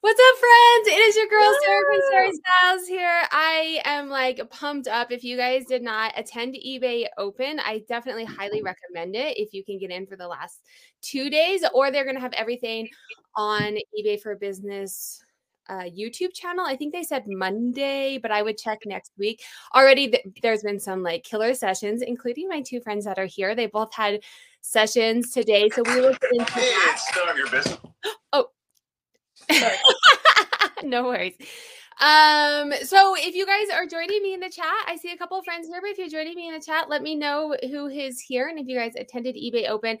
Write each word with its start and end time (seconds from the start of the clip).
What's 0.00 0.20
up, 0.20 0.38
friends? 0.38 0.88
It 0.88 1.00
is 1.08 1.16
your 1.16 1.26
girl 1.26 1.52
Sarah 1.66 1.82
from 1.86 2.00
Sarah 2.10 2.30
Styles 2.32 2.86
here. 2.86 3.22
I 3.32 3.80
am 3.84 4.08
like 4.08 4.48
pumped 4.50 4.86
up. 4.86 5.10
If 5.10 5.24
you 5.24 5.36
guys 5.36 5.64
did 5.64 5.82
not 5.82 6.12
attend 6.16 6.54
eBay 6.54 7.06
Open, 7.18 7.58
I 7.58 7.82
definitely 7.88 8.24
highly 8.24 8.62
recommend 8.62 9.16
it 9.16 9.38
if 9.38 9.52
you 9.52 9.64
can 9.64 9.78
get 9.78 9.90
in 9.90 10.06
for 10.06 10.16
the 10.16 10.28
last 10.28 10.60
two 11.02 11.30
days, 11.30 11.64
or 11.74 11.90
they're 11.90 12.04
gonna 12.04 12.20
have 12.20 12.32
everything 12.34 12.88
on 13.36 13.76
eBay 13.98 14.20
for 14.20 14.36
Business 14.36 15.24
uh, 15.68 15.82
YouTube 15.82 16.32
channel. 16.32 16.64
I 16.64 16.76
think 16.76 16.92
they 16.92 17.02
said 17.02 17.24
Monday, 17.26 18.18
but 18.18 18.30
I 18.30 18.42
would 18.42 18.56
check 18.56 18.78
next 18.86 19.12
week. 19.18 19.42
Already, 19.74 20.10
th- 20.10 20.26
there's 20.42 20.62
been 20.62 20.78
some 20.78 21.02
like 21.02 21.24
killer 21.24 21.54
sessions, 21.54 22.02
including 22.02 22.48
my 22.48 22.60
two 22.60 22.80
friends 22.80 23.04
that 23.04 23.18
are 23.18 23.26
here. 23.26 23.56
They 23.56 23.66
both 23.66 23.92
had 23.94 24.20
sessions 24.60 25.30
today, 25.30 25.68
so 25.70 25.82
we 25.86 26.00
will 26.00 26.14
get 26.14 26.32
into 26.32 26.52
Hey, 26.52 26.70
it's 26.70 27.16
none 27.16 27.28
of 27.28 27.36
your 27.36 27.50
business. 27.50 27.78
No 30.82 31.04
worries. 31.04 31.34
Um, 32.00 32.72
so 32.84 33.14
if 33.18 33.34
you 33.34 33.44
guys 33.44 33.66
are 33.74 33.84
joining 33.86 34.22
me 34.22 34.32
in 34.32 34.40
the 34.40 34.48
chat, 34.48 34.64
I 34.86 34.96
see 34.96 35.12
a 35.12 35.16
couple 35.18 35.38
of 35.38 35.44
friends 35.44 35.68
here, 35.68 35.78
but 35.82 35.90
if 35.90 35.98
you're 35.98 36.08
joining 36.08 36.34
me 36.34 36.48
in 36.48 36.54
the 36.54 36.60
chat, 36.64 36.88
let 36.88 37.02
me 37.02 37.14
know 37.14 37.54
who 37.70 37.88
is 37.88 38.18
here. 38.18 38.48
And 38.48 38.58
if 38.58 38.66
you 38.66 38.78
guys 38.78 38.94
attended 38.96 39.36
eBay 39.36 39.68
Open, 39.68 39.98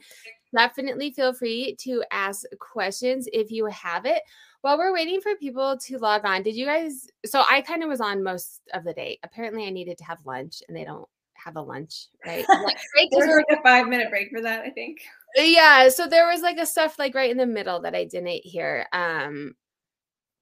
definitely 0.56 1.10
feel 1.10 1.34
free 1.34 1.76
to 1.80 2.02
ask 2.10 2.44
questions 2.58 3.28
if 3.34 3.50
you 3.50 3.66
have 3.66 4.06
it. 4.06 4.22
While 4.62 4.78
we're 4.78 4.94
waiting 4.94 5.20
for 5.20 5.34
people 5.36 5.76
to 5.76 5.98
log 5.98 6.24
on, 6.24 6.42
did 6.42 6.56
you 6.56 6.64
guys? 6.64 7.06
So 7.26 7.42
I 7.48 7.60
kind 7.60 7.82
of 7.82 7.90
was 7.90 8.00
on 8.00 8.22
most 8.22 8.62
of 8.72 8.82
the 8.84 8.94
day. 8.94 9.18
Apparently, 9.22 9.66
I 9.66 9.70
needed 9.70 9.98
to 9.98 10.04
have 10.04 10.18
lunch, 10.24 10.62
and 10.68 10.74
they 10.76 10.84
don't 10.84 11.06
have 11.34 11.56
a 11.56 11.62
lunch, 11.62 12.06
right? 12.26 12.44
Like, 12.48 12.48
right? 12.58 12.76
'Cause 13.10 13.18
There's 13.20 13.28
we're- 13.28 13.44
like 13.48 13.58
a 13.58 13.62
five 13.62 13.88
minute 13.88 14.08
break 14.10 14.30
for 14.30 14.40
that, 14.40 14.60
I 14.62 14.70
think. 14.70 15.00
Yeah 15.36 15.88
so 15.88 16.06
there 16.06 16.26
was 16.26 16.42
like 16.42 16.58
a 16.58 16.66
stuff 16.66 16.98
like 16.98 17.14
right 17.14 17.30
in 17.30 17.36
the 17.36 17.46
middle 17.46 17.80
that 17.80 17.94
i 17.94 18.04
didn't 18.04 18.44
hear 18.44 18.86
um 18.92 19.54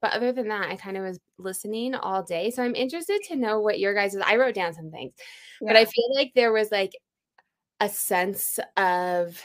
but 0.01 0.13
other 0.13 0.33
than 0.33 0.49
that 0.49 0.69
i 0.69 0.77
kind 0.77 0.97
of 0.97 1.05
was 1.05 1.19
listening 1.39 1.95
all 1.95 2.23
day 2.23 2.51
so 2.51 2.63
i'm 2.63 2.75
interested 2.75 3.21
to 3.23 3.37
know 3.37 3.61
what 3.61 3.79
your 3.79 3.95
guys 3.95 4.17
i 4.25 4.37
wrote 4.37 4.55
down 4.55 4.73
some 4.73 4.91
things 4.91 5.13
but 5.61 5.77
i 5.77 5.85
feel 5.85 6.15
like 6.15 6.33
there 6.35 6.53
was 6.53 6.71
like 6.71 6.93
a 7.81 7.89
sense 7.89 8.59
of 8.77 9.41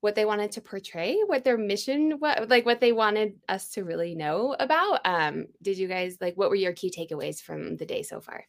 what 0.00 0.14
they 0.14 0.26
wanted 0.26 0.52
to 0.52 0.60
portray 0.60 1.18
what 1.26 1.44
their 1.44 1.56
mission 1.56 2.12
what 2.18 2.48
like 2.48 2.66
what 2.66 2.80
they 2.80 2.92
wanted 2.92 3.34
us 3.48 3.70
to 3.70 3.84
really 3.84 4.14
know 4.14 4.54
about 4.58 5.00
um 5.04 5.46
did 5.62 5.78
you 5.78 5.88
guys 5.88 6.18
like 6.20 6.36
what 6.36 6.50
were 6.50 6.56
your 6.56 6.74
key 6.74 6.90
takeaways 6.90 7.40
from 7.40 7.76
the 7.76 7.86
day 7.86 8.02
so 8.02 8.20
far 8.20 8.44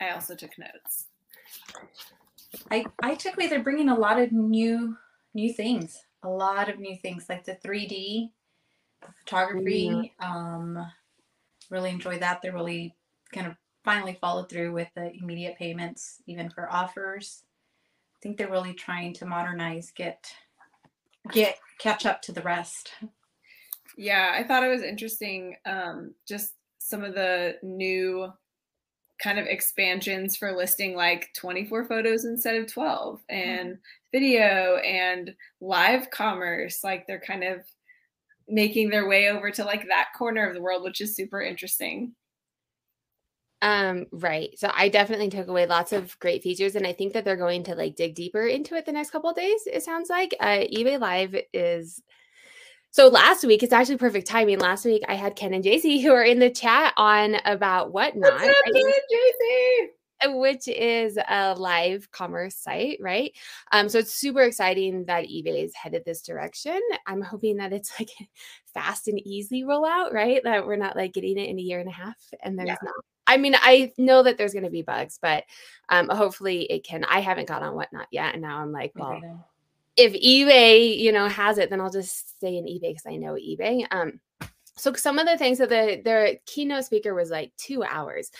I 0.00 0.10
also 0.10 0.34
took 0.34 0.58
notes. 0.58 1.06
I 2.70 2.84
I 3.02 3.14
took 3.14 3.36
away 3.36 3.46
they're 3.48 3.62
bringing 3.62 3.88
a 3.88 3.98
lot 3.98 4.20
of 4.20 4.32
new 4.32 4.96
new 5.34 5.52
things, 5.52 5.98
a 6.22 6.28
lot 6.28 6.68
of 6.68 6.78
new 6.78 6.96
things 6.96 7.26
like 7.28 7.44
the 7.44 7.56
3D, 7.64 8.30
the 9.00 9.12
photography. 9.24 10.12
Um, 10.20 10.86
really 11.70 11.90
enjoyed 11.90 12.20
that. 12.20 12.42
they're 12.42 12.52
really 12.52 12.96
kind 13.32 13.46
of 13.46 13.54
finally 13.84 14.18
followed 14.20 14.48
through 14.48 14.72
with 14.72 14.88
the 14.94 15.12
immediate 15.14 15.56
payments, 15.56 16.16
even 16.26 16.50
for 16.50 16.70
offers. 16.70 17.44
I 18.16 18.18
think 18.22 18.36
they're 18.36 18.50
really 18.50 18.74
trying 18.74 19.14
to 19.14 19.26
modernize, 19.26 19.92
get 19.94 20.26
get 21.32 21.58
catch 21.78 22.06
up 22.06 22.20
to 22.22 22.32
the 22.32 22.42
rest. 22.42 22.92
Yeah, 23.96 24.32
I 24.34 24.44
thought 24.44 24.64
it 24.64 24.68
was 24.68 24.82
interesting. 24.82 25.56
Um, 25.66 26.14
just 26.26 26.54
some 26.78 27.04
of 27.04 27.14
the 27.14 27.56
new 27.62 28.32
kind 29.22 29.38
of 29.38 29.46
expansions 29.46 30.36
for 30.36 30.52
listing 30.52 30.96
like 30.96 31.28
24 31.36 31.86
photos 31.86 32.24
instead 32.24 32.56
of 32.56 32.72
12 32.72 33.20
and 33.28 33.76
video 34.12 34.76
and 34.76 35.34
live 35.60 36.10
commerce. 36.10 36.82
Like 36.82 37.06
they're 37.06 37.20
kind 37.20 37.44
of 37.44 37.60
making 38.48 38.90
their 38.90 39.06
way 39.06 39.30
over 39.30 39.50
to 39.50 39.64
like 39.64 39.86
that 39.88 40.08
corner 40.16 40.48
of 40.48 40.54
the 40.54 40.62
world, 40.62 40.82
which 40.82 41.00
is 41.00 41.14
super 41.14 41.40
interesting. 41.40 42.14
Um, 43.62 44.06
right. 44.10 44.58
So 44.58 44.70
I 44.74 44.88
definitely 44.88 45.28
took 45.28 45.48
away 45.48 45.66
lots 45.66 45.92
of 45.92 46.18
great 46.18 46.42
features, 46.42 46.76
and 46.76 46.86
I 46.86 46.94
think 46.94 47.12
that 47.12 47.24
they're 47.24 47.36
going 47.36 47.62
to 47.64 47.74
like 47.74 47.94
dig 47.94 48.14
deeper 48.14 48.46
into 48.46 48.74
it 48.74 48.86
the 48.86 48.92
next 48.92 49.10
couple 49.10 49.30
of 49.30 49.36
days. 49.36 49.60
It 49.66 49.82
sounds 49.82 50.08
like 50.08 50.34
uh, 50.40 50.64
eBay 50.74 50.98
Live 50.98 51.36
is. 51.52 52.02
So 52.92 53.08
last 53.08 53.44
week, 53.44 53.62
it's 53.62 53.72
actually 53.72 53.98
perfect 53.98 54.26
timing. 54.26 54.58
Last 54.58 54.84
week, 54.84 55.02
I 55.08 55.14
had 55.14 55.36
Ken 55.36 55.54
and 55.54 55.64
JC 55.64 56.02
who 56.02 56.12
are 56.12 56.24
in 56.24 56.38
the 56.38 56.50
chat 56.50 56.92
on 56.96 57.36
about 57.44 57.92
whatnot, 57.92 58.32
What's 58.32 58.48
up, 58.48 58.54
right? 58.74 58.94
JC? 59.12 59.86
uh, 60.22 60.32
which 60.36 60.68
is 60.68 61.16
a 61.28 61.54
live 61.54 62.10
commerce 62.10 62.56
site, 62.56 62.98
right? 63.00 63.32
Um, 63.72 63.88
so 63.88 63.98
it's 63.98 64.14
super 64.14 64.42
exciting 64.42 65.04
that 65.06 65.24
eBay 65.24 65.64
is 65.64 65.74
headed 65.74 66.02
this 66.04 66.20
direction. 66.22 66.78
I'm 67.06 67.22
hoping 67.22 67.56
that 67.56 67.72
it's 67.72 67.92
like 67.98 68.10
fast 68.74 69.08
and 69.08 69.18
easy 69.26 69.62
rollout, 69.62 70.12
right? 70.12 70.42
That 70.44 70.66
we're 70.66 70.76
not 70.76 70.96
like 70.96 71.12
getting 71.14 71.38
it 71.38 71.48
in 71.48 71.58
a 71.58 71.62
year 71.62 71.80
and 71.80 71.88
a 71.88 71.92
half 71.92 72.16
and 72.42 72.58
there's 72.58 72.68
Yeah. 72.68 72.76
not. 72.82 72.94
I 73.26 73.36
mean, 73.36 73.54
I 73.54 73.92
know 73.96 74.24
that 74.24 74.36
there's 74.38 74.52
going 74.52 74.64
to 74.64 74.70
be 74.70 74.82
bugs, 74.82 75.18
but 75.22 75.44
um, 75.88 76.08
hopefully 76.08 76.62
it 76.64 76.84
can. 76.84 77.04
I 77.04 77.20
haven't 77.20 77.46
got 77.46 77.62
on 77.62 77.76
whatnot 77.76 78.08
yet, 78.10 78.32
and 78.34 78.42
now 78.42 78.58
I'm 78.58 78.72
like, 78.72 78.90
well, 78.96 79.20
if 79.96 80.12
eBay, 80.12 80.98
you 80.98 81.12
know, 81.12 81.28
has 81.28 81.58
it, 81.58 81.70
then 81.70 81.80
I'll 81.80 81.90
just 81.90 82.40
say 82.40 82.56
in 82.56 82.64
eBay 82.64 82.90
because 82.90 83.06
I 83.06 83.16
know 83.16 83.34
eBay. 83.34 83.86
Um, 83.90 84.20
so 84.76 84.92
some 84.94 85.18
of 85.18 85.26
the 85.26 85.36
things 85.36 85.58
that 85.58 85.68
the 85.68 86.00
their 86.04 86.36
keynote 86.46 86.84
speaker 86.84 87.14
was 87.14 87.30
like 87.30 87.52
two 87.56 87.82
hours 87.84 88.30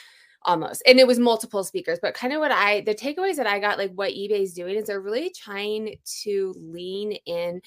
almost, 0.43 0.83
and 0.87 0.99
it 0.99 1.07
was 1.07 1.19
multiple 1.19 1.65
speakers. 1.65 1.99
But 2.01 2.15
kind 2.15 2.33
of 2.33 2.41
what 2.41 2.53
I 2.53 2.81
the 2.83 2.95
takeaways 2.95 3.37
that 3.37 3.47
I 3.47 3.59
got, 3.59 3.79
like 3.79 3.93
what 3.93 4.13
eBay's 4.13 4.55
doing 4.55 4.77
is 4.77 4.87
they're 4.87 5.01
really 5.01 5.31
trying 5.31 5.97
to 6.23 6.55
lean 6.57 7.13
in 7.27 7.61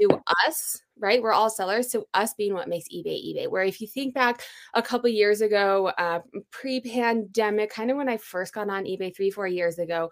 to 0.00 0.22
us, 0.46 0.80
right? 0.98 1.22
We're 1.22 1.32
all 1.32 1.50
sellers, 1.50 1.90
so 1.90 2.06
us 2.14 2.34
being 2.34 2.54
what 2.54 2.68
makes 2.68 2.88
eBay 2.88 3.22
eBay. 3.22 3.50
Where 3.50 3.64
if 3.64 3.80
you 3.80 3.86
think 3.86 4.14
back 4.14 4.42
a 4.74 4.82
couple 4.82 5.08
years 5.10 5.40
ago, 5.40 5.88
uh, 5.98 6.20
pre-pandemic, 6.50 7.70
kind 7.70 7.90
of 7.90 7.96
when 7.96 8.08
I 8.08 8.16
first 8.16 8.54
got 8.54 8.68
on 8.68 8.84
eBay 8.84 9.14
three, 9.14 9.30
four 9.30 9.46
years 9.46 9.78
ago, 9.78 10.10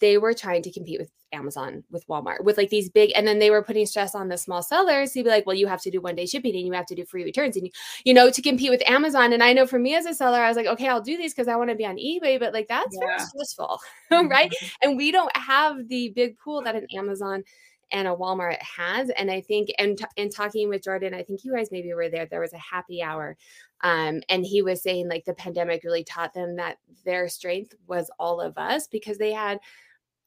they 0.00 0.18
were 0.18 0.34
trying 0.34 0.62
to 0.62 0.72
compete 0.72 1.00
with 1.00 1.10
Amazon, 1.32 1.84
with 1.90 2.06
Walmart, 2.06 2.44
with 2.44 2.56
like 2.56 2.70
these 2.70 2.88
big, 2.88 3.10
and 3.16 3.26
then 3.26 3.38
they 3.38 3.50
were 3.50 3.62
putting 3.62 3.86
stress 3.86 4.14
on 4.14 4.28
the 4.28 4.38
small 4.38 4.62
sellers 4.62 5.12
to 5.12 5.22
be 5.22 5.28
like, 5.28 5.46
well, 5.46 5.56
you 5.56 5.66
have 5.66 5.82
to 5.82 5.90
do 5.90 6.00
one 6.00 6.14
day 6.14 6.26
shipping 6.26 6.54
and 6.54 6.66
you 6.66 6.72
have 6.72 6.86
to 6.86 6.94
do 6.94 7.04
free 7.04 7.24
returns 7.24 7.56
and 7.56 7.66
you, 7.66 7.72
you 8.04 8.14
know, 8.14 8.30
to 8.30 8.42
compete 8.42 8.70
with 8.70 8.82
Amazon. 8.88 9.32
And 9.32 9.42
I 9.42 9.52
know 9.52 9.66
for 9.66 9.78
me 9.78 9.94
as 9.94 10.06
a 10.06 10.14
seller, 10.14 10.40
I 10.40 10.48
was 10.48 10.56
like, 10.56 10.66
okay, 10.66 10.88
I'll 10.88 11.02
do 11.02 11.16
these 11.16 11.34
because 11.34 11.48
I 11.48 11.56
want 11.56 11.70
to 11.70 11.76
be 11.76 11.86
on 11.86 11.96
eBay, 11.96 12.38
but 12.38 12.52
like 12.52 12.68
that's 12.68 12.96
very 12.98 13.18
stressful, 13.18 13.78
right? 14.10 14.52
And 14.82 14.96
we 14.96 15.10
don't 15.10 15.34
have 15.36 15.88
the 15.88 16.10
big 16.14 16.38
pool 16.38 16.62
that 16.62 16.76
an 16.76 16.86
Amazon 16.94 17.44
and 17.92 18.08
a 18.08 18.14
Walmart 18.14 18.60
has. 18.60 19.10
And 19.10 19.30
I 19.30 19.40
think, 19.40 19.70
and 19.78 19.98
in 20.16 20.30
talking 20.30 20.68
with 20.68 20.82
Jordan, 20.82 21.14
I 21.14 21.22
think 21.22 21.44
you 21.44 21.54
guys 21.54 21.68
maybe 21.70 21.92
were 21.94 22.08
there. 22.08 22.26
There 22.26 22.40
was 22.40 22.52
a 22.52 22.58
happy 22.58 23.02
hour, 23.02 23.36
um, 23.82 24.22
and 24.28 24.44
he 24.44 24.62
was 24.62 24.82
saying 24.82 25.08
like 25.08 25.24
the 25.24 25.34
pandemic 25.34 25.84
really 25.84 26.04
taught 26.04 26.34
them 26.34 26.56
that 26.56 26.78
their 27.04 27.28
strength 27.28 27.74
was 27.86 28.10
all 28.18 28.40
of 28.40 28.56
us 28.56 28.88
because 28.88 29.18
they 29.18 29.32
had 29.32 29.60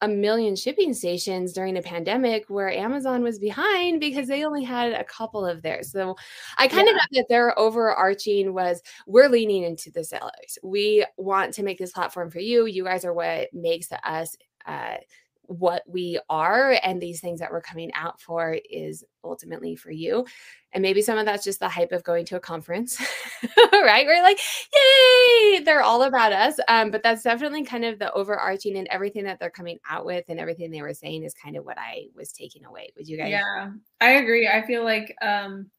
a 0.02 0.08
million 0.08 0.56
shipping 0.56 0.94
stations 0.94 1.54
during 1.54 1.78
a 1.78 1.82
pandemic 1.82 2.46
where 2.50 2.72
Amazon 2.72 3.24
was 3.24 3.40
behind 3.40 4.00
because 4.00 4.28
they 4.28 4.46
only 4.46 4.64
had 4.64 4.94
a 4.94 5.04
couple 5.04 5.46
of 5.46 5.62
theirs. 5.62 5.92
So 5.92 6.16
I 6.58 6.68
kind 6.68 6.88
of 6.88 6.96
got 6.96 7.08
that 7.14 7.26
their 7.30 7.58
overarching 7.58 8.54
was 8.54 8.82
we're 9.08 9.30
leaning 9.30 9.64
into 9.64 9.92
the 9.92 10.04
sellers. 10.04 10.60
We 10.62 11.06
want 11.18 11.54
to 11.56 11.64
make 11.64 11.80
this 11.80 11.92
platform 11.92 12.30
for 12.30 12.40
you. 12.40 12.66
You 12.66 12.84
guys 12.84 13.06
are 13.06 13.14
what 13.14 13.54
makes 13.54 13.90
us 14.04 14.36
uh, 14.66 14.98
what 15.48 15.84
we 15.88 16.20
are 16.30 16.80
and 16.84 17.02
these 17.02 17.22
things 17.22 17.40
that 17.40 17.52
we're 17.52 17.62
coming 17.62 17.92
out 17.94 18.20
for 18.20 18.58
is 18.70 19.04
ultimately 19.24 19.76
for 19.76 19.92
you 19.92 20.26
and 20.74 20.82
maybe 20.82 21.02
some 21.02 21.18
of 21.18 21.26
that's 21.26 21.44
just 21.44 21.60
the 21.60 21.70
hype 21.70 21.92
of 21.92 22.04
going 22.04 22.26
to 22.26 22.36
a 22.36 22.40
conference 22.40 23.00
right 23.74 24.06
we're 24.06 24.22
like 24.22 24.40
yay 24.74 25.60
they're 25.64 25.82
all 25.82 26.04
about 26.04 26.32
us 26.32 26.60
um, 26.68 26.92
but 26.92 27.02
that's 27.04 27.24
definitely 27.24 27.64
kind 27.64 27.86
of 27.86 28.00
the 28.00 28.12
overarching 28.14 28.78
and 28.78 28.88
everything 28.90 29.24
that 29.24 29.40
they're 29.40 29.50
coming 29.50 29.80
out 29.90 30.06
with 30.06 30.26
and 30.30 30.40
everything 30.40 30.70
they 30.70 30.82
were 30.82 30.94
saying 30.94 31.24
is 31.24 31.34
kind 31.34 31.56
of 31.56 31.66
what 31.66 31.78
i 31.78 32.06
was 32.16 32.32
taking 32.32 32.66
away 32.66 32.92
would 32.96 33.08
you 33.08 33.18
guys 33.18 33.32
Yeah, 33.38 33.72
I 34.02 34.12
agree. 34.14 34.48
I 34.48 34.66
feel 34.66 34.84
like 34.84 35.16
um, 35.22 35.70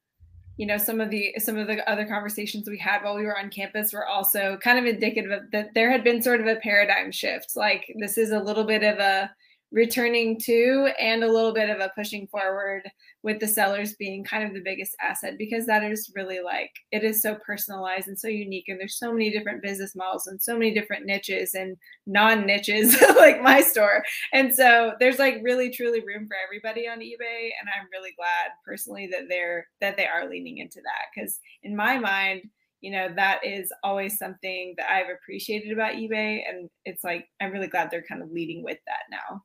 you 0.57 0.67
know 0.67 0.79
some 0.79 1.01
of 1.01 1.11
the 1.11 1.35
some 1.39 1.57
of 1.57 1.67
the 1.67 1.89
other 1.91 2.07
conversations 2.07 2.69
we 2.69 2.79
had 2.79 3.03
while 3.03 3.17
we 3.17 3.25
were 3.25 3.39
on 3.39 3.51
campus 3.51 3.93
were 3.93 4.07
also 4.07 4.57
kind 4.63 4.79
of 4.79 4.87
indicative 4.87 5.31
of 5.31 5.51
that 5.53 5.73
there 5.75 5.91
had 5.91 6.05
been 6.05 6.23
sort 6.23 6.41
of 6.41 6.47
a 6.47 6.57
paradigm 6.57 7.13
shift. 7.13 7.57
Like 7.57 7.93
this 7.99 8.19
is 8.19 8.31
a 8.31 8.41
little 8.41 8.65
bit 8.65 8.83
of 8.83 8.99
a 8.99 9.31
returning 9.71 10.39
to 10.41 10.89
and 10.99 11.23
a 11.23 11.33
little 11.33 11.53
bit 11.53 11.69
of 11.69 11.79
a 11.81 11.93
pushing 11.95 12.27
forward 12.29 12.83
with 13.23 13.39
the 13.39 13.47
sellers 13.47 13.95
being 13.95 14.25
kind 14.25 14.45
of 14.45 14.55
the 14.55 14.63
biggest 14.65 14.97
asset 15.03 15.35
because 15.37 15.67
that 15.67 15.85
is 15.85 16.11
really 16.15 16.41
like 16.41 16.71
it 16.91 17.05
is 17.05 17.21
so 17.21 17.35
personalized 17.45 18.09
and 18.09 18.19
so 18.19 18.29
unique 18.29 18.65
and 18.69 18.81
there's 18.81 18.99
so 18.99 19.13
many 19.13 19.31
different 19.31 19.63
business 19.63 19.95
models 19.95 20.27
and 20.27 20.41
so 20.41 20.55
many 20.55 20.73
different 20.73 21.05
niches 21.05 21.55
and 21.55 21.77
non 22.07 22.47
niches 22.47 22.97
like 23.17 23.43
my 23.43 23.61
store. 23.61 24.03
And 24.33 24.55
so 24.55 24.93
there's 25.01 25.19
like 25.19 25.41
really 25.43 25.71
truly 25.71 26.01
room 26.01 26.27
for 26.27 26.37
everybody 26.45 26.89
on 26.89 26.99
ebay 26.99 27.51
and 27.61 27.69
i'm 27.69 27.89
really 27.93 28.13
glad 28.17 28.51
personally 28.65 29.09
that 29.11 29.29
they're 29.29 29.67
that 29.81 29.97
they 29.97 30.07
are 30.07 30.29
leaning 30.29 30.59
into 30.59 30.81
that 30.83 31.07
because 31.15 31.39
in 31.63 31.77
my 31.77 31.99
mind 31.99 32.43
you 32.81 32.91
know 32.91 33.09
that 33.15 33.45
is 33.45 33.73
always 33.83 34.19
something 34.19 34.75
that 34.77 34.91
i've 34.91 35.15
appreciated 35.15 35.73
about 35.73 35.95
ebay 35.95 36.41
and 36.49 36.69
it's 36.85 37.05
like 37.05 37.27
i'm 37.41 37.53
really 37.53 37.67
glad 37.67 37.91
they're 37.91 38.03
kind 38.03 38.23
of 38.23 38.31
leading 38.31 38.63
with 38.63 38.79
that 38.87 39.03
now 39.11 39.43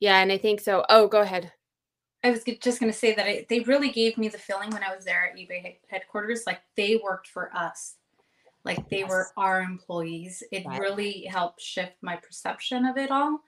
yeah 0.00 0.18
and 0.20 0.32
i 0.32 0.38
think 0.38 0.60
so 0.60 0.84
oh 0.88 1.06
go 1.08 1.20
ahead 1.20 1.52
I 2.26 2.30
was 2.30 2.42
just 2.60 2.80
going 2.80 2.92
to 2.92 2.98
say 2.98 3.14
that 3.14 3.28
it, 3.28 3.48
they 3.48 3.60
really 3.60 3.90
gave 3.90 4.18
me 4.18 4.28
the 4.28 4.38
feeling 4.38 4.70
when 4.70 4.82
I 4.82 4.94
was 4.94 5.04
there 5.04 5.30
at 5.30 5.36
eBay 5.36 5.76
headquarters, 5.86 6.42
like 6.44 6.60
they 6.76 7.00
worked 7.02 7.28
for 7.28 7.54
us, 7.54 7.94
like 8.64 8.88
they 8.88 9.00
yes. 9.00 9.08
were 9.08 9.28
our 9.36 9.60
employees. 9.60 10.42
It 10.50 10.66
right. 10.66 10.80
really 10.80 11.24
helped 11.30 11.60
shift 11.60 11.92
my 12.02 12.16
perception 12.16 12.84
of 12.84 12.96
it 12.96 13.12
all. 13.12 13.40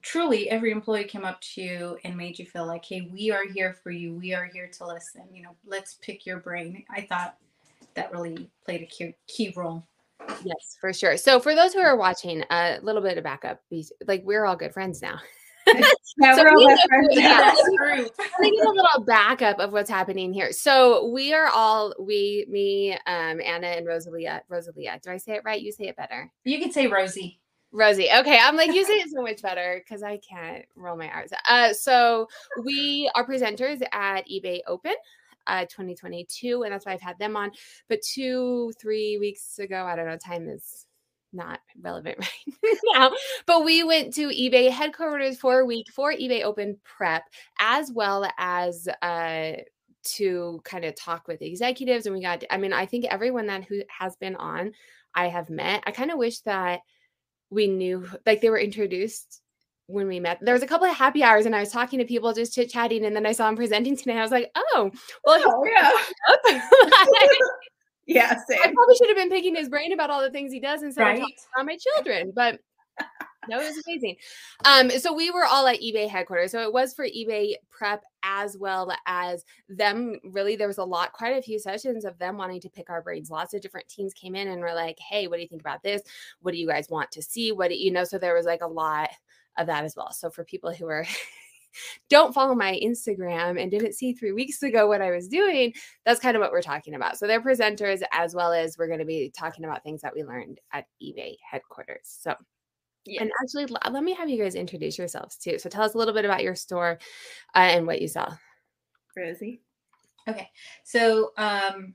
Truly, 0.00 0.48
every 0.48 0.72
employee 0.72 1.04
came 1.04 1.26
up 1.26 1.42
to 1.54 1.60
you 1.62 1.98
and 2.04 2.16
made 2.16 2.38
you 2.38 2.46
feel 2.46 2.66
like, 2.66 2.86
hey, 2.86 3.10
we 3.12 3.30
are 3.30 3.46
here 3.46 3.74
for 3.82 3.90
you. 3.90 4.14
We 4.14 4.32
are 4.32 4.46
here 4.46 4.70
to 4.78 4.86
listen. 4.86 5.22
You 5.30 5.42
know, 5.42 5.56
let's 5.66 5.98
pick 6.00 6.24
your 6.24 6.38
brain. 6.38 6.84
I 6.90 7.02
thought 7.02 7.36
that 7.94 8.12
really 8.12 8.50
played 8.64 8.80
a 8.80 8.86
key, 8.86 9.14
key 9.26 9.52
role. 9.54 9.86
Yes, 10.42 10.76
for 10.80 10.92
sure. 10.94 11.16
So, 11.18 11.40
for 11.40 11.54
those 11.54 11.74
who 11.74 11.80
are 11.80 11.96
watching, 11.96 12.44
a 12.50 12.78
little 12.82 13.02
bit 13.02 13.18
of 13.18 13.24
backup. 13.24 13.62
Like, 14.06 14.22
we're 14.24 14.44
all 14.44 14.56
good 14.56 14.72
friends 14.72 15.02
now. 15.02 15.18
yeah, 16.18 16.34
so 16.34 16.42
we're 16.42 16.50
all. 16.50 16.76
Yeah, 17.10 17.54
let 17.56 18.40
me 18.40 18.50
give 18.50 18.66
a 18.66 18.70
little 18.70 19.04
backup 19.06 19.58
of 19.58 19.72
what's 19.72 19.90
happening 19.90 20.32
here. 20.32 20.52
So 20.52 21.08
we 21.08 21.32
are 21.32 21.48
all 21.48 21.94
we, 21.98 22.46
me, 22.48 22.92
um, 23.06 23.40
Anna, 23.40 23.68
and 23.68 23.86
Rosalia. 23.86 24.42
Rosalia, 24.48 25.00
do 25.02 25.10
I 25.10 25.16
say 25.16 25.32
it 25.32 25.42
right? 25.44 25.60
You 25.60 25.72
say 25.72 25.84
it 25.84 25.96
better. 25.96 26.30
You 26.44 26.58
can 26.58 26.72
say 26.72 26.86
Rosie. 26.86 27.40
Rosie. 27.72 28.08
Okay, 28.12 28.38
I'm 28.40 28.56
like 28.56 28.72
you 28.72 28.84
say 28.84 28.94
it 28.94 29.10
so 29.10 29.22
much 29.22 29.42
better 29.42 29.80
because 29.84 30.02
I 30.02 30.18
can't 30.18 30.64
roll 30.74 30.96
my 30.96 31.08
R's. 31.08 31.30
Uh, 31.48 31.72
so 31.72 32.26
we 32.64 33.10
are 33.14 33.26
presenters 33.26 33.80
at 33.92 34.28
eBay 34.28 34.60
Open. 34.66 34.94
Uh, 35.46 35.62
2022, 35.62 36.62
and 36.62 36.72
that's 36.72 36.86
why 36.86 36.92
I've 36.92 37.00
had 37.00 37.18
them 37.18 37.34
on. 37.34 37.50
But 37.88 38.02
two, 38.02 38.72
three 38.80 39.18
weeks 39.18 39.58
ago, 39.58 39.84
I 39.84 39.96
don't 39.96 40.06
know, 40.06 40.16
time 40.16 40.48
is 40.48 40.86
not 41.32 41.60
relevant 41.80 42.18
right 42.62 42.76
now, 42.94 43.12
but 43.46 43.64
we 43.64 43.82
went 43.82 44.14
to 44.14 44.28
eBay 44.28 44.70
headquarters 44.70 45.38
for 45.38 45.60
a 45.60 45.64
week 45.64 45.86
for 45.94 46.12
eBay 46.12 46.42
Open 46.42 46.78
Prep, 46.84 47.22
as 47.58 47.90
well 47.92 48.28
as 48.38 48.88
uh, 49.02 49.52
to 50.02 50.60
kind 50.64 50.84
of 50.84 50.94
talk 50.94 51.28
with 51.28 51.42
executives. 51.42 52.06
And 52.06 52.14
we 52.14 52.22
got, 52.22 52.44
I 52.50 52.56
mean, 52.56 52.72
I 52.72 52.86
think 52.86 53.04
everyone 53.06 53.46
that 53.46 53.64
who 53.64 53.82
has 53.98 54.16
been 54.16 54.36
on, 54.36 54.72
I 55.14 55.28
have 55.28 55.50
met. 55.50 55.82
I 55.86 55.90
kind 55.90 56.10
of 56.10 56.18
wish 56.18 56.40
that 56.40 56.80
we 57.50 57.66
knew, 57.66 58.06
like, 58.26 58.40
they 58.40 58.50
were 58.50 58.58
introduced 58.58 59.42
when 59.86 60.06
we 60.06 60.20
met. 60.20 60.38
There 60.40 60.54
was 60.54 60.62
a 60.62 60.68
couple 60.68 60.86
of 60.86 60.94
happy 60.94 61.22
hours, 61.22 61.46
and 61.46 61.54
I 61.54 61.60
was 61.60 61.72
talking 61.72 61.98
to 61.98 62.04
people, 62.04 62.32
just 62.32 62.54
chit 62.54 62.70
chatting, 62.70 63.04
and 63.04 63.14
then 63.14 63.26
I 63.26 63.32
saw 63.32 63.48
him 63.48 63.56
presenting 63.56 63.96
today. 63.96 64.16
I 64.16 64.22
was 64.22 64.30
like, 64.30 64.50
oh, 64.54 64.90
well, 65.24 65.42
oh, 65.44 65.64
yeah. 65.64 66.58
Yeah, 68.10 68.34
same. 68.48 68.58
I 68.60 68.72
probably 68.72 68.96
should 68.96 69.08
have 69.08 69.16
been 69.16 69.30
picking 69.30 69.54
his 69.54 69.68
brain 69.68 69.92
about 69.92 70.10
all 70.10 70.20
the 70.20 70.30
things 70.30 70.52
he 70.52 70.58
does 70.58 70.82
instead 70.82 71.02
right? 71.02 71.14
of 71.14 71.20
talking 71.20 71.36
about 71.54 71.66
my 71.66 71.76
children, 71.76 72.32
but 72.34 72.58
that 73.48 73.58
was 73.58 73.80
amazing. 73.86 74.16
Um, 74.64 74.90
so 74.90 75.14
we 75.14 75.30
were 75.30 75.44
all 75.44 75.68
at 75.68 75.80
eBay 75.80 76.08
headquarters. 76.08 76.50
So 76.50 76.60
it 76.62 76.72
was 76.72 76.92
for 76.92 77.06
eBay 77.06 77.54
prep 77.70 78.02
as 78.24 78.56
well 78.58 78.92
as 79.06 79.44
them. 79.68 80.16
Really, 80.24 80.56
there 80.56 80.66
was 80.66 80.78
a 80.78 80.84
lot, 80.84 81.12
quite 81.12 81.38
a 81.38 81.42
few 81.42 81.60
sessions 81.60 82.04
of 82.04 82.18
them 82.18 82.36
wanting 82.36 82.60
to 82.62 82.68
pick 82.68 82.90
our 82.90 83.00
brains. 83.00 83.30
Lots 83.30 83.54
of 83.54 83.60
different 83.60 83.88
teams 83.88 84.12
came 84.12 84.34
in 84.34 84.48
and 84.48 84.60
were 84.60 84.74
like, 84.74 84.98
"Hey, 84.98 85.28
what 85.28 85.36
do 85.36 85.42
you 85.42 85.48
think 85.48 85.62
about 85.62 85.84
this? 85.84 86.02
What 86.40 86.50
do 86.50 86.58
you 86.58 86.66
guys 86.66 86.90
want 86.90 87.12
to 87.12 87.22
see? 87.22 87.52
What 87.52 87.68
do 87.68 87.76
you 87.76 87.92
know?" 87.92 88.02
So 88.02 88.18
there 88.18 88.34
was 88.34 88.44
like 88.44 88.62
a 88.62 88.66
lot 88.66 89.10
of 89.56 89.68
that 89.68 89.84
as 89.84 89.94
well. 89.94 90.12
So 90.12 90.30
for 90.30 90.42
people 90.42 90.72
who 90.72 90.88
are 90.88 91.06
don't 92.08 92.34
follow 92.34 92.54
my 92.54 92.78
Instagram 92.82 93.60
and 93.60 93.70
didn't 93.70 93.94
see 93.94 94.12
three 94.12 94.32
weeks 94.32 94.62
ago 94.62 94.86
what 94.86 95.02
I 95.02 95.10
was 95.10 95.28
doing, 95.28 95.72
that's 96.04 96.20
kind 96.20 96.36
of 96.36 96.40
what 96.40 96.52
we're 96.52 96.62
talking 96.62 96.94
about. 96.94 97.18
So 97.18 97.26
they're 97.26 97.42
presenters 97.42 98.02
as 98.12 98.34
well 98.34 98.52
as 98.52 98.76
we're 98.78 98.88
going 98.88 98.98
to 99.00 99.04
be 99.04 99.32
talking 99.36 99.64
about 99.64 99.82
things 99.82 100.02
that 100.02 100.14
we 100.14 100.24
learned 100.24 100.60
at 100.72 100.86
eBay 101.02 101.36
headquarters. 101.48 102.00
So 102.04 102.34
Yes. 103.06 103.22
And 103.22 103.30
actually, 103.42 103.66
let 103.90 104.04
me 104.04 104.12
have 104.14 104.28
you 104.28 104.42
guys 104.42 104.54
introduce 104.54 104.98
yourselves 104.98 105.36
too. 105.36 105.58
So 105.58 105.70
tell 105.70 105.82
us 105.82 105.94
a 105.94 105.98
little 105.98 106.12
bit 106.12 106.24
about 106.24 106.42
your 106.42 106.54
store 106.54 106.98
uh, 107.54 107.58
and 107.58 107.86
what 107.86 108.00
you 108.00 108.08
sell. 108.08 108.38
Rosie. 109.16 109.62
Okay. 110.28 110.50
So 110.84 111.32
um, 111.38 111.94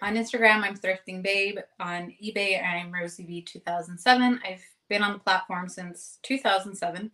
on 0.00 0.14
Instagram, 0.14 0.62
I'm 0.62 0.76
Thrifting 0.76 1.22
Babe. 1.22 1.58
On 1.80 2.12
eBay, 2.24 2.64
I'm 2.64 2.92
Rosie 2.92 3.24
B 3.24 3.42
2007. 3.42 4.40
I've 4.44 4.64
been 4.88 5.02
on 5.02 5.12
the 5.12 5.18
platform 5.18 5.68
since 5.68 6.18
2007 6.22 7.10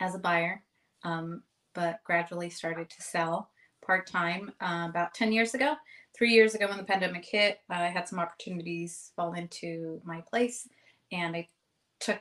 as 0.00 0.14
a 0.14 0.18
buyer 0.18 0.62
um, 1.04 1.42
but 1.74 2.00
gradually 2.04 2.50
started 2.50 2.90
to 2.90 3.02
sell 3.02 3.50
part 3.84 4.06
time 4.06 4.52
uh, 4.60 4.86
about 4.88 5.14
10 5.14 5.32
years 5.32 5.54
ago. 5.54 5.74
Three 6.16 6.30
years 6.30 6.54
ago, 6.54 6.68
when 6.68 6.76
the 6.76 6.84
pandemic 6.84 7.24
hit, 7.24 7.60
I 7.68 7.86
had 7.86 8.06
some 8.08 8.18
opportunities 8.18 9.12
fall 9.16 9.32
into 9.32 10.00
my 10.04 10.20
place, 10.20 10.68
and 11.10 11.34
I 11.34 11.48
took 12.00 12.20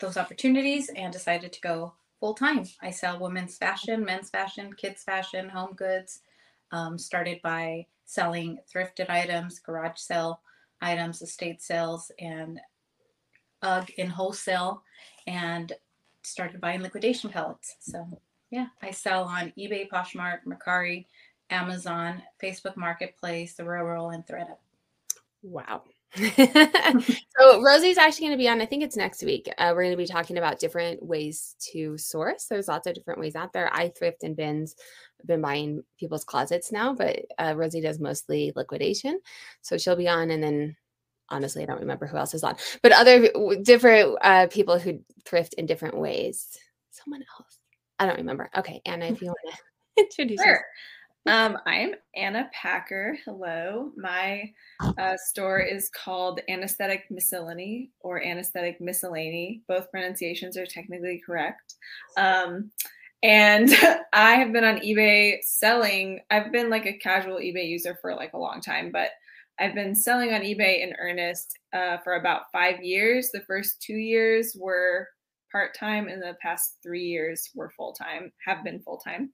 those 0.00 0.16
opportunities 0.16 0.90
and 0.96 1.12
decided 1.12 1.52
to 1.52 1.60
go 1.60 1.94
full 2.18 2.34
time. 2.34 2.64
I 2.80 2.90
sell 2.90 3.20
women's 3.20 3.58
fashion, 3.58 4.04
men's 4.04 4.30
fashion, 4.30 4.72
kids' 4.72 5.04
fashion, 5.04 5.48
home 5.48 5.74
goods. 5.76 6.20
Um, 6.72 6.98
started 6.98 7.40
by 7.42 7.86
selling 8.06 8.58
thrifted 8.74 9.08
items, 9.08 9.60
garage 9.60 9.98
sale 9.98 10.40
items, 10.80 11.22
estate 11.22 11.62
sales, 11.62 12.10
and 12.18 12.58
UGG 13.62 13.90
in 13.90 14.08
wholesale, 14.08 14.82
and 15.26 15.72
started 16.24 16.60
buying 16.60 16.82
liquidation 16.82 17.30
pallets. 17.30 17.76
So 17.80 18.06
yeah, 18.50 18.66
I 18.82 18.90
sell 18.90 19.24
on 19.24 19.52
eBay, 19.58 19.88
Poshmark, 19.88 20.38
Mercari, 20.46 21.06
Amazon, 21.50 22.22
Facebook 22.42 22.76
Marketplace, 22.76 23.54
the 23.54 23.62
RealReal, 23.62 24.14
and 24.14 24.26
ThredUp. 24.26 24.58
Wow. 25.42 25.82
so 26.16 27.60
Rosie's 27.60 27.98
actually 27.98 28.26
going 28.26 28.38
to 28.38 28.42
be 28.42 28.48
on. 28.48 28.60
I 28.60 28.66
think 28.66 28.84
it's 28.84 28.96
next 28.96 29.24
week. 29.24 29.52
Uh, 29.58 29.72
we're 29.74 29.82
going 29.82 29.90
to 29.90 29.96
be 29.96 30.06
talking 30.06 30.38
about 30.38 30.60
different 30.60 31.02
ways 31.04 31.56
to 31.72 31.98
source. 31.98 32.46
There's 32.46 32.68
lots 32.68 32.86
of 32.86 32.94
different 32.94 33.18
ways 33.18 33.34
out 33.34 33.52
there. 33.52 33.68
I 33.72 33.88
thrift 33.88 34.22
and 34.22 34.36
bins. 34.36 34.76
I've 35.20 35.26
been 35.26 35.40
buying 35.40 35.82
people's 35.98 36.24
closets 36.24 36.70
now, 36.70 36.94
but 36.94 37.24
uh, 37.38 37.54
Rosie 37.56 37.80
does 37.80 37.98
mostly 37.98 38.52
liquidation. 38.54 39.20
So 39.62 39.76
she'll 39.76 39.96
be 39.96 40.08
on, 40.08 40.30
and 40.30 40.42
then 40.42 40.76
honestly, 41.28 41.62
I 41.62 41.66
don't 41.66 41.80
remember 41.80 42.06
who 42.06 42.16
else 42.16 42.34
is 42.34 42.44
on, 42.44 42.56
but 42.82 42.92
other 42.92 43.30
different 43.62 44.16
uh, 44.22 44.46
people 44.48 44.78
who 44.78 45.00
thrift 45.24 45.54
in 45.54 45.66
different 45.66 45.96
ways. 45.96 46.56
Someone 46.90 47.22
else. 47.38 47.58
I 47.98 48.06
don't 48.06 48.18
remember. 48.18 48.50
Okay, 48.56 48.80
Anna, 48.86 49.06
if 49.06 49.20
you 49.20 49.28
want 49.28 49.38
to 49.96 50.02
introduce 50.02 50.42
sure. 50.42 50.64
Um, 51.26 51.56
I'm 51.64 51.94
Anna 52.14 52.50
Packer. 52.52 53.16
Hello. 53.24 53.92
My 53.96 54.52
uh, 54.98 55.16
store 55.16 55.60
is 55.60 55.88
called 55.88 56.40
Anesthetic 56.50 57.04
Miscellany 57.10 57.90
or 58.00 58.22
Anesthetic 58.22 58.78
Miscellany. 58.78 59.62
Both 59.66 59.90
pronunciations 59.90 60.58
are 60.58 60.66
technically 60.66 61.22
correct. 61.24 61.76
Um, 62.18 62.70
and 63.22 63.70
I 64.12 64.34
have 64.34 64.52
been 64.52 64.64
on 64.64 64.80
eBay 64.80 65.38
selling. 65.42 66.20
I've 66.30 66.52
been 66.52 66.68
like 66.68 66.84
a 66.84 66.98
casual 66.98 67.38
eBay 67.38 67.68
user 67.68 67.98
for 68.02 68.14
like 68.14 68.34
a 68.34 68.38
long 68.38 68.60
time, 68.60 68.90
but 68.92 69.08
I've 69.58 69.74
been 69.74 69.94
selling 69.94 70.32
on 70.32 70.40
eBay 70.40 70.82
in 70.82 70.94
earnest 70.98 71.58
uh, 71.72 71.98
for 71.98 72.14
about 72.14 72.50
five 72.50 72.82
years. 72.82 73.30
The 73.30 73.42
first 73.42 73.80
two 73.80 73.96
years 73.96 74.56
were 74.58 75.08
part 75.52 75.76
time, 75.78 76.08
and 76.08 76.20
the 76.20 76.36
past 76.42 76.78
three 76.82 77.04
years 77.04 77.50
were 77.54 77.70
full 77.70 77.92
time, 77.92 78.32
have 78.44 78.64
been 78.64 78.80
full 78.80 78.98
time. 78.98 79.32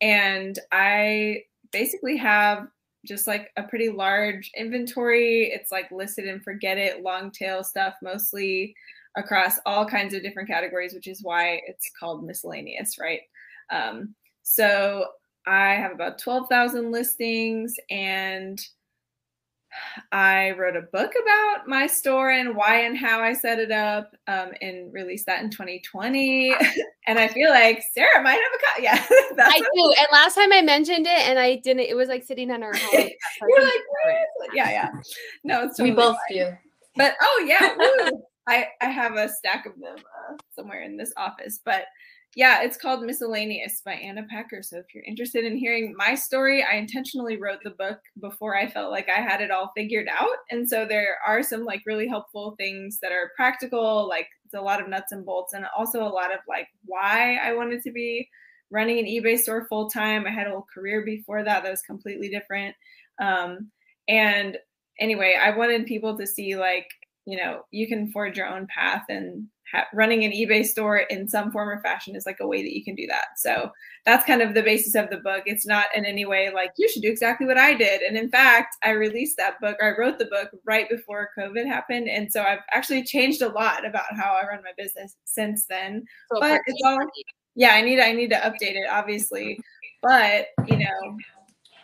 And 0.00 0.58
I 0.72 1.42
basically 1.72 2.16
have 2.16 2.68
just 3.06 3.26
like 3.26 3.50
a 3.56 3.62
pretty 3.62 3.90
large 3.90 4.50
inventory. 4.56 5.50
It's 5.52 5.70
like 5.70 5.90
listed 5.90 6.26
and 6.26 6.42
forget 6.42 6.78
it, 6.78 7.02
long 7.02 7.30
tail 7.30 7.62
stuff, 7.62 7.94
mostly 8.02 8.74
across 9.16 9.58
all 9.66 9.84
kinds 9.84 10.14
of 10.14 10.22
different 10.22 10.48
categories, 10.48 10.94
which 10.94 11.08
is 11.08 11.22
why 11.22 11.60
it's 11.66 11.90
called 11.98 12.24
miscellaneous, 12.24 12.96
right? 12.98 13.20
Um, 13.70 14.14
so 14.42 15.06
I 15.46 15.74
have 15.74 15.92
about 15.92 16.18
12,000 16.18 16.90
listings 16.90 17.74
and 17.90 18.60
I 20.12 20.52
wrote 20.52 20.76
a 20.76 20.82
book 20.82 21.12
about 21.22 21.68
my 21.68 21.86
store 21.86 22.30
and 22.30 22.56
why 22.56 22.80
and 22.80 22.96
how 22.96 23.20
I 23.20 23.32
set 23.32 23.58
it 23.58 23.70
up 23.70 24.14
um, 24.26 24.50
and 24.60 24.92
released 24.92 25.26
that 25.26 25.42
in 25.42 25.50
2020. 25.50 26.54
and 27.06 27.18
I 27.18 27.28
feel 27.28 27.50
like 27.50 27.82
Sarah 27.94 28.22
might 28.22 28.32
have 28.32 28.40
a 28.40 28.66
copy. 28.66 28.82
Yeah, 28.82 29.06
I 29.44 29.58
do. 29.58 29.94
And 29.98 30.08
last 30.12 30.34
time 30.34 30.52
I 30.52 30.62
mentioned 30.62 31.06
it 31.06 31.28
and 31.28 31.38
I 31.38 31.56
didn't, 31.56 31.80
it 31.80 31.96
was 31.96 32.08
like 32.08 32.24
sitting 32.24 32.50
on 32.50 32.62
her 32.62 32.72
home. 32.74 33.08
You're 33.48 33.62
like, 33.62 33.74
yeah, 34.54 34.70
yeah. 34.70 34.90
No, 35.44 35.64
it's 35.64 35.76
totally 35.76 35.90
we 35.90 35.96
both 35.96 36.16
fine. 36.28 36.38
do. 36.38 36.52
But 36.96 37.14
oh 37.20 37.44
yeah, 37.46 38.10
I 38.48 38.68
I 38.80 38.86
have 38.86 39.14
a 39.14 39.28
stack 39.28 39.66
of 39.66 39.72
them 39.80 39.96
uh, 39.96 40.36
somewhere 40.54 40.82
in 40.82 40.96
this 40.96 41.12
office. 41.16 41.60
But 41.64 41.84
yeah, 42.36 42.62
it's 42.62 42.76
called 42.76 43.02
Miscellaneous 43.02 43.82
by 43.84 43.94
Anna 43.94 44.24
Packer. 44.30 44.62
So 44.62 44.78
if 44.78 44.86
you're 44.94 45.04
interested 45.04 45.44
in 45.44 45.56
hearing 45.56 45.94
my 45.96 46.14
story, 46.14 46.62
I 46.62 46.76
intentionally 46.76 47.36
wrote 47.36 47.58
the 47.64 47.70
book 47.70 47.98
before 48.20 48.56
I 48.56 48.68
felt 48.68 48.92
like 48.92 49.08
I 49.08 49.20
had 49.20 49.40
it 49.40 49.50
all 49.50 49.72
figured 49.76 50.06
out. 50.08 50.36
And 50.48 50.68
so 50.68 50.86
there 50.86 51.16
are 51.26 51.42
some 51.42 51.64
like 51.64 51.82
really 51.86 52.06
helpful 52.06 52.54
things 52.56 52.98
that 53.02 53.10
are 53.10 53.32
practical, 53.34 54.08
like 54.08 54.28
it's 54.44 54.54
a 54.54 54.60
lot 54.60 54.80
of 54.80 54.88
nuts 54.88 55.10
and 55.10 55.26
bolts, 55.26 55.54
and 55.54 55.66
also 55.76 56.02
a 56.02 56.08
lot 56.08 56.32
of 56.32 56.38
like 56.48 56.68
why 56.84 57.36
I 57.42 57.52
wanted 57.52 57.82
to 57.82 57.90
be 57.92 58.28
running 58.70 59.00
an 59.00 59.06
eBay 59.06 59.36
store 59.36 59.66
full 59.68 59.90
time. 59.90 60.24
I 60.24 60.30
had 60.30 60.46
a 60.46 60.50
whole 60.50 60.66
career 60.72 61.04
before 61.04 61.42
that 61.42 61.64
that 61.64 61.70
was 61.70 61.82
completely 61.82 62.28
different. 62.28 62.76
Um, 63.20 63.70
and 64.06 64.56
anyway, 65.00 65.36
I 65.40 65.56
wanted 65.56 65.86
people 65.86 66.16
to 66.16 66.26
see 66.28 66.54
like, 66.54 66.86
you 67.26 67.36
know, 67.36 67.62
you 67.72 67.88
can 67.88 68.12
forge 68.12 68.36
your 68.36 68.46
own 68.46 68.68
path 68.72 69.02
and 69.08 69.46
ha- 69.72 69.86
running 69.92 70.24
an 70.24 70.32
eBay 70.32 70.64
store 70.64 70.98
in 70.98 71.28
some 71.28 71.50
form 71.50 71.68
or 71.68 71.80
fashion 71.82 72.16
is 72.16 72.26
like 72.26 72.38
a 72.40 72.46
way 72.46 72.62
that 72.62 72.76
you 72.76 72.84
can 72.84 72.94
do 72.94 73.06
that. 73.06 73.38
So 73.38 73.70
that's 74.04 74.24
kind 74.24 74.42
of 74.42 74.54
the 74.54 74.62
basis 74.62 74.94
of 74.94 75.10
the 75.10 75.18
book. 75.18 75.42
It's 75.46 75.66
not 75.66 75.86
in 75.94 76.04
any 76.04 76.24
way 76.24 76.52
like 76.52 76.72
you 76.76 76.88
should 76.88 77.02
do 77.02 77.10
exactly 77.10 77.46
what 77.46 77.58
I 77.58 77.74
did. 77.74 78.02
And 78.02 78.16
in 78.16 78.30
fact, 78.30 78.76
I 78.82 78.90
released 78.90 79.36
that 79.36 79.60
book 79.60 79.76
or 79.80 79.94
I 79.94 79.98
wrote 79.98 80.18
the 80.18 80.26
book 80.26 80.50
right 80.64 80.88
before 80.88 81.30
COVID 81.38 81.66
happened. 81.66 82.08
And 82.08 82.30
so 82.32 82.42
I've 82.42 82.60
actually 82.72 83.04
changed 83.04 83.42
a 83.42 83.48
lot 83.48 83.86
about 83.86 84.04
how 84.16 84.38
I 84.40 84.46
run 84.46 84.62
my 84.62 84.72
business 84.76 85.16
since 85.24 85.66
then. 85.66 86.04
So 86.32 86.40
but 86.40 86.60
it's 86.66 86.82
all 86.84 86.98
yeah, 87.54 87.74
I 87.74 87.82
need 87.82 88.00
I 88.00 88.12
need 88.12 88.30
to 88.30 88.36
update 88.36 88.76
it, 88.76 88.88
obviously. 88.90 89.58
But 90.02 90.46
you 90.66 90.78
know, 90.78 91.18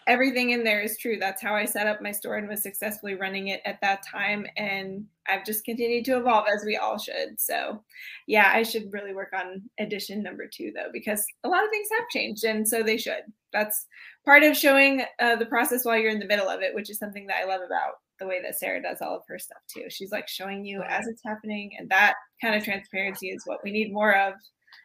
everything 0.07 0.51
in 0.51 0.65
there 0.65 0.81
is 0.81 0.97
true. 0.99 1.17
That's 1.19 1.43
how 1.43 1.55
I 1.55 1.65
set 1.65 1.87
up 1.87 2.01
my 2.01 2.13
store 2.13 2.37
and 2.37 2.49
was 2.49 2.63
successfully 2.63 3.15
running 3.15 3.49
it 3.49 3.61
at 3.65 3.81
that 3.81 4.05
time. 4.07 4.47
And 4.57 5.05
I've 5.29 5.45
just 5.45 5.65
continued 5.65 6.05
to 6.07 6.19
evolve 6.19 6.47
as 6.53 6.65
we 6.65 6.77
all 6.77 6.99
should. 6.99 7.39
So, 7.39 7.83
yeah, 8.27 8.51
I 8.55 8.63
should 8.63 8.93
really 8.93 9.15
work 9.15 9.33
on 9.35 9.63
edition 9.79 10.23
number 10.23 10.47
two, 10.47 10.73
though, 10.75 10.91
because 10.93 11.25
a 11.45 11.49
lot 11.49 11.65
of 11.65 11.71
things 11.71 11.89
have 11.99 12.09
changed. 12.11 12.45
And 12.45 12.67
so 12.67 12.83
they 12.83 12.97
should. 12.97 13.23
That's 13.53 13.87
part 14.25 14.43
of 14.43 14.57
showing 14.57 15.05
uh, 15.19 15.37
the 15.37 15.47
process 15.47 15.85
while 15.85 15.99
you're 15.99 16.11
in 16.11 16.21
the 16.21 16.27
middle 16.27 16.49
of 16.49 16.61
it, 16.63 16.75
which 16.75 16.91
is 16.91 16.99
something 16.99 17.27
that 17.27 17.43
I 17.43 17.47
love 17.47 17.63
about 17.67 17.95
the 18.19 18.27
way 18.27 18.41
that 18.43 18.59
Sarah 18.59 18.83
does 18.83 18.99
all 19.03 19.17
of 19.17 19.23
her 19.29 19.39
stuff, 19.39 19.59
too. 19.69 19.85
She's 19.89 20.13
like 20.13 20.29
showing 20.29 20.65
you 20.65 20.83
as 20.83 21.07
it's 21.07 21.23
happening. 21.25 21.73
And 21.79 21.89
that 21.91 22.15
kind 22.41 22.55
of 22.55 22.65
transparency 22.65 23.29
is 23.29 23.43
what 23.45 23.61
we 23.65 23.73
need 23.73 23.93
more 23.93 24.17
of 24.17 24.35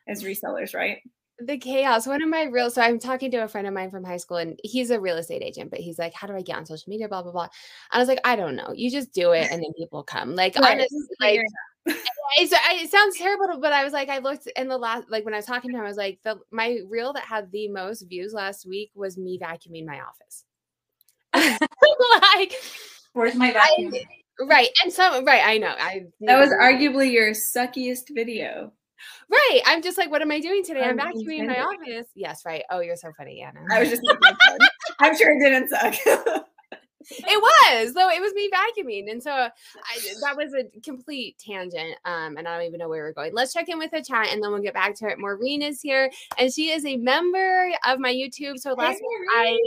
as 0.07 0.23
resellers, 0.23 0.73
right? 0.73 0.97
The 1.45 1.57
chaos. 1.57 2.07
One 2.07 2.21
of 2.21 2.29
my 2.29 2.43
real 2.43 2.69
so 2.69 2.81
I'm 2.81 2.99
talking 2.99 3.31
to 3.31 3.43
a 3.43 3.47
friend 3.47 3.67
of 3.67 3.73
mine 3.73 3.89
from 3.89 4.03
high 4.03 4.17
school 4.17 4.37
and 4.37 4.59
he's 4.63 4.91
a 4.91 4.99
real 4.99 5.17
estate 5.17 5.41
agent, 5.41 5.69
but 5.69 5.79
he's 5.79 5.99
like, 5.99 6.13
How 6.13 6.27
do 6.27 6.35
I 6.35 6.41
get 6.41 6.57
on 6.57 6.65
social 6.65 6.89
media? 6.89 7.07
Blah 7.07 7.23
blah 7.23 7.31
blah. 7.31 7.43
And 7.43 7.51
I 7.91 7.99
was 7.99 8.07
like, 8.07 8.21
I 8.23 8.35
don't 8.35 8.55
know. 8.55 8.71
You 8.73 8.91
just 8.91 9.13
do 9.13 9.31
it 9.31 9.51
and 9.51 9.61
then 9.61 9.73
people 9.77 10.03
come. 10.03 10.35
Like 10.35 10.55
right. 10.55 10.73
honestly, 10.73 10.99
like 11.19 11.39
it, 11.85 11.97
it 12.37 12.91
sounds 12.91 13.17
terrible, 13.17 13.59
but 13.59 13.73
I 13.73 13.83
was 13.83 13.93
like, 13.93 14.09
I 14.09 14.19
looked 14.19 14.47
in 14.55 14.67
the 14.67 14.77
last 14.77 15.09
like 15.09 15.25
when 15.25 15.33
I 15.33 15.37
was 15.37 15.45
talking 15.45 15.71
to 15.71 15.77
him, 15.77 15.83
I 15.83 15.87
was 15.87 15.97
like, 15.97 16.19
the 16.23 16.39
my 16.51 16.79
reel 16.87 17.13
that 17.13 17.23
had 17.23 17.51
the 17.51 17.67
most 17.67 18.03
views 18.03 18.33
last 18.33 18.65
week 18.65 18.91
was 18.95 19.17
me 19.17 19.39
vacuuming 19.39 19.85
my 19.85 20.01
office. 20.01 20.45
like 22.35 22.53
where's 23.13 23.35
my 23.35 23.51
vacuum? 23.51 23.93
I, 23.93 24.43
right. 24.45 24.69
And 24.83 24.91
so 24.91 25.23
right, 25.23 25.41
I 25.43 25.57
know. 25.57 25.75
I 25.79 26.05
that 26.21 26.39
was 26.39 26.49
arguably 26.49 27.11
your 27.11 27.31
suckiest 27.31 28.13
video. 28.13 28.73
Right. 29.29 29.61
I'm 29.65 29.81
just 29.81 29.97
like, 29.97 30.11
what 30.11 30.21
am 30.21 30.31
I 30.31 30.39
doing 30.39 30.63
today? 30.63 30.83
I'm, 30.83 30.99
I'm 30.99 31.13
vacuuming 31.13 31.47
my 31.47 31.61
office. 31.61 32.07
Yes, 32.15 32.43
right. 32.45 32.63
Oh, 32.69 32.79
you're 32.79 32.95
so 32.95 33.11
funny, 33.17 33.41
Anna. 33.41 33.61
I 33.71 33.79
was 33.79 33.89
just 33.89 34.01
I'm 34.99 35.15
sure 35.17 35.31
it 35.31 35.39
didn't 35.39 35.69
suck. 35.69 35.95
it 37.09 37.41
was 37.41 37.93
though 37.93 38.09
it 38.09 38.21
was 38.21 38.33
me 38.33 38.49
vacuuming 38.53 39.11
and 39.11 39.21
so 39.21 39.31
I, 39.31 39.49
that 40.21 40.37
was 40.37 40.53
a 40.53 40.65
complete 40.81 41.35
tangent 41.39 41.95
um 42.05 42.37
and 42.37 42.47
i 42.47 42.55
don't 42.55 42.67
even 42.67 42.77
know 42.77 42.89
where 42.89 43.03
we're 43.03 43.13
going 43.13 43.33
let's 43.33 43.53
check 43.53 43.69
in 43.69 43.79
with 43.79 43.89
the 43.89 44.03
chat 44.03 44.27
and 44.31 44.41
then 44.41 44.51
we'll 44.51 44.61
get 44.61 44.75
back 44.75 44.95
to 44.97 45.07
it 45.07 45.17
maureen 45.17 45.63
is 45.63 45.81
here 45.81 46.11
and 46.37 46.53
she 46.53 46.69
is 46.69 46.85
a 46.85 46.97
member 46.97 47.71
of 47.87 47.99
my 47.99 48.13
youtube 48.13 48.57
so 48.59 48.73
last 48.73 49.01
week 49.01 49.29
i 49.35 49.57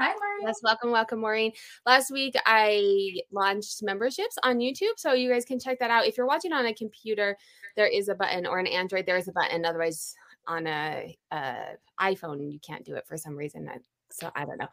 Hi, 0.00 0.08
Maureen. 0.08 0.46
Yes, 0.46 0.60
welcome, 0.64 0.90
welcome, 0.90 1.20
Maureen. 1.20 1.52
Last 1.86 2.10
week 2.10 2.34
I 2.44 3.20
launched 3.30 3.84
memberships 3.84 4.36
on 4.42 4.58
YouTube, 4.58 4.96
so 4.96 5.12
you 5.12 5.30
guys 5.30 5.44
can 5.44 5.60
check 5.60 5.78
that 5.78 5.90
out. 5.90 6.06
If 6.06 6.16
you're 6.16 6.26
watching 6.26 6.52
on 6.52 6.66
a 6.66 6.74
computer, 6.74 7.36
there 7.76 7.86
is 7.86 8.08
a 8.08 8.14
button, 8.14 8.46
or 8.46 8.58
an 8.58 8.66
Android, 8.66 9.06
there 9.06 9.16
is 9.16 9.28
a 9.28 9.32
button. 9.32 9.64
Otherwise, 9.64 10.14
on 10.46 10.66
a, 10.66 11.16
a 11.30 11.54
iPhone, 12.00 12.52
you 12.52 12.58
can't 12.60 12.84
do 12.84 12.96
it 12.96 13.06
for 13.06 13.16
some 13.16 13.36
reason. 13.36 13.68
So 14.12 14.30
I 14.34 14.44
don't 14.44 14.58
know. 14.58 14.68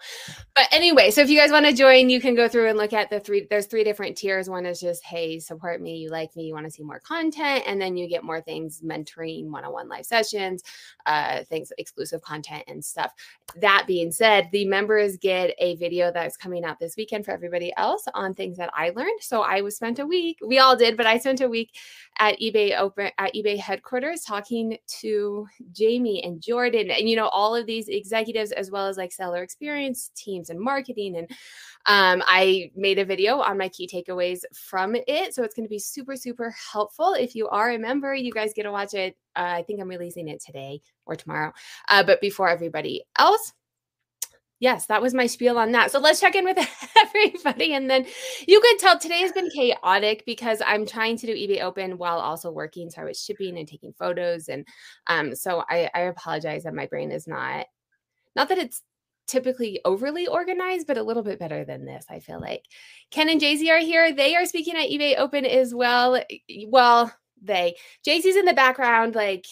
But 0.55 0.67
anyway, 0.72 1.12
so 1.12 1.22
if 1.22 1.29
you 1.29 1.39
guys 1.39 1.51
want 1.51 1.65
to 1.65 1.74
join, 1.74 2.10
you 2.10 2.22
can 2.22 2.36
go 2.36 2.48
through 2.48 2.69
and 2.69 2.77
look 2.77 2.93
at 2.93 3.10
the 3.10 3.19
three. 3.19 3.48
There's 3.50 3.65
three 3.65 3.84
different 3.84 4.17
tiers. 4.17 4.50
One 4.50 4.65
is 4.65 4.79
just, 4.79 5.03
hey, 5.03 5.39
support 5.39 5.81
me. 5.81 5.98
You 5.98 6.10
like 6.10 6.36
me. 6.36 6.43
You 6.43 6.53
want 6.53 6.65
to 6.65 6.72
see 6.72 6.84
more 6.84 7.00
content. 7.00 7.63
And 7.65 7.81
then 7.81 7.98
you 7.98 8.08
get 8.08 8.24
more 8.24 8.41
things 8.41 8.81
mentoring, 8.81 9.50
one 9.50 9.65
on 9.65 9.74
one 9.74 9.89
live 9.89 10.05
sessions, 10.05 10.63
uh, 11.05 11.43
things, 11.46 11.72
exclusive 11.77 12.22
content 12.22 12.63
and 12.67 12.84
stuff. 12.84 13.13
That 13.55 13.86
being 13.88 14.12
said, 14.12 14.50
the 14.51 14.65
members 14.65 15.17
get 15.17 15.55
a 15.58 15.75
video 15.77 16.12
that's 16.12 16.38
coming 16.38 16.63
out 16.63 16.79
this 16.79 16.96
weekend 16.96 17.25
for 17.25 17.31
everybody 17.31 17.74
else 17.77 18.05
on 18.13 18.34
things 18.34 18.58
that 18.58 18.69
I 18.75 18.91
learned. 18.91 19.22
So 19.22 19.41
I 19.41 19.62
was 19.62 19.75
spent 19.75 20.00
a 20.00 20.05
week, 20.05 20.38
we 20.46 20.60
all 20.60 20.75
did, 20.75 20.98
but 20.98 21.05
I 21.05 21.17
spent 21.17 21.41
a 21.41 21.50
week 21.50 21.72
at 22.19 22.39
eBay 22.39 22.77
open 22.77 23.10
at 23.17 23.34
eBay 23.34 23.58
headquarters 23.58 24.22
talking 24.22 24.77
to 25.00 25.48
Jamie 25.72 26.24
and 26.24 26.41
Jordan 26.41 26.91
and, 26.91 27.10
you 27.10 27.15
know, 27.15 27.29
all 27.29 27.55
of 27.55 27.65
these 27.65 27.88
executives 27.88 28.51
as 28.51 28.69
well 28.69 28.88
as 28.88 28.98
like 28.98 29.12
experience 29.38 30.12
teams 30.15 30.50
and 30.50 30.59
marketing. 30.59 31.17
And 31.17 31.29
um, 31.86 32.24
I 32.27 32.71
made 32.75 33.00
a 33.00 33.05
video 33.05 33.39
on 33.39 33.57
my 33.57 33.69
key 33.69 33.88
takeaways 33.88 34.41
from 34.53 34.95
it. 35.07 35.33
So 35.33 35.43
it's 35.43 35.55
going 35.55 35.65
to 35.65 35.69
be 35.69 35.79
super, 35.79 36.15
super 36.15 36.53
helpful. 36.71 37.13
If 37.13 37.36
you 37.36 37.48
are 37.50 37.71
a 37.71 37.79
member, 37.79 38.13
you 38.13 38.31
guys 38.31 38.53
get 38.53 38.63
to 38.63 38.71
watch 38.71 38.93
it. 38.93 39.15
Uh, 39.36 39.53
I 39.57 39.63
think 39.63 39.79
I'm 39.79 39.88
releasing 39.88 40.27
it 40.27 40.43
today 40.43 40.81
or 41.05 41.15
tomorrow. 41.15 41.53
Uh, 41.88 42.03
but 42.03 42.21
before 42.21 42.50
everybody 42.50 43.03
else, 43.17 43.53
yes, 44.59 44.86
that 44.88 45.01
was 45.01 45.13
my 45.13 45.25
spiel 45.25 45.57
on 45.57 45.71
that. 45.71 45.91
So 45.91 46.00
let's 46.00 46.19
check 46.19 46.36
in 46.36 46.45
with 46.45 46.57
everybody. 46.98 47.74
And 47.74 47.89
then 47.89 48.05
you 48.48 48.59
could 48.62 48.79
tell 48.79 49.00
today 49.00 49.21
has 49.21 49.31
been 49.31 49.50
chaotic 49.50 50.24
because 50.25 50.62
I'm 50.65 50.86
trying 50.86 51.17
to 51.17 51.27
do 51.27 51.33
eBay 51.33 51.62
Open 51.62 51.98
while 51.98 52.19
also 52.19 52.51
working. 52.51 52.89
So 52.89 53.01
I 53.01 53.05
was 53.05 53.24
shipping 53.24 53.57
and 53.57 53.67
taking 53.67 53.93
photos. 53.93 54.50
And 54.50 54.67
um, 55.07 55.36
so 55.36 55.63
I, 55.69 55.89
I 55.93 56.01
apologize 56.01 56.63
that 56.63 56.74
my 56.74 56.86
brain 56.86 57.12
is 57.12 57.27
not, 57.27 57.65
not 58.36 58.50
that 58.50 58.57
it's 58.57 58.83
typically 59.29 59.79
overly 59.86 60.27
organized, 60.27 60.88
but 60.88 60.98
a 60.98 61.03
little 61.03 61.24
bit 61.24 61.39
better 61.39 61.63
than 61.63 61.86
this, 61.86 62.05
I 62.09 62.19
feel 62.19 62.39
like. 62.39 62.65
Ken 63.12 63.29
and 63.29 63.39
JC 63.39 63.69
are 63.69 63.79
here. 63.79 64.13
They 64.13 64.36
are 64.36 64.45
speaking 64.45 64.75
at 64.75 64.89
eBay 64.89 65.17
Open 65.17 65.45
as 65.45 65.74
well. 65.74 66.21
Well, 66.67 67.13
they. 67.41 67.75
JC's 68.05 68.36
in 68.36 68.45
the 68.45 68.53
background, 68.53 69.15
like 69.15 69.45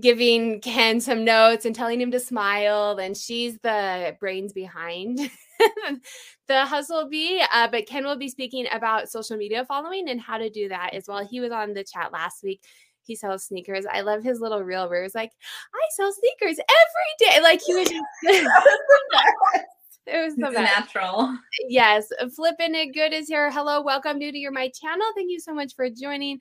giving 0.00 0.60
Ken 0.60 1.00
some 1.00 1.24
notes 1.24 1.64
and 1.64 1.74
telling 1.74 2.00
him 2.00 2.10
to 2.12 2.20
smile. 2.20 2.98
And 2.98 3.16
she's 3.16 3.58
the 3.58 4.16
brains 4.20 4.52
behind 4.52 5.18
the 6.48 6.64
hustle 6.64 7.08
bee. 7.08 7.42
Uh, 7.52 7.68
but 7.68 7.86
Ken 7.86 8.04
will 8.04 8.16
be 8.16 8.28
speaking 8.28 8.66
about 8.72 9.10
social 9.10 9.36
media 9.36 9.64
following 9.64 10.08
and 10.08 10.20
how 10.20 10.38
to 10.38 10.50
do 10.50 10.68
that 10.68 10.94
as 10.94 11.06
well. 11.08 11.26
He 11.26 11.40
was 11.40 11.52
on 11.52 11.74
the 11.74 11.84
chat 11.84 12.12
last 12.12 12.42
week 12.42 12.62
he 13.04 13.14
sells 13.14 13.44
sneakers. 13.44 13.86
I 13.90 14.00
love 14.00 14.22
his 14.22 14.40
little 14.40 14.62
reel 14.62 14.88
where 14.88 15.02
he's 15.02 15.14
like, 15.14 15.32
I 15.74 15.80
sell 15.96 16.12
sneakers 16.12 16.58
every 16.58 17.30
day. 17.30 17.42
Like 17.42 17.60
he 17.64 17.74
was 17.74 17.88
just 17.88 18.04
it 20.06 20.24
was 20.24 20.34
so 20.34 20.50
natural. 20.50 21.36
Yes. 21.68 22.08
Flipping 22.34 22.74
it 22.74 22.94
good 22.94 23.12
is 23.12 23.28
here. 23.28 23.50
Hello, 23.50 23.82
welcome 23.82 24.18
new 24.18 24.32
to 24.32 24.38
your 24.38 24.52
my 24.52 24.70
channel. 24.70 25.06
Thank 25.14 25.30
you 25.30 25.40
so 25.40 25.54
much 25.54 25.74
for 25.74 25.88
joining. 25.90 26.40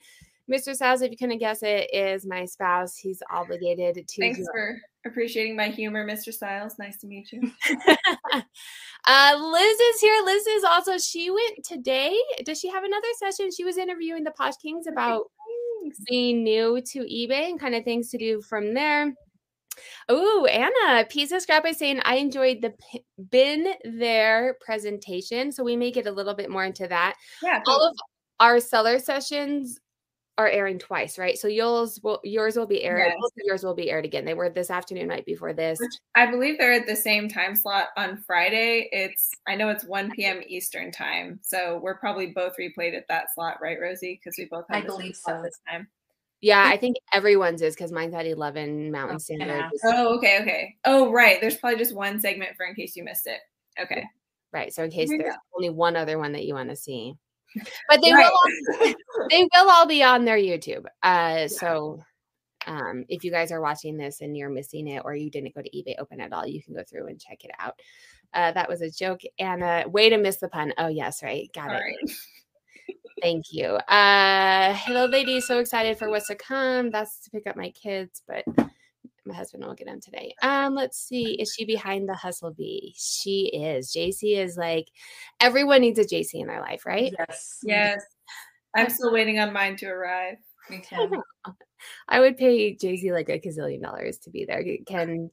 Mr. 0.51 0.75
Styles, 0.75 1.01
if 1.01 1.09
you 1.09 1.17
couldn't 1.17 1.37
guess 1.37 1.63
it, 1.63 1.89
is 1.93 2.25
my 2.25 2.43
spouse. 2.43 2.97
He's 2.97 3.23
obligated 3.31 4.05
to. 4.05 4.21
Thanks 4.21 4.41
for 4.53 4.77
appreciating 5.05 5.55
my 5.55 5.69
humor, 5.69 6.05
Mr. 6.05 6.33
Styles. 6.33 6.77
Nice 6.77 6.97
to 6.97 7.07
meet 7.07 7.31
you. 7.31 7.49
uh, 9.05 9.35
Liz 9.39 9.79
is 9.79 10.01
here. 10.01 10.21
Liz 10.25 10.45
is 10.47 10.63
also, 10.65 10.97
she 10.97 11.29
went 11.31 11.63
today. 11.63 12.13
Does 12.43 12.59
she 12.59 12.69
have 12.69 12.83
another 12.83 13.07
session? 13.19 13.51
She 13.55 13.63
was 13.63 13.77
interviewing 13.77 14.25
the 14.25 14.31
Posh 14.31 14.57
Kings 14.57 14.85
about 14.85 15.27
being 16.07 16.43
new 16.43 16.81
to 16.91 16.99
eBay 16.99 17.49
and 17.49 17.59
kind 17.59 17.75
of 17.75 17.83
things 17.83 18.09
to 18.09 18.17
do 18.17 18.41
from 18.41 18.73
there. 18.73 19.13
Oh, 20.09 20.45
Anna, 20.45 21.05
Pizza 21.05 21.39
Scrap 21.39 21.65
is 21.65 21.77
saying 21.77 22.01
I 22.03 22.15
enjoyed 22.15 22.61
the 22.61 22.73
bin 23.29 23.73
there 23.83 24.57
presentation. 24.61 25.51
So 25.51 25.63
we 25.63 25.75
may 25.75 25.91
get 25.91 26.07
a 26.07 26.11
little 26.11 26.35
bit 26.35 26.49
more 26.49 26.63
into 26.63 26.87
that. 26.87 27.15
Yeah. 27.41 27.61
All 27.67 27.87
of 27.87 27.95
our 28.39 28.59
seller 28.59 28.99
sessions 28.99 29.79
are 30.37 30.47
airing 30.47 30.79
twice, 30.79 31.19
right? 31.19 31.37
So 31.37 31.47
yours 31.47 31.99
will 32.01 32.19
yours 32.23 32.55
will 32.57 32.65
be 32.65 32.83
aired. 32.83 33.05
Yes. 33.07 33.31
Yours 33.45 33.63
will 33.63 33.75
be 33.75 33.91
aired 33.91 34.05
again. 34.05 34.25
They 34.25 34.33
were 34.33 34.49
this 34.49 34.71
afternoon, 34.71 35.07
night 35.07 35.25
before 35.25 35.53
this. 35.53 35.79
I 36.15 36.25
believe 36.25 36.57
they're 36.57 36.73
at 36.73 36.87
the 36.87 36.95
same 36.95 37.29
time 37.29 37.55
slot 37.55 37.89
on 37.97 38.17
Friday. 38.17 38.89
It's 38.91 39.29
I 39.47 39.55
know 39.55 39.69
it's 39.69 39.85
1 39.85 40.11
p.m. 40.11 40.41
Eastern 40.47 40.91
time. 40.91 41.39
So 41.43 41.79
we're 41.83 41.97
probably 41.97 42.27
both 42.27 42.53
replayed 42.59 42.97
at 42.97 43.07
that 43.09 43.33
slot, 43.33 43.57
right, 43.61 43.77
Rosie? 43.79 44.19
Because 44.21 44.35
we 44.37 44.45
both 44.49 44.65
have 44.69 44.83
I 44.83 44.85
believe 44.85 45.15
so 45.15 45.41
this 45.43 45.59
time. 45.69 45.87
Yeah, 46.41 46.65
I 46.65 46.75
think 46.77 46.97
everyone's 47.13 47.61
is 47.61 47.75
because 47.75 47.91
mine's 47.93 48.13
at 48.13 48.25
11 48.25 48.91
Mountain 48.91 49.19
Standard. 49.19 49.69
Oh, 49.85 50.17
okay, 50.17 50.41
okay. 50.41 50.75
Oh, 50.83 51.09
right. 51.09 51.39
There's 51.39 51.55
probably 51.55 51.79
just 51.79 51.95
one 51.95 52.19
segment 52.19 52.57
for 52.57 52.65
in 52.65 52.75
case 52.75 52.97
you 52.97 53.03
missed 53.05 53.27
it. 53.27 53.39
Okay. 53.79 54.03
Right. 54.51 54.73
So 54.73 54.83
in 54.83 54.91
case 54.91 55.09
there's 55.09 55.23
go. 55.23 55.39
only 55.55 55.69
one 55.69 55.95
other 55.95 56.17
one 56.19 56.33
that 56.33 56.43
you 56.43 56.53
want 56.53 56.69
to 56.69 56.75
see 56.75 57.13
but 57.89 58.01
they 58.01 58.13
right. 58.13 58.29
will 58.31 58.87
all, 58.87 58.93
they 59.29 59.47
will 59.53 59.69
all 59.69 59.87
be 59.87 60.03
on 60.03 60.25
their 60.25 60.37
YouTube. 60.37 60.85
Uh, 61.01 61.47
so 61.47 61.99
um, 62.67 63.05
if 63.09 63.23
you 63.23 63.31
guys 63.31 63.51
are 63.51 63.61
watching 63.61 63.97
this 63.97 64.21
and 64.21 64.37
you're 64.37 64.49
missing 64.49 64.87
it 64.87 65.01
or 65.05 65.15
you 65.15 65.29
didn't 65.29 65.55
go 65.55 65.61
to 65.61 65.69
eBay 65.69 65.95
Open 65.99 66.19
at 66.19 66.33
all, 66.33 66.47
you 66.47 66.61
can 66.61 66.73
go 66.73 66.83
through 66.83 67.07
and 67.07 67.19
check 67.19 67.43
it 67.43 67.51
out. 67.59 67.79
Uh, 68.33 68.51
that 68.51 68.69
was 68.69 68.81
a 68.81 68.89
joke. 68.89 69.21
Anna, 69.39 69.85
way 69.87 70.09
to 70.09 70.17
miss 70.17 70.37
the 70.37 70.47
pun. 70.47 70.73
Oh 70.77 70.87
yes, 70.87 71.21
right, 71.21 71.49
got 71.53 71.69
all 71.69 71.75
it. 71.75 71.81
Right. 71.81 72.15
Thank 73.21 73.45
you. 73.51 73.65
Uh, 73.65 74.73
hello, 74.73 75.05
ladies. 75.05 75.47
So 75.47 75.59
excited 75.59 75.97
for 75.97 76.09
what's 76.09 76.27
to 76.27 76.35
come. 76.35 76.89
That's 76.89 77.19
to 77.21 77.29
pick 77.29 77.47
up 77.47 77.55
my 77.55 77.69
kids, 77.69 78.21
but 78.27 78.43
my 79.25 79.33
husband 79.33 79.63
will 79.63 79.73
get 79.73 79.87
them 79.87 80.01
today. 80.01 80.33
Um, 80.41 80.75
let's 80.75 80.97
see. 80.97 81.33
Is 81.33 81.53
she 81.53 81.65
behind 81.65 82.07
the 82.07 82.13
hustle 82.13 82.51
bee? 82.51 82.93
She 82.97 83.51
is. 83.53 83.93
JC 83.93 84.37
is 84.37 84.57
like 84.57 84.87
everyone 85.39 85.81
needs 85.81 85.99
a 85.99 86.03
JC 86.03 86.35
in 86.35 86.47
their 86.47 86.61
life, 86.61 86.85
right? 86.85 87.13
Yes. 87.17 87.59
Yes. 87.63 88.03
I'm 88.75 88.89
still 88.89 89.13
waiting 89.13 89.39
on 89.39 89.53
mine 89.53 89.75
to 89.77 89.87
arrive. 89.87 90.37
Me 90.69 90.83
too. 90.87 91.21
I 92.07 92.19
would 92.19 92.37
pay 92.37 92.75
JC 92.75 93.11
like 93.11 93.29
a 93.29 93.39
gazillion 93.39 93.81
dollars 93.81 94.17
to 94.19 94.29
be 94.29 94.45
there. 94.45 94.63
Can 94.85 95.29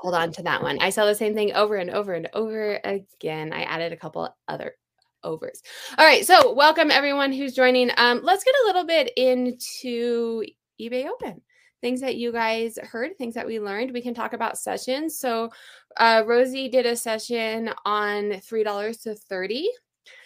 hold 0.00 0.14
on 0.14 0.32
to 0.32 0.42
that 0.42 0.62
one. 0.62 0.78
I 0.80 0.90
saw 0.90 1.06
the 1.06 1.14
same 1.14 1.34
thing 1.34 1.54
over 1.54 1.76
and 1.76 1.90
over 1.90 2.12
and 2.12 2.28
over 2.34 2.78
again. 2.84 3.52
I 3.52 3.62
added 3.62 3.92
a 3.92 3.96
couple 3.96 4.28
other 4.48 4.74
overs. 5.22 5.62
All 5.96 6.04
right, 6.04 6.26
so 6.26 6.52
welcome 6.52 6.90
everyone 6.90 7.32
who's 7.32 7.54
joining. 7.54 7.90
Um, 7.96 8.20
let's 8.22 8.44
get 8.44 8.54
a 8.62 8.66
little 8.66 8.84
bit 8.84 9.12
into 9.16 10.44
eBay 10.80 11.06
Open. 11.06 11.40
Things 11.84 12.00
that 12.00 12.16
you 12.16 12.32
guys 12.32 12.78
heard, 12.82 13.18
things 13.18 13.34
that 13.34 13.46
we 13.46 13.60
learned. 13.60 13.92
We 13.92 14.00
can 14.00 14.14
talk 14.14 14.32
about 14.32 14.56
sessions. 14.56 15.18
So, 15.18 15.50
uh, 15.98 16.22
Rosie 16.26 16.70
did 16.70 16.86
a 16.86 16.96
session 16.96 17.70
on 17.84 18.40
three 18.40 18.64
dollars 18.64 18.96
to 19.02 19.14
thirty. 19.14 19.68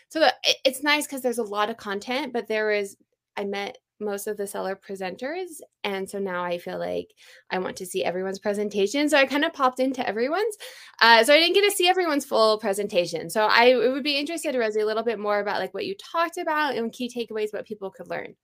So 0.09 0.29
it's 0.65 0.85
nice 0.85 1.07
because 1.07 1.21
there's 1.21 1.39
a 1.39 1.43
lot 1.57 1.69
of 1.69 1.77
content, 1.77 2.33
but 2.33 2.47
there 2.47 2.71
is 2.71 2.97
I 3.37 3.45
met 3.45 3.79
most 4.01 4.29
of 4.29 4.37
the 4.37 4.47
seller 4.47 4.77
presenters. 4.77 5.61
And 5.83 6.09
so 6.09 6.21
now 6.21 6.45
I 6.45 6.59
feel 6.59 6.79
like 6.79 7.09
I 7.51 7.59
want 7.59 7.77
to 7.79 7.87
see 7.87 8.05
everyone's 8.05 8.39
presentation. 8.39 9.09
So 9.09 9.19
I 9.19 9.27
kind 9.27 9.45
of 9.45 9.53
popped 9.53 9.81
into 9.81 10.07
everyone's. 10.07 10.57
Uh, 11.03 11.25
so 11.25 11.35
I 11.35 11.39
didn't 11.39 11.55
get 11.55 11.69
to 11.69 11.77
see 11.77 11.89
everyone's 11.89 12.25
full 12.25 12.59
presentation. 12.59 13.31
So 13.31 13.49
I 13.51 13.75
would 13.75 14.05
be 14.05 14.17
interested, 14.17 14.55
Rosie, 14.55 14.81
a 14.81 14.87
little 14.87 15.03
bit 15.03 15.19
more 15.19 15.41
about 15.41 15.61
like 15.61 15.75
what 15.75 15.87
you 15.87 15.97
talked 15.97 16.39
about 16.39 16.77
and 16.77 16.93
key 16.93 17.11
takeaways, 17.11 17.53
what 17.53 17.67
people 17.67 17.91
could 17.91 18.09
learn. 18.09 18.37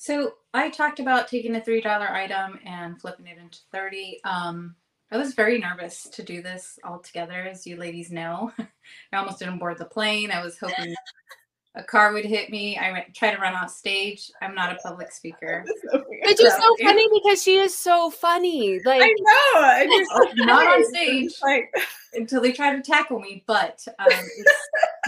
So 0.00 0.32
I 0.54 0.70
talked 0.70 0.98
about 0.98 1.28
taking 1.28 1.56
a 1.56 1.60
$3 1.60 1.84
item 1.84 2.58
and 2.64 2.98
flipping 2.98 3.26
it 3.26 3.36
into 3.36 3.58
30. 3.70 4.20
Um, 4.24 4.74
I 5.12 5.18
was 5.18 5.34
very 5.34 5.58
nervous 5.58 6.04
to 6.04 6.22
do 6.22 6.40
this 6.40 6.78
all 6.82 7.00
together, 7.00 7.42
as 7.42 7.66
you 7.66 7.76
ladies 7.76 8.10
know. 8.10 8.50
I 9.12 9.18
almost 9.18 9.40
didn't 9.40 9.58
board 9.58 9.76
the 9.76 9.84
plane. 9.84 10.30
I 10.30 10.42
was 10.42 10.58
hoping 10.58 10.94
a 11.74 11.82
car 11.82 12.14
would 12.14 12.24
hit 12.24 12.48
me. 12.48 12.78
I 12.78 12.92
went 12.92 13.14
try 13.14 13.34
to 13.34 13.38
run 13.38 13.52
off 13.52 13.70
stage. 13.70 14.30
I'm 14.40 14.54
not 14.54 14.72
a 14.72 14.76
public 14.76 15.12
speaker. 15.12 15.66
Which 15.92 16.40
is 16.40 16.54
so 16.54 16.76
funny 16.82 17.06
because 17.12 17.42
she 17.42 17.58
is 17.58 17.76
so 17.76 18.08
funny. 18.08 18.80
Like 18.82 19.02
I 19.02 19.14
know. 19.18 19.60
I 19.60 19.86
just, 19.86 20.36
not 20.38 20.66
on 20.66 20.84
stage 20.86 21.34
like 21.42 21.74
until 22.14 22.40
they 22.40 22.52
try 22.52 22.74
to 22.74 22.80
tackle 22.80 23.20
me. 23.20 23.44
But 23.46 23.86
um, 23.98 24.08
it's 24.08 24.52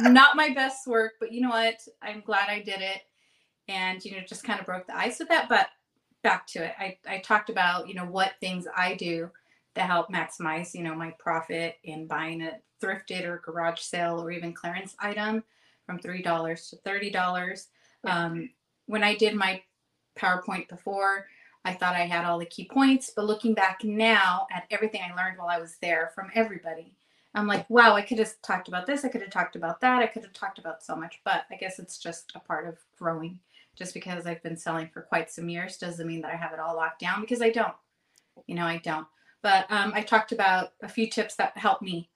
not 0.01 0.37
my 0.37 0.51
best 0.51 0.87
work. 0.87 1.13
But 1.19 1.33
you 1.33 1.41
know 1.41 1.49
what? 1.49 1.81
I'm 2.03 2.21
glad 2.21 2.51
I 2.51 2.59
did 2.59 2.83
it, 2.83 3.01
and 3.69 4.05
you 4.05 4.13
know 4.13 4.23
just 4.27 4.45
kind 4.45 4.61
of 4.61 4.67
broke 4.67 4.87
the 4.87 4.97
ice 4.97 5.19
with 5.19 5.29
that. 5.29 5.49
But 5.49 5.69
back 6.23 6.47
to 6.49 6.65
it. 6.65 6.75
I 6.79 6.99
I 7.07 7.19
talked 7.19 7.51
about 7.51 7.89
you 7.89 7.95
know 7.95 8.07
what 8.07 8.33
things 8.41 8.67
I 8.77 8.95
do 8.95 9.31
to 9.75 9.81
help 9.81 10.11
maximize 10.11 10.75
you 10.75 10.83
know 10.83 10.95
my 10.95 11.15
profit 11.19 11.77
in 11.85 12.07
buying 12.07 12.43
a 12.43 12.59
thrifted 12.83 13.25
or 13.25 13.43
garage 13.45 13.81
sale 13.81 14.21
or 14.21 14.31
even 14.31 14.53
clearance 14.53 14.97
item 14.99 15.45
from 15.87 15.99
$3 15.99 16.71
to 16.71 16.77
$30. 16.77 17.67
Um, 18.05 18.51
when 18.87 19.05
I 19.05 19.15
did 19.15 19.35
my 19.35 19.63
PowerPoint 20.19 20.69
before, 20.69 21.27
I 21.65 21.73
thought 21.75 21.95
I 21.95 22.07
had 22.07 22.25
all 22.25 22.39
the 22.39 22.47
key 22.47 22.69
points, 22.71 23.13
but 23.15 23.25
looking 23.25 23.55
back 23.55 23.85
now 23.85 24.47
at 24.53 24.65
everything 24.71 25.01
I 25.03 25.15
learned 25.15 25.39
while 25.39 25.49
I 25.49 25.61
was 25.61 25.77
there 25.81 26.11
from 26.15 26.31
everybody, 26.35 26.95
I'm 27.35 27.47
like, 27.47 27.69
wow, 27.71 27.95
I 27.95 28.03
could 28.03 28.19
have 28.19 28.35
talked 28.43 28.69
about 28.69 28.85
this, 28.85 29.05
I 29.05 29.09
could 29.09 29.23
have 29.23 29.31
talked 29.31 29.57
about 29.57 29.81
that, 29.81 30.03
I 30.03 30.07
could 30.07 30.25
have 30.25 30.33
talked 30.33 30.59
about 30.59 30.83
so 30.83 30.97
much, 30.97 31.21
but 31.25 31.45
I 31.51 31.57
guess 31.57 31.79
it's 31.79 31.99
just 31.99 32.33
a 32.35 32.41
part 32.41 32.67
of 32.67 32.79
growing. 32.99 33.39
Just 33.77 33.95
because 33.95 34.27
I've 34.27 34.43
been 34.43 34.57
selling 34.57 34.89
for 34.89 35.03
quite 35.03 35.31
some 35.31 35.49
years 35.49 35.79
doesn't 35.79 36.07
mean 36.07 36.21
that 36.23 36.33
I 36.33 36.37
have 36.37 36.53
it 36.53 36.61
all 36.61 36.77
locked 36.77 37.01
down 37.01 37.23
because 37.23 37.41
I 37.41 37.51
don't. 37.51 37.75
You 38.47 38.55
know, 38.55 38.67
I 38.67 38.79
don't. 38.79 39.07
But 39.43 39.67
um, 39.71 39.93
I 39.95 40.03
talked 40.03 40.33
about 40.33 40.73
a 40.83 40.89
few 40.89 41.09
tips 41.09 41.35
that 41.37 41.57
helped 41.57 41.83
me. 41.83 42.09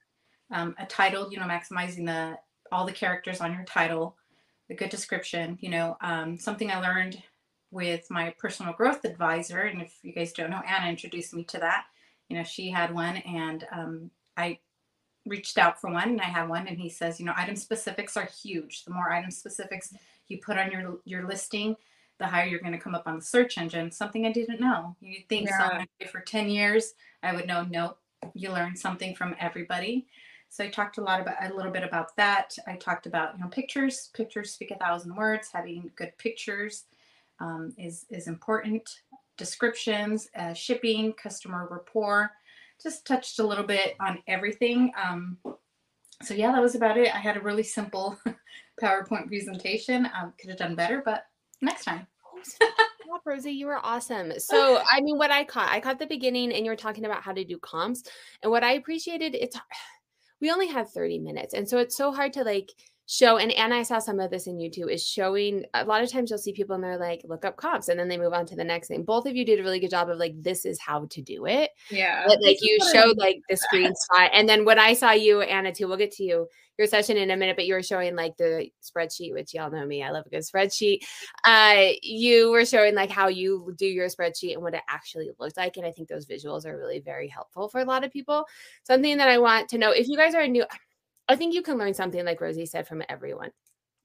Um, 0.51 0.75
a 0.79 0.85
title, 0.85 1.29
you 1.31 1.39
know, 1.39 1.45
maximizing 1.45 2.05
the 2.05 2.37
all 2.71 2.85
the 2.85 2.91
characters 2.91 3.41
on 3.41 3.53
your 3.53 3.63
title, 3.65 4.15
a 4.69 4.73
good 4.73 4.89
description. 4.89 5.57
You 5.61 5.69
know, 5.69 5.97
um, 6.01 6.37
something 6.37 6.71
I 6.71 6.79
learned 6.79 7.21
with 7.71 8.09
my 8.09 8.33
personal 8.37 8.73
growth 8.73 9.03
advisor, 9.03 9.61
and 9.61 9.81
if 9.81 9.93
you 10.03 10.13
guys 10.13 10.31
don't 10.31 10.49
know, 10.49 10.61
Anna 10.65 10.89
introduced 10.89 11.33
me 11.33 11.43
to 11.45 11.57
that. 11.59 11.85
You 12.29 12.37
know, 12.37 12.43
she 12.43 12.69
had 12.69 12.93
one, 12.93 13.17
and 13.17 13.67
um, 13.71 14.11
I 14.37 14.59
reached 15.25 15.57
out 15.57 15.81
for 15.81 15.89
one, 15.91 16.09
and 16.09 16.21
I 16.21 16.25
have 16.25 16.49
one, 16.49 16.67
and 16.67 16.77
he 16.77 16.89
says, 16.89 17.19
you 17.19 17.25
know, 17.25 17.33
item 17.35 17.55
specifics 17.55 18.15
are 18.15 18.25
huge. 18.25 18.85
The 18.85 18.93
more 18.93 19.11
item 19.11 19.31
specifics 19.31 19.93
you 20.27 20.39
put 20.39 20.57
on 20.57 20.71
your 20.71 20.99
your 21.05 21.27
listing, 21.27 21.75
the 22.19 22.27
higher 22.27 22.45
you're 22.45 22.59
going 22.59 22.73
to 22.73 22.79
come 22.79 22.95
up 22.95 23.07
on 23.07 23.17
the 23.17 23.21
search 23.21 23.57
engine. 23.57 23.91
Something 23.91 24.25
I 24.25 24.31
didn't 24.31 24.59
know. 24.59 24.95
You 25.01 25.19
think 25.29 25.49
yeah. 25.49 25.83
so 25.99 26.07
for 26.07 26.21
10 26.21 26.49
years, 26.49 26.93
I 27.23 27.33
would 27.33 27.47
know, 27.47 27.65
nope, 27.69 27.99
you 28.33 28.51
learn 28.51 28.75
something 28.75 29.15
from 29.15 29.35
everybody. 29.39 30.07
So 30.49 30.63
I 30.63 30.69
talked 30.69 30.97
a 30.97 31.01
lot 31.01 31.19
about 31.19 31.35
a 31.41 31.53
little 31.53 31.71
bit 31.71 31.83
about 31.83 32.15
that. 32.15 32.57
I 32.67 32.75
talked 32.75 33.05
about 33.05 33.37
you 33.37 33.43
know 33.43 33.49
pictures. 33.49 34.09
Pictures 34.13 34.51
speak 34.51 34.71
a 34.71 34.77
thousand 34.77 35.15
words. 35.15 35.49
Having 35.51 35.91
good 35.95 36.17
pictures 36.17 36.85
um, 37.39 37.73
is 37.77 38.05
is 38.09 38.27
important. 38.27 39.01
Descriptions, 39.37 40.29
uh, 40.35 40.53
shipping, 40.53 41.13
customer 41.13 41.67
rapport. 41.69 42.31
Just 42.81 43.05
touched 43.05 43.39
a 43.39 43.45
little 43.45 43.65
bit 43.65 43.95
on 43.99 44.19
everything. 44.27 44.91
Um, 45.03 45.37
so 46.23 46.33
yeah, 46.33 46.51
that 46.51 46.61
was 46.61 46.75
about 46.75 46.97
it. 46.97 47.13
I 47.13 47.19
had 47.19 47.37
a 47.37 47.41
really 47.41 47.63
simple 47.63 48.17
PowerPoint 48.81 49.27
presentation. 49.27 50.09
Um, 50.19 50.33
could 50.39 50.49
have 50.49 50.59
done 50.59 50.75
better, 50.75 51.01
but 51.03 51.25
next 51.61 51.85
time. 51.85 52.07
Rosie, 53.25 53.51
you 53.51 53.67
were 53.67 53.79
awesome. 53.83 54.39
So, 54.39 54.81
I 54.91 55.01
mean, 55.01 55.17
what 55.17 55.31
I 55.31 55.43
caught, 55.43 55.69
I 55.69 55.79
caught 55.79 55.99
the 55.99 56.07
beginning, 56.07 56.53
and 56.53 56.65
you 56.65 56.71
were 56.71 56.77
talking 56.77 57.05
about 57.05 57.23
how 57.23 57.33
to 57.33 57.43
do 57.43 57.59
comps. 57.59 58.03
And 58.41 58.51
what 58.51 58.63
I 58.63 58.73
appreciated, 58.73 59.35
it's 59.35 59.57
we 60.41 60.51
only 60.51 60.67
have 60.67 60.91
30 60.91 61.19
minutes. 61.19 61.53
And 61.53 61.67
so 61.67 61.77
it's 61.77 61.95
so 61.95 62.11
hard 62.11 62.33
to 62.33 62.43
like 62.43 62.71
show 63.09 63.37
and 63.37 63.53
and 63.53 63.73
I 63.73 63.83
saw 63.83 63.99
some 63.99 64.19
of 64.19 64.29
this 64.29 64.47
in 64.47 64.57
YouTube 64.57 64.91
is 64.91 65.01
showing 65.01 65.63
a 65.73 65.85
lot 65.85 66.03
of 66.03 66.11
times 66.11 66.29
you'll 66.29 66.39
see 66.39 66.51
people 66.51 66.75
and 66.75 66.83
they're 66.83 66.99
like 66.99 67.21
look 67.23 67.45
up 67.45 67.55
comps 67.55 67.87
and 67.87 67.97
then 67.97 68.09
they 68.09 68.17
move 68.17 68.33
on 68.33 68.45
to 68.47 68.55
the 68.55 68.65
next 68.65 68.89
thing. 68.89 69.03
Both 69.03 69.25
of 69.25 69.35
you 69.35 69.45
did 69.45 69.61
a 69.61 69.63
really 69.63 69.79
good 69.79 69.89
job 69.89 70.09
of 70.09 70.17
like 70.17 70.33
this 70.41 70.65
is 70.65 70.77
how 70.77 71.05
to 71.05 71.21
do 71.21 71.45
it. 71.45 71.71
Yeah. 71.89 72.25
But, 72.27 72.41
like 72.41 72.57
you 72.61 72.77
showed 72.93 73.17
like 73.17 73.39
the 73.49 73.55
screen 73.55 73.93
spot 73.95 74.31
and 74.33 74.47
then 74.47 74.65
when 74.65 74.77
I 74.77 74.93
saw 74.93 75.11
you 75.11 75.41
Anna 75.41 75.71
too, 75.71 75.87
we'll 75.87 75.95
get 75.95 76.11
to 76.13 76.23
you 76.23 76.47
your 76.77 76.87
session 76.87 77.17
in 77.17 77.31
a 77.31 77.37
minute, 77.37 77.55
but 77.55 77.65
you 77.65 77.73
were 77.73 77.83
showing 77.83 78.15
like 78.15 78.37
the 78.37 78.69
spreadsheet, 78.83 79.33
which 79.33 79.53
y'all 79.53 79.71
know 79.71 79.85
me. 79.85 80.03
I 80.03 80.11
love 80.11 80.25
a 80.25 80.29
good 80.29 80.43
spreadsheet. 80.43 80.99
Uh 81.45 81.93
you 82.01 82.51
were 82.51 82.65
showing 82.65 82.95
like 82.95 83.09
how 83.09 83.27
you 83.27 83.73
do 83.77 83.85
your 83.85 84.07
spreadsheet 84.07 84.53
and 84.53 84.63
what 84.63 84.73
it 84.73 84.81
actually 84.89 85.29
looked 85.39 85.57
like. 85.57 85.77
And 85.77 85.85
I 85.85 85.91
think 85.91 86.07
those 86.07 86.25
visuals 86.25 86.65
are 86.65 86.77
really 86.77 86.99
very 86.99 87.27
helpful 87.27 87.69
for 87.69 87.79
a 87.79 87.85
lot 87.85 88.03
of 88.03 88.11
people. 88.11 88.45
Something 88.83 89.17
that 89.17 89.29
I 89.29 89.37
want 89.39 89.69
to 89.69 89.77
know 89.77 89.91
if 89.91 90.07
you 90.07 90.17
guys 90.17 90.35
are 90.35 90.47
new 90.47 90.65
I 91.29 91.35
think 91.35 91.53
you 91.53 91.61
can 91.61 91.77
learn 91.77 91.93
something 91.93 92.23
like 92.23 92.39
Rosie 92.39 92.65
said 92.65 92.87
from 92.87 93.03
everyone. 93.09 93.51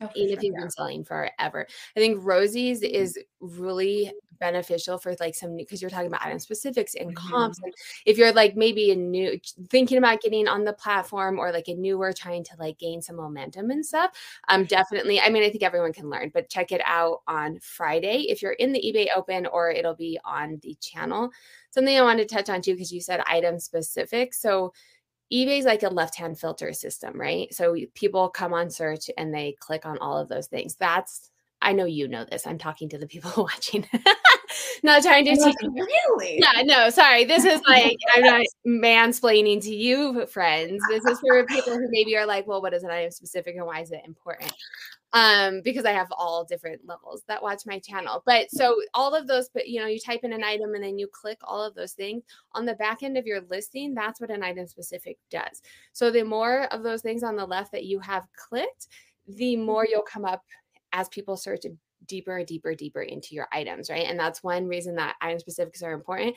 Oh, 0.02 0.10
even 0.14 0.28
sure, 0.28 0.36
if 0.36 0.42
you've 0.42 0.54
yeah. 0.54 0.60
been 0.60 0.70
selling 0.70 1.04
forever. 1.04 1.66
I 1.96 2.00
think 2.00 2.18
Rosie's 2.22 2.82
mm-hmm. 2.82 2.94
is 2.94 3.18
really 3.40 4.12
beneficial 4.42 4.98
for 4.98 5.14
like 5.20 5.36
some 5.36 5.56
because 5.56 5.80
you're 5.80 5.90
talking 5.90 6.08
about 6.08 6.26
item 6.26 6.40
specifics 6.40 6.96
and 6.96 7.14
mm-hmm. 7.14 7.30
comps. 7.30 7.60
And 7.62 7.72
if 8.06 8.18
you're 8.18 8.32
like 8.32 8.56
maybe 8.56 8.90
a 8.90 8.96
new 8.96 9.38
thinking 9.70 9.98
about 9.98 10.20
getting 10.20 10.48
on 10.48 10.64
the 10.64 10.72
platform 10.72 11.38
or 11.38 11.52
like 11.52 11.68
a 11.68 11.74
newer 11.74 12.12
trying 12.12 12.42
to 12.44 12.50
like 12.58 12.76
gain 12.78 13.00
some 13.00 13.16
momentum 13.16 13.70
and 13.70 13.86
stuff, 13.86 14.10
um 14.48 14.64
definitely. 14.64 15.20
I 15.20 15.28
mean, 15.28 15.44
I 15.44 15.50
think 15.50 15.62
everyone 15.62 15.92
can 15.92 16.10
learn, 16.10 16.32
but 16.34 16.50
check 16.50 16.72
it 16.72 16.82
out 16.84 17.22
on 17.28 17.60
Friday 17.60 18.26
if 18.28 18.42
you're 18.42 18.52
in 18.52 18.72
the 18.72 18.80
eBay 18.80 19.06
open 19.16 19.46
or 19.46 19.70
it'll 19.70 19.94
be 19.94 20.18
on 20.24 20.58
the 20.62 20.76
channel. 20.80 21.30
Something 21.70 21.96
I 21.96 22.02
wanted 22.02 22.28
to 22.28 22.34
touch 22.34 22.50
on 22.50 22.62
too, 22.62 22.72
because 22.74 22.92
you 22.92 23.00
said 23.00 23.20
item 23.26 23.60
specific. 23.60 24.34
So 24.34 24.72
eBay 25.32 25.58
is 25.58 25.64
like 25.64 25.82
a 25.82 25.88
left 25.88 26.16
hand 26.16 26.38
filter 26.38 26.72
system, 26.72 27.18
right? 27.18 27.52
So 27.54 27.74
people 27.94 28.28
come 28.28 28.52
on 28.52 28.70
search 28.70 29.10
and 29.16 29.32
they 29.32 29.56
click 29.60 29.86
on 29.86 29.98
all 29.98 30.18
of 30.18 30.28
those 30.28 30.46
things. 30.46 30.76
That's, 30.76 31.30
I 31.62 31.72
know 31.72 31.86
you 31.86 32.06
know 32.06 32.24
this. 32.24 32.46
I'm 32.46 32.58
talking 32.58 32.88
to 32.90 32.98
the 32.98 33.06
people 33.06 33.32
watching, 33.44 33.86
not 34.82 35.02
trying 35.02 35.24
to 35.24 35.36
oh 35.40 35.44
teach. 35.44 35.56
Really? 35.62 36.38
Yeah, 36.40 36.62
no, 36.64 36.90
sorry. 36.90 37.24
This 37.24 37.44
is 37.44 37.62
like, 37.68 37.96
I'm 38.14 38.22
not 38.22 38.42
mansplaining 38.66 39.62
to 39.62 39.74
you, 39.74 40.26
friends. 40.26 40.82
This 40.90 41.04
is 41.06 41.18
for 41.20 41.46
people 41.46 41.74
who 41.74 41.86
maybe 41.88 42.16
are 42.16 42.26
like, 42.26 42.46
well, 42.46 42.60
what 42.60 42.74
is 42.74 42.82
an 42.82 42.90
item 42.90 43.10
specific 43.10 43.56
and 43.56 43.64
why 43.64 43.80
is 43.80 43.90
it 43.90 44.02
important? 44.04 44.52
Um, 45.12 45.60
because 45.62 45.84
I 45.84 45.92
have 45.92 46.10
all 46.10 46.44
different 46.44 46.80
levels 46.86 47.22
that 47.28 47.42
watch 47.42 47.62
my 47.66 47.78
channel. 47.78 48.22
But 48.24 48.50
so 48.50 48.76
all 48.94 49.14
of 49.14 49.26
those, 49.26 49.48
but 49.52 49.68
you 49.68 49.80
know, 49.80 49.86
you 49.86 50.00
type 50.00 50.20
in 50.22 50.32
an 50.32 50.44
item 50.44 50.74
and 50.74 50.82
then 50.82 50.98
you 50.98 51.06
click 51.06 51.38
all 51.42 51.62
of 51.62 51.74
those 51.74 51.92
things 51.92 52.22
on 52.52 52.64
the 52.64 52.74
back 52.74 53.02
end 53.02 53.18
of 53.18 53.26
your 53.26 53.42
listing. 53.50 53.94
That's 53.94 54.20
what 54.20 54.30
an 54.30 54.42
item 54.42 54.66
specific 54.66 55.18
does. 55.30 55.62
So 55.92 56.10
the 56.10 56.24
more 56.24 56.64
of 56.72 56.82
those 56.82 57.02
things 57.02 57.22
on 57.22 57.36
the 57.36 57.46
left 57.46 57.72
that 57.72 57.84
you 57.84 57.98
have 58.00 58.26
clicked, 58.36 58.88
the 59.28 59.56
more 59.56 59.86
you'll 59.88 60.02
come 60.02 60.24
up 60.24 60.42
as 60.92 61.08
people 61.08 61.36
search 61.36 61.64
deeper, 62.06 62.38
and 62.38 62.46
deeper, 62.46 62.74
deeper 62.74 63.02
into 63.02 63.34
your 63.34 63.48
items, 63.52 63.90
right? 63.90 64.06
And 64.08 64.18
that's 64.18 64.42
one 64.42 64.66
reason 64.66 64.96
that 64.96 65.16
item 65.20 65.38
specifics 65.38 65.82
are 65.82 65.92
important. 65.92 66.36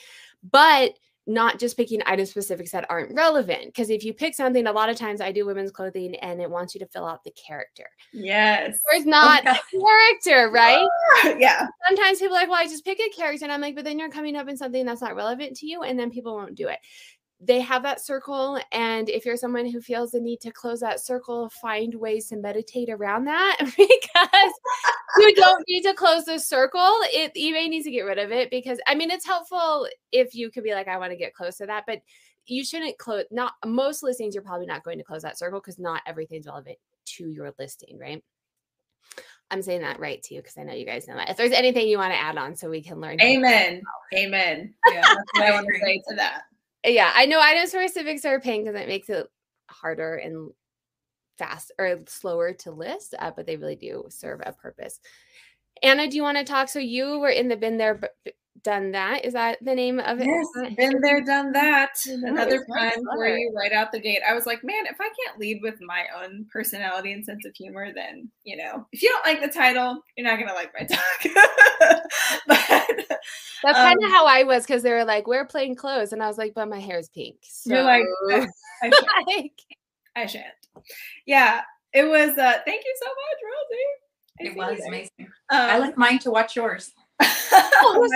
But 0.51 0.93
not 1.27 1.59
just 1.59 1.77
picking 1.77 2.01
item 2.05 2.25
specifics 2.25 2.71
that 2.71 2.85
aren't 2.89 3.15
relevant. 3.15 3.65
Because 3.65 3.89
if 3.89 4.03
you 4.03 4.13
pick 4.13 4.35
something, 4.35 4.67
a 4.67 4.71
lot 4.71 4.89
of 4.89 4.97
times 4.97 5.21
I 5.21 5.31
do 5.31 5.45
women's 5.45 5.71
clothing 5.71 6.15
and 6.15 6.39
it 6.39 6.49
wants 6.49 6.75
you 6.75 6.79
to 6.79 6.87
fill 6.87 7.05
out 7.05 7.23
the 7.23 7.31
character. 7.31 7.89
Yes. 8.13 8.77
There's 8.91 9.05
not 9.05 9.43
character, 9.43 10.51
right? 10.51 10.87
yeah. 11.39 11.67
Sometimes 11.87 12.19
people 12.19 12.35
are 12.35 12.41
like, 12.41 12.49
well, 12.49 12.61
I 12.61 12.65
just 12.65 12.85
pick 12.85 12.99
a 12.99 13.09
character. 13.15 13.45
And 13.45 13.51
I'm 13.51 13.61
like, 13.61 13.75
but 13.75 13.85
then 13.85 13.97
you're 13.97 14.09
coming 14.09 14.35
up 14.35 14.47
in 14.47 14.57
something 14.57 14.85
that's 14.85 15.01
not 15.01 15.15
relevant 15.15 15.55
to 15.57 15.67
you, 15.67 15.83
and 15.83 15.99
then 15.99 16.11
people 16.11 16.35
won't 16.35 16.55
do 16.55 16.67
it. 16.67 16.79
They 17.45 17.59
have 17.59 17.83
that 17.83 18.03
circle 18.03 18.59
and 18.71 19.09
if 19.09 19.25
you're 19.25 19.37
someone 19.37 19.65
who 19.65 19.81
feels 19.81 20.11
the 20.11 20.19
need 20.19 20.39
to 20.41 20.51
close 20.51 20.79
that 20.79 20.99
circle 20.99 21.49
find 21.49 21.93
ways 21.95 22.27
to 22.27 22.35
meditate 22.35 22.89
around 22.89 23.25
that 23.25 23.57
because 23.59 24.53
you 25.17 25.33
don't 25.35 25.63
need 25.67 25.81
to 25.81 25.93
close 25.93 26.25
the 26.25 26.39
circle 26.39 26.97
it 27.03 27.31
ebay 27.35 27.69
needs 27.69 27.85
to 27.85 27.91
get 27.91 28.01
rid 28.01 28.17
of 28.17 28.31
it 28.31 28.49
because 28.49 28.79
i 28.87 28.95
mean 28.95 29.11
it's 29.11 29.25
helpful 29.25 29.87
if 30.11 30.33
you 30.33 30.49
could 30.49 30.63
be 30.63 30.73
like 30.73 30.87
i 30.87 30.97
want 30.97 31.11
to 31.11 31.17
get 31.17 31.33
close 31.33 31.57
to 31.57 31.65
that 31.65 31.83
but 31.85 31.99
you 32.47 32.63
shouldn't 32.63 32.97
close 32.97 33.25
not 33.31 33.53
most 33.65 34.03
listings 34.03 34.33
you're 34.33 34.43
probably 34.43 34.67
not 34.67 34.83
going 34.83 34.97
to 34.97 35.03
close 35.03 35.21
that 35.21 35.37
circle 35.37 35.59
because 35.59 35.79
not 35.79 36.01
everything's 36.05 36.47
relevant 36.47 36.77
to 37.05 37.29
your 37.29 37.53
listing 37.59 37.97
right 37.99 38.23
I'm 39.51 39.61
saying 39.61 39.81
that 39.81 39.99
right 39.99 40.23
to 40.23 40.33
you 40.33 40.41
because 40.41 40.57
I 40.57 40.63
know 40.63 40.73
you 40.73 40.87
guys 40.87 41.07
know 41.07 41.15
that. 41.15 41.29
If 41.29 41.37
there's 41.37 41.51
anything 41.51 41.87
you 41.87 41.99
want 41.99 42.11
to 42.11 42.19
add 42.19 42.35
on 42.35 42.55
so 42.55 42.67
we 42.67 42.81
can 42.81 42.99
learn. 42.99 43.21
Amen. 43.21 43.79
Amen. 44.15 44.73
Yeah, 44.91 45.01
that's 45.01 45.33
what 45.33 45.43
I 45.43 45.51
want 45.51 45.67
to 45.67 45.79
say 45.85 46.01
to 46.09 46.15
that 46.15 46.41
yeah, 46.85 47.11
I 47.13 47.25
know 47.25 47.39
item 47.39 47.67
specifics 47.67 48.25
are 48.25 48.35
a 48.35 48.41
pain 48.41 48.63
because 48.63 48.79
it 48.79 48.87
makes 48.87 49.09
it 49.09 49.27
harder 49.69 50.15
and 50.15 50.51
fast 51.37 51.71
or 51.77 51.99
slower 52.07 52.53
to 52.53 52.71
list, 52.71 53.15
uh, 53.17 53.31
but 53.35 53.45
they 53.45 53.57
really 53.57 53.75
do 53.75 54.05
serve 54.09 54.41
a 54.45 54.53
purpose. 54.53 54.99
Anna, 55.83 56.09
do 56.09 56.15
you 56.15 56.23
want 56.23 56.37
to 56.37 56.43
talk? 56.43 56.69
So 56.69 56.79
you 56.79 57.19
were 57.19 57.29
in 57.29 57.47
the 57.47 57.57
bin 57.57 57.77
there, 57.77 57.99
done 58.65 58.91
that. 58.91 59.23
Is 59.23 59.33
that 59.33 59.63
the 59.63 59.73
name 59.73 59.99
of 59.99 60.19
it? 60.19 60.25
Yes, 60.25 60.75
been 60.75 60.99
there, 61.01 61.23
done 61.23 61.51
that. 61.53 61.91
Another 62.07 62.65
time 62.75 63.03
for 63.13 63.27
you 63.27 63.53
right 63.55 63.71
out 63.71 63.91
the 63.91 63.99
gate. 63.99 64.21
I 64.27 64.33
was 64.33 64.45
like, 64.45 64.63
man, 64.63 64.87
if 64.87 64.99
I 64.99 65.07
can't 65.23 65.39
lead 65.39 65.61
with 65.61 65.75
my 65.79 66.05
own 66.21 66.47
personality 66.51 67.13
and 67.13 67.23
sense 67.23 67.45
of 67.45 67.55
humor, 67.55 67.93
then 67.93 68.29
you 68.43 68.57
know, 68.57 68.85
if 68.91 69.01
you 69.01 69.09
don't 69.09 69.25
like 69.25 69.39
the 69.39 69.57
title, 69.57 70.01
you're 70.17 70.27
not 70.27 70.39
gonna 70.39 70.53
like 70.53 70.73
my 70.77 70.85
talk. 70.85 72.01
but 72.47 73.17
that's 73.63 73.77
kind 73.77 73.97
of 74.03 74.05
um, 74.05 74.11
how 74.11 74.25
I 74.25 74.43
was 74.43 74.63
because 74.65 74.81
they 74.81 74.91
were 74.91 75.05
like, 75.05 75.27
"We're 75.27 75.45
playing 75.45 75.75
clothes," 75.75 76.11
and 76.11 76.21
I 76.21 76.27
was 76.27 76.37
like, 76.37 76.53
"But 76.55 76.67
my 76.67 76.79
hair 76.79 76.97
is 76.97 77.09
pink." 77.09 77.37
So 77.43 77.75
you're 77.75 77.83
like, 77.83 78.03
I, 78.31 78.47
I, 78.83 79.23
shan't. 79.29 79.51
I 80.15 80.25
shan't. 80.25 80.45
Yeah, 81.27 81.61
it 81.93 82.03
was. 82.03 82.31
uh 82.31 82.59
Thank 82.65 82.83
you 82.83 82.95
so 82.99 83.09
much, 83.09 84.49
Rosie. 84.49 84.49
it 84.49 84.57
was 84.57 84.79
amazing. 84.87 85.11
Um, 85.19 85.59
I 85.59 85.77
like 85.77 85.97
mine 85.97 86.17
to 86.19 86.31
watch 86.31 86.55
yours. 86.55 86.91
Oh 87.21 88.07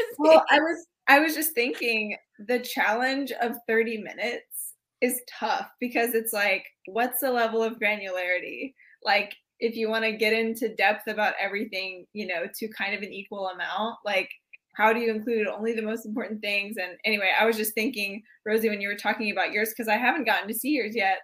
well, 0.18 0.44
I 0.50 0.58
was 0.60 0.86
I 1.08 1.18
was 1.18 1.34
just 1.34 1.52
thinking 1.52 2.16
the 2.38 2.60
challenge 2.60 3.32
of 3.40 3.56
30 3.66 3.98
minutes 3.98 4.74
is 5.00 5.20
tough 5.28 5.68
because 5.80 6.14
it's 6.14 6.32
like, 6.32 6.64
what's 6.86 7.20
the 7.20 7.30
level 7.30 7.62
of 7.62 7.78
granularity? 7.78 8.74
Like, 9.04 9.34
if 9.58 9.76
you 9.76 9.88
want 9.88 10.04
to 10.04 10.12
get 10.12 10.32
into 10.32 10.74
depth 10.74 11.08
about 11.08 11.34
everything, 11.40 12.06
you 12.12 12.26
know, 12.26 12.46
to 12.58 12.68
kind 12.68 12.94
of 12.94 13.02
an 13.02 13.12
equal 13.12 13.48
amount, 13.48 13.96
like 14.04 14.30
how 14.74 14.92
do 14.92 15.00
you 15.00 15.12
include 15.12 15.46
only 15.46 15.74
the 15.74 15.82
most 15.82 16.06
important 16.06 16.40
things? 16.40 16.76
And 16.76 16.96
anyway, 17.04 17.30
I 17.38 17.44
was 17.44 17.56
just 17.56 17.74
thinking, 17.74 18.22
Rosie, 18.46 18.70
when 18.70 18.80
you 18.80 18.88
were 18.88 18.96
talking 18.96 19.30
about 19.30 19.52
yours, 19.52 19.70
because 19.70 19.88
I 19.88 19.96
haven't 19.96 20.24
gotten 20.24 20.48
to 20.48 20.54
see 20.54 20.70
yours 20.70 20.96
yet, 20.96 21.18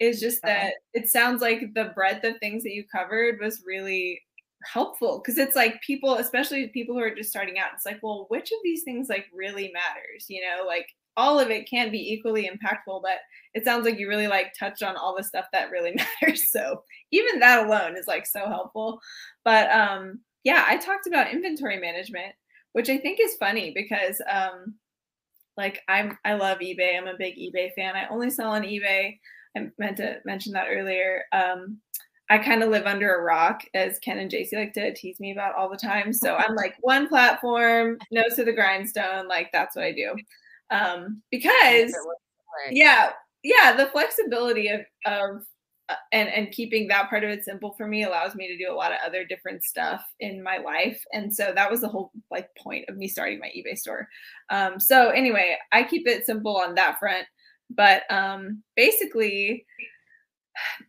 is 0.00 0.20
just 0.20 0.44
uh-huh. 0.44 0.52
that 0.52 0.74
it 0.94 1.08
sounds 1.08 1.40
like 1.40 1.74
the 1.74 1.92
breadth 1.94 2.24
of 2.24 2.38
things 2.38 2.62
that 2.62 2.72
you 2.72 2.84
covered 2.94 3.38
was 3.40 3.62
really 3.66 4.20
helpful 4.64 5.18
because 5.18 5.38
it's 5.38 5.56
like 5.56 5.80
people 5.80 6.16
especially 6.16 6.68
people 6.68 6.94
who 6.94 7.00
are 7.00 7.14
just 7.14 7.30
starting 7.30 7.58
out 7.58 7.70
it's 7.74 7.86
like 7.86 7.98
well 8.02 8.26
which 8.28 8.52
of 8.52 8.58
these 8.62 8.82
things 8.82 9.08
like 9.08 9.26
really 9.34 9.72
matters 9.72 10.26
you 10.28 10.40
know 10.40 10.66
like 10.66 10.86
all 11.16 11.38
of 11.38 11.50
it 11.50 11.68
can 11.68 11.90
be 11.90 12.12
equally 12.12 12.48
impactful 12.48 13.00
but 13.02 13.18
it 13.54 13.64
sounds 13.64 13.84
like 13.84 13.98
you 13.98 14.08
really 14.08 14.26
like 14.26 14.52
touched 14.58 14.82
on 14.82 14.96
all 14.96 15.16
the 15.16 15.24
stuff 15.24 15.46
that 15.52 15.70
really 15.70 15.94
matters 16.22 16.50
so 16.50 16.82
even 17.10 17.40
that 17.40 17.66
alone 17.66 17.96
is 17.96 18.06
like 18.06 18.26
so 18.26 18.46
helpful. 18.46 19.00
But 19.44 19.70
um 19.70 20.20
yeah 20.44 20.64
i 20.66 20.76
talked 20.76 21.06
about 21.06 21.32
inventory 21.32 21.78
management 21.78 22.34
which 22.72 22.88
i 22.88 22.96
think 22.96 23.18
is 23.20 23.36
funny 23.36 23.72
because 23.74 24.20
um 24.30 24.74
like 25.56 25.80
i'm 25.88 26.16
i 26.24 26.34
love 26.34 26.58
ebay 26.58 26.96
i'm 26.96 27.06
a 27.06 27.16
big 27.18 27.36
ebay 27.36 27.72
fan 27.74 27.96
i 27.96 28.06
only 28.08 28.30
sell 28.30 28.50
on 28.50 28.62
ebay 28.62 29.18
i 29.56 29.68
meant 29.78 29.96
to 29.96 30.18
mention 30.24 30.52
that 30.52 30.68
earlier 30.70 31.24
um 31.32 31.78
I 32.30 32.38
kind 32.38 32.62
of 32.62 32.70
live 32.70 32.86
under 32.86 33.12
a 33.12 33.22
rock, 33.22 33.62
as 33.74 33.98
Ken 33.98 34.18
and 34.18 34.30
JC 34.30 34.52
like 34.54 34.72
to 34.74 34.94
tease 34.94 35.18
me 35.18 35.32
about 35.32 35.56
all 35.56 35.68
the 35.68 35.76
time. 35.76 36.12
So 36.12 36.36
I'm 36.36 36.54
like 36.54 36.76
one 36.80 37.08
platform, 37.08 37.98
nose 38.12 38.36
to 38.36 38.44
the 38.44 38.52
grindstone. 38.52 39.26
Like 39.26 39.50
that's 39.52 39.74
what 39.74 39.84
I 39.84 39.92
do. 39.92 40.14
Um, 40.70 41.22
because 41.32 41.92
yeah, 42.70 43.10
yeah, 43.42 43.74
the 43.76 43.86
flexibility 43.86 44.68
of 44.68 44.82
of 45.06 45.42
uh, 45.88 45.96
and 46.12 46.28
and 46.28 46.52
keeping 46.52 46.86
that 46.86 47.10
part 47.10 47.24
of 47.24 47.30
it 47.30 47.44
simple 47.44 47.74
for 47.76 47.88
me 47.88 48.04
allows 48.04 48.36
me 48.36 48.46
to 48.46 48.56
do 48.56 48.72
a 48.72 48.76
lot 48.76 48.92
of 48.92 48.98
other 49.04 49.24
different 49.24 49.64
stuff 49.64 50.04
in 50.20 50.40
my 50.40 50.58
life. 50.58 51.02
And 51.12 51.34
so 51.34 51.52
that 51.52 51.68
was 51.68 51.80
the 51.80 51.88
whole 51.88 52.12
like 52.30 52.48
point 52.56 52.84
of 52.88 52.96
me 52.96 53.08
starting 53.08 53.40
my 53.40 53.48
eBay 53.48 53.76
store. 53.76 54.06
Um, 54.50 54.78
so 54.78 55.08
anyway, 55.08 55.56
I 55.72 55.82
keep 55.82 56.06
it 56.06 56.26
simple 56.26 56.56
on 56.56 56.76
that 56.76 57.00
front. 57.00 57.26
But 57.70 58.02
um, 58.10 58.62
basically, 58.76 59.64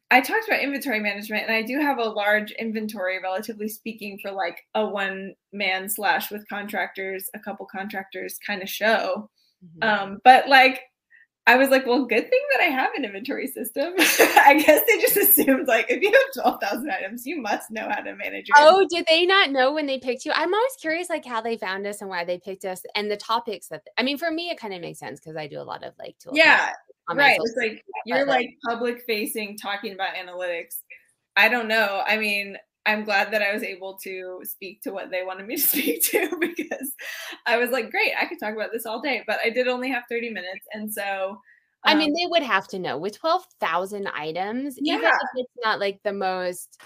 I 0.10 0.22
talked 0.22 0.48
about 0.48 0.62
inventory 0.62 1.00
management, 1.00 1.44
and 1.44 1.54
I 1.54 1.62
do 1.62 1.80
have 1.80 1.98
a 1.98 2.10
large 2.10 2.52
inventory, 2.52 3.20
relatively 3.22 3.70
speaking, 3.70 4.20
for 4.22 4.32
like 4.32 4.62
a 4.76 4.86
one 4.86 5.36
man 5.54 5.90
slash 5.90 6.32
with 6.32 6.48
contractors, 6.50 7.30
a 7.34 7.40
couple 7.40 7.66
contractors 7.66 8.38
kind 8.46 8.62
of 8.62 8.70
show. 8.70 9.30
Mm-hmm. 9.64 9.88
Um, 9.90 10.20
but 10.24 10.48
like, 10.50 10.82
I 11.48 11.56
was 11.56 11.70
like, 11.70 11.88
well, 11.88 12.06
good 12.06 12.30
thing 12.30 12.42
that 12.52 12.62
I 12.62 12.66
have 12.66 12.94
an 12.96 13.04
inventory 13.04 13.48
system. 13.48 13.94
I 13.98 14.62
guess 14.64 14.82
they 14.88 15.00
just 15.00 15.18
assumed 15.18 15.68
like 15.68 15.88
if 15.90 16.02
you 16.02 16.12
have 16.12 16.44
twelve 16.44 16.62
thousand 16.62 16.92
items, 16.92 17.26
you 17.26 17.42
must 17.42 17.72
know 17.72 17.90
how 17.90 18.02
to 18.02 18.16
manage. 18.16 18.48
Your 18.48 18.58
oh, 18.60 18.88
did 18.90 19.06
they 19.08 19.26
not 19.26 19.52
know 19.52 19.74
when 19.74 19.88
they 19.88 19.98
picked 19.98 20.24
you? 20.24 20.32
I'm 20.34 20.54
always 20.54 20.76
curious, 20.80 21.10
like 21.10 21.26
how 21.26 21.42
they 21.42 21.58
found 21.58 21.88
us 21.88 22.02
and 22.02 22.10
why 22.10 22.26
they 22.26 22.38
picked 22.38 22.64
us, 22.64 22.84
and 22.96 23.10
the 23.10 23.18
topics 23.18 23.68
that. 23.70 23.82
I 23.98 24.04
mean, 24.04 24.18
for 24.20 24.30
me, 24.30 24.50
it 24.50 24.60
kind 24.60 24.74
of 24.74 24.82
makes 24.82 25.00
sense 25.00 25.20
because 25.20 25.36
I 25.36 25.48
do 25.48 25.60
a 25.60 25.64
lot 25.64 25.84
of 25.84 25.94
like 25.98 26.18
tools. 26.20 26.38
Yeah, 26.38 26.74
right 27.18 27.40
it's 27.42 27.58
like 27.58 27.84
you're 28.06 28.26
like 28.26 28.50
public 28.68 29.02
facing 29.08 29.58
talking 29.58 29.94
about 29.94 30.16
analytics 30.16 30.78
i 31.36 31.48
don't 31.48 31.68
know 31.68 32.02
i 32.08 32.18
mean 32.18 32.58
i'm 32.86 33.04
glad 33.04 33.32
that 33.32 33.42
i 33.42 33.54
was 33.54 33.64
able 33.64 33.98
to 33.98 34.40
speak 34.44 34.82
to 34.82 34.92
what 34.92 35.12
they 35.12 35.24
wanted 35.24 35.46
me 35.48 35.56
to 35.56 35.62
speak 35.68 36.04
to 36.04 36.30
because 36.40 36.94
i 37.46 37.58
was 37.58 37.70
like 37.70 37.92
great 37.92 38.12
i 38.20 38.26
could 38.26 38.40
talk 38.40 38.54
about 38.54 38.72
this 38.72 38.86
all 38.86 39.02
day 39.02 39.24
but 39.28 39.40
i 39.44 39.50
did 39.50 39.68
only 39.68 39.90
have 39.90 40.04
30 40.10 40.30
minutes 40.30 40.66
and 40.74 40.92
so 40.92 41.38
um, 41.84 41.96
I 41.96 41.96
mean, 41.96 42.10
um 42.10 42.16
they 42.16 42.28
would 42.28 42.44
have 42.44 42.68
to 42.70 42.80
know 42.80 42.98
with 42.98 43.18
12,000 43.18 44.08
items, 44.08 44.78
yeah. 44.80 44.98
even 44.98 45.08
if 45.08 45.14
it's 45.36 45.54
not 45.64 45.80
like 45.80 46.00
the 46.04 46.14
most, 46.14 46.80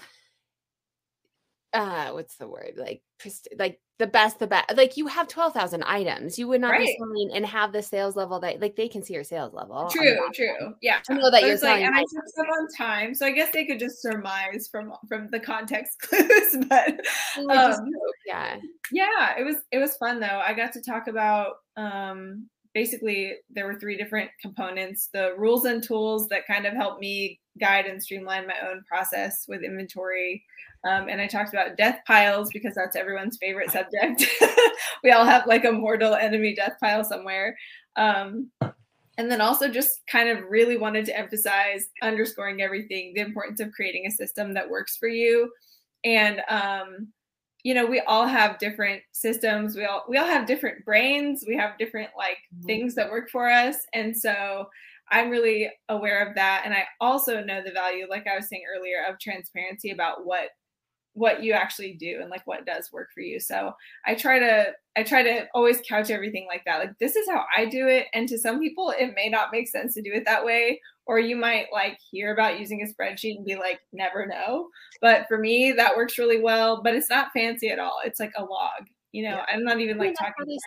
uh, 1.74 2.12
what's 2.12 2.36
the 2.36 2.48
word? 2.48 2.76
Like, 2.76 3.02
like 3.58 3.80
the 3.98 4.06
best, 4.06 4.38
the 4.38 4.46
best. 4.46 4.76
Like 4.76 4.96
you 4.96 5.06
have 5.06 5.28
twelve 5.28 5.54
thousand 5.54 5.82
items, 5.84 6.38
you 6.38 6.48
would 6.48 6.60
not 6.60 6.72
right. 6.72 6.86
be 6.86 6.96
selling 6.98 7.30
and 7.34 7.46
have 7.46 7.72
the 7.72 7.82
sales 7.82 8.14
level 8.14 8.38
that 8.40 8.60
like 8.60 8.76
they 8.76 8.88
can 8.88 9.02
see 9.02 9.14
your 9.14 9.24
sales 9.24 9.54
level. 9.54 9.88
True, 9.90 10.18
true, 10.34 10.74
yeah. 10.82 10.98
I 11.08 11.14
know 11.14 11.30
that 11.30 11.42
you're 11.42 11.58
like, 11.58 11.82
and 11.82 11.94
I 11.94 12.00
took 12.00 12.28
some 12.34 12.46
on 12.46 12.68
time, 12.76 13.14
so 13.14 13.26
I 13.26 13.30
guess 13.30 13.52
they 13.52 13.64
could 13.64 13.78
just 13.78 14.02
surmise 14.02 14.68
from 14.70 14.92
from 15.08 15.28
the 15.30 15.40
context 15.40 15.98
clues. 16.02 16.56
But 16.68 17.00
um, 17.50 17.90
yeah, 18.26 18.56
yeah, 18.92 19.38
it 19.38 19.44
was 19.44 19.56
it 19.72 19.78
was 19.78 19.96
fun 19.96 20.20
though. 20.20 20.42
I 20.44 20.52
got 20.52 20.72
to 20.74 20.82
talk 20.82 21.08
about 21.08 21.56
um 21.76 22.48
basically 22.76 23.32
there 23.48 23.64
were 23.64 23.80
three 23.80 23.96
different 23.96 24.30
components 24.42 25.08
the 25.14 25.34
rules 25.38 25.64
and 25.64 25.82
tools 25.82 26.28
that 26.28 26.46
kind 26.46 26.66
of 26.66 26.74
helped 26.74 27.00
me 27.00 27.40
guide 27.58 27.86
and 27.86 28.02
streamline 28.02 28.46
my 28.46 28.68
own 28.68 28.84
process 28.86 29.46
with 29.48 29.62
inventory 29.62 30.44
um, 30.84 31.08
and 31.08 31.20
I 31.20 31.26
talked 31.26 31.54
about 31.54 31.78
death 31.78 32.00
piles 32.06 32.50
because 32.52 32.74
that's 32.74 32.94
everyone's 32.96 33.38
favorite 33.38 33.70
subject. 33.70 34.24
we 35.02 35.10
all 35.10 35.24
have 35.24 35.46
like 35.46 35.64
a 35.64 35.72
mortal 35.72 36.14
enemy 36.14 36.54
death 36.54 36.74
pile 36.80 37.02
somewhere. 37.02 37.56
Um, 37.96 38.50
and 39.18 39.30
then 39.30 39.40
also 39.40 39.68
just 39.68 40.06
kind 40.06 40.28
of 40.28 40.44
really 40.48 40.76
wanted 40.76 41.06
to 41.06 41.18
emphasize 41.18 41.88
underscoring 42.02 42.62
everything 42.62 43.14
the 43.14 43.22
importance 43.22 43.58
of 43.58 43.72
creating 43.72 44.06
a 44.06 44.10
system 44.10 44.54
that 44.54 44.68
works 44.68 44.96
for 44.96 45.08
you 45.08 45.50
and 46.04 46.40
um, 46.48 47.08
you 47.66 47.74
know 47.74 47.84
we 47.84 47.98
all 48.02 48.28
have 48.28 48.60
different 48.60 49.02
systems 49.10 49.74
we 49.74 49.84
all 49.84 50.04
we 50.08 50.16
all 50.16 50.24
have 50.24 50.46
different 50.46 50.84
brains 50.84 51.44
we 51.48 51.56
have 51.56 51.76
different 51.78 52.10
like 52.16 52.38
mm-hmm. 52.54 52.64
things 52.64 52.94
that 52.94 53.10
work 53.10 53.28
for 53.28 53.50
us 53.50 53.78
and 53.92 54.16
so 54.16 54.66
i'm 55.10 55.30
really 55.30 55.68
aware 55.88 56.24
of 56.24 56.36
that 56.36 56.62
and 56.64 56.72
i 56.72 56.84
also 57.00 57.42
know 57.42 57.60
the 57.64 57.72
value 57.72 58.06
like 58.08 58.24
i 58.28 58.36
was 58.36 58.48
saying 58.48 58.62
earlier 58.72 58.98
of 59.10 59.18
transparency 59.18 59.90
about 59.90 60.24
what 60.24 60.50
what 61.14 61.42
you 61.42 61.54
actually 61.54 61.94
do 61.94 62.18
and 62.20 62.28
like 62.28 62.46
what 62.46 62.66
does 62.66 62.92
work 62.92 63.08
for 63.14 63.22
you. 63.22 63.40
So 63.40 63.72
I 64.04 64.14
try 64.14 64.38
to 64.38 64.66
I 64.98 65.02
try 65.02 65.22
to 65.22 65.46
always 65.54 65.80
couch 65.88 66.10
everything 66.10 66.46
like 66.46 66.62
that. 66.66 66.78
Like 66.78 66.98
this 67.00 67.16
is 67.16 67.26
how 67.26 67.42
I 67.56 67.64
do 67.64 67.88
it 67.88 68.08
and 68.12 68.28
to 68.28 68.38
some 68.38 68.60
people 68.60 68.92
it 68.96 69.14
may 69.16 69.30
not 69.30 69.48
make 69.50 69.66
sense 69.66 69.94
to 69.94 70.02
do 70.02 70.12
it 70.12 70.26
that 70.26 70.44
way 70.44 70.78
or 71.06 71.18
you 71.18 71.36
might 71.36 71.66
like 71.72 71.98
hear 72.10 72.32
about 72.32 72.58
using 72.58 72.82
a 72.82 72.86
spreadsheet 72.86 73.36
and 73.36 73.46
be 73.46 73.56
like 73.56 73.80
never 73.92 74.26
know. 74.26 74.68
But 75.00 75.26
for 75.28 75.38
me 75.38 75.72
that 75.72 75.96
works 75.96 76.18
really 76.18 76.40
well, 76.40 76.82
but 76.82 76.94
it's 76.94 77.10
not 77.10 77.32
fancy 77.32 77.68
at 77.68 77.78
all. 77.78 77.98
It's 78.04 78.20
like 78.20 78.32
a 78.36 78.44
log. 78.44 78.86
You 79.12 79.24
know, 79.24 79.36
yeah. 79.36 79.46
I'm 79.48 79.64
not 79.64 79.80
even 79.80 79.98
like 79.98 80.14
talking 80.18 80.58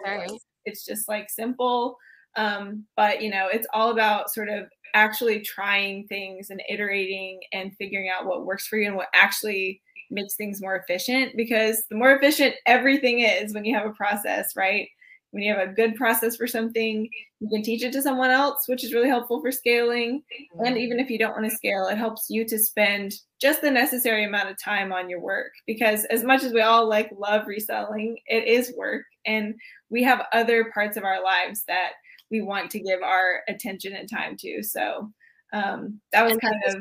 It's 0.66 0.86
just 0.86 1.08
like 1.08 1.30
simple 1.30 1.98
um 2.36 2.86
but 2.96 3.22
you 3.22 3.30
know, 3.30 3.48
it's 3.52 3.68
all 3.74 3.92
about 3.92 4.32
sort 4.32 4.50
of 4.50 4.68
actually 4.94 5.42
trying 5.42 6.08
things 6.08 6.50
and 6.50 6.62
iterating 6.70 7.40
and 7.54 7.76
figuring 7.78 8.10
out 8.10 8.26
what 8.26 8.46
works 8.46 8.68
for 8.68 8.78
you 8.78 8.88
and 8.88 8.96
what 8.96 9.10
actually 9.14 9.82
makes 10.12 10.36
things 10.36 10.62
more 10.62 10.76
efficient 10.76 11.36
because 11.36 11.84
the 11.90 11.96
more 11.96 12.12
efficient 12.12 12.56
everything 12.66 13.20
is 13.20 13.54
when 13.54 13.66
you 13.66 13.76
have 13.76 13.86
a 13.86 13.92
process, 13.92 14.56
right? 14.56 14.90
When 15.32 15.44
you 15.44 15.54
have 15.54 15.68
a 15.68 15.72
good 15.72 15.96
process 15.96 16.36
for 16.36 16.48
something, 16.48 17.08
you 17.40 17.50
can 17.50 17.62
teach 17.62 17.84
it 17.84 17.94
to 17.94 18.02
someone 18.02 18.32
else, 18.32 18.68
which 18.68 18.84
is 18.84 18.94
really 18.94 19.08
helpful 19.08 19.42
for 19.42 19.52
scaling. 19.52 20.24
And 20.66 20.78
even 20.78 21.00
if 21.00 21.10
you 21.10 21.20
don't 21.20 21.36
want 21.36 21.50
to 21.50 21.56
scale, 21.56 21.88
it 21.88 21.98
helps 21.98 22.30
you 22.30 22.46
to 22.48 22.58
spend 22.58 23.14
just 23.40 23.62
the 23.62 23.72
necessary 23.72 24.26
amount 24.26 24.50
of 24.50 24.62
time 24.62 24.92
on 24.92 25.10
your 25.10 25.22
work. 25.22 25.52
Because 25.68 26.06
as 26.06 26.24
much 26.24 26.44
as 26.44 26.52
we 26.52 26.62
all 26.62 26.90
like 26.90 27.12
love 27.18 27.48
reselling, 27.48 28.18
it 28.26 28.48
is 28.48 28.74
work. 28.76 29.04
And 29.26 29.54
we 29.90 30.04
have 30.04 30.26
other 30.34 30.72
parts 30.74 30.98
of 30.98 31.04
our 31.04 31.24
lives 31.24 31.64
that 31.68 31.92
we 32.32 32.42
want 32.42 32.72
to 32.72 32.80
give 32.80 33.02
our 33.02 33.42
attention 33.48 33.94
and 33.96 34.10
time 34.10 34.36
to. 34.38 34.64
So 34.64 35.12
um, 35.54 36.00
that 36.12 36.26
was 36.26 36.38
kind 36.38 36.56
of 36.68 36.76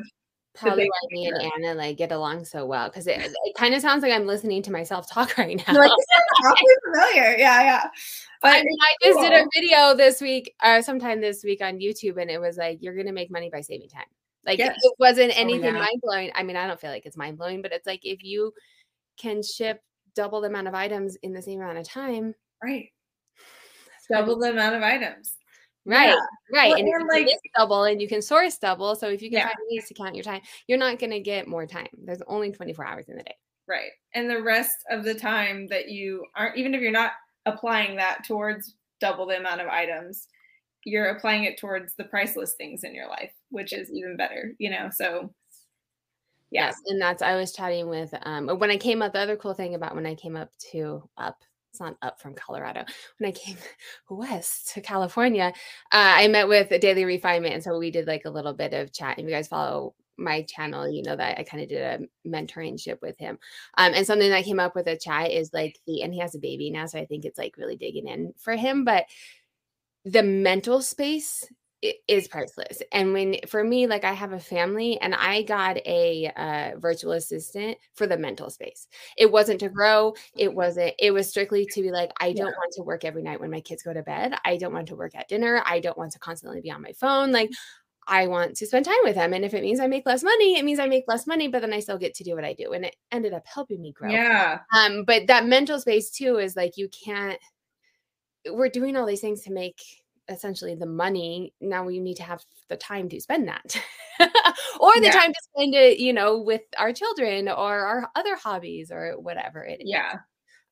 probably 0.55 0.85
why 0.85 0.99
me 1.11 1.27
and 1.27 1.51
Anna 1.65 1.75
like 1.75 1.97
get 1.97 2.11
along 2.11 2.45
so 2.45 2.65
well 2.65 2.89
because 2.89 3.07
it, 3.07 3.19
it 3.19 3.55
kind 3.55 3.73
of 3.73 3.81
sounds 3.81 4.01
like 4.01 4.11
I'm 4.11 4.25
listening 4.25 4.61
to 4.63 4.71
myself 4.71 5.09
talk 5.09 5.37
right 5.37 5.55
now. 5.55 5.73
Like, 5.73 5.91
this 5.91 6.05
sounds 6.15 6.53
awfully 6.53 6.75
familiar, 6.85 7.37
yeah, 7.37 7.61
yeah. 7.61 7.89
But 8.41 8.53
I, 8.53 8.63
mean, 8.63 8.77
I 8.81 9.05
just 9.05 9.19
cool. 9.19 9.29
did 9.29 9.33
a 9.33 9.47
video 9.53 9.95
this 9.95 10.21
week, 10.21 10.55
uh, 10.61 10.81
sometime 10.81 11.19
this 11.19 11.43
week 11.43 11.61
on 11.61 11.79
YouTube, 11.79 12.21
and 12.21 12.31
it 12.31 12.39
was 12.39 12.57
like 12.57 12.81
you're 12.81 12.95
gonna 12.95 13.11
make 13.13 13.31
money 13.31 13.49
by 13.49 13.61
saving 13.61 13.89
time. 13.89 14.05
Like 14.45 14.59
yes. 14.59 14.77
it 14.81 14.93
wasn't 14.99 15.31
oh, 15.35 15.39
anything 15.39 15.75
oh, 15.75 15.79
yeah. 15.79 15.85
mind 15.85 16.01
blowing. 16.01 16.31
I 16.35 16.43
mean, 16.43 16.55
I 16.55 16.65
don't 16.65 16.79
feel 16.79 16.91
like 16.91 17.05
it's 17.05 17.17
mind 17.17 17.37
blowing, 17.37 17.61
but 17.61 17.71
it's 17.71 17.85
like 17.85 18.05
if 18.05 18.23
you 18.23 18.53
can 19.17 19.43
ship 19.43 19.81
double 20.15 20.41
the 20.41 20.47
amount 20.47 20.67
of 20.67 20.73
items 20.73 21.15
in 21.17 21.33
the 21.33 21.41
same 21.41 21.61
amount 21.61 21.77
of 21.77 21.87
time, 21.87 22.33
right? 22.63 22.89
Double 24.09 24.39
the 24.39 24.49
amount 24.49 24.75
of 24.75 24.81
items. 24.81 25.35
Right, 25.89 26.09
yeah. 26.09 26.15
right. 26.53 26.69
Well, 26.69 26.79
and, 26.79 26.87
and 26.87 27.07
like 27.07 27.27
double 27.57 27.85
and 27.85 27.99
you 27.99 28.07
can 28.07 28.21
source 28.21 28.57
double. 28.57 28.95
So 28.95 29.07
if 29.07 29.21
you 29.21 29.29
can 29.29 29.39
yeah. 29.39 29.45
find 29.45 29.57
ways 29.71 29.87
to 29.87 29.93
count 29.95 30.15
your 30.15 30.23
time, 30.23 30.41
you're 30.67 30.77
not 30.77 30.99
going 30.99 31.09
to 31.09 31.19
get 31.19 31.47
more 31.47 31.65
time. 31.65 31.87
There's 32.03 32.21
only 32.27 32.51
24 32.51 32.85
hours 32.85 33.09
in 33.09 33.17
the 33.17 33.23
day. 33.23 33.35
Right. 33.67 33.91
And 34.13 34.29
the 34.29 34.41
rest 34.41 34.77
of 34.91 35.03
the 35.03 35.15
time 35.15 35.67
that 35.67 35.89
you 35.89 36.25
aren't, 36.35 36.57
even 36.57 36.75
if 36.75 36.81
you're 36.81 36.91
not 36.91 37.13
applying 37.45 37.95
that 37.95 38.23
towards 38.23 38.75
double 38.99 39.25
the 39.25 39.37
amount 39.37 39.61
of 39.61 39.67
items, 39.67 40.27
you're 40.85 41.09
applying 41.09 41.45
it 41.45 41.57
towards 41.57 41.95
the 41.95 42.03
priceless 42.03 42.53
things 42.53 42.83
in 42.83 42.93
your 42.93 43.07
life, 43.07 43.31
which 43.49 43.73
is 43.73 43.91
even 43.91 44.15
better, 44.15 44.53
you 44.59 44.69
know? 44.69 44.89
So 44.93 45.33
yeah. 46.51 46.67
Yes, 46.67 46.77
and 46.87 47.01
that's 47.01 47.21
I 47.21 47.35
was 47.35 47.51
chatting 47.51 47.89
with 47.89 48.13
um 48.23 48.47
when 48.47 48.71
I 48.71 48.77
came 48.77 49.03
up. 49.03 49.13
The 49.13 49.19
other 49.19 49.35
cool 49.35 49.53
thing 49.53 49.75
about 49.75 49.93
when 49.93 50.07
I 50.07 50.15
came 50.15 50.35
up 50.35 50.49
to 50.71 51.07
up 51.17 51.43
it's 51.69 51.79
not 51.79 51.95
up 52.01 52.19
from 52.19 52.33
Colorado. 52.33 52.85
When 53.17 53.29
I 53.29 53.31
came 53.31 53.57
west 54.09 54.73
to 54.73 54.81
California, 54.81 55.53
uh, 55.91 56.13
I 56.17 56.27
met 56.27 56.47
with 56.47 56.71
a 56.71 56.79
Daily 56.79 57.05
Refinement, 57.05 57.53
and 57.53 57.63
so 57.63 57.77
we 57.77 57.91
did 57.91 58.07
like 58.07 58.25
a 58.25 58.29
little 58.29 58.53
bit 58.53 58.73
of 58.73 58.93
chat. 58.93 59.19
If 59.19 59.25
you 59.25 59.31
guys 59.31 59.47
follow 59.47 59.93
my 60.17 60.41
channel, 60.43 60.89
you 60.89 61.03
know 61.03 61.15
that 61.15 61.39
I 61.39 61.43
kind 61.43 61.63
of 61.63 61.69
did 61.69 61.81
a 61.81 61.99
mentoringship 62.27 63.01
with 63.01 63.17
him. 63.17 63.39
Um, 63.77 63.93
and 63.93 64.05
something 64.05 64.29
that 64.29 64.45
came 64.45 64.59
up 64.59 64.75
with 64.75 64.87
a 64.87 64.97
chat 64.97 65.31
is 65.31 65.51
like 65.53 65.79
the, 65.87 66.01
and 66.01 66.13
he 66.13 66.19
has 66.19 66.35
a 66.35 66.39
baby 66.39 66.71
now, 66.71 66.85
so 66.85 66.99
I 66.99 67.05
think 67.05 67.25
it's 67.25 67.37
like 67.37 67.57
really 67.57 67.77
digging 67.77 68.07
in 68.07 68.33
for 68.37 68.55
him. 68.55 68.83
But 68.83 69.05
the 70.05 70.23
mental 70.23 70.81
space 70.81 71.47
is 72.07 72.27
priceless. 72.27 72.81
And 72.91 73.13
when 73.13 73.37
for 73.47 73.63
me, 73.63 73.87
like 73.87 74.03
I 74.03 74.13
have 74.13 74.33
a 74.33 74.39
family 74.39 74.99
and 74.99 75.15
I 75.15 75.43
got 75.43 75.77
a 75.85 76.31
uh, 76.35 76.79
virtual 76.79 77.13
assistant 77.13 77.77
for 77.95 78.05
the 78.05 78.17
mental 78.17 78.49
space. 78.49 78.87
It 79.17 79.31
wasn't 79.31 79.61
to 79.61 79.69
grow. 79.69 80.13
It 80.35 80.53
wasn't, 80.53 80.93
it 80.99 81.11
was 81.11 81.29
strictly 81.29 81.65
to 81.65 81.81
be 81.81 81.91
like, 81.91 82.11
I 82.19 82.33
don't 82.33 82.47
yeah. 82.47 82.53
want 82.53 82.73
to 82.73 82.83
work 82.83 83.05
every 83.05 83.23
night 83.23 83.39
when 83.39 83.51
my 83.51 83.61
kids 83.61 83.83
go 83.83 83.93
to 83.93 84.03
bed. 84.03 84.33
I 84.43 84.57
don't 84.57 84.73
want 84.73 84.87
to 84.89 84.95
work 84.95 85.15
at 85.15 85.29
dinner. 85.29 85.63
I 85.65 85.79
don't 85.79 85.97
want 85.97 86.11
to 86.11 86.19
constantly 86.19 86.61
be 86.61 86.71
on 86.71 86.81
my 86.81 86.93
phone. 86.93 87.31
Like 87.31 87.49
I 88.07 88.27
want 88.27 88.57
to 88.57 88.65
spend 88.65 88.85
time 88.85 88.95
with 89.03 89.15
them. 89.15 89.33
And 89.33 89.45
if 89.45 89.53
it 89.53 89.63
means 89.63 89.79
I 89.79 89.87
make 89.87 90.05
less 90.05 90.23
money, 90.23 90.57
it 90.57 90.65
means 90.65 90.79
I 90.79 90.87
make 90.87 91.05
less 91.07 91.27
money, 91.27 91.47
but 91.47 91.61
then 91.61 91.73
I 91.73 91.79
still 91.79 91.97
get 91.97 92.13
to 92.15 92.23
do 92.23 92.35
what 92.35 92.43
I 92.43 92.53
do. 92.53 92.73
And 92.73 92.83
it 92.83 92.95
ended 93.11 93.33
up 93.33 93.45
helping 93.45 93.81
me 93.81 93.93
grow. 93.93 94.09
Yeah. 94.09 94.59
Um, 94.75 95.05
but 95.05 95.27
that 95.27 95.45
mental 95.45 95.79
space 95.79 96.09
too 96.09 96.39
is 96.39 96.55
like 96.55 96.75
you 96.75 96.89
can't 96.89 97.39
we're 98.51 98.69
doing 98.69 98.95
all 98.95 99.05
these 99.05 99.21
things 99.21 99.43
to 99.43 99.51
make 99.51 99.81
essentially 100.29 100.75
the 100.75 100.85
money 100.85 101.53
now 101.59 101.83
we 101.83 101.99
need 101.99 102.15
to 102.17 102.23
have 102.23 102.43
the 102.69 102.77
time 102.77 103.09
to 103.09 103.19
spend 103.19 103.47
that. 103.47 103.75
Or 104.81 104.91
the 104.95 105.05
yeah. 105.05 105.11
time 105.11 105.33
to 105.33 105.39
spend 105.55 105.75
it 105.75 105.99
you 105.99 106.13
know 106.13 106.39
with 106.39 106.61
our 106.77 106.93
children 106.93 107.47
or 107.47 107.79
our 107.79 108.09
other 108.15 108.35
hobbies 108.35 108.91
or 108.91 109.13
whatever 109.19 109.63
it 109.63 109.81
is. 109.81 109.89
Yeah. 109.89 110.13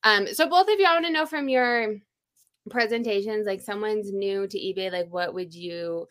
Um 0.03 0.27
so 0.27 0.47
both 0.49 0.67
of 0.69 0.79
you 0.79 0.85
i 0.85 0.93
want 0.93 1.05
to 1.05 1.11
know 1.11 1.25
from 1.25 1.49
your 1.49 1.95
presentations 2.69 3.47
like 3.47 3.61
someone's 3.61 4.11
new 4.11 4.47
to 4.47 4.57
ebay 4.57 4.91
like 4.91 5.07
what 5.09 5.33
would 5.33 5.53
you 5.53 6.07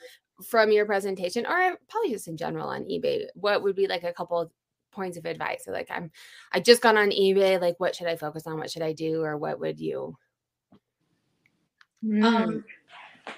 from 0.46 0.72
your 0.72 0.86
presentation 0.86 1.46
or 1.46 1.76
probably 1.88 2.10
just 2.10 2.28
in 2.28 2.36
general 2.36 2.68
on 2.68 2.84
ebay 2.84 3.26
what 3.34 3.62
would 3.62 3.76
be 3.76 3.86
like 3.86 4.04
a 4.04 4.12
couple 4.12 4.50
points 4.96 5.18
of 5.18 5.26
advice? 5.26 5.64
So 5.64 5.72
like 5.72 5.88
i'm 5.90 6.10
i 6.52 6.60
just 6.60 6.82
got 6.82 6.96
on 6.96 7.10
ebay 7.10 7.60
like 7.60 7.78
what 7.78 7.94
should 7.94 8.08
i 8.08 8.16
focus 8.16 8.46
on? 8.46 8.58
What 8.58 8.70
should 8.70 8.82
i 8.82 8.92
do? 8.92 9.22
Or 9.22 9.36
what 9.36 9.60
would 9.60 9.78
you 9.78 10.16
mm. 12.04 12.24
um 12.24 12.64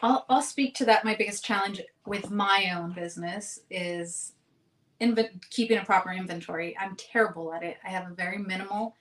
I'll, 0.03 0.24
I'll 0.29 0.42
speak 0.42 0.74
to 0.77 0.85
that. 0.87 1.05
My 1.05 1.14
biggest 1.14 1.44
challenge 1.44 1.81
with 2.07 2.31
my 2.31 2.72
own 2.77 2.92
business 2.92 3.61
is 3.70 4.33
inv- 5.01 5.40
keeping 5.51 5.79
a 5.79 5.85
proper 5.85 6.12
inventory. 6.12 6.77
I'm 6.79 6.96
terrible 6.96 7.53
at 7.53 7.62
it. 7.62 7.79
I 7.85 7.88
have 7.88 8.11
a 8.11 8.14
very 8.14 8.38
minimal 8.38 8.94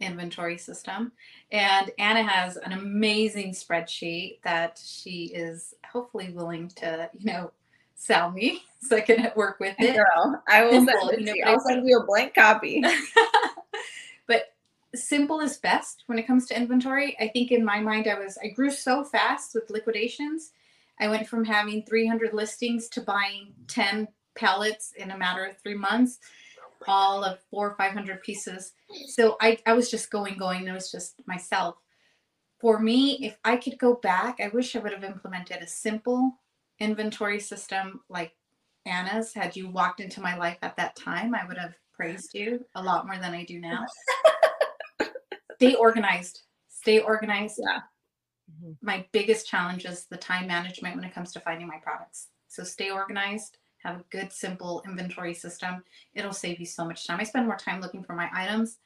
inventory 0.00 0.58
system. 0.58 1.12
And 1.52 1.90
Anna 1.98 2.22
has 2.22 2.56
an 2.56 2.72
amazing 2.72 3.52
spreadsheet 3.52 4.42
that 4.42 4.80
she 4.84 5.26
is 5.34 5.74
hopefully 5.90 6.30
willing 6.30 6.68
to, 6.76 7.08
you 7.12 7.26
know, 7.26 7.52
sell 7.94 8.30
me 8.30 8.62
so 8.80 8.96
I 8.96 9.00
can 9.00 9.30
work 9.36 9.60
with 9.60 9.76
it. 9.78 9.96
Girl, 9.96 10.42
I 10.48 10.64
will 10.64 10.72
Simple, 10.72 11.08
send, 11.10 11.26
you 11.26 11.44
know, 11.44 11.52
I'll 11.52 11.60
send 11.60 11.86
you 11.88 11.98
a 11.98 12.06
blank 12.06 12.34
copy. 12.34 12.82
simple 14.94 15.40
is 15.40 15.58
best 15.58 16.04
when 16.06 16.18
it 16.18 16.26
comes 16.26 16.46
to 16.46 16.56
inventory. 16.56 17.16
I 17.20 17.28
think 17.28 17.52
in 17.52 17.64
my 17.64 17.80
mind, 17.80 18.06
I 18.08 18.18
was 18.18 18.38
I 18.42 18.48
grew 18.48 18.70
so 18.70 19.04
fast 19.04 19.54
with 19.54 19.70
liquidations. 19.70 20.52
I 21.00 21.08
went 21.08 21.26
from 21.26 21.44
having 21.44 21.82
300 21.82 22.32
listings 22.32 22.88
to 22.90 23.00
buying 23.00 23.52
10 23.68 24.08
pallets 24.36 24.92
in 24.96 25.10
a 25.10 25.18
matter 25.18 25.44
of 25.44 25.58
three 25.58 25.74
months, 25.74 26.18
all 26.86 27.24
of 27.24 27.40
four 27.50 27.70
or 27.70 27.76
500 27.76 28.22
pieces. 28.22 28.72
So 29.08 29.36
I, 29.40 29.58
I 29.66 29.72
was 29.72 29.90
just 29.90 30.10
going, 30.10 30.36
going. 30.36 30.66
It 30.66 30.72
was 30.72 30.90
just 30.90 31.20
myself. 31.26 31.76
For 32.60 32.78
me, 32.78 33.18
if 33.22 33.36
I 33.44 33.56
could 33.56 33.78
go 33.78 33.94
back, 33.94 34.38
I 34.40 34.48
wish 34.48 34.74
I 34.74 34.78
would 34.78 34.92
have 34.92 35.04
implemented 35.04 35.58
a 35.58 35.66
simple 35.66 36.40
inventory 36.78 37.40
system 37.40 38.00
like 38.08 38.32
Anna's. 38.86 39.34
Had 39.34 39.56
you 39.56 39.68
walked 39.68 40.00
into 40.00 40.20
my 40.20 40.36
life 40.36 40.58
at 40.62 40.76
that 40.76 40.96
time, 40.96 41.34
I 41.34 41.46
would 41.46 41.58
have 41.58 41.74
praised 41.92 42.34
you 42.34 42.64
a 42.74 42.82
lot 42.82 43.06
more 43.06 43.18
than 43.18 43.34
I 43.34 43.44
do 43.44 43.60
now. 43.60 43.84
stay 45.56 45.74
organized. 45.74 46.42
Stay 46.68 47.00
organized. 47.00 47.60
Yeah. 47.62 47.80
Mm-hmm. 48.50 48.72
My 48.82 49.06
biggest 49.12 49.48
challenge 49.48 49.84
is 49.84 50.06
the 50.06 50.16
time 50.16 50.46
management 50.46 50.96
when 50.96 51.04
it 51.04 51.14
comes 51.14 51.32
to 51.32 51.40
finding 51.40 51.66
my 51.66 51.78
products. 51.82 52.28
So 52.48 52.62
stay 52.62 52.90
organized. 52.90 53.58
Have 53.78 54.00
a 54.00 54.04
good, 54.10 54.32
simple 54.32 54.82
inventory 54.86 55.34
system. 55.34 55.82
It'll 56.14 56.32
save 56.32 56.58
you 56.58 56.66
so 56.66 56.84
much 56.84 57.06
time. 57.06 57.20
I 57.20 57.24
spend 57.24 57.46
more 57.46 57.56
time 57.56 57.80
looking 57.80 58.02
for 58.02 58.14
my 58.14 58.28
items 58.34 58.78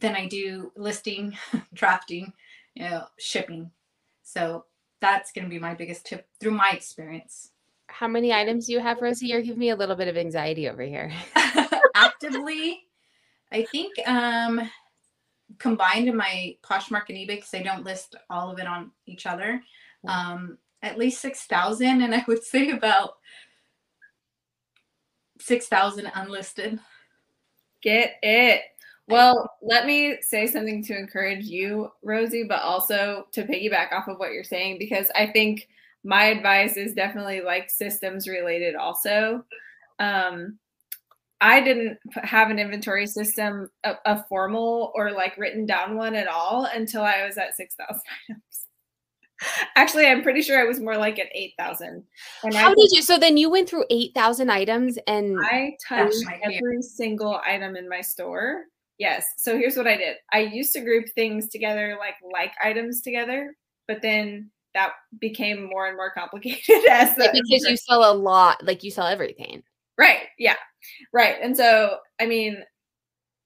than 0.00 0.14
I 0.14 0.26
do 0.26 0.72
listing, 0.76 1.36
drafting, 1.74 2.32
you 2.74 2.84
know, 2.88 3.04
shipping. 3.18 3.70
So 4.22 4.64
that's 5.00 5.32
going 5.32 5.44
to 5.44 5.50
be 5.50 5.58
my 5.58 5.74
biggest 5.74 6.06
tip 6.06 6.26
through 6.40 6.52
my 6.52 6.70
experience. 6.72 7.50
How 7.88 8.08
many 8.08 8.32
items 8.32 8.66
do 8.66 8.72
you 8.72 8.80
have, 8.80 9.00
Rosie? 9.00 9.28
You're 9.28 9.42
giving 9.42 9.60
me 9.60 9.70
a 9.70 9.76
little 9.76 9.94
bit 9.94 10.08
of 10.08 10.16
anxiety 10.16 10.68
over 10.68 10.82
here. 10.82 11.12
Actively, 11.94 12.80
I 13.52 13.64
think 13.64 13.94
um, 14.06 14.68
combined 15.58 16.08
in 16.08 16.16
my 16.16 16.56
Poshmark 16.62 17.08
and 17.08 17.18
eBay 17.18 17.36
because 17.36 17.54
I 17.54 17.62
don't 17.62 17.84
list 17.84 18.16
all 18.30 18.50
of 18.50 18.58
it 18.58 18.66
on 18.66 18.90
each 19.06 19.26
other. 19.26 19.62
Um, 20.06 20.58
at 20.82 20.98
least 20.98 21.20
six 21.20 21.46
thousand, 21.46 22.02
and 22.02 22.14
I 22.14 22.24
would 22.28 22.44
say 22.44 22.70
about 22.70 23.16
six 25.38 25.66
thousand 25.66 26.10
unlisted. 26.14 26.78
Get 27.82 28.16
it. 28.22 28.62
Well, 29.08 29.52
let 29.62 29.86
me 29.86 30.18
say 30.20 30.48
something 30.48 30.82
to 30.84 30.98
encourage 30.98 31.44
you, 31.44 31.92
Rosie, 32.02 32.42
but 32.42 32.62
also 32.62 33.26
to 33.32 33.44
piggyback 33.44 33.92
off 33.92 34.08
of 34.08 34.18
what 34.18 34.32
you're 34.32 34.42
saying, 34.42 34.78
because 34.80 35.10
I 35.14 35.28
think 35.28 35.68
my 36.02 36.24
advice 36.24 36.76
is 36.76 36.94
definitely 36.94 37.40
like 37.40 37.70
systems 37.70 38.26
related 38.26 38.74
also. 38.74 39.44
Um, 40.00 40.58
I 41.40 41.60
didn't 41.60 41.98
have 42.14 42.50
an 42.50 42.58
inventory 42.58 43.06
system, 43.06 43.70
a, 43.84 43.94
a, 44.06 44.24
formal 44.24 44.92
or 44.94 45.12
like 45.12 45.36
written 45.36 45.66
down 45.66 45.96
one 45.96 46.14
at 46.14 46.28
all 46.28 46.64
until 46.64 47.02
I 47.02 47.26
was 47.26 47.36
at 47.36 47.56
6,000 47.56 48.00
items. 48.30 48.42
Actually, 49.76 50.06
I'm 50.06 50.22
pretty 50.22 50.40
sure 50.40 50.58
I 50.58 50.64
was 50.64 50.80
more 50.80 50.96
like 50.96 51.18
at 51.18 51.26
8,000. 51.34 52.02
How 52.54 52.70
I, 52.70 52.74
did 52.74 52.88
you? 52.92 53.02
So 53.02 53.18
then 53.18 53.36
you 53.36 53.50
went 53.50 53.68
through 53.68 53.84
8,000 53.90 54.50
items 54.50 54.98
and 55.06 55.36
I 55.42 55.76
touched 55.86 56.24
every 56.42 56.80
single 56.80 57.40
item 57.44 57.76
in 57.76 57.88
my 57.88 58.00
store. 58.00 58.64
Yes. 58.98 59.26
So 59.36 59.58
here's 59.58 59.76
what 59.76 59.86
I 59.86 59.96
did 59.96 60.16
I 60.32 60.40
used 60.40 60.72
to 60.72 60.80
group 60.80 61.06
things 61.14 61.48
together, 61.48 61.96
like 61.98 62.14
like 62.32 62.52
items 62.62 63.02
together, 63.02 63.54
but 63.86 64.00
then 64.00 64.50
that 64.72 64.92
became 65.20 65.64
more 65.64 65.86
and 65.86 65.96
more 65.96 66.12
complicated 66.12 66.84
as 66.90 67.14
because 67.14 67.66
you 67.68 67.76
sell 67.76 68.10
a 68.10 68.14
lot, 68.14 68.64
like 68.64 68.82
you 68.82 68.90
sell 68.90 69.06
everything. 69.06 69.62
Right. 69.98 70.24
Yeah. 70.38 70.56
Right. 71.12 71.36
And 71.42 71.56
so, 71.56 71.98
I 72.20 72.26
mean, 72.26 72.62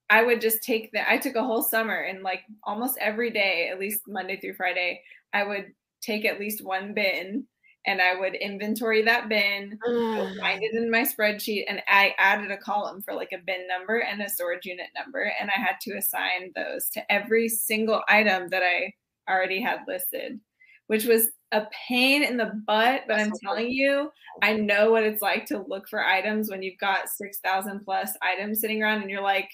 I 0.08 0.24
would 0.24 0.40
just 0.40 0.62
take 0.62 0.90
the, 0.92 1.08
I 1.08 1.18
took 1.18 1.36
a 1.36 1.44
whole 1.44 1.62
summer 1.62 1.94
and 1.94 2.22
like 2.22 2.42
almost 2.64 2.98
every 3.00 3.30
day, 3.30 3.68
at 3.72 3.78
least 3.78 4.02
Monday 4.08 4.40
through 4.40 4.54
Friday, 4.54 5.02
I 5.32 5.44
would 5.44 5.72
take 6.02 6.24
at 6.24 6.40
least 6.40 6.64
one 6.64 6.94
bin 6.94 7.46
and 7.86 8.02
I 8.02 8.18
would 8.18 8.34
inventory 8.34 9.02
that 9.02 9.28
bin, 9.28 9.78
mm. 9.86 10.38
find 10.38 10.62
it 10.62 10.74
in 10.74 10.90
my 10.90 11.02
spreadsheet, 11.02 11.64
and 11.66 11.82
I 11.88 12.14
added 12.18 12.50
a 12.50 12.58
column 12.58 13.00
for 13.00 13.14
like 13.14 13.32
a 13.32 13.38
bin 13.38 13.66
number 13.66 13.98
and 13.98 14.20
a 14.20 14.28
storage 14.28 14.66
unit 14.66 14.88
number. 14.94 15.32
And 15.40 15.50
I 15.50 15.58
had 15.58 15.76
to 15.82 15.96
assign 15.96 16.52
those 16.54 16.90
to 16.90 17.12
every 17.12 17.48
single 17.48 18.02
item 18.06 18.48
that 18.48 18.62
I 18.62 18.92
already 19.30 19.62
had 19.62 19.80
listed, 19.88 20.40
which 20.88 21.06
was 21.06 21.28
a 21.52 21.66
pain 21.88 22.22
in 22.22 22.36
the 22.36 22.52
butt. 22.66 23.02
But 23.06 23.20
I'm 23.20 23.32
telling 23.42 23.70
you, 23.70 24.10
I 24.42 24.54
know 24.54 24.90
what 24.90 25.02
it's 25.02 25.22
like 25.22 25.46
to 25.46 25.64
look 25.66 25.88
for 25.88 26.04
items 26.04 26.50
when 26.50 26.62
you've 26.62 26.78
got 26.78 27.08
6,000 27.08 27.84
plus 27.84 28.12
items 28.22 28.60
sitting 28.60 28.82
around 28.82 29.02
and 29.02 29.10
you're 29.10 29.22
like, 29.22 29.50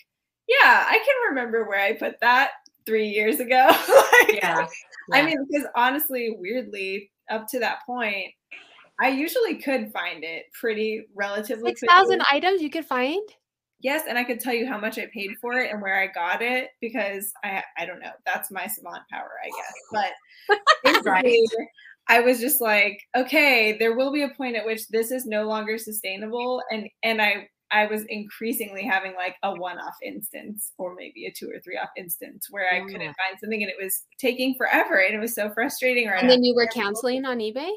yeah, 0.49 0.85
I 0.87 0.99
can 0.99 1.29
remember 1.31 1.69
where 1.69 1.81
I 1.81 1.95
put 1.95 2.21
that 2.21 2.51
three 2.85 3.09
years 3.09 3.41
ago. 3.41 3.67
like, 3.69 4.35
yeah. 4.35 4.61
yeah. 4.61 4.67
I 5.13 5.23
mean, 5.23 5.37
because 5.51 5.67
honestly, 5.75 6.37
weirdly, 6.39 7.11
up 7.31 7.49
to 7.49 7.59
that 7.61 7.79
point, 7.85 8.33
I 9.01 9.09
usually 9.09 9.57
could 9.57 9.93
find 9.93 10.25
it 10.25 10.47
pretty 10.59 11.07
relatively. 11.15 11.71
Six 11.71 11.83
thousand 11.89 12.23
items 12.31 12.63
you 12.63 12.71
could 12.71 12.87
find. 12.87 13.21
Yes, 13.81 14.05
and 14.09 14.19
I 14.19 14.25
could 14.25 14.41
tell 14.41 14.55
you 14.55 14.67
how 14.67 14.79
much 14.79 14.99
I 14.99 15.07
paid 15.13 15.31
for 15.41 15.55
it 15.55 15.71
and 15.71 15.83
where 15.83 15.99
I 15.99 16.07
got 16.07 16.41
it 16.43 16.69
because 16.81 17.33
I 17.45 17.63
I 17.77 17.85
don't 17.87 18.01
know. 18.01 18.13
That's 18.25 18.51
my 18.51 18.67
savant 18.67 19.03
power, 19.11 19.31
I 19.45 19.51
guess. 19.51 20.63
But 20.85 21.05
right. 21.05 21.47
I 22.09 22.21
was 22.21 22.41
just 22.41 22.61
like, 22.61 23.01
okay, 23.17 23.77
there 23.79 23.97
will 23.97 24.13
be 24.13 24.23
a 24.23 24.31
point 24.31 24.57
at 24.57 24.65
which 24.65 24.89
this 24.89 25.11
is 25.11 25.27
no 25.27 25.45
longer 25.45 25.77
sustainable, 25.77 26.63
and 26.71 26.89
and 27.03 27.21
I 27.21 27.49
I 27.71 27.87
was 27.87 28.05
increasingly 28.09 28.85
having 28.85 29.15
like 29.15 29.37
a 29.43 29.55
one 29.55 29.79
off 29.79 29.97
instance 30.05 30.73
or 30.79 30.95
maybe 30.95 31.27
a 31.27 31.33
two 31.33 31.51
or 31.51 31.61
three 31.61 31.77
off 31.77 31.89
instance 31.97 32.47
where 32.51 32.67
I 32.73 32.81
couldn't 32.81 33.01
mm. 33.01 33.05
find 33.05 33.39
something 33.41 33.63
and 33.63 33.71
it 33.71 33.83
was 33.83 34.05
taking 34.19 34.55
forever 34.55 34.99
and 34.99 35.15
it 35.15 35.19
was 35.19 35.35
so 35.35 35.51
frustrating. 35.51 36.07
Right 36.07 36.21
and 36.21 36.31
then 36.31 36.45
you 36.45 36.55
were 36.55 36.69
canceling 36.69 37.25
on 37.25 37.39
eBay? 37.39 37.71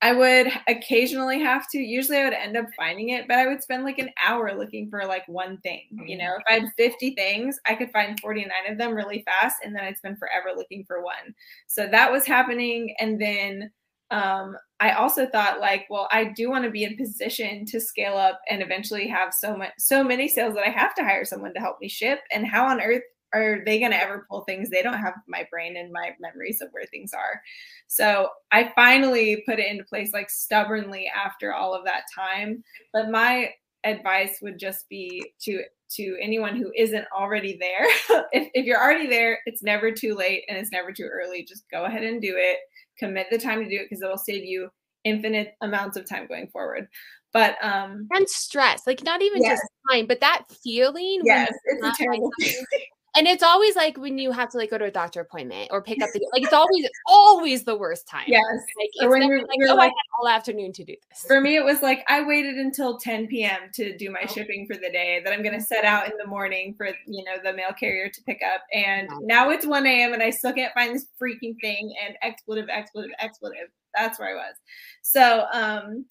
I 0.00 0.12
would 0.12 0.46
occasionally 0.68 1.40
have 1.40 1.68
to. 1.70 1.78
Usually 1.78 2.18
I 2.18 2.24
would 2.24 2.32
end 2.32 2.56
up 2.56 2.66
finding 2.76 3.08
it, 3.08 3.26
but 3.26 3.38
I 3.38 3.48
would 3.48 3.62
spend 3.62 3.82
like 3.82 3.98
an 3.98 4.10
hour 4.24 4.56
looking 4.56 4.88
for 4.88 5.04
like 5.04 5.26
one 5.26 5.58
thing. 5.58 5.86
You 6.06 6.16
know, 6.18 6.36
if 6.36 6.44
I 6.48 6.60
had 6.60 6.72
50 6.76 7.14
things, 7.16 7.58
I 7.66 7.74
could 7.74 7.90
find 7.90 8.18
49 8.20 8.48
of 8.70 8.78
them 8.78 8.94
really 8.94 9.24
fast 9.24 9.56
and 9.64 9.74
then 9.74 9.82
I'd 9.82 9.98
spend 9.98 10.18
forever 10.18 10.56
looking 10.56 10.84
for 10.84 11.02
one. 11.02 11.34
So 11.66 11.88
that 11.88 12.12
was 12.12 12.26
happening. 12.26 12.94
And 13.00 13.20
then 13.20 13.72
um, 14.12 14.56
I 14.78 14.92
also 14.92 15.26
thought 15.26 15.60
like, 15.60 15.86
well, 15.90 16.08
I 16.12 16.24
do 16.24 16.48
want 16.48 16.64
to 16.64 16.70
be 16.70 16.84
in 16.84 16.96
position 16.96 17.66
to 17.66 17.80
scale 17.80 18.16
up 18.16 18.40
and 18.48 18.62
eventually 18.62 19.08
have 19.08 19.34
so 19.34 19.56
much, 19.56 19.72
so 19.78 20.04
many 20.04 20.28
sales 20.28 20.54
that 20.54 20.66
I 20.66 20.70
have 20.70 20.94
to 20.94 21.02
hire 21.02 21.24
someone 21.24 21.54
to 21.54 21.60
help 21.60 21.78
me 21.80 21.88
ship. 21.88 22.20
And 22.32 22.46
how 22.46 22.68
on 22.68 22.80
earth 22.80 23.02
are 23.34 23.62
they 23.64 23.78
going 23.78 23.90
to 23.90 24.00
ever 24.00 24.26
pull 24.28 24.42
things? 24.42 24.70
They 24.70 24.82
don't 24.82 24.98
have 24.98 25.14
my 25.26 25.46
brain 25.50 25.76
and 25.76 25.92
my 25.92 26.14
memories 26.20 26.60
of 26.60 26.68
where 26.72 26.86
things 26.86 27.12
are. 27.12 27.40
So 27.86 28.30
I 28.52 28.72
finally 28.74 29.42
put 29.46 29.58
it 29.58 29.70
into 29.70 29.84
place 29.84 30.12
like 30.12 30.30
stubbornly 30.30 31.10
after 31.14 31.52
all 31.54 31.74
of 31.74 31.84
that 31.84 32.04
time. 32.14 32.62
But 32.92 33.10
my 33.10 33.50
advice 33.84 34.38
would 34.42 34.58
just 34.58 34.88
be 34.88 35.32
to 35.42 35.62
to 35.90 36.16
anyone 36.20 36.56
who 36.56 36.70
isn't 36.76 37.06
already 37.16 37.56
there 37.58 37.84
if, 38.32 38.50
if 38.52 38.66
you're 38.66 38.82
already 38.82 39.06
there 39.06 39.38
it's 39.46 39.62
never 39.62 39.90
too 39.90 40.14
late 40.14 40.44
and 40.48 40.58
it's 40.58 40.72
never 40.72 40.92
too 40.92 41.08
early 41.10 41.44
just 41.44 41.64
go 41.70 41.84
ahead 41.84 42.02
and 42.02 42.20
do 42.20 42.34
it 42.36 42.58
commit 42.98 43.26
the 43.30 43.38
time 43.38 43.62
to 43.62 43.68
do 43.68 43.76
it 43.76 43.84
because 43.88 44.02
it'll 44.02 44.18
save 44.18 44.44
you 44.44 44.68
infinite 45.04 45.54
amounts 45.60 45.96
of 45.96 46.06
time 46.06 46.26
going 46.26 46.48
forward 46.48 46.88
but 47.32 47.56
um 47.62 48.08
and 48.12 48.28
stress 48.28 48.86
like 48.86 49.02
not 49.04 49.22
even 49.22 49.40
yes. 49.40 49.52
just 49.52 49.72
time 49.90 50.06
but 50.06 50.20
that 50.20 50.42
feeling 50.62 51.20
yes 51.24 51.52
it's 51.66 51.86
a 51.86 52.04
terrible 52.04 52.30
and 53.16 53.26
it's 53.26 53.42
always 53.42 53.74
like 53.76 53.96
when 53.96 54.18
you 54.18 54.32
have 54.32 54.48
to 54.50 54.58
like 54.58 54.70
go 54.70 54.78
to 54.78 54.84
a 54.84 54.90
doctor 54.90 55.20
appointment 55.20 55.68
or 55.70 55.82
pick 55.82 56.02
up 56.02 56.10
the 56.12 56.20
like 56.32 56.42
it's 56.42 56.52
always 56.52 56.88
always 57.06 57.64
the 57.64 57.76
worst 57.76 58.06
time. 58.06 58.24
Yes. 58.26 58.44
Like 58.78 59.06
or 59.06 59.10
when 59.10 59.22
you're, 59.22 59.40
like, 59.40 59.48
you're 59.54 59.70
oh, 59.70 59.74
like, 59.74 59.90
I 59.90 59.94
had 59.94 60.20
all 60.20 60.28
afternoon 60.28 60.72
to 60.74 60.84
do 60.84 60.94
this. 61.08 61.24
For 61.26 61.40
me, 61.40 61.56
it 61.56 61.64
was 61.64 61.82
like 61.82 62.04
I 62.08 62.22
waited 62.22 62.56
until 62.56 62.98
10 62.98 63.26
p.m. 63.28 63.70
to 63.74 63.96
do 63.96 64.10
my 64.10 64.20
oh. 64.24 64.32
shipping 64.32 64.66
for 64.66 64.74
the 64.74 64.90
day 64.90 65.20
that 65.24 65.32
I'm 65.32 65.42
gonna 65.42 65.60
set 65.60 65.84
out 65.84 66.10
in 66.10 66.16
the 66.18 66.26
morning 66.26 66.74
for 66.76 66.88
you 67.06 67.24
know 67.24 67.36
the 67.42 67.52
mail 67.52 67.72
carrier 67.78 68.08
to 68.08 68.22
pick 68.22 68.40
up. 68.54 68.62
And 68.72 69.08
now 69.22 69.50
it's 69.50 69.66
1 69.66 69.86
a.m. 69.86 70.12
and 70.12 70.22
I 70.22 70.30
still 70.30 70.52
can't 70.52 70.74
find 70.74 70.94
this 70.94 71.06
freaking 71.20 71.56
thing 71.60 71.94
and 72.04 72.16
expletive, 72.22 72.68
expletive, 72.68 73.12
expletive. 73.18 73.68
That's 73.94 74.18
where 74.18 74.30
I 74.30 74.34
was. 74.34 74.54
So 75.02 75.46
um 75.52 76.04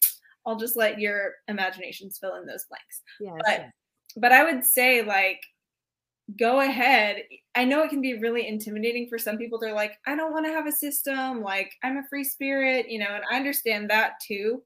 I'll 0.46 0.56
just 0.56 0.78
let 0.78 1.00
your 1.00 1.34
imaginations 1.50 2.18
fill 2.18 2.36
in 2.36 2.46
those 2.46 2.66
blanks. 2.70 3.02
Yeah. 3.20 3.36
But 3.46 3.70
but 4.20 4.32
I 4.32 4.44
would 4.44 4.66
say 4.66 5.04
like 5.04 5.42
go 6.38 6.62
ahead. 6.62 7.24
I 7.56 7.64
know 7.64 7.84
it 7.84 7.90
can 7.90 8.02
be 8.02 8.20
really 8.20 8.48
intimidating 8.48 9.08
for 9.08 9.18
some 9.18 9.38
people. 9.38 9.60
They're 9.60 9.74
like, 9.74 9.94
I 10.06 10.16
don't 10.16 10.34
want 10.34 10.46
to 10.46 10.52
have 10.52 10.68
a 10.68 10.72
system. 10.72 11.42
Like, 11.42 11.72
I'm 11.84 11.98
a 11.98 12.08
free 12.10 12.24
spirit, 12.24 12.90
you 12.90 13.00
know, 13.00 13.08
and 13.10 13.24
I 13.32 13.38
understand 13.38 13.90
that 13.90 14.14
too. 14.26 14.62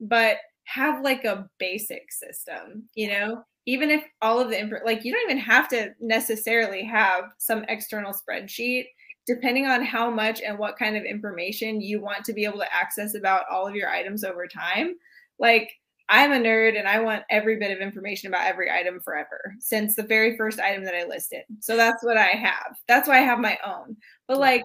But 0.00 0.38
have 0.64 1.04
like 1.04 1.24
a 1.24 1.48
basic 1.58 2.10
system, 2.10 2.88
you 2.94 3.08
know, 3.08 3.44
even 3.66 3.90
if 3.90 4.02
all 4.22 4.40
of 4.40 4.50
the 4.50 4.58
info, 4.58 4.76
like, 4.84 5.04
you 5.04 5.12
don't 5.12 5.30
even 5.30 5.38
have 5.38 5.68
to 5.68 5.94
necessarily 6.00 6.84
have 6.84 7.24
some 7.38 7.64
external 7.68 8.12
spreadsheet. 8.12 8.86
Depending 9.26 9.64
on 9.66 9.82
how 9.82 10.10
much 10.10 10.42
and 10.42 10.58
what 10.58 10.76
kind 10.76 10.98
of 10.98 11.04
information 11.04 11.80
you 11.80 11.98
want 11.98 12.26
to 12.26 12.34
be 12.34 12.44
able 12.44 12.58
to 12.58 12.74
access 12.74 13.14
about 13.14 13.44
all 13.50 13.66
of 13.66 13.74
your 13.74 13.88
items 13.88 14.22
over 14.22 14.46
time, 14.46 14.96
like 15.38 15.70
I'm 16.08 16.32
a 16.32 16.36
nerd 16.36 16.78
and 16.78 16.86
I 16.86 17.00
want 17.00 17.24
every 17.30 17.58
bit 17.58 17.70
of 17.70 17.78
information 17.78 18.28
about 18.28 18.46
every 18.46 18.70
item 18.70 19.00
forever 19.00 19.54
since 19.58 19.94
the 19.94 20.02
very 20.02 20.36
first 20.36 20.60
item 20.60 20.84
that 20.84 20.94
I 20.94 21.04
listed. 21.04 21.44
So 21.60 21.76
that's 21.76 22.04
what 22.04 22.18
I 22.18 22.28
have. 22.28 22.76
That's 22.86 23.08
why 23.08 23.18
I 23.18 23.22
have 23.22 23.38
my 23.38 23.58
own. 23.64 23.96
But 24.28 24.38
like 24.38 24.62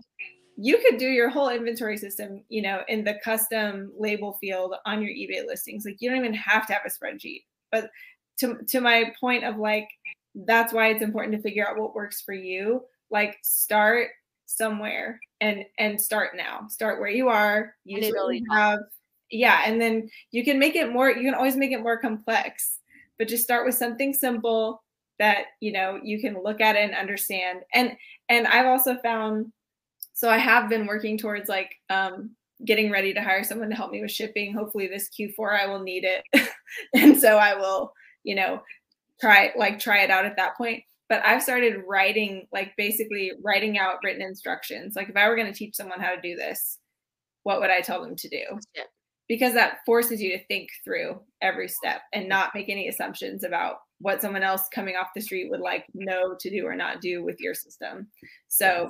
you 0.58 0.78
could 0.80 1.00
do 1.00 1.08
your 1.08 1.30
whole 1.30 1.50
inventory 1.50 1.98
system, 1.98 2.44
you 2.50 2.62
know, 2.62 2.82
in 2.90 3.06
the 3.06 3.18
custom 3.24 3.94
label 3.98 4.34
field 4.42 4.76
on 4.86 5.02
your 5.02 5.12
eBay 5.12 5.48
listings. 5.48 5.86
Like 5.86 5.98
you 6.00 6.10
don't 6.10 6.20
even 6.20 6.34
have 6.34 6.68
to 6.68 6.74
have 6.74 6.82
a 6.86 6.90
spreadsheet. 6.90 7.44
But 7.72 7.90
to 8.40 8.58
to 8.68 8.82
my 8.82 9.14
point 9.20 9.46
of 9.46 9.58
like 9.58 9.88
that's 10.36 10.74
why 10.74 10.90
it's 10.90 11.02
important 11.02 11.36
to 11.36 11.42
figure 11.42 11.68
out 11.68 11.78
what 11.78 11.96
works 11.96 12.22
for 12.22 12.34
you. 12.34 12.82
Like 13.10 13.38
start 13.42 14.10
somewhere 14.46 15.20
and 15.40 15.64
and 15.78 16.00
start 16.00 16.32
now. 16.36 16.68
Start 16.68 17.00
where 17.00 17.10
you 17.10 17.30
are. 17.30 17.76
Use 17.86 18.12
what 18.14 18.36
you 18.36 18.46
have 18.52 18.80
yeah 19.32 19.62
and 19.66 19.82
then 19.82 20.10
you 20.32 20.44
can 20.44 20.58
make 20.58 20.76
it 20.76 20.92
more 20.92 21.10
you 21.10 21.24
can 21.24 21.36
always 21.36 21.56
make 21.56 21.72
it 21.72 21.82
more 21.82 22.00
complex 22.00 22.80
but 23.20 23.28
just 23.28 23.44
start 23.44 23.66
with 23.66 23.76
something 23.76 24.14
simple 24.14 24.82
that 25.20 25.48
you 25.60 25.72
know 25.72 26.00
you 26.02 26.20
can 26.20 26.42
look 26.42 26.62
at 26.62 26.76
and 26.76 26.96
understand. 26.96 27.60
And 27.74 27.92
and 28.30 28.48
i've 28.48 28.66
also 28.66 28.96
found 29.04 29.52
so 30.14 30.30
i 30.30 30.38
have 30.38 30.70
been 30.70 30.88
working 30.88 31.18
towards 31.18 31.48
like 31.48 31.72
um 31.90 32.32
getting 32.66 32.92
ready 32.92 33.14
to 33.14 33.22
hire 33.22 33.44
someone 33.44 33.70
to 33.70 33.76
help 33.76 33.92
me 33.92 34.02
with 34.02 34.12
shipping. 34.12 34.54
Hopefully 34.54 34.88
this 34.88 35.10
q4 35.18 35.60
i 35.60 35.68
will 35.68 35.84
need 35.84 36.06
it. 36.06 36.24
And 36.96 37.20
so 37.20 37.38
i 37.38 37.54
will 37.54 37.94
you 38.24 38.36
know 38.36 38.62
try 39.22 39.52
like 39.56 39.80
try 39.80 40.00
it 40.00 40.10
out 40.10 40.26
at 40.26 40.38
that 40.38 40.58
point. 40.58 40.84
But 41.10 41.26
i've 41.26 41.44
started 41.44 41.84
writing 41.88 42.48
like 42.52 42.72
basically 42.78 43.34
writing 43.44 43.78
out 43.78 43.98
written 44.04 44.22
instructions. 44.22 44.96
Like 44.96 45.10
if 45.10 45.18
i 45.18 45.28
were 45.28 45.36
going 45.36 45.52
to 45.52 45.58
teach 45.58 45.76
someone 45.76 46.00
how 46.00 46.16
to 46.16 46.22
do 46.22 46.36
this 46.36 46.80
what 47.44 47.62
would 47.62 47.70
i 47.70 47.82
tell 47.82 48.04
them 48.04 48.16
to 48.16 48.30
do? 48.30 48.44
Yeah 48.76 48.84
because 49.30 49.54
that 49.54 49.78
forces 49.86 50.20
you 50.22 50.36
to 50.36 50.44
think 50.48 50.70
through 50.84 51.22
every 51.42 51.70
step 51.70 52.02
and 52.12 52.28
not 52.28 52.52
make 52.54 52.68
any 52.68 52.90
assumptions 52.90 53.44
about 53.46 53.78
what 54.00 54.22
someone 54.22 54.44
else 54.44 54.64
coming 54.74 54.96
off 54.96 55.08
the 55.16 55.22
street 55.22 55.50
would 55.50 55.60
like 55.62 55.86
know 55.94 56.36
to 56.40 56.50
do 56.50 56.66
or 56.66 56.76
not 56.76 57.00
do 57.00 57.24
with 57.24 57.40
your 57.40 57.54
system. 57.54 58.08
So 58.50 58.90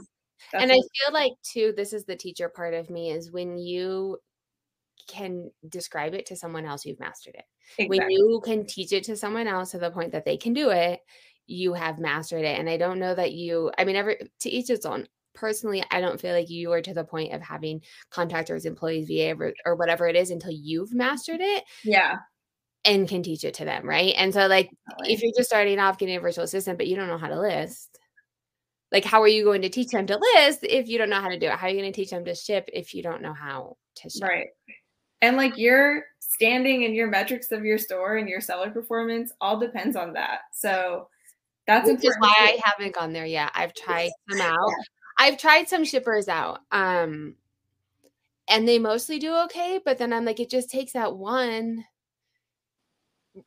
and 0.54 0.72
I 0.72 0.76
feel 0.76 1.14
like 1.14 1.34
too 1.44 1.74
this 1.76 1.92
is 1.92 2.06
the 2.06 2.16
teacher 2.16 2.48
part 2.48 2.74
of 2.74 2.90
me 2.90 3.12
is 3.12 3.32
when 3.32 3.58
you 3.58 4.18
can 5.08 5.52
describe 5.68 6.14
it 6.14 6.26
to 6.28 6.36
someone 6.36 6.66
else 6.66 6.86
you've 6.86 7.00
mastered 7.00 7.36
it. 7.36 7.46
Exactly. 7.78 8.00
When 8.00 8.10
you 8.10 8.42
can 8.46 8.66
teach 8.66 8.94
it 8.94 9.04
to 9.06 9.18
someone 9.18 9.48
else 9.48 9.72
to 9.72 9.80
the 9.80 9.92
point 9.92 10.14
that 10.14 10.24
they 10.24 10.38
can 10.38 10.54
do 10.54 10.70
it, 10.70 11.02
you 11.48 11.74
have 11.74 12.00
mastered 12.00 12.46
it. 12.46 12.58
And 12.60 12.70
I 12.70 12.78
don't 12.78 13.00
know 13.00 13.14
that 13.14 13.34
you 13.34 13.72
I 13.78 13.84
mean 13.84 13.98
every 13.98 14.18
to 14.40 14.50
each 14.50 14.70
its 14.70 14.86
own 14.86 15.08
personally, 15.40 15.84
I 15.92 16.02
don't 16.02 16.20
feel 16.20 16.34
like 16.34 16.50
you 16.50 16.72
are 16.74 16.82
to 16.82 16.94
the 16.94 17.04
point 17.04 17.34
of 17.34 17.42
having 17.42 17.82
contractors, 18.10 18.66
employees, 18.66 19.08
VA, 19.08 19.36
or, 19.40 19.54
or 19.66 19.76
whatever 19.76 20.08
it 20.08 20.16
is 20.16 20.32
until 20.32 20.52
you've 20.52 20.94
mastered 20.94 21.40
it. 21.40 21.64
Yeah. 21.84 22.18
And 22.86 23.08
can 23.08 23.24
teach 23.24 23.44
it 23.44 23.54
to 23.56 23.66
them. 23.66 23.88
Right. 23.88 24.14
And 24.18 24.34
so, 24.34 24.48
like, 24.48 24.70
if 25.00 25.22
you're 25.22 25.34
just 25.36 25.50
starting 25.50 25.80
off 25.80 25.98
getting 25.98 26.16
a 26.16 26.20
virtual 26.20 26.44
assistant, 26.44 26.78
but 26.78 26.88
you 26.88 26.96
don't 26.96 27.08
know 27.08 27.18
how 27.18 27.28
to 27.28 27.40
list, 27.40 27.98
like, 28.92 29.06
how 29.06 29.22
are 29.22 29.28
you 29.28 29.44
going 29.44 29.62
to 29.62 29.70
teach 29.70 29.90
them 29.90 30.08
to 30.08 30.20
list 30.36 30.60
if 30.64 30.88
you 30.88 30.98
don't 30.98 31.10
know 31.10 31.22
how 31.22 31.30
to 31.30 31.40
do 31.40 31.48
it? 31.48 31.54
How 31.54 31.68
are 31.68 31.70
you 31.70 31.80
going 31.80 31.92
to 31.92 31.96
teach 31.96 32.10
them 32.10 32.26
to 32.26 32.36
ship 32.36 32.70
if 32.74 32.94
you 32.94 33.04
don't 33.04 33.22
know 33.22 33.34
how 33.34 33.78
to 33.96 34.10
ship? 34.10 34.28
Right. 34.28 34.48
And 35.22 35.36
like 35.36 35.58
your 35.58 36.04
standing 36.20 36.86
and 36.86 36.96
your 36.96 37.08
metrics 37.08 37.52
of 37.52 37.66
your 37.66 37.78
store 37.78 38.16
and 38.18 38.30
your 38.30 38.40
seller 38.40 38.72
performance 38.72 39.34
all 39.42 39.60
depends 39.60 39.96
on 39.96 40.14
that. 40.14 40.40
So, 40.54 41.08
that's 41.70 41.88
Which 41.88 42.04
is 42.04 42.16
why 42.18 42.34
I 42.36 42.60
haven't 42.64 42.96
gone 42.96 43.14
there 43.14 43.28
yet. 43.28 43.52
I've 43.54 43.76
tried 43.76 44.10
some 44.28 44.42
out. 44.42 44.72
I've 45.20 45.38
tried 45.38 45.68
some 45.70 45.86
shippers 45.86 46.28
out. 46.28 46.62
Um 46.72 47.36
and 48.48 48.68
they 48.68 48.80
mostly 48.80 49.20
do 49.20 49.36
okay, 49.46 49.80
but 49.84 49.98
then 49.98 50.12
I'm 50.14 50.26
like, 50.26 50.40
it 50.40 50.50
just 50.50 50.70
takes 50.70 50.94
that 50.94 51.16
one. 51.16 51.86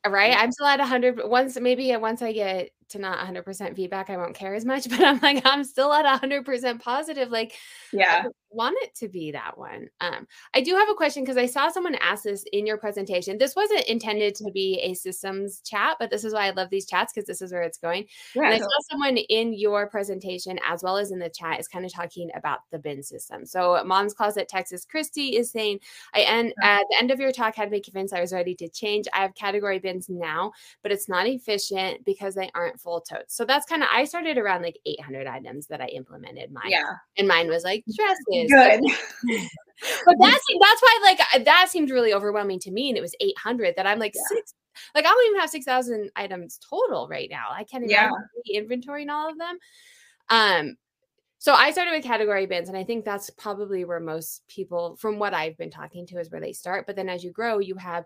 Right. 0.07 0.35
I'm 0.37 0.53
still 0.53 0.67
at 0.67 0.79
100. 0.81 1.21
Once, 1.25 1.59
maybe 1.61 1.95
once 1.97 2.23
I 2.23 2.33
get 2.33 2.71
to 2.93 2.99
not 2.99 3.19
100% 3.27 3.77
feedback, 3.77 4.11
I 4.11 4.17
won't 4.17 4.35
care 4.35 4.55
as 4.55 4.65
much. 4.65 4.89
But 4.93 5.01
I'm 5.01 5.21
like, 5.21 5.43
I'm 5.47 5.65
still 5.65 5.93
at 5.93 6.21
100% 6.21 6.81
positive. 6.81 7.31
Like, 7.31 7.55
yeah, 7.93 8.25
want 8.53 8.77
it 8.83 8.95
to 8.97 9.09
be 9.09 9.33
that 9.33 9.57
one. 9.57 9.89
Um, 10.01 10.27
I 10.55 10.61
do 10.61 10.75
have 10.75 10.89
a 10.89 10.95
question 10.95 11.23
because 11.23 11.37
I 11.37 11.47
saw 11.47 11.71
someone 11.71 11.95
ask 11.97 12.25
this 12.25 12.45
in 12.53 12.67
your 12.67 12.77
presentation. 12.77 13.39
This 13.39 13.57
wasn't 13.57 13.85
intended 13.87 14.35
to 14.37 14.51
be 14.53 14.81
a 14.83 14.95
systems 14.95 15.61
chat, 15.65 15.97
but 15.99 16.11
this 16.11 16.25
is 16.25 16.35
why 16.35 16.47
I 16.47 16.51
love 16.51 16.69
these 16.71 16.87
chats 16.87 17.13
because 17.13 17.27
this 17.27 17.43
is 17.43 17.53
where 17.53 17.63
it's 17.63 17.79
going. 17.79 18.07
Yeah, 18.35 18.45
and 18.45 18.55
I 18.55 18.59
saw 18.59 18.69
someone 18.91 19.17
in 19.17 19.55
your 19.55 19.89
presentation 19.89 20.59
as 20.69 20.83
well 20.83 20.97
as 20.97 21.11
in 21.11 21.19
the 21.19 21.31
chat 21.31 21.61
is 21.61 21.69
kind 21.69 21.85
of 21.85 21.93
talking 21.93 22.31
about 22.35 22.61
the 22.71 22.79
bin 22.79 23.03
system. 23.03 23.47
So 23.47 23.83
Mom's 23.85 24.15
Closet 24.15 24.49
Texas 24.49 24.85
Christy 24.85 25.37
is 25.37 25.51
saying, 25.51 25.81
I 26.15 26.21
end 26.21 26.53
at 26.63 26.85
the 26.91 26.97
end 26.99 27.11
of 27.11 27.21
your 27.21 27.33
talk 27.33 27.55
had 27.55 27.71
me 27.71 27.81
convinced 27.81 28.15
I 28.15 28.21
was 28.21 28.33
ready 28.33 28.55
to 28.57 28.69
change. 28.69 29.07
I 29.13 29.23
have 29.23 29.35
category 29.35 29.79
bins 29.79 30.09
now, 30.09 30.53
but 30.83 30.93
it's 30.93 31.09
not 31.09 31.27
efficient 31.27 32.05
because 32.05 32.35
they 32.35 32.51
aren't 32.55 32.81
full 32.83 33.01
totes. 33.01 33.37
So 33.37 33.45
that's 33.45 33.67
kind 33.67 33.83
of 33.83 33.89
I 33.93 34.05
started 34.05 34.39
around 34.39 34.63
like 34.63 34.79
800 34.87 35.27
items 35.27 35.67
that 35.69 35.81
I 35.81 35.87
implemented 35.87 36.53
mine. 36.53 36.71
Yeah. 36.71 36.93
And 37.17 37.29
mine 37.29 37.49
was 37.49 37.65
like 37.65 37.85
dresses 37.97 38.51
Good. 38.51 38.81
but 40.05 40.17
that's 40.21 40.45
that's 40.61 40.83
why 40.83 40.99
like 41.03 41.45
that 41.45 41.69
seemed 41.69 41.91
really 41.91 42.15
overwhelming 42.15 42.59
to 42.61 42.71
me, 42.71 42.89
and 42.89 42.99
it 42.99 43.03
was 43.03 43.15
800 43.21 43.75
that 43.77 43.87
I'm 43.87 43.99
like 43.99 44.15
yeah. 44.15 44.37
six. 44.37 44.55
Like 44.95 45.05
I 45.05 45.09
don't 45.09 45.27
even 45.27 45.41
have 45.41 45.51
6,000 45.51 46.11
items 46.17 46.59
total 46.69 47.07
right 47.07 47.29
now. 47.31 47.49
I 47.51 47.65
can't 47.65 47.85
even 47.85 47.91
yeah. 47.91 48.11
inventory 48.51 49.03
and 49.03 49.11
all 49.11 49.31
of 49.31 49.37
them. 49.39 49.59
Um, 50.31 50.77
so 51.43 51.53
I 51.55 51.73
started 51.73 51.91
with 51.91 52.05
category 52.05 52.47
bins, 52.47 52.69
and 52.69 52.79
I 52.79 52.85
think 52.85 53.05
that's 53.05 53.29
probably 53.31 53.85
where 53.85 53.99
most 53.99 54.47
people, 54.47 54.95
from 54.95 55.19
what 55.19 55.35
I've 55.35 55.57
been 55.59 55.73
talking 55.73 56.07
to, 56.07 56.21
is 56.21 56.31
where 56.31 56.41
they 56.41 56.53
start. 56.53 56.87
But 56.87 56.95
then 56.95 57.09
as 57.09 57.25
you 57.25 57.33
grow, 57.33 57.59
you 57.59 57.75
have 57.75 58.05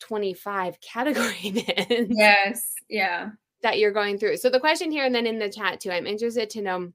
25 0.00 0.80
category 0.92 1.52
bins. 1.52 2.08
Yes. 2.10 2.74
Yeah. 2.90 3.30
That 3.62 3.78
you're 3.78 3.92
going 3.92 4.18
through. 4.18 4.38
So 4.38 4.50
the 4.50 4.60
question 4.60 4.90
here, 4.90 5.04
and 5.04 5.14
then 5.14 5.26
in 5.26 5.38
the 5.38 5.48
chat 5.48 5.80
too, 5.80 5.90
I'm 5.90 6.06
interested 6.06 6.50
to 6.50 6.62
know 6.62 6.92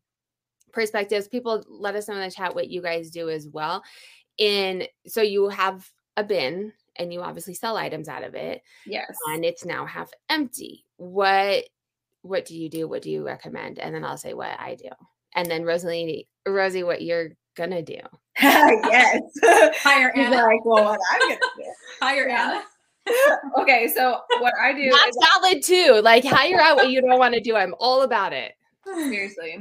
perspectives. 0.73 1.27
People 1.27 1.63
let 1.69 1.95
us 1.95 2.07
know 2.07 2.15
in 2.15 2.21
the 2.21 2.31
chat 2.31 2.53
what 2.53 2.69
you 2.69 2.81
guys 2.81 3.09
do 3.09 3.29
as 3.29 3.47
well. 3.47 3.83
In 4.37 4.85
so 5.07 5.21
you 5.21 5.49
have 5.49 5.89
a 6.17 6.23
bin 6.23 6.73
and 6.97 7.13
you 7.13 7.21
obviously 7.21 7.53
sell 7.53 7.77
items 7.77 8.07
out 8.07 8.23
of 8.23 8.35
it. 8.35 8.61
Yes. 8.85 9.15
And 9.29 9.45
it's 9.45 9.65
now 9.65 9.85
half 9.85 10.11
empty. 10.29 10.85
What 10.97 11.65
what 12.21 12.45
do 12.45 12.55
you 12.55 12.69
do? 12.69 12.87
What 12.87 13.01
do 13.01 13.09
you 13.09 13.25
recommend? 13.25 13.79
And 13.79 13.95
then 13.95 14.03
I'll 14.03 14.17
say 14.17 14.33
what 14.33 14.59
I 14.59 14.75
do. 14.75 14.89
And 15.35 15.49
then 15.49 15.63
Rosalie, 15.63 16.27
Rosie, 16.45 16.83
what 16.83 17.01
you're 17.01 17.29
gonna 17.55 17.81
do. 17.81 17.99
yes. 18.41 19.21
Hire 19.43 20.11
Anna. 20.15 20.43
Like, 20.43 20.65
well, 20.65 20.85
what 20.85 20.99
I'm 21.11 21.29
gonna 21.29 21.39
do. 21.57 21.73
Hire 22.01 22.27
Anna. 22.27 22.63
okay, 23.61 23.91
so 23.93 24.19
what 24.39 24.53
I 24.61 24.73
do 24.73 24.91
That's 24.91 25.17
valid 25.33 25.63
too. 25.63 26.01
Like 26.03 26.25
hire 26.25 26.59
out 26.59 26.77
what 26.77 26.89
you 26.89 27.01
don't 27.01 27.19
want 27.19 27.33
to 27.33 27.41
do. 27.41 27.55
I'm 27.55 27.75
all 27.79 28.03
about 28.03 28.33
it. 28.33 28.53
Seriously. 28.85 29.57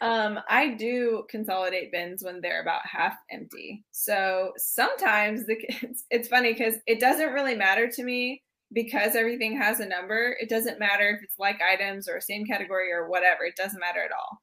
Um, 0.00 0.38
I 0.48 0.74
do 0.74 1.24
consolidate 1.28 1.90
bins 1.90 2.22
when 2.22 2.40
they're 2.40 2.62
about 2.62 2.82
half 2.84 3.16
empty. 3.30 3.84
So 3.90 4.52
sometimes 4.56 5.46
the 5.46 5.56
it's, 5.82 6.04
it's 6.10 6.28
funny 6.28 6.52
because 6.52 6.76
it 6.86 7.00
doesn't 7.00 7.32
really 7.32 7.54
matter 7.54 7.88
to 7.88 8.04
me 8.04 8.42
because 8.72 9.16
everything 9.16 9.56
has 9.56 9.80
a 9.80 9.86
number. 9.86 10.36
It 10.40 10.48
doesn't 10.48 10.78
matter 10.78 11.08
if 11.10 11.22
it's 11.22 11.38
like 11.38 11.60
items 11.62 12.08
or 12.08 12.20
same 12.20 12.44
category 12.46 12.92
or 12.92 13.08
whatever. 13.08 13.44
It 13.44 13.56
doesn't 13.56 13.80
matter 13.80 14.02
at 14.02 14.12
all. 14.12 14.40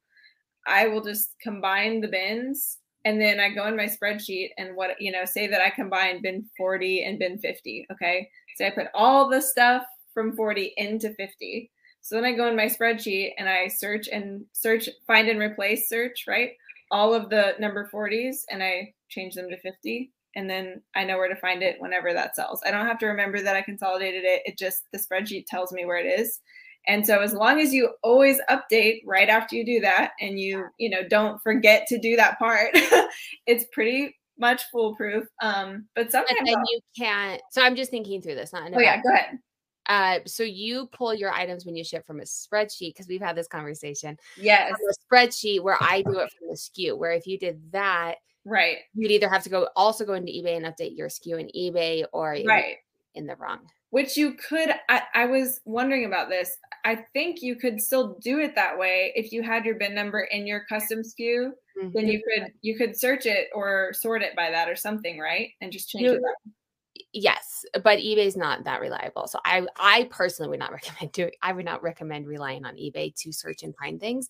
I 0.68 0.88
will 0.88 1.02
just 1.02 1.36
combine 1.42 2.02
the 2.02 2.08
bins 2.08 2.80
and 3.06 3.22
then 3.22 3.40
I 3.40 3.50
go 3.50 3.68
in 3.68 3.78
my 3.78 3.86
spreadsheet 3.86 4.50
and 4.58 4.76
what 4.76 5.00
you 5.00 5.12
know 5.12 5.26
say 5.26 5.48
that 5.48 5.62
I 5.62 5.70
combine 5.70 6.22
bin 6.22 6.46
40 6.58 7.04
and 7.04 7.20
bin 7.20 7.38
50. 7.40 7.88
Okay, 7.94 8.30
so 8.58 8.66
I 8.66 8.72
put 8.72 8.88
all 8.94 9.30
the 9.30 9.42
stuff 9.42 9.84
from 10.14 10.36
40 10.36 10.74
into 10.78 11.14
50 11.14 11.72
so 12.06 12.14
then 12.14 12.24
I 12.24 12.34
go 12.34 12.48
in 12.48 12.56
my 12.56 12.68
spreadsheet 12.68 13.32
and 13.40 13.50
I 13.50 13.68
search 13.68 14.08
and 14.10 14.46
search, 14.54 14.88
find 15.08 15.28
and 15.28 15.40
replace 15.40 15.90
search, 15.90 16.26
right? 16.28 16.52
All 16.92 17.16
of 17.16 17.32
the 17.32 17.56
number 17.58 17.90
40s 17.92 18.44
and 18.52 18.62
I 18.62 18.94
change 19.10 19.34
them 19.34 19.50
to 19.50 19.58
50. 19.58 20.12
And 20.36 20.48
then 20.48 20.84
I 20.94 21.04
know 21.04 21.18
where 21.18 21.30
to 21.30 21.36
find 21.36 21.64
it 21.64 21.78
whenever 21.80 22.14
that 22.14 22.36
sells. 22.36 22.62
I 22.64 22.70
don't 22.70 22.86
have 22.86 23.00
to 23.00 23.08
remember 23.08 23.42
that 23.42 23.56
I 23.56 23.64
consolidated 23.64 24.24
it. 24.24 24.44
It 24.46 24.56
just, 24.56 24.84
the 24.94 25.00
spreadsheet 25.00 25.48
tells 25.48 25.72
me 25.72 25.86
where 25.86 25.98
it 25.98 26.06
is. 26.06 26.42
And 26.88 27.06
so 27.06 27.22
as 27.22 27.34
long 27.34 27.60
as 27.60 27.74
you 27.74 27.94
always 28.04 28.40
update 28.50 29.02
right 29.06 29.30
after 29.30 29.56
you 29.56 29.66
do 29.66 29.80
that 29.82 30.12
and 30.20 30.40
you, 30.40 30.66
you 30.78 30.90
know, 30.90 31.08
don't 31.08 31.42
forget 31.42 31.88
to 31.88 31.98
do 31.98 32.16
that 32.16 32.38
part, 32.38 32.70
it's 33.48 33.66
pretty 33.72 34.16
much 34.38 34.64
foolproof. 34.72 35.26
Um, 35.42 35.86
but 35.96 36.12
sometimes 36.12 36.38
but 36.40 36.46
then 36.46 36.64
you 36.72 36.80
can't. 36.98 37.42
So 37.52 37.62
I'm 37.62 37.76
just 37.76 37.92
thinking 37.92 38.22
through 38.22 38.36
this. 38.36 38.54
Not 38.54 38.72
oh 38.74 38.80
yeah, 38.80 39.02
go 39.02 39.14
ahead. 39.14 39.40
Uh, 39.88 40.20
so 40.26 40.44
you 40.44 40.88
pull 40.88 41.14
your 41.14 41.32
items 41.32 41.66
when 41.66 41.76
you 41.76 41.84
ship 41.84 42.06
from 42.06 42.20
a 42.20 42.24
spreadsheet 42.24 42.90
because 42.90 43.08
we've 43.08 43.22
had 43.22 43.36
this 43.36 43.48
conversation. 43.48 44.18
Yes, 44.38 44.74
a 44.74 45.14
spreadsheet 45.14 45.62
where 45.62 45.78
I 45.80 46.02
do 46.02 46.20
it 46.20 46.32
from 46.32 46.50
the 46.50 46.56
SKU. 46.56 46.98
Where 46.98 47.12
if 47.12 47.28
you 47.28 47.38
did 47.38 47.72
that, 47.72 48.16
right, 48.46 48.78
you'd 48.94 49.12
either 49.12 49.30
have 49.30 49.44
to 49.44 49.50
go 49.50 49.70
also 49.76 50.06
go 50.06 50.14
into 50.14 50.32
eBay 50.32 50.58
and 50.58 50.66
update 50.66 50.98
your 50.98 51.10
SKU 51.10 51.40
in 51.40 51.48
eBay 51.56 52.06
or 52.14 52.38
right 52.46 52.78
in 53.14 53.28
the 53.28 53.36
wrong. 53.36 53.60
Which 53.96 54.18
you 54.18 54.34
could. 54.34 54.72
I, 54.90 55.04
I 55.14 55.26
was 55.26 55.62
wondering 55.64 56.04
about 56.04 56.28
this. 56.28 56.58
I 56.84 57.06
think 57.14 57.42
you 57.42 57.56
could 57.56 57.82
still 57.82 58.18
do 58.22 58.40
it 58.40 58.54
that 58.56 58.78
way 58.78 59.14
if 59.16 59.32
you 59.32 59.42
had 59.42 59.64
your 59.64 59.76
bin 59.76 59.96
number 59.96 60.20
in 60.20 60.46
your 60.46 60.66
custom 60.68 61.00
SKU. 61.00 61.52
Mm-hmm. 61.82 61.92
Then 61.94 62.10
you 62.10 62.22
could 62.22 62.52
you 62.62 62.78
could 62.78 63.00
search 63.00 63.26
it 63.26 63.48
or 63.56 63.94
sort 63.94 64.22
it 64.22 64.36
by 64.36 64.52
that 64.52 64.68
or 64.68 64.76
something, 64.76 65.18
right? 65.18 65.52
And 65.62 65.72
just 65.72 65.90
change 65.90 66.04
you, 66.04 66.12
it. 66.16 66.22
Back 66.22 66.54
yes 67.16 67.64
but 67.84 68.00
ebay's 68.00 68.36
not 68.36 68.64
that 68.66 68.82
reliable 68.82 69.28
so 69.28 69.40
i 69.46 69.66
i 69.78 70.08
personally 70.12 70.50
would 70.50 70.60
not 70.60 70.72
recommend 70.74 71.12
doing 71.14 71.32
i 71.42 71.54
would 71.54 71.66
not 71.66 71.82
recommend 71.82 72.28
relying 72.28 72.66
on 72.66 72.76
ebay 72.76 73.14
to 73.16 73.32
search 73.32 73.64
and 73.64 73.76
find 73.78 74.00
things 74.00 74.30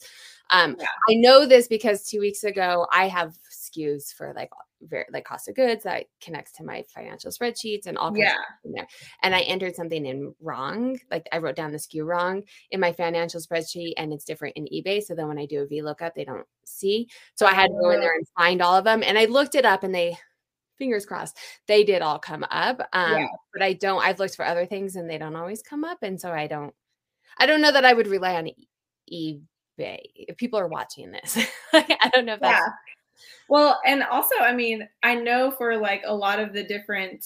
um 0.51 0.75
yeah. 0.79 0.85
i 1.09 1.15
know 1.15 1.45
this 1.45 1.67
because 1.67 2.05
two 2.05 2.19
weeks 2.19 2.43
ago 2.43 2.87
i 2.91 3.07
have 3.07 3.33
skus 3.51 4.13
for 4.13 4.33
like 4.35 4.49
very 4.81 5.05
like 5.11 5.25
cost 5.25 5.47
of 5.47 5.55
goods 5.55 5.83
that 5.83 6.05
connects 6.21 6.51
to 6.51 6.63
my 6.63 6.83
financial 6.93 7.31
spreadsheets 7.31 7.87
and 7.87 7.97
all 7.97 8.09
kinds 8.09 8.19
yeah. 8.19 8.35
in 8.63 8.71
there 8.71 8.87
and 9.23 9.33
i 9.33 9.41
entered 9.41 9.75
something 9.75 10.05
in 10.05 10.33
wrong 10.41 10.99
like 11.09 11.27
i 11.31 11.37
wrote 11.37 11.55
down 11.55 11.71
the 11.71 11.77
sku 11.77 12.05
wrong 12.05 12.43
in 12.71 12.79
my 12.79 12.91
financial 12.91 13.39
spreadsheet 13.39 13.93
and 13.97 14.13
it's 14.13 14.25
different 14.25 14.55
in 14.55 14.67
ebay 14.73 15.01
so 15.01 15.15
then 15.15 15.27
when 15.27 15.39
i 15.39 15.45
do 15.45 15.61
a 15.61 15.67
vlookup 15.67 16.13
they 16.13 16.25
don't 16.25 16.45
see 16.65 17.07
so 17.35 17.45
i 17.45 17.53
had 17.53 17.67
to 17.67 17.79
go 17.81 17.89
in 17.91 17.97
oh. 17.97 18.01
there 18.01 18.15
and 18.15 18.27
find 18.37 18.61
all 18.61 18.75
of 18.75 18.83
them 18.83 19.01
and 19.03 19.17
i 19.17 19.25
looked 19.25 19.55
it 19.55 19.65
up 19.65 19.83
and 19.83 19.93
they 19.93 20.17
fingers 20.77 21.05
crossed 21.05 21.37
they 21.67 21.83
did 21.83 22.01
all 22.01 22.19
come 22.19 22.45
up 22.51 22.81
um 22.93 23.13
yeah. 23.13 23.27
but 23.53 23.61
i 23.61 23.73
don't 23.73 24.03
i've 24.03 24.19
looked 24.19 24.35
for 24.35 24.45
other 24.45 24.65
things 24.65 24.95
and 24.95 25.09
they 25.09 25.17
don't 25.17 25.35
always 25.35 25.61
come 25.61 25.83
up 25.83 25.99
and 26.01 26.19
so 26.19 26.31
i 26.31 26.47
don't 26.47 26.73
i 27.37 27.45
don't 27.45 27.61
know 27.61 27.71
that 27.71 27.85
i 27.85 27.93
would 27.93 28.07
rely 28.07 28.35
on 28.35 28.49
ebay 29.11 29.99
if 30.15 30.35
people 30.35 30.59
are 30.59 30.67
watching 30.67 31.11
this 31.11 31.37
i 31.73 32.09
don't 32.13 32.25
know 32.25 32.33
if 32.33 32.41
that's 32.41 32.59
yeah. 32.59 32.94
Well 33.49 33.79
and 33.85 34.03
also 34.03 34.35
i 34.41 34.53
mean 34.53 34.87
i 35.03 35.15
know 35.15 35.51
for 35.51 35.77
like 35.77 36.01
a 36.05 36.15
lot 36.15 36.39
of 36.39 36.53
the 36.53 36.63
different 36.63 37.25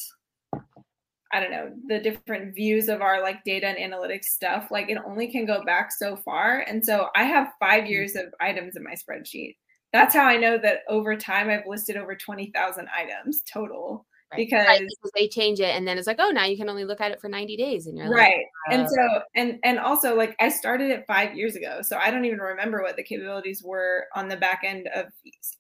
I 1.32 1.40
don't 1.40 1.52
know, 1.52 1.72
the 1.88 2.00
different 2.00 2.56
views 2.56 2.90
of 2.90 3.02
our 3.02 3.22
like 3.22 3.44
data 3.44 3.68
and 3.68 3.78
analytics 3.78 4.24
stuff, 4.24 4.72
like 4.72 4.90
it 4.90 4.98
only 5.06 5.32
can 5.32 5.46
go 5.46 5.64
back 5.64 5.92
so 5.96 6.16
far. 6.16 6.62
And 6.62 6.84
so 6.84 7.10
I 7.16 7.24
have 7.24 7.54
five 7.60 7.84
mm. 7.84 7.90
years 7.90 8.16
of 8.16 8.34
items 8.42 8.76
in 8.76 8.84
my 8.84 8.96
spreadsheet 8.96 9.54
that's 9.92 10.14
how 10.14 10.26
I 10.26 10.38
know 10.38 10.58
that 10.60 10.80
over 10.88 11.16
time 11.16 11.50
I've 11.50 11.68
listed 11.68 11.98
over 11.98 12.16
20,000 12.16 12.88
items 12.96 13.42
total. 13.52 14.06
Right. 14.32 14.38
Because, 14.38 14.67
right, 14.67 14.80
because, 14.82 15.11
they 15.15 15.27
change 15.27 15.59
it 15.59 15.75
and 15.75 15.88
then 15.88 15.97
it's 15.97 16.05
like 16.05 16.19
oh 16.19 16.30
now 16.30 16.45
you 16.45 16.55
can 16.55 16.69
only 16.69 16.86
look 16.86 17.01
at 17.01 17.11
it 17.11 17.19
for 17.19 17.30
90 17.30 17.57
days 17.57 17.88
and 17.88 17.97
you're 17.97 18.09
right. 18.09 18.45
Like, 18.69 18.80
and 18.80 18.88
so 18.89 19.21
and 19.36 19.59
and 19.63 19.80
also 19.80 20.15
like 20.15 20.36
i 20.39 20.49
started 20.49 20.91
it 20.91 21.05
five 21.07 21.36
years 21.36 21.55
ago 21.55 21.82
so 21.82 21.97
i 21.97 22.11
don't 22.11 22.25
even 22.25 22.38
remember 22.38 22.84
what 22.84 22.95
the 22.95 23.01
capabilities 23.01 23.63
were 23.63 24.05
on 24.15 24.27
the 24.27 24.38
back 24.38 24.61
end 24.63 24.88
of 24.93 25.07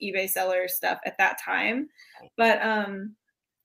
ebay 0.03 0.29
seller 0.29 0.67
stuff 0.67 0.99
at 1.05 1.17
that 1.17 1.39
time. 1.43 1.89
But 2.37 2.63
um 2.63 3.15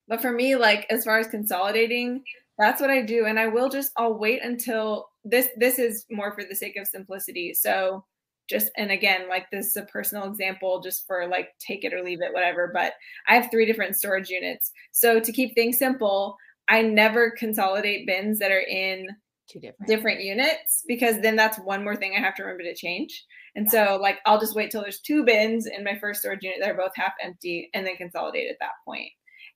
but 0.09 0.23
for 0.23 0.33
me 0.33 0.57
like 0.57 0.87
as 0.91 1.05
far 1.05 1.19
as 1.19 1.27
consolidating 1.27 2.23
that's 2.59 2.81
what 2.81 2.91
i 2.91 3.03
do 3.03 3.27
and 3.27 3.39
i 3.39 3.47
will 3.47 3.69
just 3.69 3.93
i'll 3.97 4.19
wait 4.19 4.43
until 4.43 5.11
this 5.25 5.49
this 5.57 5.79
is 5.79 6.07
more 6.11 6.33
for 6.33 6.45
the 6.45 6.55
sake 6.55 6.77
of 6.77 6.87
simplicity 6.87 7.53
so 7.53 8.05
just 8.49 8.71
and 8.77 8.91
again 8.91 9.29
like 9.29 9.47
this 9.51 9.69
is 9.69 9.77
a 9.77 9.83
personal 9.83 10.25
example 10.25 10.81
just 10.81 11.07
for 11.07 11.27
like 11.27 11.49
take 11.59 11.85
it 11.85 11.95
or 11.95 12.03
leave 12.03 12.21
it 12.21 12.33
whatever 12.33 12.71
but 12.73 12.93
i 13.29 13.35
have 13.35 13.51
three 13.51 13.67
different 13.67 13.97
storage 13.97 14.29
units. 14.29 14.71
So 14.93 15.21
to 15.21 15.33
keep 15.33 15.55
things 15.55 15.79
simple 15.79 16.37
i 16.69 16.83
never 16.83 17.31
consolidate 17.31 18.07
bins 18.07 18.39
that 18.39 18.51
are 18.51 18.61
in 18.61 19.07
two 19.49 19.61
different. 19.61 19.89
different 19.89 20.21
units 20.23 20.85
because 20.87 21.21
then 21.21 21.37
that's 21.37 21.59
one 21.59 21.85
more 21.85 21.97
thing 21.97 22.15
i 22.17 22.21
have 22.21 22.35
to 22.37 22.43
remember 22.43 22.65
to 22.65 22.75
change. 22.75 23.25
And 23.57 23.71
so 23.71 23.99
like 24.01 24.19
i'll 24.27 24.41
just 24.41 24.55
wait 24.55 24.71
till 24.71 24.83
there's 24.83 25.01
two 25.01 25.25
bins 25.25 25.67
in 25.67 25.85
my 25.85 25.99
first 25.99 26.21
storage 26.21 26.43
unit 26.43 26.59
that 26.61 26.71
are 26.71 26.77
both 26.77 26.93
half 26.97 27.13
empty 27.23 27.71
and 27.75 27.87
then 27.87 27.97
consolidate 27.97 28.51
at 28.51 28.57
that 28.61 28.73
point. 28.85 29.11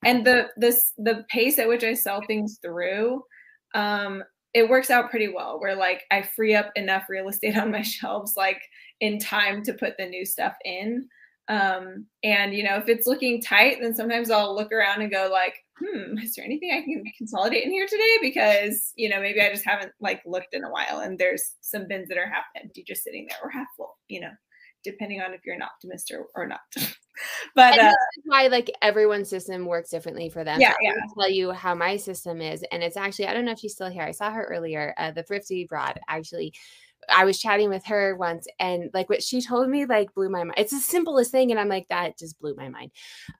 And 0.05 0.25
the 0.25 0.47
this 0.57 0.93
the 0.97 1.25
pace 1.29 1.59
at 1.59 1.67
which 1.67 1.83
i 1.83 1.93
sell 1.93 2.21
things 2.25 2.59
through 2.61 3.23
um 3.75 4.23
it 4.53 4.69
works 4.69 4.89
out 4.89 5.09
pretty 5.09 5.27
well 5.27 5.59
where 5.59 5.75
like 5.75 6.03
I 6.11 6.23
free 6.23 6.55
up 6.55 6.71
enough 6.75 7.03
real 7.09 7.29
estate 7.29 7.57
on 7.57 7.71
my 7.71 7.81
shelves 7.83 8.33
like 8.35 8.61
in 8.99 9.19
time 9.19 9.63
to 9.63 9.73
put 9.73 9.95
the 9.97 10.05
new 10.05 10.25
stuff 10.25 10.55
in. 10.65 11.07
Um, 11.47 12.05
and 12.23 12.53
you 12.53 12.63
know, 12.63 12.77
if 12.77 12.87
it's 12.89 13.07
looking 13.07 13.41
tight, 13.41 13.77
then 13.81 13.95
sometimes 13.95 14.29
I'll 14.29 14.55
look 14.55 14.71
around 14.71 15.01
and 15.01 15.11
go 15.11 15.29
like, 15.31 15.55
hmm, 15.79 16.17
is 16.19 16.35
there 16.35 16.45
anything 16.45 16.71
I 16.71 16.81
can 16.81 17.03
consolidate 17.17 17.63
in 17.63 17.71
here 17.71 17.87
today? 17.87 18.17
Because, 18.21 18.93
you 18.95 19.09
know, 19.09 19.19
maybe 19.19 19.41
I 19.41 19.49
just 19.49 19.65
haven't 19.65 19.91
like 19.99 20.21
looked 20.25 20.53
in 20.53 20.63
a 20.63 20.69
while 20.69 20.99
and 20.99 21.17
there's 21.17 21.55
some 21.61 21.87
bins 21.87 22.09
that 22.09 22.17
are 22.17 22.29
half 22.29 22.45
empty 22.61 22.83
just 22.85 23.03
sitting 23.03 23.27
there 23.29 23.39
or 23.43 23.49
half 23.49 23.67
full, 23.77 23.97
you 24.07 24.21
know, 24.21 24.31
depending 24.83 25.21
on 25.21 25.33
if 25.33 25.41
you're 25.45 25.55
an 25.55 25.61
optimist 25.61 26.11
or, 26.11 26.27
or 26.35 26.47
not. 26.47 26.59
but 27.55 27.77
uh, 27.77 27.83
this 27.83 27.93
is 28.17 28.23
why 28.25 28.47
like 28.47 28.71
everyone's 28.81 29.29
system 29.29 29.65
works 29.65 29.89
differently 29.89 30.29
for 30.29 30.43
them. 30.43 30.59
Yeah, 30.59 30.71
So 30.71 30.77
yeah. 30.81 30.93
tell 31.17 31.29
you 31.29 31.51
how 31.51 31.75
my 31.75 31.97
system 31.97 32.41
is, 32.41 32.63
and 32.71 32.83
it's 32.83 32.97
actually 32.97 33.27
I 33.27 33.33
don't 33.33 33.45
know 33.45 33.51
if 33.51 33.59
she's 33.59 33.73
still 33.73 33.89
here. 33.89 34.03
I 34.03 34.11
saw 34.11 34.31
her 34.31 34.43
earlier. 34.43 34.93
Uh, 34.97 35.11
the 35.11 35.23
thrifty 35.23 35.65
broad 35.65 35.99
actually. 36.07 36.53
I 37.07 37.25
was 37.25 37.39
chatting 37.39 37.69
with 37.69 37.85
her 37.85 38.15
once, 38.15 38.47
and 38.59 38.89
like 38.93 39.09
what 39.09 39.23
she 39.23 39.41
told 39.41 39.69
me, 39.69 39.85
like 39.85 40.13
blew 40.13 40.29
my 40.29 40.43
mind. 40.43 40.55
It's 40.57 40.71
the 40.71 40.79
simplest 40.79 41.31
thing, 41.31 41.51
and 41.51 41.59
I'm 41.59 41.69
like, 41.69 41.87
that 41.89 42.17
just 42.17 42.39
blew 42.39 42.55
my 42.55 42.69
mind. 42.69 42.91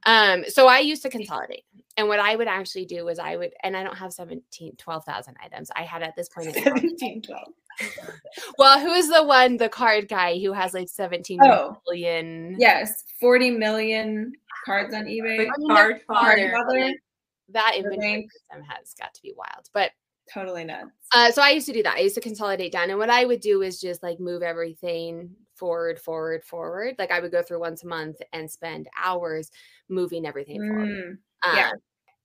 Um, 0.06 0.46
so 0.48 0.68
I 0.68 0.80
used 0.80 1.02
to 1.04 1.10
consolidate, 1.10 1.66
and 1.98 2.08
what 2.08 2.20
I 2.20 2.36
would 2.36 2.48
actually 2.48 2.86
do 2.86 3.06
was 3.06 3.20
I 3.20 3.36
would, 3.36 3.54
and 3.64 3.76
I 3.76 3.84
don't 3.84 3.98
have 3.98 4.14
17, 4.14 4.76
12,000 4.78 5.36
items. 5.44 5.70
I 5.76 5.84
had 5.84 6.02
at 6.04 6.16
this 6.16 6.30
point, 6.30 6.48
in 6.48 6.54
time- 6.64 6.78
17, 6.78 7.22
12. 7.22 7.48
well, 8.58 8.80
who 8.80 8.92
is 8.94 9.10
the 9.10 9.24
one, 9.24 9.58
the 9.58 9.70
card 9.70 10.08
guy 10.08 10.38
who 10.40 10.52
has 10.54 10.74
like 10.74 10.90
17 10.90 11.40
Oh. 11.44 11.78
Yes, 12.60 13.04
40 13.20 13.52
million 13.52 14.34
cards 14.66 14.94
on 14.94 15.06
eBay. 15.06 15.36
Quick 15.36 15.50
I 15.50 15.74
card 15.74 15.96
that's 15.96 16.06
Card 16.06 16.40
father. 16.40 16.52
father, 16.52 16.94
that 17.50 17.72
The 17.74 17.84
inventory 17.84 18.28
system 18.32 18.64
has 18.68 18.94
got 19.00 19.14
to 19.14 19.22
be 19.22 19.34
wild, 19.36 19.70
but 19.74 19.92
totally 20.34 20.64
nuts. 20.64 20.92
Uh, 21.14 21.32
so 21.32 21.42
I 21.42 21.50
used 21.52 21.66
to 21.68 21.74
do 21.74 21.84
that. 21.84 21.96
I 21.96 22.02
used 22.02 22.16
to 22.16 22.22
consolidate 22.22 22.72
down, 22.72 22.90
and 22.90 23.00
what 23.00 23.10
I 23.10 23.26
would 23.26 23.42
do 23.42 23.62
is 23.62 23.80
just 23.82 24.04
like 24.04 24.20
move 24.20 24.44
everything 24.44 25.32
forward, 25.56 26.00
forward, 26.00 26.44
forward. 26.44 26.96
Like 27.00 27.12
I 27.12 27.20
would 27.20 27.32
go 27.32 27.42
through 27.42 27.60
once 27.60 27.84
a 27.84 27.88
month 27.88 28.18
and 28.32 28.50
spend 28.50 28.88
hours 28.98 29.52
moving 29.90 30.26
everything 30.26 30.62
forward. 30.68 30.88
Mm, 30.90 31.10
Um, 31.44 31.56
yeah. 31.58 31.72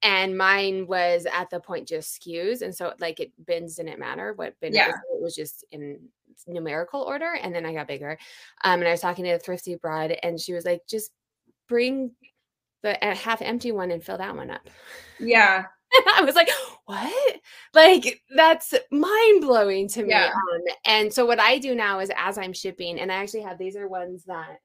And 0.03 0.37
mine 0.37 0.87
was 0.87 1.27
at 1.33 1.49
the 1.49 1.61
point 1.61 1.89
just 1.89 2.21
SKUs, 2.21 2.61
and 2.61 2.75
so 2.77 2.93
like 3.01 3.21
it 3.21 3.33
bins 3.47 3.77
didn't 3.77 3.99
matter 3.99 4.35
what 4.35 4.59
bin 4.61 4.73
it 4.73 4.77
Yeah. 4.77 4.89
was. 4.89 4.95
It 5.15 5.23
was 5.23 5.35
just 5.35 5.65
in 5.73 5.99
numerical 6.47 7.01
order, 7.01 7.33
and 7.35 7.55
then 7.55 7.65
I 7.65 7.73
got 7.73 7.89
bigger. 7.89 8.19
Um, 8.65 8.81
and 8.81 8.89
I 8.89 8.91
was 8.91 9.01
talking 9.01 9.25
to 9.25 9.33
the 9.33 9.39
thrifty 9.39 9.77
broad, 9.77 10.15
and 10.23 10.39
she 10.39 10.53
was 10.53 10.67
like, 10.67 10.83
"Just 10.87 11.13
bring 11.69 12.11
the 12.83 13.03
uh, 13.03 13.15
half 13.15 13.41
empty 13.41 13.73
one 13.73 13.91
and 13.91 14.05
fill 14.05 14.19
that 14.19 14.37
one 14.37 14.51
up." 14.51 14.69
yeah. 15.19 15.65
I 16.17 16.23
was 16.25 16.35
like, 16.35 16.51
what? 16.87 17.41
Like, 17.73 18.23
that's 18.35 18.75
mind 18.91 19.43
blowing 19.43 19.89
to 19.89 20.03
me. 20.03 20.11
Yeah. 20.11 20.31
Um, 20.33 20.61
and 20.87 21.13
so, 21.13 21.25
what 21.27 21.41
I 21.41 21.59
do 21.59 21.75
now 21.75 22.01
is 22.01 22.11
as 22.17 22.39
I'm 22.39 22.53
shipping, 22.53 23.01
and 23.01 23.11
I 23.11 23.17
actually 23.17 23.43
have 23.43 23.59
these 23.59 23.77
are 23.77 23.89
ones 23.89 24.25
that 24.25 24.59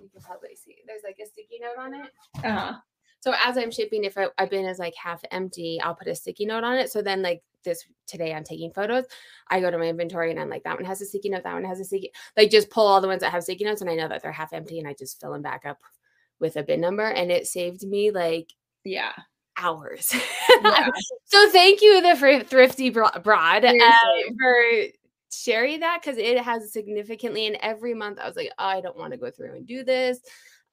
you 0.00 0.08
can 0.10 0.22
probably 0.22 0.54
see. 0.54 0.76
There's 0.86 1.02
like 1.04 1.18
a 1.22 1.26
sticky 1.26 1.60
note 1.60 1.82
on 1.82 1.94
it. 1.94 2.10
Uh-huh. 2.44 2.74
So, 3.20 3.32
as 3.44 3.58
I'm 3.58 3.70
shipping, 3.70 4.04
if 4.04 4.16
I, 4.16 4.28
a 4.38 4.46
bin 4.46 4.64
is 4.64 4.78
like 4.78 4.94
half 4.94 5.22
empty, 5.30 5.80
I'll 5.82 5.94
put 5.94 6.08
a 6.08 6.14
sticky 6.14 6.46
note 6.46 6.64
on 6.64 6.76
it. 6.78 6.90
So, 6.90 7.02
then, 7.02 7.22
like 7.22 7.42
this 7.64 7.84
today, 8.06 8.32
I'm 8.34 8.44
taking 8.44 8.72
photos. 8.72 9.04
I 9.48 9.60
go 9.60 9.70
to 9.70 9.78
my 9.78 9.86
inventory 9.86 10.30
and 10.30 10.38
I'm 10.38 10.48
like, 10.48 10.62
that 10.64 10.76
one 10.76 10.84
has 10.84 11.00
a 11.00 11.06
sticky 11.06 11.30
note, 11.30 11.42
that 11.44 11.54
one 11.54 11.64
has 11.64 11.80
a 11.80 11.84
sticky, 11.84 12.12
like, 12.36 12.50
just 12.50 12.70
pull 12.70 12.86
all 12.86 13.00
the 13.00 13.08
ones 13.08 13.20
that 13.22 13.32
have 13.32 13.42
sticky 13.42 13.64
notes, 13.64 13.80
and 13.80 13.90
I 13.90 13.96
know 13.96 14.08
that 14.08 14.22
they're 14.22 14.32
half 14.32 14.52
empty, 14.52 14.78
and 14.78 14.86
I 14.86 14.94
just 14.98 15.20
fill 15.20 15.32
them 15.32 15.42
back 15.42 15.64
up 15.66 15.78
with 16.40 16.56
a 16.56 16.62
bin 16.62 16.80
number. 16.80 17.04
And 17.04 17.30
it 17.30 17.46
saved 17.46 17.82
me 17.82 18.10
like 18.10 18.52
Yeah. 18.84 19.12
Hours. 19.58 20.14
Yeah. 20.62 20.88
so 21.24 21.50
thank 21.50 21.82
you, 21.82 22.00
the 22.00 22.44
thrifty 22.48 22.90
bro- 22.90 23.10
broad, 23.22 23.64
uh, 23.64 23.72
for 24.38 24.64
sharing 25.30 25.80
that 25.80 26.00
because 26.02 26.18
it 26.18 26.38
has 26.38 26.72
significantly. 26.72 27.46
And 27.46 27.56
every 27.60 27.94
month 27.94 28.18
I 28.18 28.26
was 28.26 28.36
like, 28.36 28.50
oh, 28.58 28.64
I 28.64 28.80
don't 28.80 28.96
want 28.96 29.12
to 29.12 29.18
go 29.18 29.30
through 29.30 29.54
and 29.54 29.66
do 29.66 29.84
this. 29.84 30.20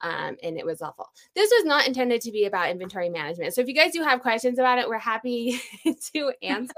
Um, 0.02 0.36
and 0.42 0.58
it 0.58 0.66
was 0.66 0.82
awful. 0.82 1.06
This 1.34 1.50
was 1.50 1.64
not 1.64 1.86
intended 1.86 2.20
to 2.20 2.30
be 2.30 2.44
about 2.44 2.68
inventory 2.70 3.08
management. 3.08 3.54
So 3.54 3.62
if 3.62 3.66
you 3.68 3.74
guys 3.74 3.92
do 3.92 4.02
have 4.02 4.20
questions 4.20 4.58
about 4.58 4.78
it, 4.78 4.88
we're 4.88 4.98
happy 4.98 5.58
to 6.14 6.32
answer. 6.42 6.74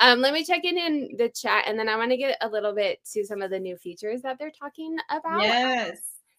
um, 0.00 0.20
let 0.20 0.34
me 0.34 0.44
check 0.44 0.64
in 0.64 0.76
in 0.76 1.10
the 1.16 1.28
chat, 1.28 1.64
and 1.68 1.78
then 1.78 1.88
I 1.88 1.96
want 1.96 2.10
to 2.10 2.16
get 2.16 2.36
a 2.40 2.48
little 2.48 2.74
bit 2.74 2.98
to 3.12 3.24
some 3.24 3.40
of 3.40 3.50
the 3.50 3.60
new 3.60 3.76
features 3.76 4.22
that 4.22 4.38
they're 4.38 4.50
talking 4.50 4.96
about 5.10 5.42
Yes. 5.42 5.98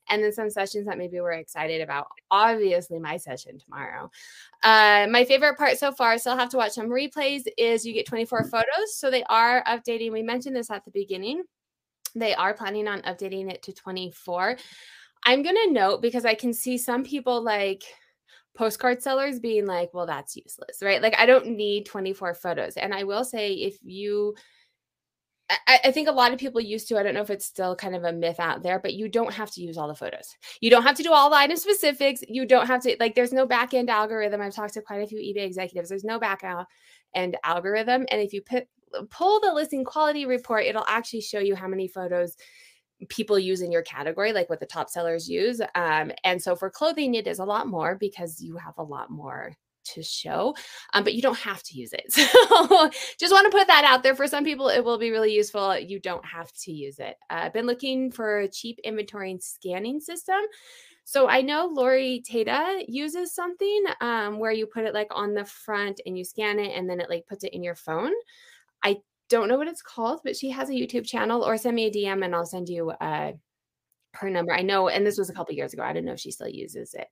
And 0.09 0.23
then 0.23 0.31
some 0.31 0.49
sessions 0.49 0.85
that 0.85 0.97
maybe 0.97 1.19
we're 1.19 1.33
excited 1.33 1.81
about. 1.81 2.07
Obviously, 2.31 2.99
my 2.99 3.17
session 3.17 3.57
tomorrow. 3.59 4.09
Uh, 4.63 5.07
my 5.09 5.25
favorite 5.25 5.57
part 5.57 5.77
so 5.77 5.91
far, 5.91 6.17
still 6.17 6.37
have 6.37 6.49
to 6.49 6.57
watch 6.57 6.73
some 6.73 6.89
replays, 6.89 7.43
is 7.57 7.85
you 7.85 7.93
get 7.93 8.07
24 8.07 8.45
photos. 8.45 8.95
So 8.95 9.11
they 9.11 9.23
are 9.23 9.63
updating. 9.65 10.11
We 10.11 10.23
mentioned 10.23 10.55
this 10.55 10.71
at 10.71 10.85
the 10.85 10.91
beginning. 10.91 11.43
They 12.15 12.33
are 12.35 12.53
planning 12.53 12.87
on 12.87 13.01
updating 13.01 13.51
it 13.51 13.61
to 13.63 13.73
24. 13.73 14.57
I'm 15.23 15.43
going 15.43 15.57
to 15.67 15.73
note 15.73 16.01
because 16.01 16.25
I 16.25 16.35
can 16.35 16.53
see 16.53 16.77
some 16.77 17.03
people 17.03 17.41
like 17.41 17.83
postcard 18.55 19.03
sellers 19.03 19.39
being 19.39 19.65
like, 19.65 19.93
well, 19.93 20.05
that's 20.05 20.35
useless, 20.35 20.79
right? 20.81 21.01
Like, 21.01 21.17
I 21.17 21.25
don't 21.25 21.47
need 21.47 21.85
24 21.85 22.33
photos. 22.33 22.75
And 22.75 22.93
I 22.93 23.03
will 23.03 23.23
say, 23.23 23.53
if 23.53 23.77
you, 23.83 24.35
I, 25.49 25.79
I 25.85 25.91
think 25.91 26.09
a 26.09 26.11
lot 26.11 26.33
of 26.33 26.39
people 26.39 26.59
used 26.59 26.87
to, 26.89 26.97
I 26.97 27.03
don't 27.03 27.13
know 27.13 27.21
if 27.21 27.29
it's 27.29 27.45
still 27.45 27.75
kind 27.75 27.95
of 27.95 28.03
a 28.03 28.11
myth 28.11 28.39
out 28.39 28.63
there, 28.63 28.79
but 28.79 28.93
you 28.93 29.07
don't 29.07 29.33
have 29.33 29.49
to 29.51 29.61
use 29.61 29.77
all 29.77 29.87
the 29.87 29.95
photos. 29.95 30.35
You 30.59 30.69
don't 30.69 30.83
have 30.83 30.97
to 30.97 31.03
do 31.03 31.13
all 31.13 31.29
the 31.29 31.37
item 31.37 31.55
specifics. 31.55 32.21
You 32.27 32.45
don't 32.45 32.67
have 32.67 32.81
to, 32.83 32.97
like, 32.99 33.15
there's 33.15 33.31
no 33.31 33.45
back 33.45 33.73
end 33.73 33.89
algorithm. 33.89 34.41
I've 34.41 34.53
talked 34.53 34.73
to 34.73 34.81
quite 34.81 35.03
a 35.03 35.07
few 35.07 35.19
eBay 35.19 35.45
executives. 35.45 35.89
There's 35.89 36.03
no 36.03 36.19
back 36.19 36.43
end 37.15 37.37
algorithm. 37.43 38.05
And 38.11 38.21
if 38.21 38.33
you 38.33 38.41
put, 38.41 38.67
pull 39.09 39.39
the 39.39 39.53
listing 39.53 39.85
quality 39.85 40.25
report, 40.25 40.65
it'll 40.65 40.85
actually 40.87 41.21
show 41.21 41.39
you 41.39 41.55
how 41.55 41.67
many 41.67 41.87
photos 41.87 42.35
people 43.09 43.37
use 43.37 43.61
in 43.61 43.71
your 43.71 43.83
category, 43.83 44.33
like 44.33 44.49
what 44.49 44.59
the 44.59 44.65
top 44.65 44.89
sellers 44.89 45.29
use. 45.29 45.61
Um, 45.75 46.11
and 46.23 46.41
so 46.41 46.55
for 46.55 46.69
clothing, 46.69 47.15
it 47.15 47.27
is 47.27 47.39
a 47.39 47.45
lot 47.45 47.67
more 47.67 47.95
because 47.95 48.41
you 48.41 48.57
have 48.57 48.73
a 48.77 48.83
lot 48.83 49.09
more 49.09 49.53
to 49.93 50.03
show, 50.03 50.55
um, 50.93 51.03
but 51.03 51.13
you 51.13 51.21
don't 51.21 51.37
have 51.37 51.63
to 51.63 51.77
use 51.77 51.93
it. 51.93 52.13
So 52.57 52.89
just 53.19 53.33
want 53.33 53.49
to 53.51 53.57
put 53.57 53.67
that 53.67 53.83
out 53.85 54.03
there. 54.03 54.15
For 54.15 54.27
some 54.27 54.43
people, 54.43 54.69
it 54.69 54.83
will 54.83 54.97
be 54.97 55.11
really 55.11 55.33
useful. 55.33 55.77
You 55.77 55.99
don't 55.99 56.25
have 56.25 56.51
to 56.63 56.71
use 56.71 56.99
it. 56.99 57.15
Uh, 57.29 57.41
I've 57.43 57.53
been 57.53 57.65
looking 57.65 58.11
for 58.11 58.39
a 58.39 58.47
cheap 58.47 58.79
inventory 58.83 59.31
and 59.31 59.41
scanning 59.41 59.99
system. 59.99 60.39
So 61.03 61.29
I 61.29 61.41
know 61.41 61.67
Lori 61.71 62.21
Tata 62.29 62.83
uses 62.87 63.33
something 63.33 63.85
um, 64.01 64.39
where 64.39 64.51
you 64.51 64.65
put 64.65 64.83
it 64.83 64.93
like 64.93 65.07
on 65.11 65.33
the 65.33 65.45
front 65.45 66.01
and 66.05 66.17
you 66.17 66.25
scan 66.25 66.59
it 66.59 66.75
and 66.75 66.89
then 66.89 66.99
it 66.99 67.09
like 67.09 67.25
puts 67.27 67.43
it 67.43 67.53
in 67.53 67.63
your 67.63 67.75
phone. 67.75 68.11
I 68.83 68.97
don't 69.29 69.47
know 69.47 69.57
what 69.57 69.69
it's 69.69 69.81
called, 69.81 70.21
but 70.23 70.35
she 70.35 70.49
has 70.49 70.69
a 70.69 70.73
YouTube 70.73 71.05
channel 71.05 71.43
or 71.43 71.57
send 71.57 71.75
me 71.75 71.85
a 71.85 71.91
DM 71.91 72.25
and 72.25 72.35
I'll 72.35 72.45
send 72.45 72.67
you 72.67 72.89
uh, 72.89 73.31
her 74.13 74.29
number. 74.29 74.53
I 74.53 74.61
know, 74.61 74.89
and 74.89 75.05
this 75.05 75.17
was 75.17 75.29
a 75.29 75.33
couple 75.33 75.55
years 75.55 75.73
ago. 75.73 75.83
I 75.83 75.93
don't 75.93 76.05
know 76.05 76.13
if 76.13 76.19
she 76.19 76.31
still 76.31 76.49
uses 76.49 76.93
it. 76.93 77.07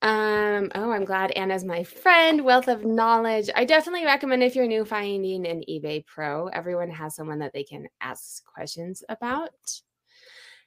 Um, 0.00 0.70
oh, 0.76 0.92
I'm 0.92 1.04
glad 1.04 1.32
Anna's 1.32 1.64
my 1.64 1.82
friend, 1.82 2.44
wealth 2.44 2.68
of 2.68 2.84
knowledge. 2.84 3.50
I 3.54 3.64
definitely 3.64 4.04
recommend 4.04 4.44
if 4.44 4.54
you're 4.54 4.68
new 4.68 4.84
finding 4.84 5.46
an 5.46 5.62
eBay 5.68 6.06
pro, 6.06 6.46
everyone 6.48 6.90
has 6.90 7.16
someone 7.16 7.40
that 7.40 7.52
they 7.52 7.64
can 7.64 7.88
ask 8.00 8.44
questions 8.44 9.02
about. 9.08 9.50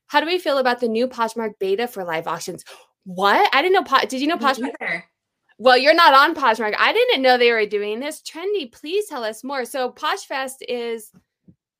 How 0.07 0.19
do 0.19 0.25
we 0.25 0.37
feel 0.37 0.57
about 0.57 0.81
the 0.81 0.89
new 0.89 1.07
Poshmark 1.07 1.53
beta 1.59 1.87
for 1.87 2.03
live 2.03 2.27
auctions? 2.27 2.65
What? 3.05 3.49
I 3.53 3.61
didn't 3.61 3.75
know. 3.75 3.83
Po- 3.83 4.05
Did 4.05 4.19
you 4.19 4.27
know 4.27 4.37
Poshmark? 4.37 5.03
Well, 5.57 5.77
you're 5.77 5.93
not 5.93 6.13
on 6.13 6.35
Poshmark. 6.35 6.75
I 6.77 6.91
didn't 6.91 7.21
know 7.21 7.37
they 7.37 7.51
were 7.51 7.65
doing 7.65 7.99
this. 7.99 8.21
Trendy, 8.21 8.71
please 8.71 9.07
tell 9.07 9.23
us 9.23 9.43
more. 9.43 9.63
So 9.63 9.91
Poshfest 9.91 10.55
is 10.67 11.11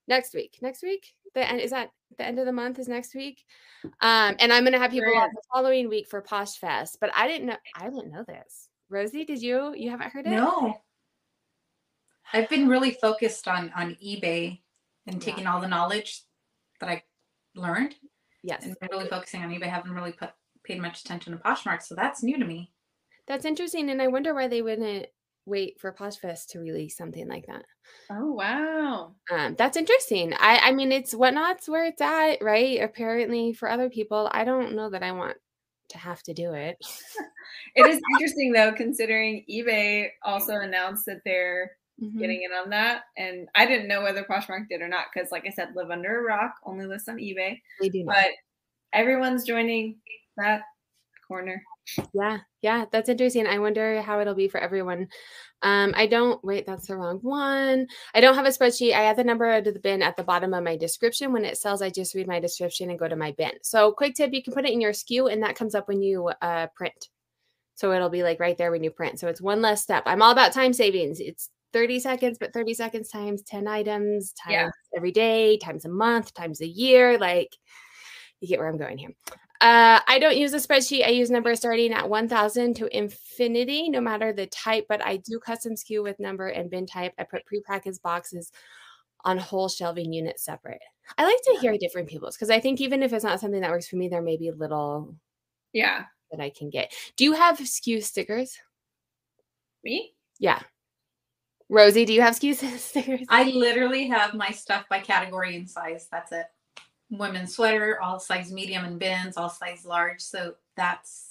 next 0.08 0.34
week. 0.34 0.60
Next 0.62 0.84
week? 0.84 1.14
The 1.34 1.50
end 1.50 1.60
is 1.60 1.72
that 1.72 1.90
the 2.18 2.26
end 2.26 2.40
of 2.40 2.46
the 2.46 2.52
month 2.52 2.80
is 2.80 2.88
next 2.88 3.16
week. 3.16 3.44
Um, 3.84 4.36
and 4.40 4.54
I'm 4.54 4.64
gonna 4.64 4.78
have 4.80 4.92
people 4.92 5.16
on 5.16 5.30
the 5.34 5.42
following 5.54 5.90
week 5.90 6.08
for 6.08 6.22
Posh 6.22 6.58
Fest. 6.58 6.98
But 7.02 7.12
I 7.16 7.28
didn't 7.28 7.48
know 7.48 7.58
I 7.76 7.90
didn't 7.90 8.12
know 8.12 8.24
this. 8.28 8.70
Rosie, 8.90 9.26
did 9.26 9.42
you? 9.42 9.74
You 9.76 9.90
haven't 9.90 10.12
heard 10.12 10.28
it? 10.28 10.32
No. 10.32 10.82
I've 12.34 12.50
been 12.50 12.68
really 12.68 12.92
focused 12.92 13.48
on 13.48 13.72
on 13.76 13.96
eBay 13.96 14.62
and 15.08 15.16
Yeah. 15.16 15.32
taking 15.32 15.48
all 15.48 15.60
the 15.62 15.68
knowledge 15.68 16.22
that 16.80 16.90
I 16.90 17.04
learned 17.56 17.96
Yes. 18.44 18.66
and 18.66 18.76
really 18.92 19.08
focusing 19.08 19.44
on 19.44 19.50
eBay. 19.50 19.64
I 19.64 19.70
haven't 19.70 19.94
really 19.94 20.14
put 20.14 20.32
paid 20.64 20.80
much 20.80 21.02
attention 21.02 21.34
to 21.34 21.40
Poshmark, 21.40 21.82
so 21.82 21.96
that's 21.96 22.22
new 22.22 22.38
to 22.38 22.46
me. 22.46 22.72
That's 23.28 23.46
interesting. 23.46 23.90
And 23.90 24.02
I 24.02 24.08
wonder 24.08 24.34
why 24.34 24.48
they 24.48 24.62
wouldn't 24.62 25.08
wait 25.46 25.80
for 25.80 25.92
Poshfest 25.92 26.48
to 26.50 26.60
release 26.60 26.96
something 26.98 27.28
like 27.28 27.46
that. 27.48 27.66
Oh 28.10 28.34
wow. 28.34 29.16
Um, 29.32 29.56
that's 29.58 29.78
interesting. 29.78 30.34
I, 30.34 30.60
I 30.64 30.72
mean, 30.72 30.92
it's 30.92 31.14
Whatnot's 31.14 31.68
where 31.70 31.86
it's 31.86 32.02
at, 32.02 32.42
right? 32.42 32.82
Apparently, 32.82 33.54
for 33.54 33.70
other 33.70 33.90
people, 33.90 34.30
I 34.32 34.44
don't 34.44 34.76
know 34.76 34.90
that 34.90 35.04
I 35.04 35.12
want 35.12 35.38
to 35.90 35.98
have 35.98 36.22
to 36.24 36.34
do 36.34 36.54
it. 36.54 36.78
It 37.76 37.86
is 37.86 38.02
interesting 38.14 38.52
though, 38.54 38.72
considering 38.74 39.46
eBay 39.50 40.10
also 40.24 40.56
announced 40.56 41.06
that 41.06 41.22
they're 41.26 41.72
Mhm. 42.02 42.20
getting 42.20 42.42
in 42.44 42.52
on 42.52 42.70
that. 42.72 43.04
And 43.18 43.48
I 43.56 43.66
didn't 43.66 43.88
know 43.88 44.02
whether 44.02 44.24
Poshmark 44.24 44.68
did 44.70 44.82
or 44.82 44.88
not, 44.88 45.08
because 45.14 45.32
like 45.32 45.46
I 45.46 45.52
said, 45.52 45.76
live 45.76 45.92
under 45.92 46.20
a 46.20 46.24
rock, 46.24 46.56
only 46.66 46.86
list 46.86 47.08
on 47.08 47.18
eBay. 47.18 47.62
They 47.80 47.90
do 47.90 48.04
not. 48.04 48.16
But 48.16 48.32
everyone's 48.94 49.46
joining 49.46 50.00
that 50.38 50.64
corner. 51.32 51.64
Yeah, 52.14 52.40
yeah, 52.62 52.86
that's 52.92 53.10
interesting. 53.10 53.48
I 53.48 53.60
wonder 53.60 54.02
how 54.02 54.20
it'll 54.20 54.36
be 54.36 54.48
for 54.48 54.60
everyone. 54.60 55.08
Um, 55.64 55.94
I 55.96 56.08
don't 56.08 56.44
wait, 56.44 56.66
that's 56.66 56.88
the 56.88 56.96
wrong 56.98 57.20
one. 57.22 57.88
I 58.14 58.22
don't 58.22 58.36
have 58.36 58.46
a 58.46 58.50
spreadsheet. 58.50 58.94
I 58.94 59.06
add 59.06 59.18
the 59.18 59.24
number 59.24 59.62
to 59.62 59.72
the 59.72 59.80
bin 59.80 60.02
at 60.02 60.18
the 60.18 60.24
bottom 60.24 60.54
of 60.54 60.64
my 60.64 60.76
description. 60.78 61.32
When 61.34 61.46
it 61.46 61.58
sells, 61.58 61.82
I 61.82 61.90
just 61.90 62.16
read 62.16 62.28
my 62.28 62.40
description 62.40 62.90
and 62.90 63.00
go 63.00 63.08
to 63.08 63.16
my 63.16 63.32
bin. 63.38 63.52
So, 63.64 63.92
quick 63.92 64.16
tip: 64.16 64.34
you 64.34 64.44
can 64.44 64.54
put 64.54 64.66
it 64.66 64.74
in 64.74 64.82
your 64.82 64.92
SKU, 64.92 65.32
and 65.32 65.42
that 65.44 65.56
comes 65.56 65.76
up 65.76 65.88
when 65.88 66.02
you 66.02 66.28
uh, 66.42 66.68
print. 66.76 67.10
So 67.76 67.92
it'll 67.94 68.10
be 68.10 68.22
like 68.22 68.40
right 68.40 68.58
there 68.58 68.70
when 68.72 68.84
you 68.84 68.92
print. 68.92 69.20
So 69.20 69.28
it's 69.28 69.42
one 69.42 69.62
less 69.62 69.82
step. 69.82 70.04
I'm 70.06 70.22
all 70.22 70.32
about 70.32 70.54
time 70.54 70.74
savings. 70.74 71.20
It's 71.20 71.50
30 71.74 72.00
seconds, 72.00 72.38
but 72.40 72.54
30 72.54 72.76
seconds 72.76 73.10
times 73.10 73.42
10 73.44 73.68
items 73.68 74.34
times 74.34 74.54
Yeah. 74.54 74.70
every 74.96 75.12
day, 75.12 75.58
times 75.58 75.86
a 75.86 75.90
month, 75.90 76.34
times 76.34 76.62
a 76.62 76.68
year. 76.68 77.18
Like 77.18 77.56
you 78.40 78.48
get 78.48 78.60
where 78.60 78.68
I'm 78.68 78.78
going 78.78 79.00
here. 79.00 79.10
Uh, 79.62 80.00
I 80.08 80.18
don't 80.20 80.38
use 80.38 80.54
a 80.54 80.58
spreadsheet. 80.58 81.06
I 81.06 81.10
use 81.10 81.30
numbers 81.30 81.60
starting 81.60 81.94
at 81.94 82.10
1000 82.10 82.74
to 82.78 82.98
infinity, 82.98 83.90
no 83.90 84.02
matter 84.02 84.34
the 84.34 84.48
type, 84.48 84.88
but 84.90 85.06
I 85.06 85.18
do 85.18 85.40
custom 85.40 85.74
SKU 85.76 86.02
with 86.02 86.20
number 86.20 86.48
and 86.48 86.70
bin 86.70 86.88
type. 86.88 87.14
I 87.20 87.24
put 87.24 87.44
prepackaged 87.46 88.02
boxes 88.02 88.52
on 89.24 89.38
whole 89.38 89.70
shelving 89.70 90.12
units 90.12 90.44
separate. 90.44 90.82
I 91.16 91.26
like 91.26 91.42
to 91.44 91.58
hear 91.62 91.78
different 91.78 92.10
people's 92.10 92.36
because 92.36 92.50
I 92.50 92.60
think 92.60 92.82
even 92.82 93.04
if 93.04 93.14
it's 93.14 93.24
not 93.24 93.40
something 93.40 93.62
that 93.62 93.70
works 93.70 93.88
for 93.88 93.98
me, 93.98 94.08
there 94.08 94.24
may 94.24 94.36
be 94.36 94.50
little 94.50 95.16
Yeah. 95.74 96.06
that 96.32 96.40
I 96.42 96.50
can 96.50 96.72
get. 96.72 96.92
Do 97.16 97.24
you 97.24 97.34
have 97.34 97.60
SKU 97.60 98.04
stickers? 98.04 98.58
Me? 99.84 100.14
Yeah. 100.40 100.60
Rosie, 101.70 102.06
do 102.06 102.14
you 102.14 102.22
have 102.22 102.36
SKU 102.36 102.56
stickers? 102.80 103.28
I 103.30 103.44
literally 103.52 104.08
have 104.08 104.34
my 104.34 104.50
stuff 104.50 104.86
by 104.90 105.00
category 105.02 105.56
and 105.56 105.70
size. 105.70 106.08
That's 106.12 106.32
it. 106.32 106.46
Women's 107.12 107.56
sweater, 107.56 108.00
all 108.02 108.20
size 108.20 108.52
medium 108.52 108.86
and 108.86 108.98
bins, 108.98 109.36
all 109.38 109.50
size 109.50 109.86
large. 109.86 110.22
So 110.22 110.56
that's 110.78 111.30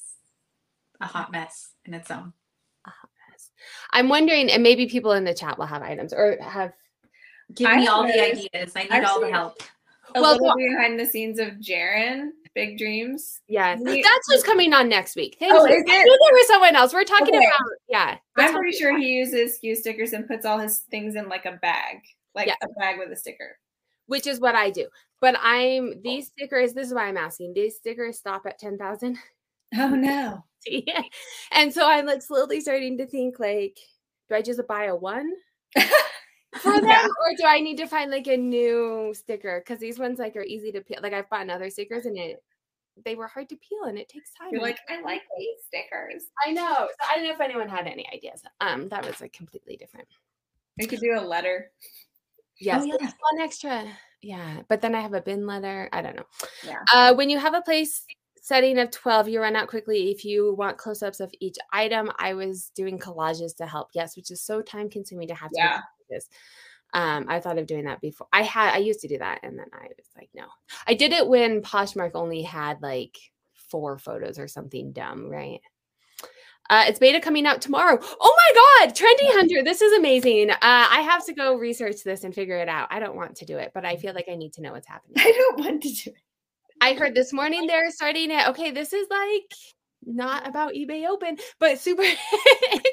a 1.00 1.06
hot 1.06 1.32
mess 1.32 1.70
in 1.86 1.94
its 1.94 2.10
own. 2.10 2.32
A 2.86 2.90
hot 2.90 3.08
mess. 3.30 3.50
I'm 3.90 4.08
wondering, 4.10 4.50
and 4.50 4.62
maybe 4.62 4.86
people 4.86 5.12
in 5.12 5.24
the 5.24 5.32
chat 5.34 5.58
will 5.58 5.66
have 5.66 5.82
items 5.82 6.12
or 6.12 6.36
have. 6.42 6.72
Give 7.54 7.66
I 7.66 7.76
me 7.78 7.86
all 7.88 8.06
the 8.06 8.20
ideas. 8.20 8.72
I 8.76 8.82
need 8.82 8.92
I've 8.92 9.04
all 9.06 9.20
the 9.20 9.30
help. 9.30 9.62
A 10.14 10.20
Well, 10.20 10.32
little 10.32 10.48
go- 10.50 10.54
behind 10.56 11.00
the 11.00 11.06
scenes 11.06 11.38
of 11.38 11.48
Jaren, 11.54 12.30
Big 12.54 12.76
Dreams. 12.78 13.40
Yeah, 13.48 13.76
We- 13.76 14.02
that's 14.02 14.28
what's 14.28 14.42
coming 14.42 14.72
on 14.74 14.88
next 14.88 15.16
week. 15.16 15.36
Thank 15.38 15.52
Oh, 15.54 15.64
you. 15.66 15.74
is 15.76 15.84
I 15.88 15.94
it? 16.00 16.04
knew 16.04 16.18
there 16.20 16.32
was 16.34 16.46
someone 16.48 16.76
else. 16.76 16.92
We're 16.92 17.04
talking 17.04 17.34
Okay. 17.34 17.38
about 17.46 17.70
yeah. 17.88 18.18
I'm 18.36 18.52
pretty 18.54 18.76
sure 18.76 18.90
about- 18.90 19.00
he 19.02 19.08
uses 19.08 19.56
SKU 19.58 19.74
stickers 19.76 20.12
and 20.12 20.26
puts 20.28 20.44
all 20.44 20.58
his 20.58 20.80
things 20.90 21.14
in 21.16 21.28
like 21.28 21.46
a 21.46 21.52
bag, 21.52 22.02
like 22.34 22.48
Yeah. 22.48 22.54
a 22.62 22.68
bag 22.78 22.98
with 22.98 23.10
a 23.12 23.16
sticker. 23.16 23.56
which 24.06 24.26
is 24.26 24.40
what 24.40 24.56
I 24.56 24.70
do. 24.70 24.88
But 25.20 25.36
I'm 25.40 26.00
these 26.02 26.28
stickers. 26.28 26.72
This 26.72 26.88
is 26.88 26.94
why 26.94 27.06
I'm 27.06 27.16
asking. 27.16 27.52
These 27.54 27.76
stickers 27.76 28.18
stop 28.18 28.42
at 28.46 28.58
ten 28.58 28.78
thousand. 28.78 29.18
Oh 29.76 29.90
no. 29.90 30.44
yeah. 30.66 31.02
And 31.52 31.72
so 31.72 31.86
I'm 31.88 32.06
like 32.06 32.22
slowly 32.22 32.60
starting 32.60 32.98
to 32.98 33.06
think 33.06 33.38
like, 33.38 33.78
do 34.28 34.34
I 34.34 34.42
just 34.42 34.60
buy 34.68 34.84
a 34.84 34.96
one 34.96 35.30
for 36.60 36.72
them, 36.80 36.84
Yeah. 36.88 37.06
or 37.06 37.36
do 37.36 37.44
I 37.46 37.60
need 37.60 37.76
to 37.78 37.86
find 37.86 38.10
like 38.10 38.26
a 38.26 38.36
new 38.36 39.14
sticker? 39.14 39.60
Because 39.64 39.78
these 39.80 39.98
ones 39.98 40.18
like 40.18 40.36
are 40.36 40.42
easy 40.42 40.72
to 40.72 40.80
peel. 40.80 40.98
Like 41.02 41.12
I've 41.12 41.30
bought 41.30 41.48
other 41.50 41.70
stickers 41.70 42.06
and 42.06 42.16
it 42.18 42.42
they 43.04 43.14
were 43.14 43.28
hard 43.28 43.48
to 43.48 43.56
peel 43.56 43.84
and 43.88 43.96
it 43.98 44.08
takes 44.08 44.32
time. 44.34 44.48
You're 44.52 44.60
like, 44.60 44.78
I 44.88 45.00
like 45.02 45.22
these 45.38 45.56
stickers. 45.66 46.24
I 46.46 46.50
know. 46.52 46.88
So 46.88 47.08
I 47.10 47.14
don't 47.16 47.24
know 47.24 47.32
if 47.32 47.40
anyone 47.40 47.68
had 47.68 47.86
any 47.86 48.06
ideas. 48.12 48.42
Um, 48.60 48.88
that 48.90 49.06
was 49.06 49.20
like 49.20 49.32
completely 49.32 49.76
different. 49.76 50.08
We 50.78 50.86
could 50.86 51.00
do 51.00 51.14
a 51.16 51.20
letter. 51.22 51.70
Yes, 52.60 52.84
yeah. 52.86 52.94
it's 53.00 53.14
one 53.32 53.40
extra. 53.40 53.84
Yeah, 54.22 54.60
but 54.68 54.80
then 54.82 54.94
I 54.94 55.00
have 55.00 55.14
a 55.14 55.20
bin 55.20 55.46
letter. 55.46 55.88
I 55.92 56.02
don't 56.02 56.16
know. 56.16 56.26
Yeah. 56.64 56.82
Uh, 56.92 57.14
when 57.14 57.30
you 57.30 57.38
have 57.38 57.54
a 57.54 57.62
place 57.62 58.04
setting 58.42 58.78
of 58.78 58.90
12, 58.90 59.28
you 59.28 59.40
run 59.40 59.56
out 59.56 59.68
quickly. 59.68 60.10
If 60.10 60.24
you 60.24 60.54
want 60.54 60.76
close 60.78 61.02
ups 61.02 61.20
of 61.20 61.32
each 61.40 61.56
item, 61.72 62.10
I 62.18 62.34
was 62.34 62.70
doing 62.74 62.98
collages 62.98 63.56
to 63.56 63.66
help. 63.66 63.88
Yes, 63.94 64.16
which 64.16 64.30
is 64.30 64.42
so 64.42 64.60
time 64.60 64.90
consuming 64.90 65.28
to 65.28 65.34
have 65.34 65.50
to 65.50 65.56
Yeah. 65.58 65.78
do 65.78 66.14
this. 66.14 66.28
Um, 66.92 67.26
I 67.28 67.38
thought 67.40 67.56
of 67.58 67.66
doing 67.66 67.84
that 67.84 68.00
before. 68.00 68.26
I 68.32 68.42
had, 68.42 68.74
I 68.74 68.78
used 68.78 69.00
to 69.00 69.08
do 69.08 69.18
that, 69.18 69.40
and 69.42 69.58
then 69.58 69.66
I 69.72 69.84
was 69.84 70.08
like, 70.16 70.28
no. 70.34 70.44
I 70.86 70.94
did 70.94 71.12
it 71.12 71.26
when 71.26 71.62
Poshmark 71.62 72.12
only 72.14 72.42
had 72.42 72.82
like 72.82 73.16
four 73.54 73.96
photos 73.96 74.38
or 74.38 74.48
something 74.48 74.92
dumb, 74.92 75.30
right? 75.30 75.60
Uh, 76.70 76.84
it's 76.86 76.98
beta 76.98 77.20
coming 77.20 77.46
out 77.46 77.60
tomorrow. 77.60 77.98
Oh 78.20 78.36
my 78.36 78.86
God, 78.86 78.94
Trendy 78.96 79.32
Hunter. 79.34 79.62
This 79.62 79.82
is 79.82 79.92
amazing. 79.92 80.50
Uh, 80.50 80.56
I 80.62 81.00
have 81.02 81.26
to 81.26 81.34
go 81.34 81.56
research 81.56 82.04
this 82.04 82.24
and 82.24 82.32
figure 82.34 82.56
it 82.58 82.68
out. 82.68 82.88
I 82.90 83.00
don't 83.00 83.16
want 83.16 83.36
to 83.36 83.44
do 83.44 83.58
it, 83.58 83.72
but 83.74 83.84
I 83.84 83.96
feel 83.96 84.14
like 84.14 84.28
I 84.30 84.36
need 84.36 84.52
to 84.54 84.62
know 84.62 84.72
what's 84.72 84.86
happening. 84.86 85.16
I 85.18 85.32
don't 85.32 85.58
want 85.58 85.82
to 85.82 85.88
do 85.92 86.10
it. 86.10 86.16
I 86.80 86.94
heard 86.94 87.14
this 87.14 87.32
morning 87.32 87.66
they're 87.66 87.90
starting 87.90 88.30
it. 88.30 88.48
Okay, 88.48 88.70
this 88.70 88.92
is 88.92 89.06
like 89.10 89.52
not 90.06 90.48
about 90.48 90.72
eBay 90.72 91.06
Open, 91.06 91.36
but 91.58 91.78
super. 91.78 92.02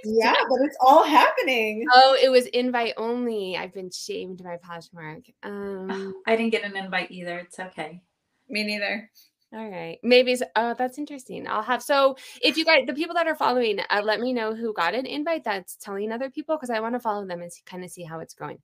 Yeah, 0.09 0.33
but 0.33 0.59
it's 0.61 0.77
all 0.79 1.03
happening. 1.03 1.85
oh, 1.93 2.17
it 2.21 2.29
was 2.29 2.45
invite 2.47 2.93
only. 2.97 3.57
I've 3.57 3.73
been 3.73 3.91
shamed 3.91 4.41
by 4.41 4.57
Poshmark. 4.57 5.33
Um, 5.43 6.13
I 6.25 6.35
didn't 6.35 6.51
get 6.51 6.63
an 6.63 6.77
invite 6.77 7.11
either. 7.11 7.39
It's 7.39 7.59
okay. 7.59 8.01
Me 8.49 8.63
neither. 8.63 9.09
All 9.53 9.69
right, 9.69 9.97
maybe. 10.03 10.33
it's- 10.33 10.49
Oh, 10.55 10.73
that's 10.73 10.97
interesting. 10.97 11.47
I'll 11.47 11.61
have 11.63 11.81
so 11.81 12.17
if 12.41 12.57
you 12.57 12.65
guys, 12.65 12.85
the 12.85 12.93
people 12.93 13.15
that 13.15 13.27
are 13.27 13.35
following, 13.35 13.79
uh, 13.89 14.01
let 14.03 14.19
me 14.19 14.33
know 14.33 14.53
who 14.55 14.73
got 14.73 14.93
an 14.95 15.05
invite. 15.05 15.43
That's 15.43 15.75
telling 15.77 16.11
other 16.11 16.29
people 16.29 16.55
because 16.55 16.69
I 16.69 16.79
want 16.79 16.95
to 16.95 16.99
follow 16.99 17.25
them 17.25 17.41
and 17.41 17.51
kind 17.65 17.83
of 17.83 17.89
see 17.91 18.03
how 18.03 18.19
it's 18.19 18.33
going. 18.33 18.59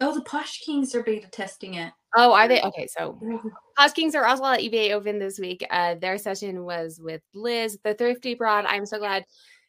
Oh, 0.00 0.12
the 0.14 0.20
Posh 0.20 0.60
Kings 0.60 0.94
are 0.94 1.02
beta 1.02 1.26
testing 1.30 1.74
it. 1.74 1.90
Oh, 2.14 2.32
are 2.34 2.46
they? 2.48 2.60
Okay, 2.60 2.86
so 2.86 3.18
Posh 3.78 3.92
Kings 3.92 4.14
are 4.14 4.26
also 4.26 4.44
at 4.44 4.60
eBay 4.60 4.90
Open 4.92 5.18
this 5.18 5.38
week. 5.38 5.64
Uh, 5.70 5.94
their 5.94 6.18
session 6.18 6.64
was 6.64 7.00
with 7.02 7.22
Liz, 7.32 7.78
the 7.82 7.94
Thrifty 7.94 8.34
Broad. 8.34 8.66
I'm 8.66 8.84
so 8.84 8.98
glad 8.98 9.24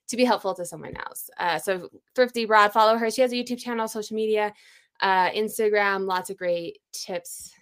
to 0.09 0.18
be 0.18 0.26
helpful 0.26 0.53
to 0.55 0.65
someone 0.65 0.97
else. 0.97 1.30
Uh, 1.39 1.59
so 1.59 1.88
Thrifty 2.13 2.45
Broad, 2.45 2.74
follow 2.74 2.97
her. 2.97 3.09
She 3.09 3.22
has 3.22 3.32
a 3.32 3.36
YouTube 3.36 3.59
channel, 3.59 3.88
social 3.88 4.15
media, 4.15 4.53
uh, 4.99 5.30
Instagram, 5.30 6.05
lots 6.07 6.30
of 6.30 6.36
great 6.38 6.80
tips. 6.91 7.53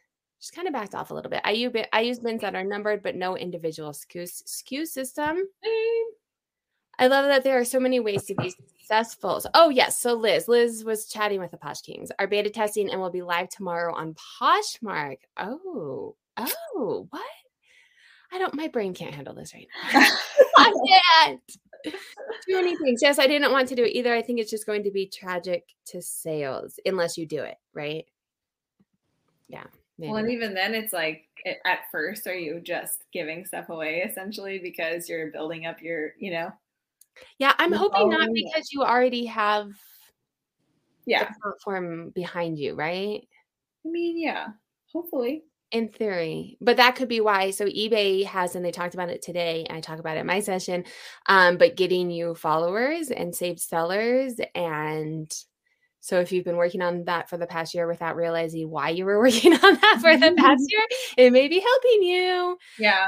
She's 0.45 0.51
kind 0.51 0.67
of 0.67 0.75
backed 0.75 0.93
off 0.93 1.09
a 1.09 1.13
little 1.15 1.31
bit. 1.31 1.41
I 1.43 1.53
use 1.53 1.73
I 1.91 2.01
use 2.01 2.19
bins 2.19 2.41
that 2.41 2.53
are 2.53 2.63
numbered, 2.63 3.01
but 3.01 3.15
no 3.15 3.35
individual 3.35 3.89
SKU 3.93 4.29
SKU 4.43 4.85
system. 4.85 5.39
I 6.99 7.07
love 7.07 7.25
that 7.25 7.43
there 7.43 7.57
are 7.59 7.65
so 7.65 7.79
many 7.79 7.99
ways 7.99 8.25
to 8.25 8.35
be 8.35 8.51
successful. 8.51 9.41
So- 9.41 9.49
oh 9.55 9.69
yes, 9.69 9.99
so 9.99 10.13
Liz, 10.13 10.47
Liz 10.47 10.83
was 10.83 11.07
chatting 11.07 11.39
with 11.39 11.49
the 11.49 11.57
Posh 11.57 11.81
Kings. 11.81 12.11
Our 12.19 12.27
beta 12.27 12.51
testing 12.51 12.91
and 12.91 13.01
we'll 13.01 13.09
be 13.09 13.23
live 13.23 13.49
tomorrow 13.49 13.95
on 13.95 14.13
Poshmark. 14.39 15.17
Oh, 15.35 16.15
oh, 16.37 17.07
what? 17.09 17.25
I 18.31 18.37
don't. 18.37 18.53
My 18.53 18.67
brain 18.67 18.93
can't 18.93 19.15
handle 19.15 19.33
this 19.33 19.51
right 19.55 19.67
now. 19.91 19.99
I 20.59 20.73
can't. 21.25 21.41
do 22.47 22.55
anything. 22.59 22.97
Yes, 23.01 23.17
I 23.17 23.25
didn't 23.25 23.51
want 23.51 23.67
to 23.69 23.75
do 23.75 23.83
it 23.83 23.95
either. 23.95 24.13
I 24.13 24.21
think 24.21 24.39
it's 24.39 24.51
just 24.51 24.67
going 24.67 24.83
to 24.83 24.91
be 24.91 25.07
tragic 25.07 25.63
to 25.87 26.03
sales 26.03 26.79
unless 26.85 27.17
you 27.17 27.25
do 27.25 27.41
it 27.41 27.57
right. 27.73 28.05
Yeah. 29.47 29.63
Well, 29.97 30.17
and 30.17 30.29
even 30.29 30.53
then, 30.53 30.75
it's 30.75 30.93
like 30.93 31.25
it, 31.45 31.57
at 31.65 31.79
first, 31.91 32.27
are 32.27 32.35
you 32.35 32.59
just 32.59 33.03
giving 33.13 33.45
stuff 33.45 33.69
away 33.69 34.03
essentially 34.07 34.59
because 34.59 35.07
you're 35.07 35.31
building 35.31 35.65
up 35.65 35.81
your, 35.81 36.13
you 36.19 36.31
know? 36.31 36.51
Yeah, 37.39 37.53
I'm 37.59 37.71
hoping 37.71 38.09
not 38.09 38.29
because 38.33 38.69
you 38.71 38.83
already 38.83 39.25
have 39.25 39.69
Yeah. 41.05 41.31
platform 41.41 42.09
behind 42.09 42.57
you, 42.59 42.75
right? 42.75 43.27
I 43.85 43.89
mean, 43.89 44.17
yeah. 44.19 44.47
Hopefully. 44.91 45.43
In 45.71 45.89
theory, 45.89 46.57
but 46.61 46.77
that 46.77 46.95
could 46.95 47.09
be 47.09 47.19
why. 47.19 47.51
So 47.51 47.65
eBay 47.65 48.23
has, 48.25 48.55
and 48.55 48.63
they 48.63 48.71
talked 48.71 48.93
about 48.93 49.09
it 49.09 49.21
today, 49.21 49.65
and 49.67 49.77
I 49.77 49.81
talk 49.81 49.99
about 49.99 50.15
it 50.15 50.21
in 50.21 50.25
my 50.25 50.39
session. 50.39 50.85
Um, 51.27 51.57
but 51.57 51.75
getting 51.75 52.09
you 52.09 52.35
followers 52.35 53.11
and 53.11 53.35
saved 53.35 53.59
sellers, 53.59 54.39
and 54.53 55.29
so 56.05 56.19
if 56.19 56.31
you've 56.31 56.45
been 56.45 56.55
working 56.55 56.83
on 56.83 57.03
that 57.05 57.27
for 57.27 57.35
the 57.35 57.47
past 57.47 57.73
year 57.73 57.87
without 57.87 58.15
realizing 58.15 58.69
why 58.69 58.89
you 58.89 59.05
were 59.05 59.17
working 59.25 59.53
on 59.53 59.73
that 59.73 59.97
for 59.99 60.15
the 60.15 60.35
past 60.37 60.63
year, 60.69 60.87
it 61.17 61.33
may 61.33 61.47
be 61.47 61.59
helping 61.59 62.03
you. 62.03 62.59
Yeah. 62.77 63.07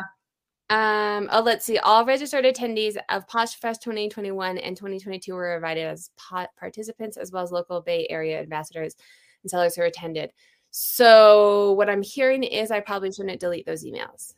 Um, 0.71 1.29
oh, 1.31 1.41
let's 1.41 1.63
see. 1.63 1.77
All 1.77 2.07
registered 2.07 2.43
attendees 2.43 2.97
of 3.09 3.27
Posh 3.27 3.53
Fest 3.53 3.83
2021 3.83 4.57
and 4.57 4.75
2022 4.75 5.31
were 5.31 5.55
invited 5.55 5.85
as 5.85 6.09
pot 6.17 6.49
participants, 6.59 7.17
as 7.17 7.31
well 7.31 7.43
as 7.43 7.51
local 7.51 7.81
Bay 7.81 8.07
Area 8.09 8.41
ambassadors 8.41 8.95
and 9.43 9.51
sellers 9.51 9.75
who 9.75 9.83
attended. 9.83 10.31
So, 10.71 11.73
what 11.73 11.91
I'm 11.91 12.01
hearing 12.01 12.41
is 12.41 12.71
I 12.71 12.79
probably 12.79 13.11
shouldn't 13.11 13.39
delete 13.39 13.67
those 13.67 13.85
emails. 13.85 14.33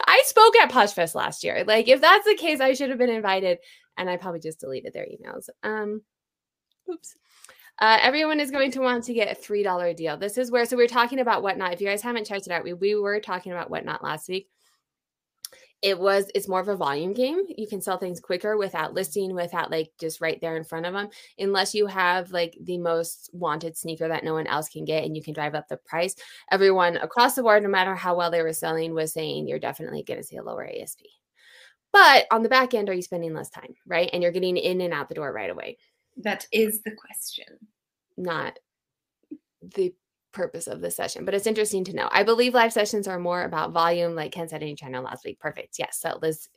I 0.06 0.22
spoke 0.26 0.58
at 0.58 0.70
Posh 0.70 0.92
Fest 0.92 1.16
last 1.16 1.46
year. 1.46 1.64
Like, 1.66 1.88
if 1.88 2.02
that's 2.02 2.26
the 2.26 2.36
case, 2.36 2.60
I 2.60 2.74
should 2.74 2.90
have 2.90 3.00
been 3.00 3.10
invited, 3.10 3.60
and 3.96 4.10
I 4.10 4.18
probably 4.18 4.42
just 4.42 4.60
deleted 4.60 4.92
their 4.92 5.06
emails. 5.06 5.48
Um, 5.64 6.02
oops. 6.92 7.16
Uh, 7.80 7.98
everyone 8.02 8.40
is 8.40 8.52
going 8.52 8.70
to 8.72 8.80
want 8.80 9.04
to 9.06 9.14
get 9.14 9.32
a 9.32 9.36
three 9.36 9.64
dollar 9.64 9.94
deal. 9.94 10.16
This 10.18 10.38
is 10.38 10.52
where 10.52 10.66
so 10.66 10.78
we're 10.78 10.88
talking 10.88 11.20
about 11.20 11.42
Whatnot. 11.42 11.74
If 11.74 11.82
you 11.82 11.88
guys 11.88 12.02
haven't 12.02 12.28
checked 12.28 12.46
it 12.46 12.52
out, 12.52 12.64
we 12.64 12.74
we 12.74 12.96
were 12.96 13.20
talking 13.20 13.52
about 13.52 13.72
Whatnot 13.72 14.04
last 14.04 14.30
week. 14.30 14.50
It 15.82 15.98
was 16.00 16.30
it's 16.36 16.48
more 16.48 16.60
of 16.60 16.68
a 16.68 16.76
volume 16.76 17.14
game. 17.14 17.42
You 17.58 17.68
can 17.68 17.82
sell 17.82 17.98
things 17.98 18.20
quicker 18.20 18.56
without 18.56 18.94
listing, 18.94 19.34
without 19.34 19.72
like 19.72 19.90
just 20.00 20.22
right 20.22 20.40
there 20.40 20.58
in 20.58 20.64
front 20.64 20.86
of 20.86 20.94
them, 20.94 21.10
unless 21.40 21.74
you 21.74 21.88
have 21.88 22.30
like 22.30 22.56
the 22.62 22.78
most 22.78 23.32
wanted 23.34 23.76
sneaker 23.76 24.08
that 24.08 24.24
no 24.24 24.36
one 24.36 24.46
else 24.46 24.70
can 24.70 24.86
get, 24.86 25.04
and 25.04 25.18
you 25.18 25.24
can 25.24 25.34
drive 25.34 25.56
up 25.56 25.68
the 25.68 25.78
price. 25.78 26.14
Everyone 26.52 26.98
across 26.98 27.34
the 27.34 27.42
board, 27.42 27.64
no 27.64 27.70
matter 27.70 27.96
how 27.96 28.16
well 28.16 28.30
they 28.30 28.44
were 28.44 28.54
selling, 28.54 28.94
was 28.94 29.12
saying 29.12 29.48
you're 29.48 29.58
definitely 29.58 30.04
going 30.04 30.20
to 30.20 30.26
see 30.26 30.38
a 30.38 30.44
lower 30.44 30.68
ASP. 30.68 31.02
But 31.92 32.26
on 32.32 32.44
the 32.44 32.50
back 32.50 32.76
end, 32.76 32.90
are 32.90 32.94
you 32.94 33.02
spending 33.02 33.34
less 33.34 33.50
time, 33.50 33.74
right? 33.88 34.10
And 34.14 34.22
you're 34.22 34.32
getting 34.32 34.58
in 34.58 34.82
and 34.82 34.94
out 34.94 35.10
the 35.10 35.16
door 35.16 35.34
right 35.34 35.50
away 35.50 35.78
That 36.18 36.46
is 36.52 36.82
the 36.82 36.92
question. 36.92 37.58
not 38.18 38.60
the 39.62 39.94
purpose 40.32 40.68
of 40.68 40.80
the 40.80 40.90
session, 40.90 41.26
but 41.26 41.34
it's 41.34 41.48
interesting 41.48 41.84
to 41.84 41.94
know. 41.94 42.08
I 42.12 42.24
believe 42.24 42.54
live 42.54 42.72
sessions 42.72 43.08
are 43.08 43.20
more 43.20 43.44
about 43.44 43.74
volume, 43.74 44.16
like 44.16 44.32
Ken 44.32 44.48
said 44.48 44.62
in 44.62 44.70
your 44.70 44.78
channel 44.78 45.04
last 45.04 45.26
week. 45.26 45.40
Perfect. 45.40 45.78
Yes. 45.78 45.98
So 46.00 46.18
Liz. 46.22 46.48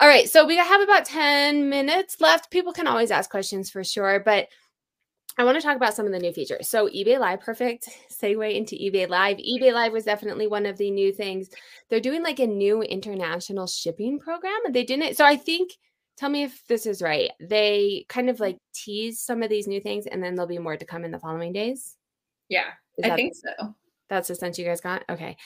All 0.00 0.08
right. 0.08 0.28
So 0.28 0.46
we 0.46 0.56
have 0.56 0.80
about 0.80 1.04
10 1.04 1.68
minutes 1.68 2.20
left. 2.20 2.50
People 2.50 2.72
can 2.72 2.86
always 2.86 3.10
ask 3.10 3.28
questions 3.28 3.70
for 3.70 3.82
sure, 3.82 4.20
but 4.20 4.48
I 5.36 5.44
want 5.44 5.56
to 5.56 5.62
talk 5.62 5.76
about 5.76 5.94
some 5.94 6.06
of 6.06 6.12
the 6.12 6.18
new 6.18 6.32
features. 6.32 6.68
So 6.68 6.88
eBay 6.88 7.18
Live, 7.18 7.40
perfect 7.40 7.88
segue 8.10 8.54
into 8.54 8.76
eBay 8.76 9.08
Live. 9.08 9.38
eBay 9.38 9.72
Live 9.72 9.92
was 9.92 10.04
definitely 10.04 10.46
one 10.46 10.66
of 10.66 10.78
the 10.78 10.90
new 10.90 11.12
things. 11.12 11.48
They're 11.88 12.00
doing 12.00 12.22
like 12.22 12.40
a 12.40 12.46
new 12.46 12.82
international 12.82 13.66
shipping 13.66 14.18
program, 14.18 14.58
and 14.64 14.74
they 14.74 14.84
didn't. 14.84 15.16
So 15.16 15.24
I 15.24 15.36
think, 15.36 15.72
tell 16.18 16.28
me 16.28 16.42
if 16.42 16.66
this 16.66 16.84
is 16.84 17.00
right. 17.00 17.30
They 17.40 18.04
kind 18.08 18.28
of 18.28 18.40
like 18.40 18.58
tease 18.74 19.20
some 19.20 19.42
of 19.42 19.50
these 19.50 19.68
new 19.68 19.80
things, 19.80 20.06
and 20.06 20.22
then 20.22 20.34
there'll 20.34 20.48
be 20.48 20.58
more 20.58 20.76
to 20.76 20.84
come 20.84 21.04
in 21.04 21.10
the 21.10 21.18
following 21.18 21.52
days. 21.52 21.96
Yeah, 22.48 22.70
I 23.02 23.10
think 23.10 23.34
so. 23.34 23.74
That's 24.08 24.28
the 24.28 24.34
sense 24.34 24.58
you 24.58 24.64
guys 24.64 24.80
got. 24.80 25.04
Okay. 25.08 25.36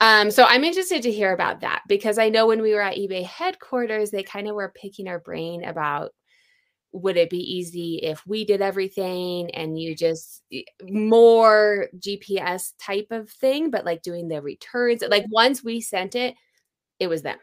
Um, 0.00 0.30
so 0.30 0.44
I'm 0.44 0.64
interested 0.64 1.02
to 1.02 1.12
hear 1.12 1.32
about 1.32 1.60
that 1.60 1.82
because 1.88 2.18
I 2.18 2.28
know 2.28 2.46
when 2.46 2.62
we 2.62 2.74
were 2.74 2.80
at 2.80 2.96
eBay 2.96 3.24
headquarters, 3.24 4.10
they 4.10 4.22
kind 4.22 4.48
of 4.48 4.54
were 4.54 4.72
picking 4.74 5.08
our 5.08 5.20
brain 5.20 5.64
about 5.64 6.12
would 6.92 7.16
it 7.16 7.28
be 7.28 7.38
easy 7.38 7.96
if 8.02 8.24
we 8.24 8.44
did 8.44 8.62
everything 8.62 9.50
and 9.50 9.78
you 9.78 9.96
just 9.96 10.42
more 10.82 11.88
GPS 11.98 12.72
type 12.80 13.08
of 13.10 13.28
thing, 13.28 13.70
but 13.70 13.84
like 13.84 14.02
doing 14.02 14.28
the 14.28 14.40
returns? 14.40 15.02
Like 15.08 15.26
once 15.28 15.62
we 15.62 15.80
sent 15.80 16.14
it, 16.14 16.36
it 17.00 17.08
was 17.08 17.22
them. 17.22 17.38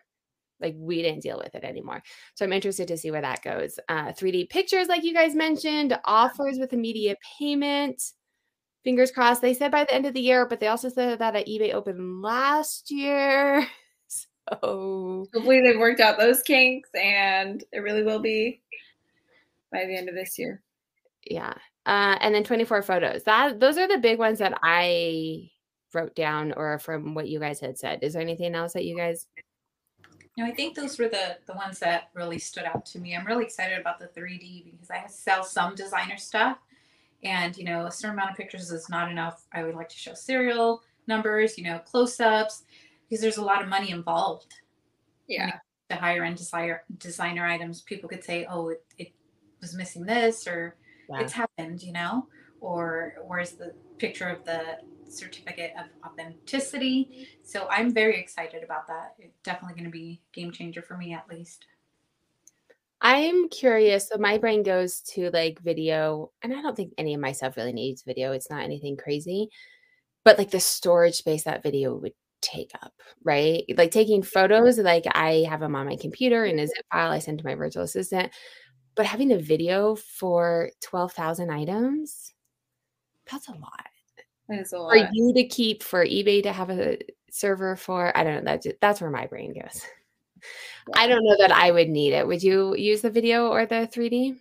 Like 0.61 0.75
we 0.77 1.01
didn't 1.01 1.23
deal 1.23 1.37
with 1.37 1.55
it 1.55 1.63
anymore. 1.63 2.01
So 2.35 2.45
I'm 2.45 2.53
interested 2.53 2.87
to 2.89 2.97
see 2.97 3.11
where 3.11 3.21
that 3.21 3.43
goes. 3.43 3.79
Uh, 3.89 4.11
3D 4.13 4.49
pictures, 4.49 4.87
like 4.87 5.03
you 5.03 5.13
guys 5.13 5.35
mentioned, 5.35 5.97
offers 6.05 6.57
with 6.59 6.73
immediate 6.73 7.17
payment. 7.39 8.01
Fingers 8.83 9.11
crossed. 9.11 9.41
They 9.41 9.53
said 9.53 9.71
by 9.71 9.83
the 9.83 9.93
end 9.93 10.05
of 10.05 10.13
the 10.13 10.21
year, 10.21 10.47
but 10.47 10.59
they 10.59 10.67
also 10.67 10.89
said 10.89 11.19
that 11.19 11.35
at 11.35 11.47
eBay 11.47 11.73
Open 11.73 12.21
last 12.21 12.91
year. 12.91 13.67
So 14.59 15.27
hopefully 15.33 15.61
they've 15.61 15.79
worked 15.79 16.01
out 16.01 16.17
those 16.17 16.41
kinks 16.41 16.89
and 16.95 17.63
it 17.71 17.79
really 17.79 18.03
will 18.03 18.19
be 18.19 18.61
by 19.71 19.85
the 19.85 19.95
end 19.95 20.09
of 20.09 20.15
this 20.15 20.37
year. 20.37 20.61
Yeah. 21.29 21.53
Uh, 21.85 22.17
and 22.19 22.33
then 22.33 22.43
24 22.43 22.81
photos. 22.81 23.23
That 23.23 23.59
those 23.59 23.77
are 23.77 23.87
the 23.87 23.97
big 23.97 24.19
ones 24.19 24.39
that 24.39 24.57
I 24.61 25.49
wrote 25.93 26.15
down 26.15 26.53
or 26.53 26.79
from 26.79 27.13
what 27.13 27.27
you 27.27 27.39
guys 27.39 27.59
had 27.59 27.77
said. 27.77 27.99
Is 28.01 28.13
there 28.13 28.21
anything 28.21 28.55
else 28.55 28.73
that 28.73 28.85
you 28.85 28.95
guys 28.95 29.27
no, 30.37 30.45
I 30.45 30.51
think 30.51 30.75
those 30.75 30.97
were 30.97 31.09
the 31.09 31.37
the 31.45 31.53
ones 31.53 31.79
that 31.79 32.09
really 32.13 32.39
stood 32.39 32.63
out 32.63 32.85
to 32.87 32.99
me. 32.99 33.15
I'm 33.15 33.25
really 33.25 33.43
excited 33.43 33.79
about 33.79 33.99
the 33.99 34.07
3D 34.07 34.71
because 34.71 34.89
I 34.89 35.05
sell 35.07 35.43
some 35.43 35.75
designer 35.75 36.17
stuff, 36.17 36.57
and 37.23 37.55
you 37.57 37.65
know, 37.65 37.85
a 37.85 37.91
certain 37.91 38.15
amount 38.15 38.31
of 38.31 38.37
pictures 38.37 38.71
is 38.71 38.89
not 38.89 39.11
enough. 39.11 39.43
I 39.53 39.63
would 39.63 39.75
like 39.75 39.89
to 39.89 39.97
show 39.97 40.13
serial 40.13 40.83
numbers, 41.07 41.57
you 41.57 41.63
know, 41.65 41.79
close-ups, 41.79 42.63
because 43.09 43.21
there's 43.21 43.37
a 43.37 43.43
lot 43.43 43.61
of 43.61 43.67
money 43.67 43.91
involved. 43.91 44.53
Yeah. 45.27 45.59
The 45.89 45.97
higher 45.97 46.23
end 46.23 46.37
designer 46.37 46.83
designer 46.97 47.45
items, 47.45 47.81
people 47.81 48.07
could 48.07 48.23
say, 48.23 48.45
"Oh, 48.49 48.69
it, 48.69 48.85
it 48.97 49.11
was 49.59 49.75
missing 49.75 50.05
this 50.05 50.47
or 50.47 50.75
yeah. 51.09 51.19
it's 51.19 51.33
happened, 51.33 51.83
you 51.83 51.91
know? 51.91 52.27
Or 52.61 53.15
where's 53.25 53.53
the 53.53 53.73
picture 53.97 54.27
of 54.27 54.45
the 54.45 54.77
certificate 55.11 55.73
of 55.77 55.85
authenticity? 56.09 57.27
So 57.43 57.67
I'm 57.69 57.93
very 57.93 58.19
excited 58.19 58.63
about 58.63 58.87
that. 58.87 59.15
It's 59.19 59.39
definitely 59.43 59.75
going 59.75 59.91
to 59.91 59.91
be 59.91 60.21
game 60.33 60.51
changer 60.51 60.81
for 60.81 60.97
me 60.97 61.13
at 61.13 61.27
least. 61.29 61.65
I'm 63.01 63.49
curious. 63.49 64.09
So 64.09 64.17
my 64.17 64.37
brain 64.37 64.63
goes 64.63 65.01
to 65.13 65.31
like 65.31 65.59
video, 65.59 66.31
and 66.43 66.53
I 66.53 66.61
don't 66.61 66.75
think 66.75 66.93
any 66.97 67.13
of 67.13 67.19
my 67.19 67.31
stuff 67.31 67.57
really 67.57 67.73
needs 67.73 68.03
video. 68.03 68.31
It's 68.31 68.49
not 68.49 68.63
anything 68.63 68.95
crazy, 68.95 69.49
but 70.23 70.37
like 70.37 70.51
the 70.51 70.59
storage 70.59 71.15
space 71.15 71.43
that 71.45 71.63
video 71.63 71.95
would 71.95 72.13
take 72.41 72.71
up, 72.83 72.93
right? 73.23 73.63
Like 73.75 73.91
taking 73.91 74.21
photos, 74.21 74.77
like 74.77 75.05
I 75.13 75.45
have 75.49 75.59
them 75.61 75.75
on 75.75 75.87
my 75.87 75.95
computer 75.95 76.45
in 76.45 76.59
a 76.59 76.67
zip 76.67 76.85
file 76.91 77.11
I 77.11 77.19
send 77.19 77.39
to 77.39 77.45
my 77.45 77.55
virtual 77.55 77.83
assistant 77.83 78.31
but 78.95 79.05
having 79.05 79.31
a 79.31 79.37
video 79.37 79.95
for 79.95 80.69
12,000 80.81 81.49
items, 81.49 82.33
that's 83.29 83.47
a 83.47 83.51
lot. 83.51 83.61
That 83.67 83.83
is 84.03 84.17
a 84.17 84.27
lot. 84.27 84.40
For 84.89 85.09
you 85.13 85.33
to 85.33 85.43
keep, 85.43 85.83
for 85.83 86.05
eBay 86.05 86.43
to 86.43 86.51
have 86.51 86.69
a 86.69 86.97
server 87.29 87.75
for, 87.75 88.15
I 88.17 88.23
don't 88.23 88.43
know, 88.43 88.51
that's, 88.51 88.67
that's 88.81 89.01
where 89.01 89.09
my 89.09 89.27
brain 89.27 89.53
goes. 89.53 89.81
I 90.95 91.07
don't 91.07 91.23
know 91.23 91.35
that 91.39 91.51
I 91.51 91.71
would 91.71 91.89
need 91.89 92.13
it. 92.13 92.25
Would 92.25 92.43
you 92.43 92.75
use 92.75 93.01
the 93.01 93.09
video 93.09 93.47
or 93.47 93.65
the 93.65 93.89
3D? 93.93 94.37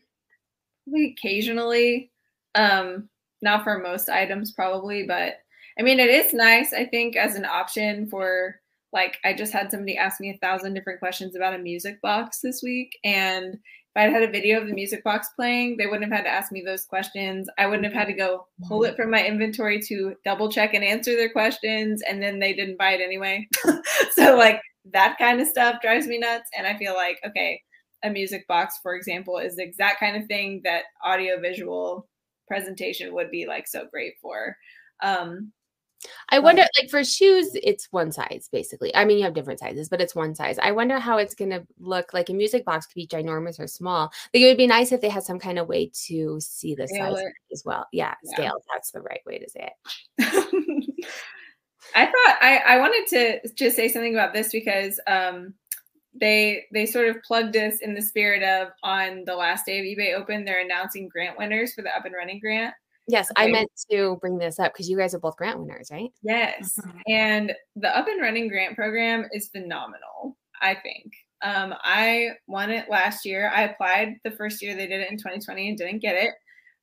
We 0.87 1.17
occasionally. 1.17 2.11
Um, 2.55 3.09
not 3.43 3.65
for 3.65 3.79
most 3.79 4.09
items 4.09 4.53
probably, 4.53 5.05
but 5.05 5.35
I 5.79 5.83
mean, 5.83 6.01
it 6.01 6.11
is 6.11 6.35
nice, 6.35 6.73
I 6.73 6.85
think, 6.85 7.17
as 7.17 7.37
an 7.37 7.45
option 7.45 8.09
for 8.09 8.61
like 8.93 9.19
I 9.25 9.33
just 9.33 9.53
had 9.53 9.71
somebody 9.71 9.97
ask 9.97 10.21
me 10.21 10.31
a 10.31 10.39
thousand 10.39 10.75
different 10.75 10.99
questions 10.99 11.37
about 11.37 11.55
a 11.55 11.59
music 11.59 12.01
box 12.03 12.41
this 12.41 12.63
week, 12.63 12.99
and 13.05 13.59
if 13.95 14.01
I'd 14.01 14.13
had 14.13 14.23
a 14.23 14.31
video 14.31 14.61
of 14.61 14.69
the 14.69 14.73
music 14.73 15.03
box 15.03 15.29
playing, 15.35 15.77
they 15.77 15.87
wouldn't 15.87 16.05
have 16.05 16.17
had 16.17 16.25
to 16.25 16.33
ask 16.33 16.53
me 16.53 16.63
those 16.65 16.85
questions. 16.85 17.49
I 17.59 17.67
wouldn't 17.67 17.85
have 17.85 17.95
had 17.95 18.07
to 18.07 18.13
go 18.13 18.47
pull 18.69 18.85
it 18.85 18.95
from 18.95 19.11
my 19.11 19.25
inventory 19.25 19.81
to 19.89 20.15
double 20.25 20.49
check 20.49 20.75
and 20.75 20.85
answer 20.85 21.17
their 21.17 21.33
questions, 21.33 22.01
and 22.09 22.23
then 22.23 22.39
they 22.39 22.53
didn't 22.53 22.79
buy 22.79 22.93
it 22.93 23.01
anyway. 23.01 23.49
so 24.13 24.37
like 24.37 24.61
that 24.93 25.19
kind 25.19 25.41
of 25.41 25.49
stuff 25.49 25.83
drives 25.83 26.07
me 26.07 26.19
nuts, 26.19 26.49
and 26.57 26.69
I 26.69 26.79
feel 26.79 26.95
like 26.95 27.19
okay, 27.27 27.61
a 28.05 28.11
music 28.11 28.47
box, 28.47 28.79
for 28.81 28.95
example, 28.95 29.39
is 29.39 29.57
the 29.57 29.65
exact 29.65 29.99
kind 29.99 30.17
of 30.17 30.27
thing 30.27 30.61
that 30.63 30.85
audio 31.05 31.41
visual 31.41 32.09
presentation 32.47 33.13
would 33.15 33.31
be 33.31 33.47
like 33.47 33.67
so 33.67 33.87
great 33.91 34.15
for. 34.23 34.57
Um, 35.03 35.53
I 36.31 36.39
wonder, 36.39 36.63
like 36.81 36.91
for 36.91 37.05
shoes, 37.05 37.51
it's 37.55 37.89
one 37.91 38.13
size 38.13 38.49
basically. 38.51 38.95
I 38.95 39.05
mean, 39.05 39.19
you 39.19 39.25
have 39.25 39.35
different 39.35 39.61
sizes, 39.61 39.89
but 39.89 40.01
it's 40.01 40.15
one 40.15 40.35
size. 40.35 40.59
I 40.59 40.71
wonder 40.73 40.99
how 40.99 41.19
it's 41.19 41.35
going 41.35 41.51
to 41.51 41.67
look. 41.79 42.15
Like 42.15 42.31
a 42.31 42.35
music 42.35 42.65
box 42.65 42.87
could 42.87 42.95
be 42.95 43.07
ginormous 43.07 43.61
or 43.61 43.67
small. 43.67 44.13
Like 44.33 44.43
it 44.43 44.47
would 44.47 44.57
be 44.57 44.67
nice 44.67 44.93
if 44.93 45.01
they 45.01 45.09
had 45.09 45.25
some 45.25 45.39
kind 45.39 45.59
of 45.59 45.69
way 45.69 45.91
to 46.07 46.41
see 46.41 46.75
the 46.75 46.89
scale 46.89 47.17
size 47.17 47.27
as 47.53 47.63
well. 47.65 47.87
Yeah, 47.93 48.15
yeah, 48.25 48.35
scale. 48.35 48.63
That's 48.73 48.91
the 48.93 49.03
right 49.03 49.21
way 49.27 49.39
to 49.39 49.51
say 49.51 49.71
it. 50.19 51.05
I 51.95 52.07
thought 52.07 52.37
I, 52.41 52.59
I 52.67 52.79
wanted 52.79 53.07
to 53.09 53.49
just 53.55 53.77
say 53.77 53.89
something 53.89 54.15
about 54.15 54.33
this 54.33 54.53
because 54.53 55.01
um, 55.07 55.55
they 56.15 56.65
they 56.73 56.87
sort 56.87 57.09
of 57.09 57.23
plugged 57.23 57.57
us 57.57 57.81
in 57.81 57.95
the 57.95 58.03
spirit 58.03 58.43
of 58.43 58.69
on 58.83 59.25
the 59.27 59.35
last 59.35 59.67
day 59.67 59.79
of 59.79 59.85
eBay 59.85 60.15
Open, 60.15 60.45
they're 60.45 60.63
announcing 60.63 61.09
grant 61.09 61.39
winners 61.39 61.75
for 61.75 61.83
the 61.83 61.95
up 61.95 62.05
and 62.05 62.15
running 62.15 62.41
grant. 62.41 62.75
Yes, 63.11 63.31
okay. 63.31 63.49
I 63.49 63.51
meant 63.51 63.71
to 63.91 64.17
bring 64.21 64.39
this 64.39 64.59
up 64.59 64.73
because 64.73 64.89
you 64.89 64.97
guys 64.97 65.15
are 65.15 65.19
both 65.19 65.37
grant 65.37 65.59
winners, 65.59 65.89
right? 65.91 66.11
Yes. 66.23 66.79
Mm-hmm. 66.79 66.99
And 67.09 67.53
the 67.77 67.97
up 67.97 68.07
and 68.07 68.21
running 68.21 68.49
grant 68.49 68.77
program 68.77 69.27
is 69.33 69.49
phenomenal, 69.49 70.37
I 70.63 70.75
think. 70.75 71.13
Um, 71.43 71.75
I 71.83 72.31
won 72.47 72.71
it 72.71 72.91
last 72.91 73.25
year. 73.25 73.51
I 73.55 73.63
applied 73.63 74.17
the 74.25 74.31
first 74.33 74.63
year 74.63 74.75
they 74.77 74.87
did 74.87 75.01
it 75.01 75.11
in 75.11 75.17
2020 75.17 75.71
and 75.71 75.79
didn't 75.79 76.01
get 76.01 76.17
it. 76.17 76.31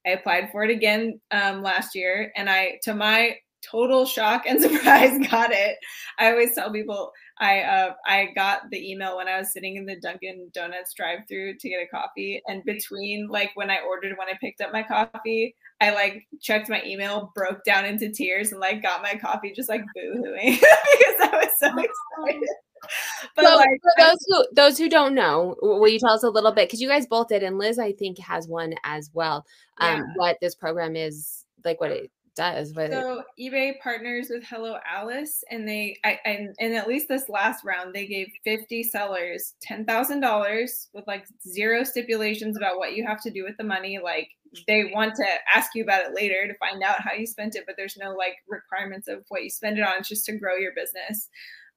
I 0.05 0.11
applied 0.11 0.49
for 0.51 0.63
it 0.63 0.71
again 0.71 1.19
um, 1.31 1.61
last 1.61 1.93
year, 1.93 2.31
and 2.35 2.49
I, 2.49 2.79
to 2.83 2.93
my 2.93 3.35
total 3.69 4.05
shock 4.05 4.45
and 4.47 4.61
surprise, 4.61 5.17
got 5.29 5.51
it. 5.51 5.77
I 6.17 6.31
always 6.31 6.55
tell 6.55 6.71
people 6.71 7.11
I 7.39 7.61
uh, 7.61 7.93
I 8.05 8.29
got 8.35 8.69
the 8.71 8.91
email 8.91 9.17
when 9.17 9.27
I 9.27 9.37
was 9.37 9.53
sitting 9.53 9.75
in 9.75 9.85
the 9.85 9.99
Dunkin' 9.99 10.49
Donuts 10.53 10.93
drive-through 10.93 11.57
to 11.57 11.69
get 11.69 11.81
a 11.81 11.87
coffee, 11.87 12.41
and 12.47 12.63
between 12.63 13.27
like 13.27 13.51
when 13.55 13.69
I 13.69 13.79
ordered 13.87 14.17
when 14.17 14.27
I 14.27 14.37
picked 14.41 14.61
up 14.61 14.71
my 14.71 14.83
coffee, 14.83 15.55
I 15.79 15.91
like 15.91 16.27
checked 16.41 16.69
my 16.69 16.81
email, 16.83 17.31
broke 17.35 17.63
down 17.63 17.85
into 17.85 18.11
tears, 18.11 18.51
and 18.51 18.59
like 18.59 18.81
got 18.81 19.03
my 19.03 19.15
coffee 19.15 19.53
just 19.55 19.69
like 19.69 19.81
boo-hooing 19.93 20.53
because 20.53 21.15
I 21.21 21.29
was 21.33 21.59
so 21.59 21.67
excited. 21.67 22.43
But 23.35 23.45
so 23.45 23.55
like, 23.55 23.69
for 23.81 23.91
those 23.97 24.17
who 24.27 24.45
those 24.53 24.77
who 24.77 24.87
don't 24.87 25.15
know, 25.15 25.55
will 25.61 25.87
you 25.87 25.99
tell 25.99 26.11
us 26.11 26.23
a 26.23 26.29
little 26.29 26.51
bit? 26.51 26.67
Because 26.67 26.79
you 26.79 26.87
guys 26.87 27.07
both 27.07 27.27
did, 27.27 27.43
and 27.43 27.57
Liz, 27.57 27.79
I 27.79 27.91
think, 27.91 28.19
has 28.19 28.47
one 28.47 28.75
as 28.83 29.09
well. 29.13 29.45
Um, 29.79 29.97
yeah. 29.97 30.03
what 30.15 30.37
this 30.41 30.55
program 30.55 30.95
is 30.95 31.43
like, 31.65 31.81
what 31.81 31.91
it 31.91 32.11
so 32.91 33.23
eBay 33.39 33.79
partners 33.79 34.27
with 34.29 34.43
Hello 34.43 34.77
Alice, 34.89 35.43
and 35.49 35.67
they 35.67 35.97
I, 36.03 36.19
and 36.25 36.55
and 36.59 36.75
at 36.75 36.87
least 36.87 37.07
this 37.07 37.29
last 37.29 37.63
round 37.65 37.93
they 37.93 38.05
gave 38.05 38.27
50 38.43 38.83
sellers 38.83 39.55
ten 39.61 39.85
thousand 39.85 40.21
dollars 40.21 40.89
with 40.93 41.05
like 41.07 41.25
zero 41.47 41.83
stipulations 41.83 42.57
about 42.57 42.77
what 42.77 42.95
you 42.95 43.05
have 43.05 43.21
to 43.23 43.31
do 43.31 43.43
with 43.43 43.57
the 43.57 43.63
money. 43.63 43.99
Like 44.01 44.29
they 44.67 44.91
want 44.93 45.15
to 45.15 45.25
ask 45.53 45.75
you 45.75 45.83
about 45.83 46.05
it 46.05 46.15
later 46.15 46.47
to 46.47 46.57
find 46.57 46.83
out 46.83 47.01
how 47.01 47.13
you 47.13 47.25
spent 47.25 47.55
it, 47.55 47.63
but 47.65 47.75
there's 47.77 47.97
no 47.97 48.13
like 48.13 48.35
requirements 48.47 49.07
of 49.07 49.23
what 49.29 49.43
you 49.43 49.49
spend 49.49 49.77
it 49.77 49.81
on. 49.81 49.95
It's 49.99 50.09
just 50.09 50.25
to 50.25 50.37
grow 50.37 50.55
your 50.55 50.73
business. 50.73 51.29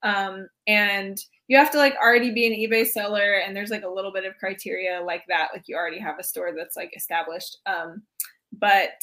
Um, 0.02 0.48
and 0.66 1.18
you 1.48 1.56
have 1.56 1.70
to 1.72 1.78
like 1.78 1.94
already 1.96 2.32
be 2.32 2.46
an 2.46 2.52
eBay 2.52 2.86
seller, 2.86 3.40
and 3.44 3.56
there's 3.56 3.70
like 3.70 3.82
a 3.82 3.88
little 3.88 4.12
bit 4.12 4.24
of 4.24 4.38
criteria 4.38 5.00
like 5.02 5.24
that, 5.28 5.48
like 5.52 5.64
you 5.66 5.76
already 5.76 5.98
have 5.98 6.18
a 6.18 6.24
store 6.24 6.52
that's 6.56 6.76
like 6.76 6.92
established. 6.96 7.58
Um, 7.66 8.02
but 8.52 9.02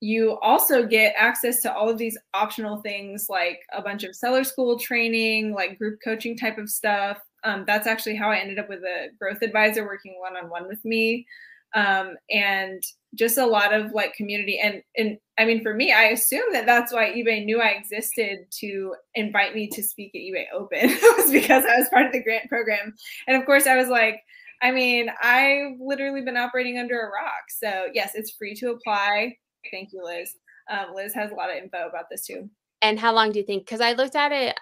you 0.00 0.38
also 0.40 0.84
get 0.84 1.14
access 1.16 1.62
to 1.62 1.74
all 1.74 1.88
of 1.88 1.98
these 1.98 2.18
optional 2.34 2.82
things 2.82 3.26
like 3.28 3.60
a 3.72 3.80
bunch 3.80 4.04
of 4.04 4.14
seller 4.14 4.44
school 4.44 4.78
training, 4.78 5.54
like 5.54 5.78
group 5.78 6.00
coaching 6.04 6.36
type 6.36 6.58
of 6.58 6.68
stuff. 6.68 7.18
Um, 7.44 7.64
that's 7.66 7.86
actually 7.86 8.16
how 8.16 8.30
I 8.30 8.38
ended 8.38 8.58
up 8.58 8.68
with 8.68 8.80
a 8.80 9.08
growth 9.18 9.42
advisor 9.42 9.84
working 9.84 10.16
one 10.18 10.36
on 10.36 10.50
one 10.50 10.68
with 10.68 10.84
me. 10.84 11.26
Um, 11.74 12.16
and 12.30 12.82
just 13.14 13.38
a 13.38 13.46
lot 13.46 13.72
of 13.72 13.92
like 13.92 14.14
community 14.14 14.58
and 14.58 14.82
and 14.96 15.18
I 15.38 15.44
mean 15.44 15.62
for 15.62 15.74
me 15.74 15.92
I 15.92 16.04
assume 16.04 16.52
that 16.52 16.66
that's 16.66 16.92
why 16.92 17.10
eBay 17.12 17.44
knew 17.44 17.60
I 17.60 17.68
existed 17.68 18.46
to 18.60 18.94
invite 19.14 19.54
me 19.54 19.68
to 19.68 19.82
speak 19.82 20.14
at 20.14 20.18
eBay 20.18 20.44
Open 20.54 20.88
was 21.16 21.32
because 21.32 21.64
I 21.64 21.78
was 21.78 21.88
part 21.88 22.06
of 22.06 22.12
the 22.12 22.22
grant 22.22 22.48
program 22.48 22.94
and 23.26 23.36
of 23.36 23.46
course 23.46 23.66
I 23.66 23.76
was 23.76 23.88
like 23.88 24.20
I 24.62 24.70
mean 24.70 25.10
I've 25.22 25.78
literally 25.80 26.22
been 26.22 26.36
operating 26.36 26.78
under 26.78 27.00
a 27.00 27.06
rock 27.06 27.44
so 27.48 27.86
yes 27.94 28.12
it's 28.14 28.32
free 28.32 28.54
to 28.56 28.70
apply 28.70 29.36
thank 29.70 29.92
you 29.92 30.04
Liz 30.04 30.36
um, 30.70 30.94
Liz 30.94 31.14
has 31.14 31.30
a 31.30 31.34
lot 31.34 31.50
of 31.50 31.56
info 31.56 31.88
about 31.88 32.06
this 32.10 32.26
too 32.26 32.48
and 32.82 32.98
how 32.98 33.12
long 33.12 33.32
do 33.32 33.38
you 33.38 33.44
think 33.44 33.64
because 33.64 33.80
I 33.80 33.92
looked 33.92 34.16
at 34.16 34.32
it 34.32 34.58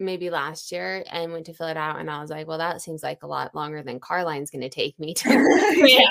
maybe 0.00 0.30
last 0.30 0.70
year 0.70 1.04
and 1.10 1.32
went 1.32 1.46
to 1.46 1.52
fill 1.52 1.68
it 1.68 1.76
out 1.76 1.98
and 1.98 2.10
I 2.10 2.20
was 2.20 2.30
like, 2.30 2.46
well, 2.46 2.58
that 2.58 2.80
seems 2.80 3.02
like 3.02 3.22
a 3.22 3.26
lot 3.26 3.54
longer 3.54 3.82
than 3.82 3.98
Carline's 3.98 4.50
going 4.50 4.62
to 4.62 4.68
take 4.68 4.98
me 4.98 5.14
to. 5.14 5.28
yeah. 5.86 6.08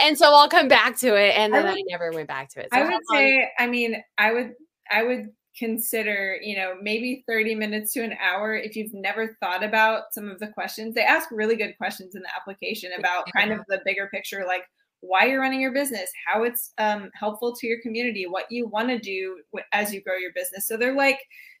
And 0.00 0.16
so 0.16 0.32
I'll 0.32 0.48
come 0.48 0.68
back 0.68 0.98
to 1.00 1.16
it. 1.16 1.36
And 1.36 1.52
then 1.52 1.66
I, 1.66 1.70
would, 1.70 1.78
I 1.78 1.82
never 1.88 2.12
went 2.12 2.28
back 2.28 2.48
to 2.50 2.60
it. 2.60 2.68
So 2.72 2.80
I 2.80 2.84
would 2.84 3.00
say, 3.12 3.50
I 3.58 3.66
mean, 3.66 4.02
I 4.18 4.32
would, 4.32 4.52
I 4.90 5.02
would 5.02 5.30
consider, 5.56 6.36
you 6.42 6.56
know, 6.56 6.74
maybe 6.80 7.24
30 7.28 7.54
minutes 7.54 7.92
to 7.92 8.02
an 8.02 8.14
hour 8.20 8.54
if 8.56 8.76
you've 8.76 8.94
never 8.94 9.36
thought 9.40 9.64
about 9.64 10.12
some 10.12 10.28
of 10.28 10.38
the 10.38 10.48
questions. 10.48 10.94
They 10.94 11.04
ask 11.04 11.30
really 11.30 11.56
good 11.56 11.76
questions 11.76 12.14
in 12.14 12.22
the 12.22 12.34
application 12.34 12.92
about 12.98 13.26
kind 13.32 13.52
of 13.52 13.60
the 13.68 13.80
bigger 13.84 14.08
picture, 14.12 14.44
like 14.46 14.64
why 15.06 15.26
you're 15.26 15.40
running 15.40 15.60
your 15.60 15.72
business, 15.72 16.10
how 16.26 16.44
it's 16.44 16.72
um, 16.78 17.10
helpful 17.14 17.54
to 17.54 17.66
your 17.66 17.80
community, 17.82 18.26
what 18.26 18.50
you 18.50 18.66
want 18.66 18.88
to 18.88 18.98
do 18.98 19.40
as 19.72 19.92
you 19.92 20.02
grow 20.02 20.16
your 20.16 20.32
business. 20.34 20.66
So 20.66 20.76
they're 20.76 20.96
like, 20.96 21.18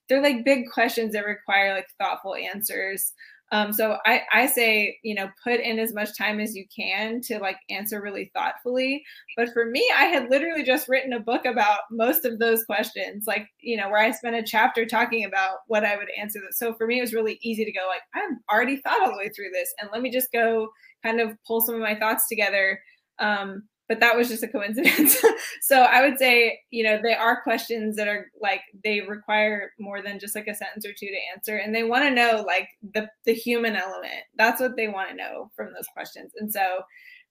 they're 0.08 0.22
like 0.22 0.44
big 0.44 0.70
questions 0.70 1.12
that 1.12 1.24
require 1.24 1.74
like 1.74 1.86
thoughtful 1.98 2.34
answers. 2.34 3.12
Um, 3.52 3.72
so 3.72 3.98
I, 4.04 4.22
I 4.32 4.46
say, 4.46 4.98
you 5.04 5.14
know, 5.14 5.28
put 5.44 5.60
in 5.60 5.78
as 5.78 5.94
much 5.94 6.16
time 6.16 6.40
as 6.40 6.56
you 6.56 6.64
can 6.74 7.20
to 7.22 7.38
like 7.38 7.58
answer 7.70 8.02
really 8.02 8.30
thoughtfully. 8.34 9.04
But 9.36 9.52
for 9.52 9.66
me, 9.66 9.88
I 9.96 10.06
had 10.06 10.28
literally 10.30 10.64
just 10.64 10.88
written 10.88 11.12
a 11.12 11.20
book 11.20 11.44
about 11.44 11.80
most 11.90 12.24
of 12.24 12.38
those 12.38 12.64
questions, 12.64 13.24
like, 13.26 13.46
you 13.60 13.76
know, 13.76 13.88
where 13.88 14.00
I 14.00 14.10
spent 14.10 14.34
a 14.34 14.42
chapter 14.42 14.86
talking 14.86 15.24
about 15.24 15.58
what 15.68 15.84
I 15.84 15.96
would 15.96 16.08
answer. 16.18 16.40
So 16.50 16.74
for 16.74 16.86
me, 16.86 16.98
it 16.98 17.02
was 17.02 17.14
really 17.14 17.38
easy 17.42 17.64
to 17.64 17.72
go 17.72 17.86
like, 17.86 18.02
I've 18.14 18.36
already 18.52 18.78
thought 18.78 19.02
all 19.02 19.12
the 19.12 19.18
way 19.18 19.28
through 19.28 19.50
this 19.52 19.72
and 19.78 19.90
let 19.92 20.02
me 20.02 20.10
just 20.10 20.32
go 20.32 20.68
kind 21.04 21.20
of 21.20 21.36
pull 21.46 21.60
some 21.60 21.76
of 21.76 21.80
my 21.80 21.94
thoughts 21.94 22.26
together. 22.28 22.80
Um, 23.18 23.64
but 23.88 24.00
that 24.00 24.16
was 24.16 24.28
just 24.28 24.42
a 24.42 24.48
coincidence. 24.48 25.22
so 25.60 25.82
I 25.82 26.06
would 26.06 26.18
say, 26.18 26.58
you 26.70 26.82
know, 26.84 26.98
they 27.02 27.14
are 27.14 27.42
questions 27.42 27.96
that 27.96 28.08
are 28.08 28.30
like 28.40 28.62
they 28.82 29.02
require 29.02 29.72
more 29.78 30.00
than 30.02 30.18
just 30.18 30.34
like 30.34 30.46
a 30.46 30.54
sentence 30.54 30.86
or 30.86 30.92
two 30.92 31.06
to 31.06 31.18
answer, 31.36 31.56
and 31.58 31.74
they 31.74 31.82
want 31.84 32.04
to 32.04 32.10
know 32.10 32.44
like 32.46 32.68
the 32.94 33.08
the 33.24 33.34
human 33.34 33.76
element. 33.76 34.22
That's 34.36 34.60
what 34.60 34.76
they 34.76 34.88
want 34.88 35.10
to 35.10 35.16
know 35.16 35.50
from 35.54 35.72
those 35.74 35.86
questions. 35.92 36.32
And 36.38 36.50
so, 36.50 36.80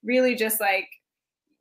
really, 0.04 0.36
just 0.36 0.60
like 0.60 0.88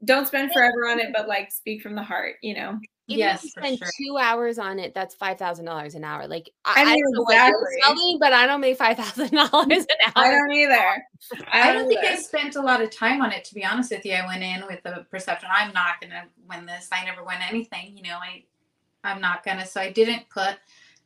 don't 0.05 0.27
spend 0.27 0.53
forever 0.53 0.89
on 0.89 0.99
it, 1.01 1.13
but 1.15 1.29
like 1.29 1.53
speak 1.53 1.83
from 1.83 1.95
the 1.95 2.03
heart. 2.03 2.37
You 2.43 2.55
know. 2.55 2.79
Even 3.13 3.19
yes, 3.19 3.39
if 3.39 3.45
you 3.45 3.51
spend 3.51 3.79
sure. 3.79 3.89
two 3.99 4.19
hours 4.19 4.59
on 4.59 4.79
it, 4.79 4.95
that's 4.95 5.15
five 5.15 5.39
thousand 5.39 5.65
dollars 5.65 5.95
an 5.95 6.05
hour. 6.05 6.27
Like 6.27 6.51
I, 6.65 6.83
I, 6.83 6.85
mean, 6.85 6.89
I 6.89 6.97
don't 6.97 7.13
know 7.13 7.25
exactly. 7.29 7.69
selling, 7.83 8.19
but 8.21 8.33
I 8.33 8.47
don't 8.47 8.61
make 8.61 8.77
five 8.77 8.97
thousand 8.97 9.31
dollars 9.31 9.53
an 9.71 10.13
hour. 10.17 10.25
I 10.25 10.31
don't 10.31 10.53
either. 10.53 10.75
I 10.75 11.03
don't, 11.37 11.49
I 11.53 11.73
don't 11.73 11.89
think 11.89 12.01
I 12.05 12.17
spent 12.17 12.57
a 12.57 12.61
lot 12.61 12.83
of 12.83 12.91
time 12.91 13.23
on 13.23 13.33
it. 13.33 13.45
To 13.45 13.55
be 13.55 13.65
honest 13.65 13.91
with 13.91 14.05
you, 14.05 14.15
I 14.15 14.27
went 14.27 14.43
in 14.43 14.67
with 14.67 14.83
the 14.83 15.07
perception 15.11 15.49
I'm 15.53 15.73
not 15.73 16.01
going 16.01 16.11
to 16.11 16.25
win 16.49 16.67
this. 16.67 16.89
I 16.93 17.05
never 17.05 17.25
win 17.25 17.39
anything. 17.49 17.97
You 17.97 18.03
know, 18.05 18.17
I 18.17 18.45
I'm 19.05 19.21
not 19.21 19.45
gonna. 19.45 19.67
So 19.67 19.81
I 19.81 19.91
didn't 19.91 20.29
put 20.29 20.57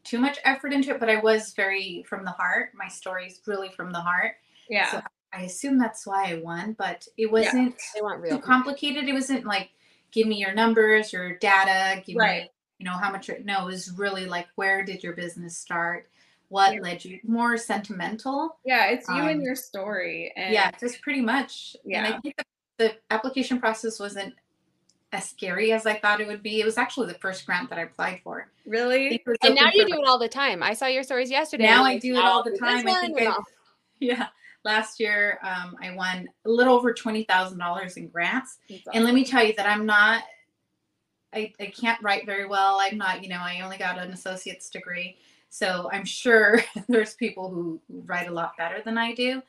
too 0.04 0.18
much 0.18 0.38
effort 0.44 0.72
into 0.72 0.90
it, 0.90 1.00
but 1.00 1.10
I 1.10 1.16
was 1.16 1.52
very 1.54 2.04
from 2.08 2.24
the 2.24 2.30
heart. 2.30 2.70
My 2.74 2.88
story 2.88 3.26
is 3.26 3.40
really 3.46 3.70
from 3.70 3.92
the 3.92 4.00
heart. 4.00 4.36
Yeah. 4.68 4.90
So 4.90 5.00
I 5.32 5.42
assume 5.42 5.78
that's 5.78 6.06
why 6.06 6.30
I 6.30 6.34
won, 6.34 6.74
but 6.78 7.06
it 7.16 7.30
wasn't 7.30 7.70
yeah, 7.70 7.86
they 7.94 8.02
want 8.02 8.20
real 8.20 8.36
too 8.36 8.42
complicated. 8.42 9.08
It 9.08 9.12
wasn't 9.12 9.44
like 9.44 9.70
give 10.16 10.26
me 10.26 10.36
your 10.36 10.54
numbers, 10.54 11.12
your 11.12 11.36
data, 11.36 12.02
give 12.04 12.16
right. 12.16 12.44
me, 12.44 12.50
you 12.78 12.86
know, 12.86 12.96
how 12.96 13.12
much. 13.12 13.30
No, 13.44 13.62
it 13.62 13.66
was 13.66 13.92
really 13.92 14.24
like, 14.24 14.46
where 14.54 14.82
did 14.82 15.02
your 15.02 15.12
business 15.12 15.56
start? 15.58 16.08
What 16.48 16.74
yeah. 16.74 16.80
led 16.80 17.04
you? 17.04 17.20
More 17.22 17.58
sentimental. 17.58 18.56
Yeah, 18.64 18.86
it's 18.86 19.06
you 19.08 19.14
um, 19.14 19.28
and 19.28 19.42
your 19.42 19.54
story. 19.54 20.32
And 20.34 20.54
yeah, 20.54 20.70
just 20.80 21.02
pretty 21.02 21.20
much. 21.20 21.76
Yeah. 21.84 22.04
And 22.04 22.14
I 22.14 22.18
think 22.20 22.36
the, 22.38 22.44
the 22.78 22.94
application 23.10 23.60
process 23.60 24.00
wasn't 24.00 24.32
as 25.12 25.28
scary 25.28 25.72
as 25.72 25.86
I 25.86 25.98
thought 25.98 26.20
it 26.20 26.26
would 26.26 26.42
be. 26.42 26.60
It 26.60 26.64
was 26.64 26.78
actually 26.78 27.08
the 27.08 27.18
first 27.18 27.44
grant 27.44 27.68
that 27.68 27.78
I 27.78 27.82
applied 27.82 28.20
for. 28.24 28.48
Really? 28.64 29.22
And 29.42 29.54
now 29.54 29.70
you 29.72 29.86
do 29.86 30.00
it 30.00 30.08
all 30.08 30.18
the 30.18 30.28
time. 30.28 30.62
I 30.62 30.72
saw 30.72 30.86
your 30.86 31.02
stories 31.02 31.30
yesterday. 31.30 31.64
Now 31.66 31.84
I 31.84 31.98
do 31.98 32.16
it 32.16 32.24
all 32.24 32.42
the 32.42 32.56
time. 32.56 32.88
I 32.88 33.00
think 33.00 33.20
I, 33.20 33.36
yeah 34.00 34.28
last 34.66 35.00
year 35.00 35.38
um, 35.42 35.76
i 35.82 35.94
won 35.94 36.28
a 36.44 36.50
little 36.50 36.74
over 36.74 36.92
$20000 36.92 37.96
in 37.96 38.08
grants 38.08 38.58
awesome. 38.70 38.82
and 38.92 39.04
let 39.04 39.14
me 39.14 39.24
tell 39.24 39.42
you 39.42 39.54
that 39.56 39.66
i'm 39.66 39.86
not 39.86 40.22
I, 41.32 41.52
I 41.60 41.66
can't 41.66 42.02
write 42.02 42.26
very 42.26 42.46
well 42.46 42.78
i'm 42.80 42.98
not 42.98 43.22
you 43.22 43.30
know 43.30 43.40
i 43.40 43.60
only 43.62 43.78
got 43.78 43.98
an 43.98 44.12
associate's 44.12 44.68
degree 44.68 45.16
so 45.48 45.88
i'm 45.92 46.04
sure 46.04 46.62
there's 46.88 47.14
people 47.14 47.48
who, 47.48 47.80
write 47.88 48.28
a 48.28 48.32
lot 48.32 48.56
better 48.58 48.82
than 48.84 48.98
i 48.98 49.14
do 49.14 49.40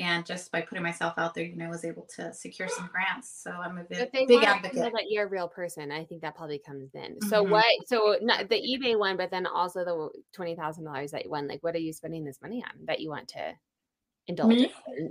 and 0.00 0.24
just 0.24 0.50
by 0.50 0.62
putting 0.62 0.82
myself 0.82 1.14
out 1.18 1.34
there, 1.34 1.44
you 1.44 1.56
know, 1.56 1.66
I 1.66 1.68
was 1.68 1.84
able 1.84 2.08
to 2.16 2.32
secure 2.32 2.68
some 2.68 2.88
grants. 2.90 3.42
So 3.42 3.50
I'm 3.50 3.76
a 3.76 3.84
big, 3.84 4.10
big 4.12 4.42
advocate. 4.42 4.92
that 4.94 5.10
you're 5.10 5.26
a 5.26 5.28
real 5.28 5.46
person. 5.46 5.92
I 5.92 6.04
think 6.04 6.22
that 6.22 6.34
probably 6.34 6.58
comes 6.58 6.94
in. 6.94 7.16
Mm-hmm. 7.16 7.28
So 7.28 7.42
what? 7.42 7.66
So 7.86 8.16
not 8.22 8.48
the 8.48 8.56
eBay 8.56 8.98
one, 8.98 9.18
but 9.18 9.30
then 9.30 9.46
also 9.46 9.84
the 9.84 10.08
twenty 10.32 10.56
thousand 10.56 10.84
dollars 10.84 11.10
that 11.10 11.24
you 11.24 11.30
won. 11.30 11.46
Like, 11.46 11.62
what 11.62 11.74
are 11.74 11.80
you 11.80 11.92
spending 11.92 12.24
this 12.24 12.40
money 12.40 12.64
on 12.64 12.86
that 12.86 13.00
you 13.00 13.10
want 13.10 13.28
to 13.28 13.52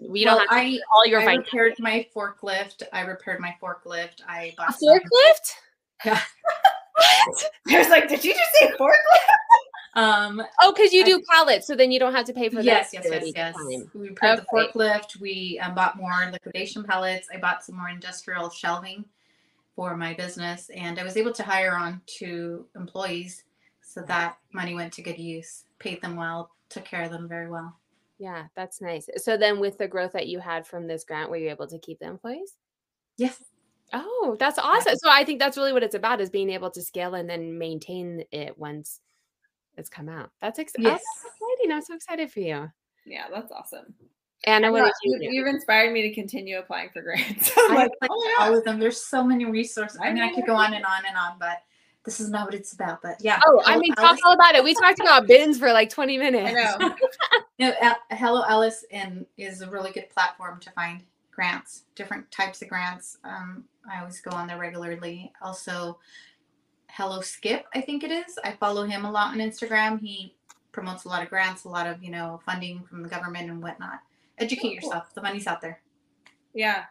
We 0.07 0.23
don't 0.23 0.39
have 0.39 0.47
I, 0.49 0.79
all 0.93 1.05
your 1.05 1.21
I 1.21 1.35
repaired 1.35 1.75
my 1.79 2.07
forklift. 2.15 2.83
I 2.93 3.01
repaired 3.01 3.39
my 3.39 3.55
forklift. 3.61 4.21
I 4.27 4.53
bought 4.57 4.69
a 4.69 4.85
forklift. 4.85 5.53
Yeah. 6.05 6.21
I 6.97 7.77
was 7.77 7.89
like, 7.89 8.07
did 8.07 8.23
you 8.23 8.33
just 8.33 8.53
say 8.53 8.71
forklift? 8.79 9.29
Um. 9.95 10.41
Oh, 10.61 10.73
because 10.73 10.93
you 10.93 11.03
do 11.03 11.21
pallets, 11.29 11.65
so 11.67 11.75
then 11.75 11.91
you 11.91 11.99
don't 11.99 12.13
have 12.13 12.25
to 12.25 12.33
pay 12.33 12.49
for 12.49 12.61
yes, 12.61 12.91
yes, 12.93 13.05
yes, 13.09 13.31
yes. 13.35 13.55
Time. 13.55 13.91
We 13.93 14.09
repaired 14.09 14.39
okay. 14.39 14.45
the 14.51 14.79
forklift. 14.79 15.19
We 15.19 15.59
um, 15.59 15.75
bought 15.75 15.97
more 15.97 16.13
liquidation 16.31 16.83
pallets. 16.83 17.27
I 17.33 17.37
bought 17.37 17.65
some 17.65 17.75
more 17.75 17.89
industrial 17.89 18.49
shelving 18.49 19.03
for 19.75 19.97
my 19.97 20.13
business, 20.13 20.69
and 20.75 20.99
I 20.99 21.03
was 21.03 21.17
able 21.17 21.33
to 21.33 21.43
hire 21.43 21.75
on 21.75 22.01
two 22.05 22.65
employees, 22.75 23.43
so 23.81 24.01
that 24.03 24.37
money 24.53 24.75
went 24.75 24.93
to 24.93 25.01
good 25.01 25.17
use. 25.17 25.63
Paid 25.79 26.01
them 26.01 26.15
well, 26.15 26.51
took 26.69 26.85
care 26.85 27.03
of 27.03 27.11
them 27.11 27.27
very 27.27 27.49
well. 27.49 27.78
Yeah, 28.19 28.47
that's 28.55 28.81
nice. 28.81 29.07
So 29.17 29.37
then 29.37 29.59
with 29.59 29.77
the 29.77 29.87
growth 29.87 30.11
that 30.11 30.27
you 30.27 30.39
had 30.39 30.67
from 30.67 30.87
this 30.87 31.05
grant, 31.05 31.29
were 31.29 31.37
you 31.37 31.49
able 31.49 31.67
to 31.67 31.79
keep 31.79 31.99
the 31.99 32.07
employees? 32.07 32.53
Yes. 33.17 33.41
Oh, 33.93 34.35
that's 34.37 34.59
awesome. 34.59 34.95
So 34.97 35.09
I 35.09 35.23
think 35.23 35.39
that's 35.39 35.57
really 35.57 35.73
what 35.73 35.83
it's 35.83 35.95
about 35.95 36.21
is 36.21 36.29
being 36.29 36.49
able 36.49 36.69
to 36.71 36.81
scale 36.81 37.15
and 37.15 37.29
then 37.29 37.57
maintain 37.57 38.23
it 38.31 38.57
once 38.57 38.99
it's 39.77 39.89
come 39.89 40.09
out. 40.09 40.31
That's, 40.41 40.59
ex- 40.59 40.73
oh, 40.77 40.81
yes. 40.81 41.01
oh, 41.01 41.21
that's 41.23 41.35
exciting. 41.35 41.71
I'm 41.71 41.81
so 41.81 41.95
excited 41.95 42.31
for 42.31 42.41
you. 42.41 42.69
Yeah, 43.05 43.25
that's 43.33 43.51
awesome. 43.51 43.95
Anna, 44.45 44.71
what 44.71 44.93
you, 45.03 45.17
you've 45.21 45.47
inspired 45.47 45.91
me 45.91 46.01
to 46.03 46.13
continue 46.13 46.59
applying 46.59 46.89
for 46.89 47.01
grants. 47.01 47.51
i 47.57 47.73
like, 47.73 47.91
oh, 48.09 48.33
yeah. 48.37 48.45
all 48.45 48.57
of 48.57 48.63
them. 48.63 48.79
There's 48.79 49.01
so 49.01 49.23
many 49.23 49.45
resources. 49.45 49.99
I 50.01 50.11
mean, 50.13 50.23
I 50.23 50.33
could 50.33 50.45
go 50.45 50.55
on 50.55 50.73
and 50.73 50.85
on 50.85 51.05
and 51.07 51.17
on, 51.17 51.37
but 51.39 51.61
this 52.09 52.19
is 52.19 52.31
not 52.31 52.45
what 52.45 52.55
it's 52.55 52.73
about. 52.73 53.03
But 53.03 53.17
yeah. 53.21 53.39
Oh, 53.45 53.61
I 53.65 53.77
mean, 53.77 53.93
talk 53.93 54.17
all 54.25 54.33
about 54.33 54.55
it. 54.55 54.63
We 54.63 54.73
talked 54.73 54.99
about 54.99 55.27
bins 55.27 55.59
for 55.59 55.71
like 55.71 55.91
20 55.91 56.17
minutes. 56.17 56.57
I 56.57 56.77
know. 56.77 56.95
no, 57.59 57.71
uh, 57.81 57.93
Hello 58.09 58.43
Alice 58.47 58.83
and 58.91 59.27
is 59.37 59.61
a 59.61 59.69
really 59.69 59.91
good 59.91 60.09
platform 60.09 60.59
to 60.61 60.71
find 60.71 61.03
grants, 61.31 61.83
different 61.93 62.29
types 62.31 62.63
of 62.63 62.67
grants. 62.67 63.19
Um, 63.23 63.65
I 63.89 63.99
always 63.99 64.21
go 64.21 64.31
on 64.31 64.47
there 64.47 64.57
regularly. 64.57 65.31
Also, 65.43 65.99
Hello 66.89 67.21
Skip, 67.21 67.67
I 67.75 67.81
think 67.81 68.03
it 68.03 68.11
is. 68.11 68.39
I 68.43 68.53
follow 68.53 68.85
him 68.85 69.05
a 69.05 69.11
lot 69.11 69.31
on 69.31 69.37
Instagram. 69.37 69.99
He 69.99 70.33
promotes 70.71 71.05
a 71.05 71.09
lot 71.09 71.21
of 71.21 71.29
grants, 71.29 71.65
a 71.65 71.69
lot 71.69 71.85
of 71.85 72.01
you 72.01 72.09
know 72.09 72.41
funding 72.43 72.81
from 72.89 73.03
the 73.03 73.09
government 73.09 73.51
and 73.51 73.61
whatnot. 73.61 73.99
Educate 74.39 74.73
yourself. 74.73 75.13
The 75.13 75.21
money's 75.21 75.45
out 75.45 75.61
there. 75.61 75.79
Yeah, 76.55 76.85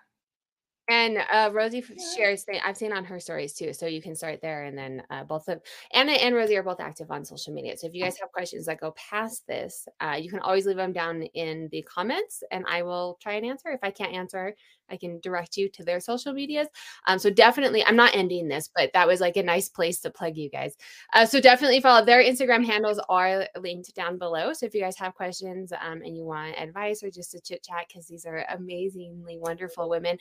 and 0.88 1.18
uh, 1.32 1.50
Rosie 1.52 1.84
shares 2.16 2.44
thing 2.44 2.60
I've 2.64 2.76
seen 2.76 2.92
on 2.92 3.04
her 3.04 3.20
stories 3.20 3.52
too, 3.54 3.72
so 3.72 3.86
you 3.86 4.00
can 4.00 4.14
start 4.14 4.40
there. 4.40 4.64
And 4.64 4.76
then 4.76 5.02
uh, 5.10 5.24
both 5.24 5.48
of 5.48 5.60
Anna 5.92 6.12
and 6.12 6.34
Rosie 6.34 6.56
are 6.56 6.62
both 6.62 6.80
active 6.80 7.10
on 7.10 7.24
social 7.24 7.52
media. 7.52 7.76
So 7.76 7.86
if 7.86 7.94
you 7.94 8.02
guys 8.02 8.18
have 8.20 8.32
questions 8.32 8.66
that 8.66 8.80
go 8.80 8.92
past 8.92 9.46
this, 9.46 9.86
uh, 10.00 10.16
you 10.20 10.30
can 10.30 10.40
always 10.40 10.66
leave 10.66 10.76
them 10.76 10.92
down 10.92 11.22
in 11.34 11.68
the 11.72 11.82
comments, 11.82 12.42
and 12.50 12.64
I 12.68 12.82
will 12.82 13.18
try 13.20 13.34
and 13.34 13.46
answer. 13.46 13.68
If 13.70 13.80
I 13.82 13.90
can't 13.90 14.14
answer, 14.14 14.54
I 14.90 14.96
can 14.96 15.20
direct 15.20 15.56
you 15.56 15.68
to 15.70 15.84
their 15.84 16.00
social 16.00 16.32
medias. 16.32 16.68
Um, 17.06 17.18
so 17.18 17.30
definitely, 17.30 17.84
I'm 17.84 17.96
not 17.96 18.14
ending 18.14 18.48
this, 18.48 18.70
but 18.74 18.90
that 18.94 19.06
was 19.06 19.20
like 19.20 19.36
a 19.36 19.42
nice 19.42 19.68
place 19.68 20.00
to 20.00 20.10
plug 20.10 20.36
you 20.36 20.50
guys. 20.50 20.76
Uh, 21.12 21.26
so 21.26 21.40
definitely 21.40 21.80
follow 21.80 22.04
their 22.04 22.22
Instagram 22.22 22.64
handles 22.64 23.00
are 23.08 23.46
linked 23.60 23.94
down 23.94 24.18
below. 24.18 24.52
So 24.52 24.66
if 24.66 24.74
you 24.74 24.80
guys 24.80 24.96
have 24.98 25.14
questions 25.14 25.72
um, 25.72 26.02
and 26.02 26.16
you 26.16 26.24
want 26.24 26.58
advice 26.58 27.02
or 27.02 27.10
just 27.10 27.32
to 27.32 27.40
chit 27.40 27.62
chat, 27.62 27.86
because 27.88 28.06
these 28.06 28.26
are 28.26 28.44
amazingly 28.50 29.38
wonderful 29.38 29.88
women 29.88 30.18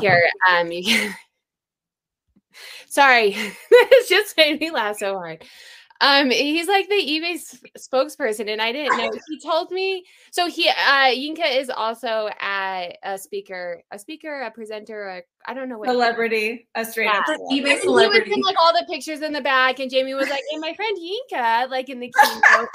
here, 0.00 0.28
um, 0.50 0.70
you 0.72 0.84
can. 0.84 1.14
Sorry, 2.88 3.34
it's 3.70 4.08
just 4.08 4.36
made 4.36 4.60
me 4.60 4.70
laugh 4.70 4.96
so 4.96 5.14
hard. 5.14 5.44
Um, 6.00 6.30
he's 6.30 6.68
like 6.68 6.88
the 6.88 6.94
eBay 6.94 7.34
s- 7.34 7.58
spokesperson, 7.76 8.48
and 8.48 8.62
I 8.62 8.70
didn't 8.70 8.96
know. 8.96 9.10
He 9.28 9.40
told 9.40 9.72
me 9.72 10.04
so. 10.30 10.46
He 10.48 10.68
uh, 10.68 11.06
Yinka 11.10 11.58
is 11.58 11.70
also 11.70 12.28
a, 12.40 12.96
a 13.02 13.18
speaker, 13.18 13.82
a 13.90 13.98
speaker, 13.98 14.42
a 14.42 14.50
presenter. 14.52 15.08
A, 15.08 15.22
I 15.50 15.54
don't 15.54 15.68
know 15.68 15.76
what 15.78 15.88
Celebrity, 15.88 16.68
a 16.76 16.84
straight 16.84 17.08
up 17.08 17.24
Yeah. 17.28 17.36
celebrity. 17.36 17.54
eBay 17.54 17.56
And 17.56 17.66
he 17.66 17.72
was 17.72 17.80
celebrity. 17.82 18.32
in 18.32 18.40
like 18.42 18.56
all 18.62 18.72
the 18.72 18.86
pictures 18.88 19.22
in 19.22 19.32
the 19.32 19.40
back, 19.40 19.80
and 19.80 19.90
Jamie 19.90 20.14
was 20.14 20.28
like, 20.30 20.42
"And 20.52 20.60
my 20.60 20.72
friend 20.74 20.96
Yinka," 20.96 21.68
like 21.68 21.88
in 21.88 21.98
the 21.98 22.12
keynote. 22.12 22.68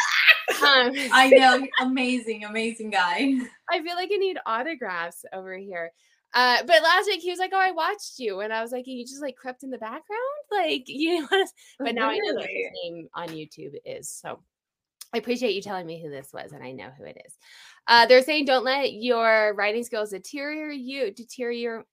um, 0.61 0.91
I 1.13 1.29
know, 1.29 1.65
amazing, 1.79 2.43
amazing 2.43 2.89
guy. 2.89 3.35
I 3.71 3.81
feel 3.81 3.95
like 3.95 4.09
I 4.13 4.17
need 4.17 4.37
autographs 4.45 5.23
over 5.31 5.55
here. 5.57 5.91
Uh, 6.33 6.57
but 6.65 6.81
last 6.81 7.05
week 7.07 7.21
he 7.21 7.29
was 7.29 7.39
like, 7.39 7.51
"Oh, 7.53 7.59
I 7.59 7.71
watched 7.71 8.17
you," 8.17 8.39
and 8.39 8.51
I 8.51 8.61
was 8.61 8.71
like, 8.71 8.87
"You 8.87 9.03
just 9.05 9.21
like 9.21 9.35
crept 9.35 9.63
in 9.63 9.69
the 9.69 9.77
background, 9.77 10.21
like 10.51 10.83
you 10.87 11.21
know." 11.21 11.27
what- 11.29 11.49
But 11.79 11.95
now 11.95 12.09
I 12.09 12.17
know 12.17 12.33
what 12.35 12.45
his 12.49 12.71
name 12.83 13.09
on 13.13 13.27
YouTube 13.29 13.75
is. 13.85 14.09
So 14.09 14.39
I 15.13 15.17
appreciate 15.19 15.53
you 15.53 15.61
telling 15.61 15.85
me 15.85 16.01
who 16.01 16.09
this 16.09 16.31
was, 16.33 16.51
and 16.53 16.63
I 16.63 16.71
know 16.71 16.89
who 16.97 17.03
it 17.03 17.21
is. 17.25 17.37
Uh, 17.87 18.05
they're 18.07 18.23
saying, 18.23 18.45
"Don't 18.45 18.63
let 18.63 18.93
your 18.93 19.53
writing 19.55 19.83
skills 19.83 20.09
deteriorate 20.11 20.79
you." 20.79 21.11
Deteriorate. 21.11 21.85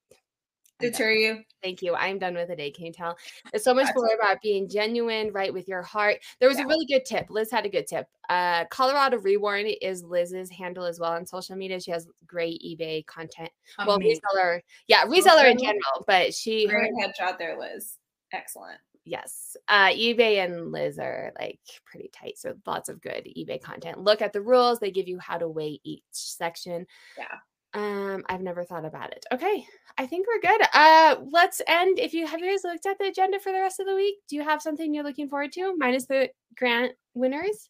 Deter 0.80 1.10
you. 1.12 1.42
Thank 1.62 1.82
you. 1.82 1.94
I'm 1.94 2.18
done 2.18 2.34
with 2.34 2.48
the 2.48 2.56
day. 2.56 2.70
Can 2.70 2.86
you 2.86 2.92
tell? 2.92 3.16
It's 3.52 3.64
so 3.64 3.74
much 3.74 3.88
more 3.94 4.14
about 4.14 4.40
being 4.42 4.68
genuine, 4.68 5.30
right 5.32 5.52
with 5.52 5.68
your 5.68 5.82
heart. 5.82 6.18
There 6.38 6.48
was 6.48 6.58
Yeah. 6.58 6.64
a 6.64 6.68
really 6.68 6.86
good 6.86 7.04
tip. 7.04 7.26
Liz 7.28 7.50
had 7.50 7.66
a 7.66 7.68
good 7.68 7.86
tip. 7.86 8.06
Uh, 8.28 8.64
Colorado 8.66 9.18
Reborn 9.18 9.66
is 9.66 10.02
Liz's 10.02 10.50
handle 10.50 10.84
as 10.84 10.98
well 10.98 11.12
on 11.12 11.26
social 11.26 11.56
media. 11.56 11.80
She 11.80 11.90
has 11.90 12.08
great 12.26 12.62
eBay 12.62 13.04
content. 13.06 13.50
Amazing. 13.78 13.88
Well, 13.88 13.98
reseller, 14.44 14.60
yeah, 14.88 15.04
reseller 15.04 15.50
in 15.50 15.58
general, 15.58 16.04
but 16.06 16.32
she, 16.34 16.66
Great 16.66 16.92
headshot 17.02 17.38
there, 17.38 17.58
Liz. 17.58 17.96
Excellent. 18.32 18.78
yes, 19.04 19.56
uh, 19.68 19.88
eBay 19.88 20.44
and 20.44 20.70
Liz 20.70 20.98
are 20.98 21.32
like 21.40 21.58
pretty 21.84 22.08
tight. 22.12 22.38
So 22.38 22.54
lots 22.66 22.88
of 22.88 23.00
good 23.00 23.24
eBay 23.36 23.60
content. 23.60 23.98
Look 23.98 24.22
at 24.22 24.32
the 24.32 24.40
rules. 24.40 24.78
They 24.78 24.90
give 24.92 25.08
you 25.08 25.18
how 25.18 25.36
to 25.38 25.48
weigh 25.48 25.80
each 25.82 26.04
section. 26.12 26.86
Yeah. 27.18 27.26
Um, 27.72 28.24
I've 28.28 28.40
never 28.40 28.64
thought 28.64 28.84
about 28.84 29.12
it. 29.12 29.24
Okay, 29.32 29.64
I 29.96 30.06
think 30.06 30.26
we're 30.26 30.40
good. 30.40 30.66
Uh, 30.74 31.16
let's 31.30 31.62
end. 31.68 31.98
If 31.98 32.12
you 32.12 32.26
have 32.26 32.40
you 32.40 32.50
guys 32.50 32.64
looked 32.64 32.86
at 32.86 32.98
the 32.98 33.06
agenda 33.06 33.38
for 33.38 33.52
the 33.52 33.60
rest 33.60 33.78
of 33.78 33.86
the 33.86 33.94
week, 33.94 34.16
do 34.28 34.36
you 34.36 34.42
have 34.42 34.60
something 34.60 34.92
you're 34.92 35.04
looking 35.04 35.28
forward 35.28 35.52
to? 35.52 35.74
Minus 35.78 36.06
the 36.06 36.30
grant 36.56 36.92
winners. 37.14 37.68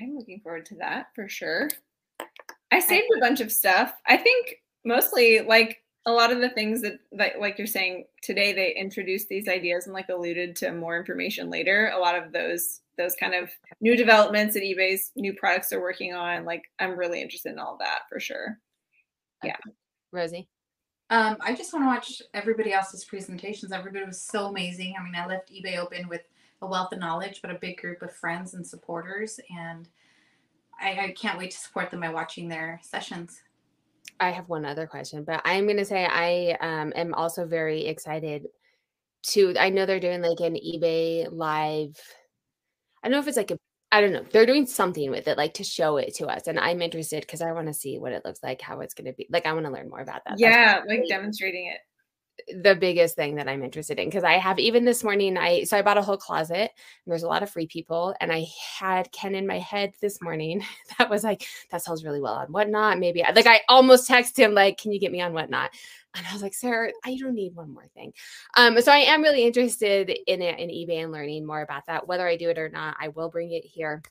I'm 0.00 0.16
looking 0.16 0.40
forward 0.40 0.66
to 0.66 0.76
that 0.76 1.06
for 1.14 1.28
sure. 1.28 1.68
I 2.72 2.80
saved 2.80 3.06
a 3.16 3.20
bunch 3.20 3.40
of 3.40 3.52
stuff. 3.52 3.92
I 4.06 4.16
think 4.16 4.56
mostly 4.84 5.40
like 5.40 5.82
a 6.06 6.12
lot 6.12 6.32
of 6.32 6.40
the 6.40 6.48
things 6.50 6.82
that 6.82 6.94
like 7.12 7.34
like 7.38 7.58
you're 7.58 7.66
saying 7.66 8.06
today 8.22 8.52
they 8.52 8.74
introduced 8.74 9.28
these 9.28 9.48
ideas 9.48 9.84
and 9.84 9.94
like 9.94 10.08
alluded 10.08 10.56
to 10.56 10.72
more 10.72 10.98
information 10.98 11.50
later. 11.50 11.92
A 11.94 11.98
lot 11.98 12.16
of 12.16 12.32
those 12.32 12.80
those 12.96 13.14
kind 13.16 13.34
of 13.34 13.50
new 13.80 13.96
developments 13.96 14.54
that 14.54 14.62
eBay's 14.62 15.12
new 15.14 15.34
products 15.34 15.72
are 15.72 15.80
working 15.80 16.14
on. 16.14 16.44
Like 16.44 16.64
I'm 16.78 16.98
really 16.98 17.20
interested 17.20 17.52
in 17.52 17.58
all 17.58 17.76
that 17.80 18.00
for 18.08 18.18
sure. 18.18 18.58
Rosie. 20.12 20.48
Um, 21.10 21.36
I 21.40 21.54
just 21.54 21.72
want 21.72 21.84
to 21.84 21.88
watch 21.88 22.22
everybody 22.34 22.72
else's 22.72 23.04
presentations. 23.04 23.72
Everybody 23.72 24.04
was 24.04 24.22
so 24.22 24.46
amazing. 24.46 24.94
I 24.98 25.02
mean, 25.02 25.14
I 25.16 25.26
left 25.26 25.52
eBay 25.52 25.76
open 25.76 26.08
with 26.08 26.22
a 26.62 26.66
wealth 26.66 26.92
of 26.92 27.00
knowledge, 27.00 27.40
but 27.42 27.50
a 27.50 27.58
big 27.58 27.78
group 27.78 28.02
of 28.02 28.14
friends 28.14 28.54
and 28.54 28.64
supporters, 28.66 29.40
and 29.50 29.88
I, 30.80 31.06
I 31.06 31.14
can't 31.18 31.38
wait 31.38 31.50
to 31.50 31.58
support 31.58 31.90
them 31.90 32.00
by 32.00 32.10
watching 32.10 32.48
their 32.48 32.80
sessions. 32.82 33.42
I 34.20 34.30
have 34.30 34.48
one 34.48 34.64
other 34.64 34.86
question, 34.86 35.24
but 35.24 35.40
I'm 35.44 35.64
going 35.64 35.78
to 35.78 35.84
say 35.84 36.04
I 36.06 36.56
um, 36.60 36.92
am 36.94 37.14
also 37.14 37.46
very 37.46 37.86
excited 37.86 38.46
to. 39.28 39.54
I 39.58 39.70
know 39.70 39.86
they're 39.86 39.98
doing 40.00 40.22
like 40.22 40.40
an 40.40 40.54
eBay 40.54 41.26
live. 41.30 41.98
I 43.02 43.08
don't 43.08 43.12
know 43.12 43.20
if 43.20 43.28
it's 43.28 43.36
like 43.36 43.50
a. 43.50 43.58
I 43.92 44.00
don't 44.00 44.12
know. 44.12 44.24
They're 44.30 44.46
doing 44.46 44.66
something 44.66 45.10
with 45.10 45.26
it, 45.26 45.36
like 45.36 45.54
to 45.54 45.64
show 45.64 45.96
it 45.96 46.14
to 46.16 46.26
us, 46.26 46.46
and 46.46 46.58
I'm 46.60 46.80
interested 46.80 47.22
because 47.22 47.42
I 47.42 47.52
want 47.52 47.66
to 47.66 47.74
see 47.74 47.98
what 47.98 48.12
it 48.12 48.24
looks 48.24 48.42
like, 48.42 48.60
how 48.60 48.80
it's 48.80 48.94
going 48.94 49.06
to 49.06 49.12
be. 49.12 49.26
Like 49.30 49.46
I 49.46 49.52
want 49.52 49.66
to 49.66 49.72
learn 49.72 49.90
more 49.90 50.00
about 50.00 50.22
that. 50.26 50.38
Yeah, 50.38 50.82
like 50.86 51.08
demonstrating 51.08 51.66
it. 51.66 51.78
The 52.48 52.74
biggest 52.74 53.16
thing 53.16 53.36
that 53.36 53.48
I'm 53.48 53.62
interested 53.62 53.98
in 53.98 54.08
because 54.08 54.24
I 54.24 54.34
have 54.34 54.58
even 54.58 54.84
this 54.84 55.04
morning. 55.04 55.36
I 55.36 55.64
so 55.64 55.76
I 55.76 55.82
bought 55.82 55.98
a 55.98 56.02
whole 56.02 56.16
closet. 56.16 56.56
And 56.58 56.70
there's 57.06 57.22
a 57.22 57.28
lot 57.28 57.42
of 57.42 57.50
free 57.50 57.66
people, 57.66 58.14
and 58.20 58.32
I 58.32 58.46
had 58.78 59.10
Ken 59.12 59.34
in 59.34 59.46
my 59.46 59.58
head 59.58 59.92
this 60.00 60.20
morning 60.22 60.64
that 60.98 61.10
was 61.10 61.24
like, 61.24 61.46
"That 61.70 61.82
sells 61.82 62.04
really 62.04 62.20
well 62.20 62.34
on 62.34 62.48
Whatnot." 62.48 62.98
Maybe 62.98 63.22
like 63.34 63.46
I 63.46 63.60
almost 63.68 64.08
texted 64.08 64.38
him 64.38 64.54
like, 64.54 64.78
"Can 64.78 64.92
you 64.92 65.00
get 65.00 65.12
me 65.12 65.20
on 65.20 65.32
Whatnot?" 65.32 65.70
And 66.14 66.26
I 66.26 66.32
was 66.32 66.42
like, 66.42 66.54
"Sarah, 66.54 66.92
I 67.04 67.16
don't 67.16 67.34
need 67.34 67.54
one 67.54 67.72
more 67.72 67.86
thing." 67.94 68.12
Um, 68.56 68.80
so 68.80 68.92
I 68.92 68.98
am 68.98 69.22
really 69.22 69.44
interested 69.44 70.10
in 70.26 70.42
it 70.42 70.58
in 70.58 70.68
eBay 70.68 71.02
and 71.02 71.12
learning 71.12 71.46
more 71.46 71.62
about 71.62 71.86
that. 71.86 72.06
Whether 72.08 72.26
I 72.26 72.36
do 72.36 72.50
it 72.50 72.58
or 72.58 72.68
not, 72.68 72.96
I 73.00 73.08
will 73.08 73.30
bring 73.30 73.52
it 73.52 73.64
here 73.64 74.02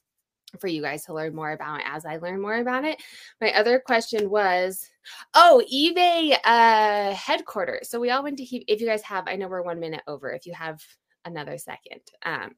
for 0.60 0.68
you 0.68 0.82
guys 0.82 1.06
to 1.06 1.14
learn 1.14 1.36
more 1.36 1.52
about 1.52 1.82
as 1.86 2.06
I 2.06 2.18
learn 2.18 2.41
more 2.41 2.56
about 2.56 2.86
it. 2.86 3.02
My 3.41 3.52
other 3.54 3.80
question 3.80 4.30
was, 4.30 4.89
oh, 5.34 5.62
eBay 5.74 6.38
uh 6.43 7.14
headquarters. 7.14 7.89
So 7.89 8.00
we 8.00 8.10
all 8.10 8.24
went 8.24 8.38
to 8.38 8.43
he- 8.43 8.66
if 8.68 8.82
you 8.82 8.88
guys 8.88 9.04
have, 9.04 9.28
I 9.28 9.36
know 9.36 9.47
we're 9.47 9.62
one 9.62 9.80
minute 9.80 10.02
over. 10.08 10.32
If 10.32 10.45
you 10.45 10.54
have 10.54 10.82
another 11.26 11.58
second. 11.58 12.02
Um 12.24 12.52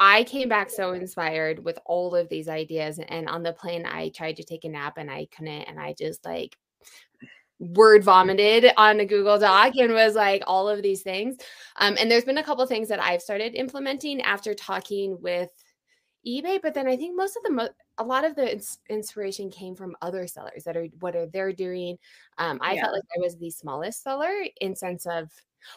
I 0.00 0.24
came 0.24 0.48
back 0.48 0.70
so 0.70 0.92
inspired 0.92 1.64
with 1.64 1.78
all 1.84 2.14
of 2.14 2.28
these 2.28 2.48
ideas. 2.48 3.00
And 3.08 3.28
on 3.28 3.42
the 3.42 3.52
plane, 3.52 3.84
I 3.84 4.10
tried 4.10 4.36
to 4.36 4.44
take 4.44 4.64
a 4.64 4.68
nap 4.68 4.94
and 4.96 5.10
I 5.10 5.26
couldn't. 5.36 5.62
And 5.62 5.80
I 5.80 5.94
just 5.98 6.24
like 6.24 6.56
word 7.58 8.04
vomited 8.04 8.70
on 8.76 9.00
a 9.00 9.04
Google 9.04 9.38
Doc 9.38 9.74
and 9.76 9.92
was 9.92 10.14
like 10.14 10.42
all 10.46 10.68
of 10.68 10.82
these 10.82 11.02
things. 11.02 11.36
Um, 11.76 11.96
and 11.98 12.10
there's 12.10 12.24
been 12.24 12.38
a 12.38 12.44
couple 12.44 12.64
things 12.66 12.88
that 12.88 13.02
I've 13.02 13.22
started 13.22 13.56
implementing 13.56 14.20
after 14.22 14.54
talking 14.54 15.20
with 15.20 15.50
eBay, 16.26 16.60
but 16.62 16.74
then 16.74 16.86
I 16.86 16.96
think 16.96 17.16
most 17.16 17.36
of 17.36 17.42
the 17.44 17.50
mo- 17.50 17.68
a 17.98 18.04
lot 18.04 18.24
of 18.24 18.34
the 18.34 18.52
ins- 18.52 18.78
inspiration 18.88 19.50
came 19.50 19.74
from 19.74 19.96
other 20.02 20.26
sellers 20.26 20.64
that 20.64 20.76
are 20.76 20.86
what 21.00 21.16
are 21.16 21.26
they're 21.26 21.52
doing. 21.52 21.98
Um, 22.38 22.58
I 22.62 22.74
Yeah. 22.74 22.82
felt 22.82 22.94
like 22.94 23.04
I 23.16 23.20
was 23.20 23.36
the 23.36 23.50
smallest 23.50 24.02
seller 24.02 24.32
in 24.60 24.74
sense 24.76 25.06
of, 25.06 25.30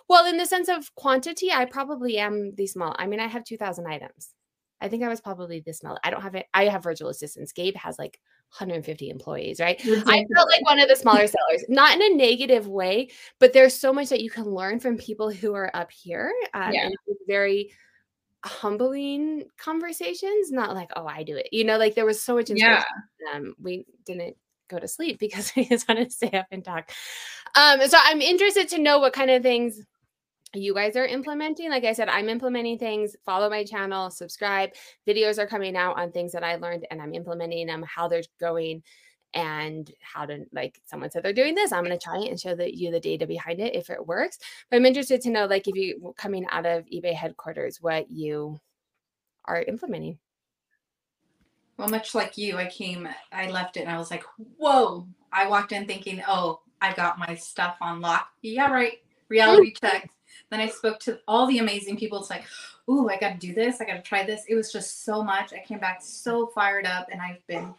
well, 0.07 0.25
in 0.25 0.37
the 0.37 0.45
sense 0.45 0.69
of 0.69 0.93
quantity, 0.95 1.51
I 1.51 1.65
probably 1.65 2.17
am 2.17 2.53
the 2.55 2.67
small. 2.67 2.95
I 2.99 3.07
mean, 3.07 3.19
I 3.19 3.27
have 3.27 3.43
two 3.43 3.57
thousand 3.57 3.87
items. 3.87 4.33
I 4.81 4.89
think 4.89 5.03
I 5.03 5.07
was 5.09 5.21
probably 5.21 5.59
the 5.59 5.73
small. 5.73 5.97
I 6.03 6.09
don't 6.09 6.23
have 6.23 6.33
it. 6.35 6.47
I 6.55 6.65
have 6.65 6.83
virtual 6.83 7.09
assistants. 7.09 7.51
Gabe 7.51 7.75
has 7.75 7.99
like 7.99 8.19
150 8.57 9.09
employees, 9.11 9.59
right? 9.59 9.79
I 10.07 10.25
felt 10.35 10.49
like 10.49 10.65
one 10.65 10.79
of 10.79 10.89
the 10.89 10.95
smaller 10.95 11.27
sellers, 11.27 11.63
not 11.69 11.95
in 11.95 12.01
a 12.01 12.15
negative 12.17 12.67
way, 12.67 13.09
but 13.39 13.53
there's 13.53 13.75
so 13.79 13.93
much 13.93 14.09
that 14.09 14.21
you 14.21 14.31
can 14.31 14.45
learn 14.45 14.79
from 14.79 14.97
people 14.97 15.29
who 15.29 15.53
are 15.53 15.69
up 15.75 15.91
here. 15.91 16.33
Um, 16.55 16.73
Yeah. 16.73 16.89
very 17.27 17.71
humbling 18.45 19.45
conversations, 19.57 20.51
not 20.51 20.75
like, 20.75 20.91
oh, 20.95 21.05
I 21.05 21.23
do 21.23 21.35
it. 21.37 21.49
You 21.51 21.63
know, 21.63 21.77
like 21.77 21.95
there 21.95 22.05
was 22.05 22.21
so 22.21 22.35
much 22.35 22.49
inspiration. 22.49 22.83
Yeah. 23.19 23.37
Um, 23.37 23.55
we 23.61 23.85
didn't 24.05 24.35
go 24.69 24.79
to 24.79 24.87
sleep 24.87 25.19
because 25.19 25.51
we 25.55 25.65
just 25.65 25.87
wanted 25.87 26.09
to 26.09 26.15
stay 26.15 26.31
up 26.31 26.47
and 26.51 26.63
talk. 26.63 26.91
Um, 27.55 27.85
so 27.87 27.97
I'm 28.01 28.21
interested 28.21 28.67
to 28.69 28.79
know 28.79 28.99
what 28.99 29.13
kind 29.13 29.29
of 29.29 29.43
things 29.43 29.81
you 30.53 30.73
guys 30.73 30.95
are 30.95 31.05
implementing. 31.05 31.69
Like 31.69 31.85
I 31.85 31.93
said, 31.93 32.09
I'm 32.09 32.27
implementing 32.27 32.77
things. 32.77 33.15
Follow 33.25 33.49
my 33.49 33.63
channel, 33.63 34.09
subscribe. 34.09 34.71
Videos 35.07 35.37
are 35.37 35.47
coming 35.47 35.77
out 35.77 35.97
on 35.97 36.11
things 36.11 36.33
that 36.33 36.43
I 36.43 36.55
learned 36.55 36.85
and 36.91 37.01
I'm 37.01 37.13
implementing 37.13 37.67
them, 37.67 37.83
how 37.83 38.07
they're 38.07 38.23
going, 38.39 38.83
and 39.33 39.91
how 40.01 40.25
to 40.25 40.45
like 40.51 40.81
someone 40.85 41.09
said 41.09 41.23
they're 41.23 41.33
doing 41.33 41.55
this. 41.55 41.71
I'm 41.71 41.83
going 41.83 41.97
to 41.97 42.03
try 42.03 42.19
it 42.19 42.29
and 42.29 42.39
show 42.39 42.55
the, 42.55 42.75
you 42.75 42.91
the 42.91 42.99
data 42.99 43.25
behind 43.25 43.59
it 43.59 43.75
if 43.75 43.89
it 43.89 44.05
works. 44.05 44.37
But 44.69 44.77
I'm 44.77 44.85
interested 44.85 45.21
to 45.21 45.29
know, 45.29 45.45
like, 45.45 45.67
if 45.67 45.75
you 45.75 46.13
coming 46.17 46.45
out 46.51 46.65
of 46.65 46.85
eBay 46.85 47.13
headquarters, 47.13 47.81
what 47.81 48.09
you 48.11 48.59
are 49.45 49.61
implementing. 49.63 50.17
Well, 51.77 51.89
much 51.89 52.13
like 52.13 52.37
you, 52.37 52.57
I 52.57 52.67
came, 52.67 53.07
I 53.31 53.49
left 53.49 53.77
it 53.77 53.81
and 53.81 53.89
I 53.89 53.97
was 53.97 54.11
like, 54.11 54.23
whoa. 54.57 55.07
I 55.33 55.47
walked 55.47 55.71
in 55.71 55.87
thinking, 55.87 56.21
oh, 56.27 56.59
I 56.81 56.93
got 56.93 57.17
my 57.17 57.35
stuff 57.35 57.77
on 57.81 58.01
lock. 58.01 58.27
Yeah, 58.41 58.71
right. 58.71 58.99
Reality 59.29 59.73
check. 59.81 60.11
Then 60.49 60.59
I 60.59 60.67
spoke 60.67 60.99
to 61.01 61.19
all 61.27 61.47
the 61.47 61.59
amazing 61.59 61.97
people. 61.97 62.19
It's 62.19 62.29
like, 62.29 62.43
ooh, 62.89 63.09
I 63.09 63.17
got 63.17 63.39
to 63.39 63.47
do 63.47 63.53
this. 63.53 63.79
I 63.79 63.85
got 63.85 63.95
to 63.95 64.01
try 64.01 64.25
this. 64.25 64.43
It 64.49 64.55
was 64.55 64.71
just 64.71 65.05
so 65.05 65.23
much. 65.23 65.53
I 65.53 65.63
came 65.65 65.79
back 65.79 66.01
so 66.01 66.47
fired 66.47 66.85
up 66.85 67.07
and 67.11 67.21
I've 67.21 67.45
been, 67.47 67.73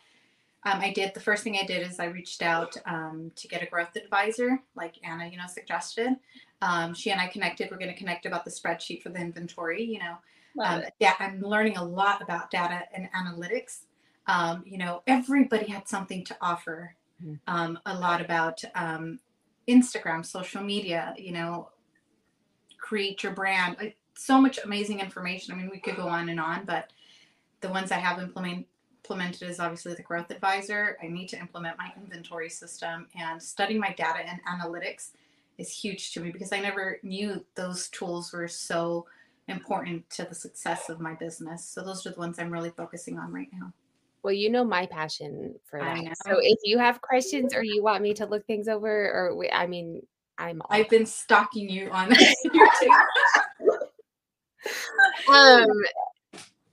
um, 0.65 0.81
I 0.81 0.93
did, 0.93 1.13
the 1.15 1.21
first 1.21 1.43
thing 1.43 1.57
I 1.57 1.67
did 1.67 1.87
is 1.87 1.99
I 1.99 2.07
reached 2.07 2.43
out 2.43 2.77
um, 2.87 3.33
to 3.37 3.49
get 3.49 3.63
a 3.63 3.67
growth 3.67 3.97
advisor, 3.97 4.61
like 4.77 4.95
Anna, 5.05 5.27
you 5.27 5.37
know, 5.37 5.47
suggested. 5.49 6.17
Um, 6.61 6.95
she 6.95 7.11
and 7.11 7.21
I 7.21 7.27
connected. 7.27 7.71
We're 7.71 7.79
going 7.79 7.91
to 7.91 7.99
connect 7.99 8.27
about 8.27 8.45
the 8.45 8.51
spreadsheet 8.51 9.03
for 9.03 9.09
the 9.09 9.19
inventory, 9.19 9.83
you 9.83 9.99
know, 9.99 10.19
um, 10.61 10.83
yeah, 10.99 11.15
I'm 11.19 11.41
learning 11.41 11.77
a 11.77 11.85
lot 11.85 12.23
about 12.23 12.51
data 12.51 12.83
and 12.93 13.09
analytics. 13.13 13.85
Um, 14.27 14.63
you 14.67 14.79
know, 14.79 15.03
everybody 15.07 15.67
had 15.67 15.89
something 15.89 16.25
to 16.25 16.37
offer. 16.41 16.95
Mhm. 17.25 17.41
Um, 17.47 17.79
a 17.87 17.99
lot 17.99 18.21
about 18.21 18.63
um, 18.75 19.19
Instagram, 19.69 20.25
social 20.25 20.63
media. 20.63 21.15
You 21.17 21.33
know, 21.33 21.71
create 22.79 23.23
your 23.23 23.33
brand. 23.33 23.77
Like, 23.79 23.97
so 24.15 24.41
much 24.41 24.59
amazing 24.63 25.01
information. 25.01 25.55
I 25.55 25.57
mean, 25.57 25.71
we 25.71 25.81
could 25.81 25.97
go 25.97 26.07
on 26.09 26.29
and 26.29 26.39
on, 26.39 26.65
but 26.65 26.93
the 27.61 27.71
ones 27.71 27.91
I 27.91 27.97
have 27.97 28.19
implement, 28.19 28.67
implemented 29.03 29.49
is 29.49 29.59
obviously 29.59 29.95
the 29.95 30.03
growth 30.03 30.31
advisor. 30.31 30.97
I 31.03 31.09
need 31.09 31.29
to 31.31 31.39
implement 31.39 31.77
my 31.77 31.91
inventory 31.97 32.49
system 32.49 33.09
and 33.19 33.43
studying 33.43 33.81
my 33.81 33.93
data 33.93 34.21
and 34.21 34.41
analytics 34.45 35.11
is 35.59 35.77
huge 35.77 36.13
to 36.13 36.21
me 36.21 36.31
because 36.31 36.53
I 36.53 36.61
never 36.61 36.99
knew 37.03 37.45
those 37.57 37.89
tools 37.89 38.33
were 38.33 38.49
so 38.49 39.07
important 39.49 40.09
to 40.11 40.25
the 40.25 40.35
success 40.35 40.89
of 40.89 41.01
my 41.01 41.15
business. 41.15 41.65
So 41.65 41.83
those 41.83 42.07
are 42.07 42.13
the 42.13 42.19
ones 42.19 42.39
I'm 42.39 42.51
really 42.51 42.71
focusing 42.71 43.19
on 43.19 43.33
right 43.33 43.49
now. 43.53 43.73
Well, 44.23 44.33
you 44.33 44.51
know 44.51 44.65
my 44.65 44.87
passion 44.87 45.57
for 45.69 45.81
that. 45.81 46.17
So 46.25 46.39
if 46.41 46.59
you 46.63 46.79
have 46.79 47.01
questions 47.01 47.55
or 47.55 47.65
you 47.65 47.83
want 47.83 48.03
me 48.05 48.15
to 48.15 48.27
look 48.27 48.47
things 48.47 48.69
over, 48.69 48.89
or 48.89 49.35
we- 49.35 49.51
I 49.51 49.67
mean, 49.67 50.07
I'm 50.39 50.63
I've 50.71 50.89
been 50.89 51.07
stalking 51.07 51.69
you 51.69 51.91
on 51.91 52.09
YouTube. 52.47 53.07
um 55.29 55.67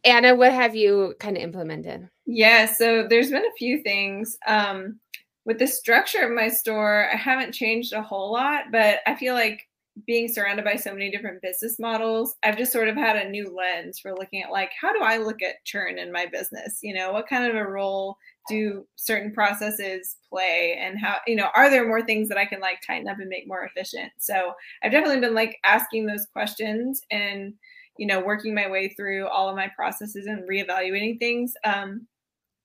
Anna, 0.04 0.36
what 0.36 0.54
have 0.54 0.76
you 0.76 1.16
kind 1.20 1.38
of 1.38 1.44
implemented? 1.44 2.10
Yeah, 2.26 2.66
so 2.66 3.08
there's 3.08 3.32
been 3.32 3.46
a 3.46 3.58
few 3.58 3.82
things. 3.82 4.38
Um, 4.48 5.00
with 5.46 5.60
the 5.60 5.68
structure 5.68 6.20
of 6.20 6.32
my 6.32 6.50
store, 6.50 7.10
I 7.12 7.16
haven't 7.16 7.54
changed 7.54 7.94
a 7.94 8.02
whole 8.02 8.32
lot, 8.32 8.66
but 8.72 9.00
I 9.08 9.16
feel 9.16 9.34
like 9.34 9.68
being 10.06 10.28
surrounded 10.28 10.64
by 10.64 10.76
so 10.76 10.94
many 10.94 11.12
different 11.12 11.42
business 11.42 11.80
models, 11.80 12.36
I've 12.44 12.58
just 12.58 12.72
sort 12.72 12.88
of 12.88 12.96
had 12.96 13.16
a 13.16 13.30
new 13.30 13.54
lens 13.54 14.00
for 14.00 14.14
looking 14.14 14.42
at 14.42 14.52
like, 14.52 14.72
how 14.80 14.94
do 14.94 15.00
I 15.02 15.18
look 15.18 15.42
at 15.42 15.64
churn 15.66 15.98
in 15.98 16.12
my 16.12 16.26
business? 16.26 16.80
You 16.82 16.94
know, 16.94 17.12
what 17.12 17.28
kind 17.28 17.46
of 17.46 17.56
a 17.56 17.68
role 17.68 18.18
do 18.48 18.86
certain 18.96 19.34
processes 19.34 20.18
play 20.30 20.78
and 20.80 20.98
how, 20.98 21.18
you 21.28 21.36
know, 21.36 21.50
are 21.56 21.70
there 21.70 21.88
more 21.88 22.02
things 22.02 22.30
that 22.30 22.38
I 22.38 22.46
can 22.46 22.60
like 22.60 22.80
tighten 22.86 23.08
up 23.08 23.20
and 23.20 23.30
make 23.30 23.48
more 23.48 23.64
efficient? 23.64 24.12
So 24.20 24.54
I've 24.84 24.92
definitely 24.92 25.20
been 25.20 25.36
like 25.36 25.58
asking 25.64 26.06
those 26.06 26.28
questions 26.34 27.02
and 27.12 27.54
you 28.00 28.08
know 28.08 28.20
working 28.22 28.54
my 28.56 28.68
way 28.70 28.88
through 28.90 29.28
all 29.28 29.50
of 29.50 29.56
my 29.56 29.68
processes 29.76 30.26
and 30.26 30.48
reevaluating 30.50 31.20
things 31.20 31.54
um, 31.66 32.08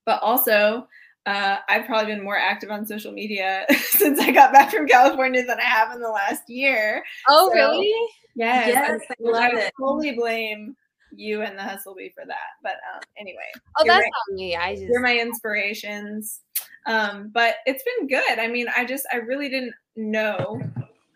but 0.05 0.21
also 0.23 0.87
uh, 1.25 1.57
i've 1.69 1.85
probably 1.85 2.13
been 2.13 2.23
more 2.23 2.37
active 2.37 2.71
on 2.71 2.85
social 2.85 3.11
media 3.11 3.65
since 3.99 4.19
i 4.19 4.31
got 4.31 4.53
back 4.53 4.71
from 4.71 4.87
california 4.87 5.43
than 5.45 5.59
i 5.59 5.63
have 5.63 5.91
in 5.93 5.99
the 6.01 6.09
last 6.09 6.43
year 6.47 7.03
Oh, 7.27 7.49
So- 7.49 7.53
really? 7.55 7.93
yes, 8.35 8.67
Yes, 8.67 9.01
I 9.09 9.13
I, 9.13 9.15
love 9.31 9.51
I 9.55 9.59
it. 9.59 9.73
totally 9.79 10.13
blame 10.13 10.75
you 11.17 11.41
and 11.41 11.57
the 11.57 11.63
hustle 11.63 11.95
bee 11.95 12.11
for 12.15 12.25
that 12.25 12.51
but 12.63 12.75
um, 12.93 13.01
anyway 13.17 13.49
Oh, 13.77 13.83
that's 13.85 13.99
right. 14.03 14.11
not 14.29 14.35
me. 14.37 14.55
I 14.55 14.73
just 14.75 14.87
you're 14.87 15.01
my 15.01 15.17
inspirations 15.17 16.41
um, 16.87 17.29
but 17.33 17.55
it's 17.65 17.83
been 17.83 18.07
good 18.07 18.37
i 18.39 18.47
mean 18.47 18.67
i 18.75 18.85
just 18.85 19.05
i 19.13 19.17
really 19.17 19.49
didn't 19.49 19.73
know 19.95 20.61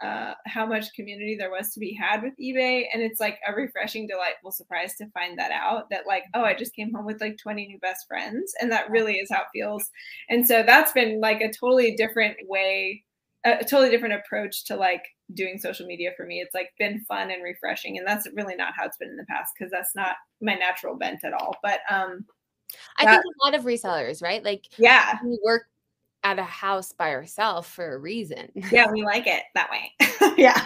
uh, 0.02 0.34
how 0.46 0.66
much 0.66 0.94
community 0.94 1.36
there 1.38 1.52
was 1.52 1.74
to 1.74 1.80
be 1.80 1.94
had 1.94 2.24
with 2.24 2.34
ebay. 2.40 2.86
And 2.94 3.02
it's 3.02 3.20
like 3.20 3.40
a 3.48 3.54
refreshing 3.54 4.08
delightful 4.08 4.52
surprise 4.52 4.96
to 4.96 5.10
find 5.10 5.38
that 5.38 5.52
out 5.52 5.90
that 5.90 6.08
like 6.08 6.24
oh 6.34 6.42
i 6.44 6.54
just 6.54 6.76
came 6.76 6.94
home 6.94 7.06
with 7.06 7.22
like 7.22 7.38
20 7.38 7.68
new 7.68 7.80
best 7.80 8.08
friends. 8.08 8.54
And 8.60 8.72
that 8.72 8.90
really 8.90 9.16
is 9.16 9.30
how 9.32 9.42
it 9.42 9.48
feels. 9.54 9.90
And 10.30 10.48
so 10.48 10.64
that's 10.64 10.92
been 10.94 11.20
like 11.20 11.42
a 11.42 11.52
totally 11.52 11.96
different 11.96 12.38
way 12.48 13.04
a 13.46 13.60
a 13.60 13.64
totally 13.64 13.90
different 13.90 14.16
approach 14.16 14.66
to 14.66 14.76
like 14.76 15.04
doing 15.34 15.60
social 15.60 15.86
media 15.86 16.12
for 16.18 16.26
me. 16.26 16.40
It's 16.40 16.56
like 16.56 16.72
been 16.80 17.06
fun 17.08 17.32
and 17.32 17.44
refreshing. 17.44 17.98
And 17.98 18.08
that's 18.08 18.28
really 18.34 18.56
not 18.56 18.74
how 18.76 18.86
it's 18.86 18.98
been 18.98 19.10
in 19.10 19.18
the 19.18 19.26
past 19.26 19.54
because 19.58 19.72
that's 19.72 19.96
not 19.96 20.16
my 20.42 20.56
natural 20.56 20.96
bent 20.96 21.24
at 21.24 21.34
all. 21.34 21.56
But 21.62 21.80
um 21.90 22.26
I 22.98 23.06
that- 23.06 23.12
think 23.12 23.24
a 23.24 23.46
lot 23.46 23.56
of 23.56 23.66
resellers, 23.66 24.22
right? 24.22 24.44
Like 24.44 24.66
yeah. 24.78 25.18
we 25.24 25.40
work 25.44 25.68
at 26.24 26.40
a 26.40 26.44
house 26.44 26.92
by 26.94 27.10
herself 27.12 27.68
for 27.68 27.96
a 27.96 27.98
reason. 27.98 28.50
yeah 28.72 28.92
we 28.92 29.04
like 29.04 29.28
it 29.28 29.44
that 29.56 29.70
way 29.70 30.36
yeah 30.38 30.66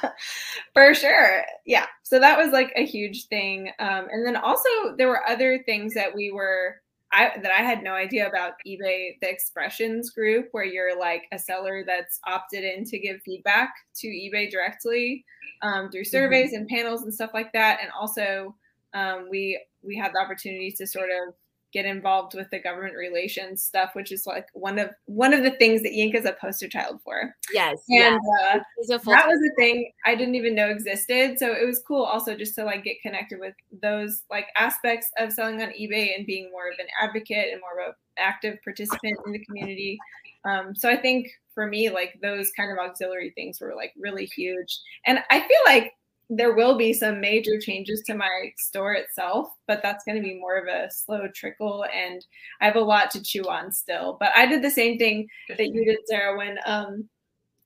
for 0.74 0.94
sure 0.94 1.44
yeah 1.66 1.86
so 2.04 2.20
that 2.20 2.38
was 2.38 2.52
like 2.52 2.72
a 2.76 2.86
huge 2.86 3.28
thing 3.28 3.72
um, 3.80 4.08
and 4.12 4.26
then 4.26 4.36
also 4.36 4.70
there 4.98 5.08
were 5.08 5.28
other 5.28 5.60
things 5.66 5.94
that 5.94 6.14
we 6.16 6.32
were 6.32 6.76
I, 7.14 7.32
that 7.44 7.52
I 7.52 7.62
had 7.62 7.84
no 7.84 7.94
idea 7.94 8.28
about 8.28 8.54
eBay, 8.68 9.20
the 9.22 9.30
expressions 9.30 10.10
group, 10.10 10.48
where 10.52 10.64
you're 10.64 10.98
like 11.00 11.26
a 11.32 11.38
seller 11.38 11.84
that's 11.86 12.20
opted 12.26 12.64
in 12.64 12.86
to 12.86 12.98
give 12.98 13.22
feedback 13.22 13.72
to 13.98 14.08
eBay 14.08 14.50
directly 14.50 15.24
um, 15.62 15.92
through 15.92 16.06
surveys 16.06 16.54
and 16.54 16.68
panels 16.68 17.04
and 17.04 17.14
stuff 17.14 17.30
like 17.32 17.54
that. 17.54 17.80
And 17.84 17.92
also, 17.92 18.56
um, 18.96 19.28
we 19.30 19.64
we 19.84 19.96
had 19.96 20.12
the 20.14 20.20
opportunity 20.20 20.72
to 20.72 20.88
sort 20.88 21.10
of 21.12 21.36
get 21.74 21.86
involved 21.86 22.36
with 22.36 22.50
the 22.52 22.60
government 22.60 22.96
relations 22.96 23.64
stuff, 23.64 23.92
which 23.94 24.12
is 24.12 24.26
like 24.26 24.48
one 24.54 24.80
of 24.80 24.92
one 25.06 25.34
of 25.34 25.44
the 25.44 25.52
things 25.52 25.82
that 25.82 25.92
Yink 25.92 26.16
is 26.16 26.26
a 26.26 26.34
poster 26.40 26.68
child 26.68 27.02
for. 27.04 27.36
Yes. 27.52 27.80
And 27.90 28.20
yeah. 28.22 28.56
uh, 28.56 28.60
He's 28.78 28.90
a 28.90 29.00
full 29.00 29.14
that 29.14 29.28
was 29.28 29.40
a 29.40 29.56
thing 29.56 29.92
I 30.06 30.16
didn't 30.16 30.36
even 30.36 30.56
know 30.56 30.70
existed. 30.70 31.40
So 31.40 31.52
it 31.52 31.66
was 31.66 31.82
cool 31.86 32.04
also 32.04 32.36
just 32.36 32.56
to 32.56 32.64
like 32.64 32.84
get 32.84 33.02
connected 33.02 33.40
with 33.40 33.56
those 33.82 34.24
like 34.30 34.48
aspects 34.56 35.08
of 35.18 35.34
selling 35.34 35.62
on 35.62 35.70
eBay 35.70 36.16
and 36.16 36.26
being 36.26 36.52
more 36.52 36.68
of 36.68 36.78
an 36.80 36.88
advocate 37.02 37.52
and 37.52 37.62
more 37.62 37.88
of 37.88 37.96
an 38.18 38.24
active 38.24 38.58
participant 38.64 39.18
in 39.26 39.32
the 39.32 39.44
community. 39.46 39.98
Um, 40.46 40.76
so 40.76 40.90
I 40.90 40.98
think 40.98 41.28
for 41.54 41.68
me, 41.68 41.90
like 41.90 42.20
those 42.22 42.52
kind 42.52 42.72
of 42.72 42.78
auxiliary 42.78 43.32
things 43.32 43.60
were 43.60 43.74
like 43.76 43.94
really 43.98 44.26
huge. 44.26 44.80
And 45.06 45.20
I 45.30 45.40
feel 45.40 45.60
like 45.66 45.94
there 46.30 46.56
will 46.56 46.78
be 46.78 46.94
some 46.94 47.20
major 47.20 47.60
changes 47.60 48.02
to 48.02 48.16
my 48.16 48.52
store 48.58 48.94
itself, 48.94 49.50
but 49.68 49.82
that's 49.84 50.04
going 50.04 50.18
to 50.18 50.24
be 50.24 50.40
more 50.40 50.58
of 50.58 50.68
a 50.68 50.90
slow 50.90 51.28
trickle. 51.34 51.86
And 51.94 52.26
I 52.62 52.66
have 52.66 52.76
a 52.76 52.82
lot 52.82 53.12
to 53.12 53.22
chew 53.22 53.44
on 53.44 53.72
still. 53.72 54.18
But 54.20 54.32
I 54.36 54.46
did 54.46 54.64
the 54.64 54.72
same 54.72 54.98
thing 54.98 55.28
that 55.50 55.68
you 55.68 55.86
did, 55.86 56.00
Sarah, 56.06 56.38
when 56.38 56.58
um, 56.66 57.10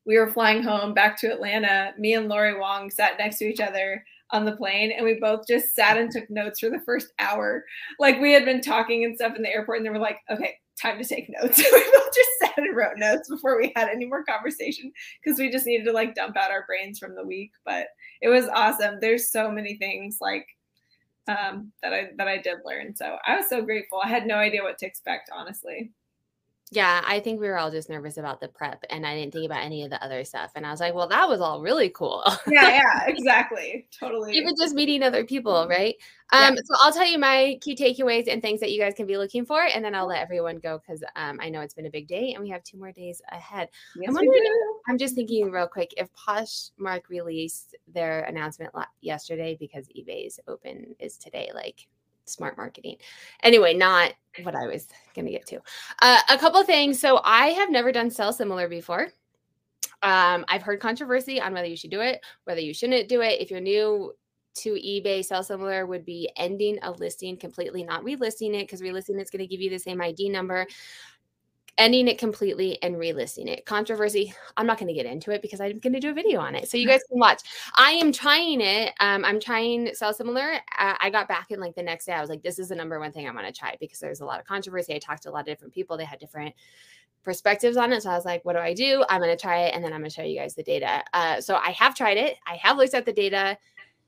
we 0.05 0.18
were 0.18 0.32
flying 0.32 0.64
home 0.64 0.93
back 0.93 1.18
to 1.20 1.32
Atlanta. 1.32 1.93
Me 1.97 2.14
and 2.14 2.30
Lori 2.30 2.58
Wong 2.58 2.89
sat 2.89 3.18
next 3.20 3.38
to 3.39 3.45
each 3.45 3.60
other 3.60 4.03
on 4.32 4.45
the 4.45 4.55
plane, 4.55 4.91
and 4.91 5.05
we 5.05 5.16
both 5.16 5.47
just 5.47 5.76
sat 5.76 5.97
and 5.97 6.12
took 6.12 6.30
notes 6.30 6.60
for 6.60 6.70
the 6.70 6.82
first 6.86 7.14
hour. 7.20 7.64
Like 7.99 8.20
we 8.20 8.34
had 8.34 8.45
been 8.45 8.62
talking 8.62 9.05
and 9.05 9.16
stuff 9.16 9.36
in 9.36 9.43
the 9.43 9.53
airport, 9.53 9.78
and 9.78 9.86
they 9.86 9.89
were 9.89 9.99
like, 9.99 10.20
"Okay, 10.32 10.55
time 10.82 10.97
to 10.97 11.08
take 11.08 11.30
notes." 11.30 11.58
we 11.74 11.84
both 11.93 12.14
just 12.14 12.30
sat 12.39 12.58
and 12.58 12.76
wrote 12.76 12.97
notes 12.97 13.30
before 13.30 13.58
we 13.58 13.72
had 13.76 13.89
any 13.89 14.05
more 14.05 14.24
conversation 14.24 14.91
because 15.24 15.39
we 15.39 15.51
just 15.51 15.66
needed 15.66 15.86
to 15.86 15.91
like 15.91 16.16
dump 16.16 16.38
out 16.38 16.51
our 16.51 16.66
brains 16.66 16.99
from 16.99 17.16
the 17.16 17.26
week. 17.26 17.51
But 17.66 17.88
it 18.22 18.30
was 18.30 18.47
awesome. 18.47 18.99
There's 18.99 19.32
so 19.32 19.51
many 19.51 19.76
things 19.76 20.18
like 20.22 20.47
um, 21.28 21.72
that 21.84 21.93
I 21.93 22.09
that 22.18 22.28
I 22.28 22.38
did 22.38 22.57
learn. 22.65 22.95
So 22.95 23.18
I 23.26 23.38
was 23.38 23.49
so 23.49 23.61
grateful. 23.61 23.99
I 24.03 24.07
had 24.07 24.26
no 24.26 24.36
idea 24.36 24.63
what 24.63 24.78
to 24.80 24.86
expect, 24.86 25.30
honestly. 25.34 25.91
Yeah, 26.70 27.01
I 27.05 27.22
think 27.22 27.39
we 27.39 27.47
were 27.47 27.57
all 27.57 27.72
just 27.72 27.89
nervous 27.89 28.18
about 28.18 28.41
the 28.41 28.49
prep 28.49 28.84
and 28.89 29.07
I 29.07 29.15
didn't 29.15 29.32
think 29.32 29.45
about 29.45 29.63
any 29.63 29.84
of 29.84 29.89
the 29.89 30.03
other 30.03 30.26
stuff. 30.26 30.51
And 30.53 30.65
I 30.65 30.72
was 30.72 30.82
like, 30.82 30.93
well, 30.93 31.07
that 31.07 31.30
was 31.30 31.39
all 31.39 31.61
really 31.61 31.89
cool. 31.89 32.24
Yeah, 32.47 32.70
yeah, 32.70 33.03
exactly, 33.07 33.88
totally. 33.97 34.34
Even 34.34 34.53
just 34.59 34.76
meeting 34.76 35.01
other 35.01 35.24
people, 35.24 35.68
right? 35.70 35.95
Yeah. 36.34 36.47
Um, 36.47 36.57
so 36.57 36.76
I'll 36.82 36.91
tell 36.91 37.05
you 37.05 37.18
my 37.18 37.57
key 37.61 37.76
takeaways 37.76 38.32
and 38.32 38.41
things 38.41 38.59
that 38.59 38.72
you 38.72 38.80
guys 38.82 38.93
can 38.95 39.05
be 39.05 39.18
looking 39.18 39.45
for, 39.45 39.63
and 39.74 39.84
then 39.84 39.95
I'll 39.95 40.07
let 40.07 40.22
everyone 40.22 40.57
go 40.57 40.80
because 40.80 41.03
um, 41.15 41.39
I 41.41 41.49
know 41.49 41.61
it's 41.61 41.74
been 41.74 41.86
a 41.86 41.91
big 41.91 42.07
day 42.07 42.34
and 42.34 42.43
we 42.43 42.49
have 42.49 42.63
two 42.63 42.78
more 42.78 42.91
days 42.91 43.22
ahead. 43.32 43.70
yes, 43.95 44.09
I'm 44.09 44.15
wondering. 44.15 44.43
I'm 44.89 44.97
just 44.97 45.15
thinking 45.15 45.51
real 45.51 45.68
quick 45.68 45.93
if 45.95 46.09
Poshmark 46.13 47.01
released 47.09 47.76
their 47.93 48.22
announcement 48.24 48.74
yesterday 49.01 49.55
because 49.59 49.88
eBay's 49.89 50.39
open 50.47 50.95
is 50.99 51.18
today, 51.18 51.51
like 51.53 51.88
smart 52.30 52.57
marketing. 52.57 52.97
Anyway, 53.43 53.73
not 53.73 54.13
what 54.43 54.55
I 54.55 54.67
was 54.67 54.88
going 55.15 55.25
to 55.25 55.32
get 55.32 55.45
to. 55.47 55.59
Uh, 56.01 56.19
a 56.30 56.38
couple 56.38 56.61
things. 56.63 56.99
So 56.99 57.21
I 57.23 57.47
have 57.47 57.71
never 57.71 57.91
done 57.91 58.09
sell 58.09 58.34
similar 58.34 58.67
before. 58.67 59.09
Um, 60.03 60.45
I've 60.47 60.61
heard 60.61 60.80
controversy 60.80 61.41
on 61.41 61.53
whether 61.53 61.67
you 61.67 61.75
should 61.75 61.91
do 61.91 62.01
it, 62.01 62.21
whether 62.43 62.61
you 62.61 62.73
shouldn't 62.73 63.09
do 63.09 63.21
it. 63.21 63.41
If 63.41 63.49
you're 63.49 63.59
new 63.59 64.13
to 64.55 64.73
eBay, 64.73 65.23
sell 65.23 65.43
similar 65.43 65.86
would 65.86 66.05
be 66.05 66.30
ending 66.36 66.80
a 66.84 66.91
listing 66.91 67.38
completely, 67.38 67.84
not 67.84 68.03
relisting 68.03 68.53
it 68.53 68.63
because 68.63 68.82
relisting 68.82 69.21
is 69.21 69.30
going 69.30 69.39
to 69.39 69.47
give 69.47 69.61
you 69.61 69.69
the 69.69 69.80
same 69.80 70.01
ID 70.01 70.30
number 70.30 70.65
ending 71.78 72.07
it 72.07 72.17
completely 72.17 72.82
and 72.82 72.95
relisting 72.95 73.47
it. 73.47 73.65
Controversy, 73.65 74.34
I'm 74.55 74.65
not 74.65 74.80
going 74.80 74.88
to 74.88 74.93
get 74.93 75.05
into 75.05 75.32
it 75.32 75.41
because 75.41 75.61
I'm 75.61 75.80
going 75.80 75.93
to 75.93 75.99
do 75.99 76.09
a 76.09 76.13
video 76.13 76.39
on 76.39 76.55
it. 76.55 76.69
So 76.69 76.78
you 76.78 76.88
guys 76.88 77.01
can 77.09 77.19
watch. 77.19 77.41
I 77.75 77.91
am 77.91 78.11
trying 78.11 78.61
it. 78.61 78.93
Um, 78.99 79.23
I'm 79.23 79.39
trying 79.39 79.93
Sell 79.93 80.13
Similar. 80.13 80.53
Uh, 80.78 80.95
I 80.99 81.09
got 81.09 81.28
back 81.28 81.51
in 81.51 81.59
like 81.59 81.75
the 81.75 81.84
next 81.84 82.05
day. 82.05 82.13
I 82.13 82.21
was 82.21 82.30
like, 82.30 82.41
this 82.41 82.59
is 82.59 82.69
the 82.69 82.75
number 82.75 82.99
one 82.99 83.11
thing 83.11 83.28
I 83.28 83.32
want 83.32 83.47
to 83.47 83.53
try 83.53 83.75
because 83.80 83.99
there's 83.99 84.21
a 84.21 84.25
lot 84.25 84.39
of 84.39 84.45
controversy. 84.45 84.95
I 84.95 84.99
talked 84.99 85.23
to 85.23 85.30
a 85.30 85.32
lot 85.32 85.41
of 85.41 85.45
different 85.45 85.73
people. 85.73 85.97
They 85.97 86.05
had 86.05 86.19
different 86.19 86.55
perspectives 87.23 87.78
on 87.78 87.91
it. 87.91 88.03
So 88.03 88.09
I 88.09 88.15
was 88.15 88.25
like, 88.25 88.43
what 88.45 88.53
do 88.53 88.59
I 88.59 88.73
do? 88.73 89.03
I'm 89.09 89.21
going 89.21 89.36
to 89.36 89.41
try 89.41 89.63
it 89.63 89.75
and 89.75 89.84
then 89.84 89.93
I'm 89.93 89.99
going 89.99 90.09
to 90.09 90.15
show 90.15 90.23
you 90.23 90.39
guys 90.39 90.55
the 90.55 90.63
data. 90.63 91.03
Uh, 91.13 91.41
so 91.41 91.55
I 91.57 91.71
have 91.71 91.93
tried 91.93 92.17
it. 92.17 92.38
I 92.47 92.55
have 92.55 92.78
looked 92.78 92.93
at 92.93 93.05
the 93.05 93.13
data. 93.13 93.57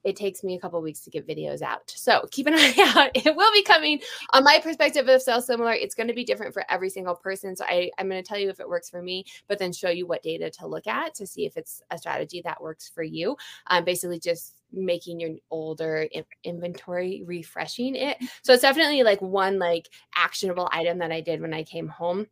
It 0.03 0.15
takes 0.15 0.43
me 0.43 0.55
a 0.55 0.59
couple 0.59 0.81
weeks 0.81 1.01
to 1.01 1.09
get 1.09 1.27
videos 1.27 1.61
out. 1.61 1.89
So 1.89 2.27
keep 2.31 2.47
an 2.47 2.53
eye 2.57 2.73
out. 2.95 3.11
It 3.13 3.35
will 3.35 3.51
be 3.51 3.63
coming 3.63 3.99
on 4.31 4.43
my 4.43 4.59
perspective 4.61 5.07
of 5.07 5.21
sell 5.21 5.41
similar. 5.41 5.73
It's 5.73 5.95
going 5.95 6.07
to 6.07 6.13
be 6.13 6.23
different 6.23 6.53
for 6.53 6.63
every 6.69 6.89
single 6.89 7.15
person. 7.15 7.55
So 7.55 7.65
I, 7.65 7.91
I'm 7.97 8.09
going 8.09 8.21
to 8.21 8.27
tell 8.27 8.37
you 8.39 8.49
if 8.49 8.59
it 8.59 8.69
works 8.69 8.89
for 8.89 9.01
me, 9.01 9.25
but 9.47 9.59
then 9.59 9.73
show 9.73 9.89
you 9.89 10.07
what 10.07 10.23
data 10.23 10.49
to 10.51 10.67
look 10.67 10.87
at 10.87 11.13
to 11.15 11.27
see 11.27 11.45
if 11.45 11.57
it's 11.57 11.81
a 11.91 11.97
strategy 11.97 12.41
that 12.43 12.61
works 12.61 12.89
for 12.93 13.03
you. 13.03 13.35
Um, 13.67 13.83
basically, 13.83 14.19
just 14.19 14.55
making 14.71 15.19
your 15.19 15.31
older 15.49 16.07
in- 16.11 16.23
inventory 16.43 17.23
refreshing 17.25 17.95
it. 17.95 18.17
So 18.43 18.53
it's 18.53 18.61
definitely 18.61 19.03
like 19.03 19.21
one 19.21 19.59
like 19.59 19.89
actionable 20.15 20.69
item 20.71 20.99
that 20.99 21.11
I 21.11 21.21
did 21.21 21.41
when 21.41 21.53
I 21.53 21.63
came 21.63 21.87
home. 21.87 22.27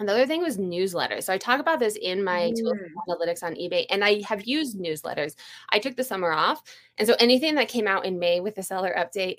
Another 0.00 0.26
thing 0.26 0.40
was 0.42 0.58
newsletters. 0.58 1.24
So 1.24 1.32
I 1.32 1.38
talk 1.38 1.58
about 1.60 1.80
this 1.80 1.96
in 1.96 2.22
my 2.22 2.52
tools 2.56 2.74
Mm. 2.78 2.86
and 2.86 2.96
analytics 3.08 3.42
on 3.42 3.54
eBay, 3.54 3.86
and 3.90 4.04
I 4.04 4.22
have 4.22 4.44
used 4.46 4.78
newsletters. 4.78 5.34
I 5.70 5.78
took 5.80 5.96
the 5.96 6.04
summer 6.04 6.30
off, 6.30 6.62
and 6.98 7.08
so 7.08 7.14
anything 7.18 7.56
that 7.56 7.68
came 7.68 7.88
out 7.88 8.06
in 8.06 8.18
May 8.18 8.40
with 8.40 8.54
the 8.54 8.62
seller 8.62 8.94
update, 8.96 9.38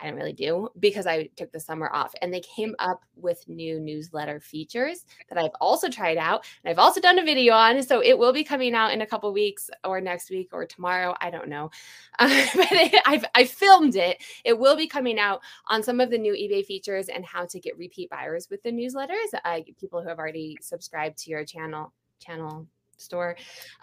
I 0.00 0.04
didn't 0.04 0.18
really 0.18 0.32
do 0.32 0.68
because 0.78 1.06
I 1.06 1.28
took 1.36 1.52
the 1.52 1.60
summer 1.60 1.90
off. 1.92 2.14
And 2.22 2.32
they 2.32 2.40
came 2.40 2.74
up 2.78 3.04
with 3.16 3.46
new 3.48 3.78
newsletter 3.78 4.40
features 4.40 5.04
that 5.28 5.38
I've 5.38 5.54
also 5.60 5.88
tried 5.88 6.16
out. 6.16 6.44
And 6.64 6.70
I've 6.70 6.78
also 6.78 7.00
done 7.00 7.18
a 7.18 7.24
video 7.24 7.54
on. 7.54 7.82
So 7.82 8.02
it 8.02 8.18
will 8.18 8.32
be 8.32 8.44
coming 8.44 8.74
out 8.74 8.92
in 8.92 9.02
a 9.02 9.06
couple 9.06 9.32
weeks 9.32 9.70
or 9.84 10.00
next 10.00 10.30
week 10.30 10.50
or 10.52 10.64
tomorrow. 10.64 11.14
I 11.20 11.30
don't 11.30 11.48
know. 11.48 11.70
Uh, 12.18 12.46
but 12.54 12.68
I've, 13.06 13.24
I 13.34 13.44
filmed 13.44 13.96
it. 13.96 14.22
It 14.44 14.58
will 14.58 14.76
be 14.76 14.86
coming 14.86 15.18
out 15.18 15.40
on 15.68 15.82
some 15.82 16.00
of 16.00 16.10
the 16.10 16.18
new 16.18 16.32
eBay 16.32 16.64
features 16.64 17.08
and 17.08 17.24
how 17.24 17.44
to 17.46 17.60
get 17.60 17.76
repeat 17.76 18.10
buyers 18.10 18.48
with 18.50 18.62
the 18.62 18.72
newsletters. 18.72 19.38
Uh, 19.44 19.60
people 19.78 20.02
who 20.02 20.08
have 20.08 20.18
already 20.18 20.56
subscribed 20.60 21.18
to 21.18 21.30
your 21.30 21.44
channel 21.44 21.92
channel 22.20 22.66
store. 23.00 23.36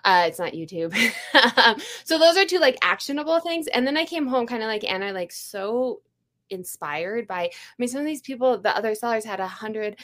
Uh, 0.04 0.26
it's 0.28 0.40
not 0.40 0.54
YouTube. 0.54 0.96
so 2.04 2.18
those 2.18 2.38
are 2.38 2.46
two 2.46 2.60
like 2.60 2.78
actionable 2.82 3.40
things. 3.40 3.68
And 3.68 3.86
then 3.86 3.98
I 3.98 4.06
came 4.06 4.28
home 4.28 4.48
kind 4.48 4.64
of 4.64 4.68
like 4.68 4.90
Anna, 4.90 5.12
like 5.12 5.32
so 5.32 6.02
inspired 6.50 7.28
by. 7.28 7.44
I 7.44 7.52
mean, 7.78 7.90
some 7.90 8.02
of 8.02 8.06
these 8.08 8.22
people, 8.22 8.58
the 8.60 8.76
other 8.76 8.96
sellers 8.96 9.26
had 9.26 9.40
a 9.40 9.48
hundred 9.48 9.98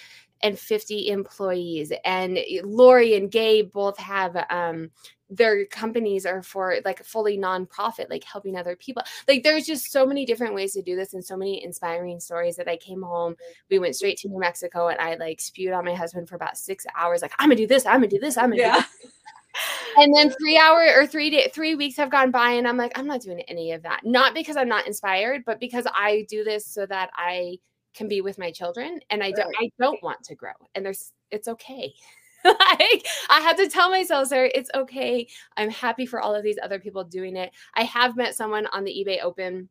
and 0.43 0.59
fifty 0.59 1.09
employees, 1.09 1.91
and 2.05 2.37
Lori 2.63 3.15
and 3.15 3.31
Gabe 3.31 3.71
both 3.71 3.97
have 3.97 4.45
um, 4.49 4.91
their 5.35 5.65
companies 5.65 6.25
are 6.25 6.43
for 6.43 6.77
like 6.85 7.03
fully 7.03 7.37
nonprofit, 7.37 8.09
like 8.09 8.23
helping 8.23 8.55
other 8.55 8.75
people. 8.75 9.03
Like 9.27 9.43
there's 9.43 9.65
just 9.65 9.91
so 9.91 10.05
many 10.05 10.25
different 10.25 10.53
ways 10.53 10.73
to 10.73 10.81
do 10.81 10.95
this 10.95 11.13
and 11.13 11.25
so 11.25 11.35
many 11.35 11.63
inspiring 11.63 12.19
stories 12.19 12.55
that 12.57 12.67
I 12.67 12.77
came 12.77 13.01
home. 13.01 13.35
We 13.69 13.79
went 13.79 13.95
straight 13.95 14.17
to 14.19 14.29
New 14.29 14.39
Mexico 14.39 14.89
and 14.89 14.99
I 14.99 15.15
like 15.15 15.41
spewed 15.41 15.73
on 15.73 15.85
my 15.85 15.95
husband 15.95 16.29
for 16.29 16.35
about 16.35 16.57
six 16.57 16.85
hours, 16.95 17.21
like, 17.21 17.33
I'm 17.39 17.49
gonna 17.49 17.55
do 17.55 17.67
this, 17.67 17.85
I'm 17.85 17.95
gonna 17.95 18.07
do 18.07 18.19
this, 18.19 18.37
I'm 18.37 18.51
gonna 18.51 18.61
yeah. 18.61 18.81
do 18.81 18.85
this. 19.03 19.11
and 19.97 20.15
then 20.15 20.31
three 20.31 20.57
hour 20.57 20.87
or 20.95 21.07
three 21.07 21.29
day 21.29 21.49
three 21.53 21.75
weeks 21.75 21.97
have 21.97 22.09
gone 22.11 22.31
by 22.31 22.51
and 22.51 22.67
I'm 22.67 22.77
like, 22.77 22.97
I'm 22.97 23.07
not 23.07 23.21
doing 23.21 23.41
any 23.41 23.71
of 23.71 23.81
that. 23.83 24.01
Not 24.03 24.33
because 24.33 24.57
I'm 24.57 24.69
not 24.69 24.87
inspired, 24.87 25.43
but 25.45 25.59
because 25.59 25.87
I 25.93 26.25
do 26.29 26.43
this 26.43 26.65
so 26.65 26.85
that 26.85 27.09
I 27.15 27.57
can 27.93 28.07
be 28.07 28.21
with 28.21 28.37
my 28.37 28.51
children 28.51 28.99
and 29.09 29.23
I 29.23 29.31
don't 29.31 29.53
I 29.59 29.69
don't 29.79 30.01
want 30.03 30.23
to 30.23 30.35
grow. 30.35 30.53
And 30.75 30.85
there's 30.85 31.11
it's 31.31 31.47
okay. 31.47 31.93
like 32.45 33.05
I 33.29 33.39
had 33.41 33.57
to 33.57 33.69
tell 33.69 33.89
myself, 33.89 34.27
sir, 34.27 34.49
it's 34.53 34.69
okay. 34.75 35.27
I'm 35.55 35.69
happy 35.69 36.05
for 36.05 36.19
all 36.19 36.35
of 36.35 36.43
these 36.43 36.57
other 36.61 36.79
people 36.79 37.03
doing 37.03 37.37
it. 37.37 37.51
I 37.75 37.83
have 37.83 38.17
met 38.17 38.35
someone 38.35 38.67
on 38.67 38.83
the 38.83 38.91
eBay 38.91 39.23
Open 39.23 39.69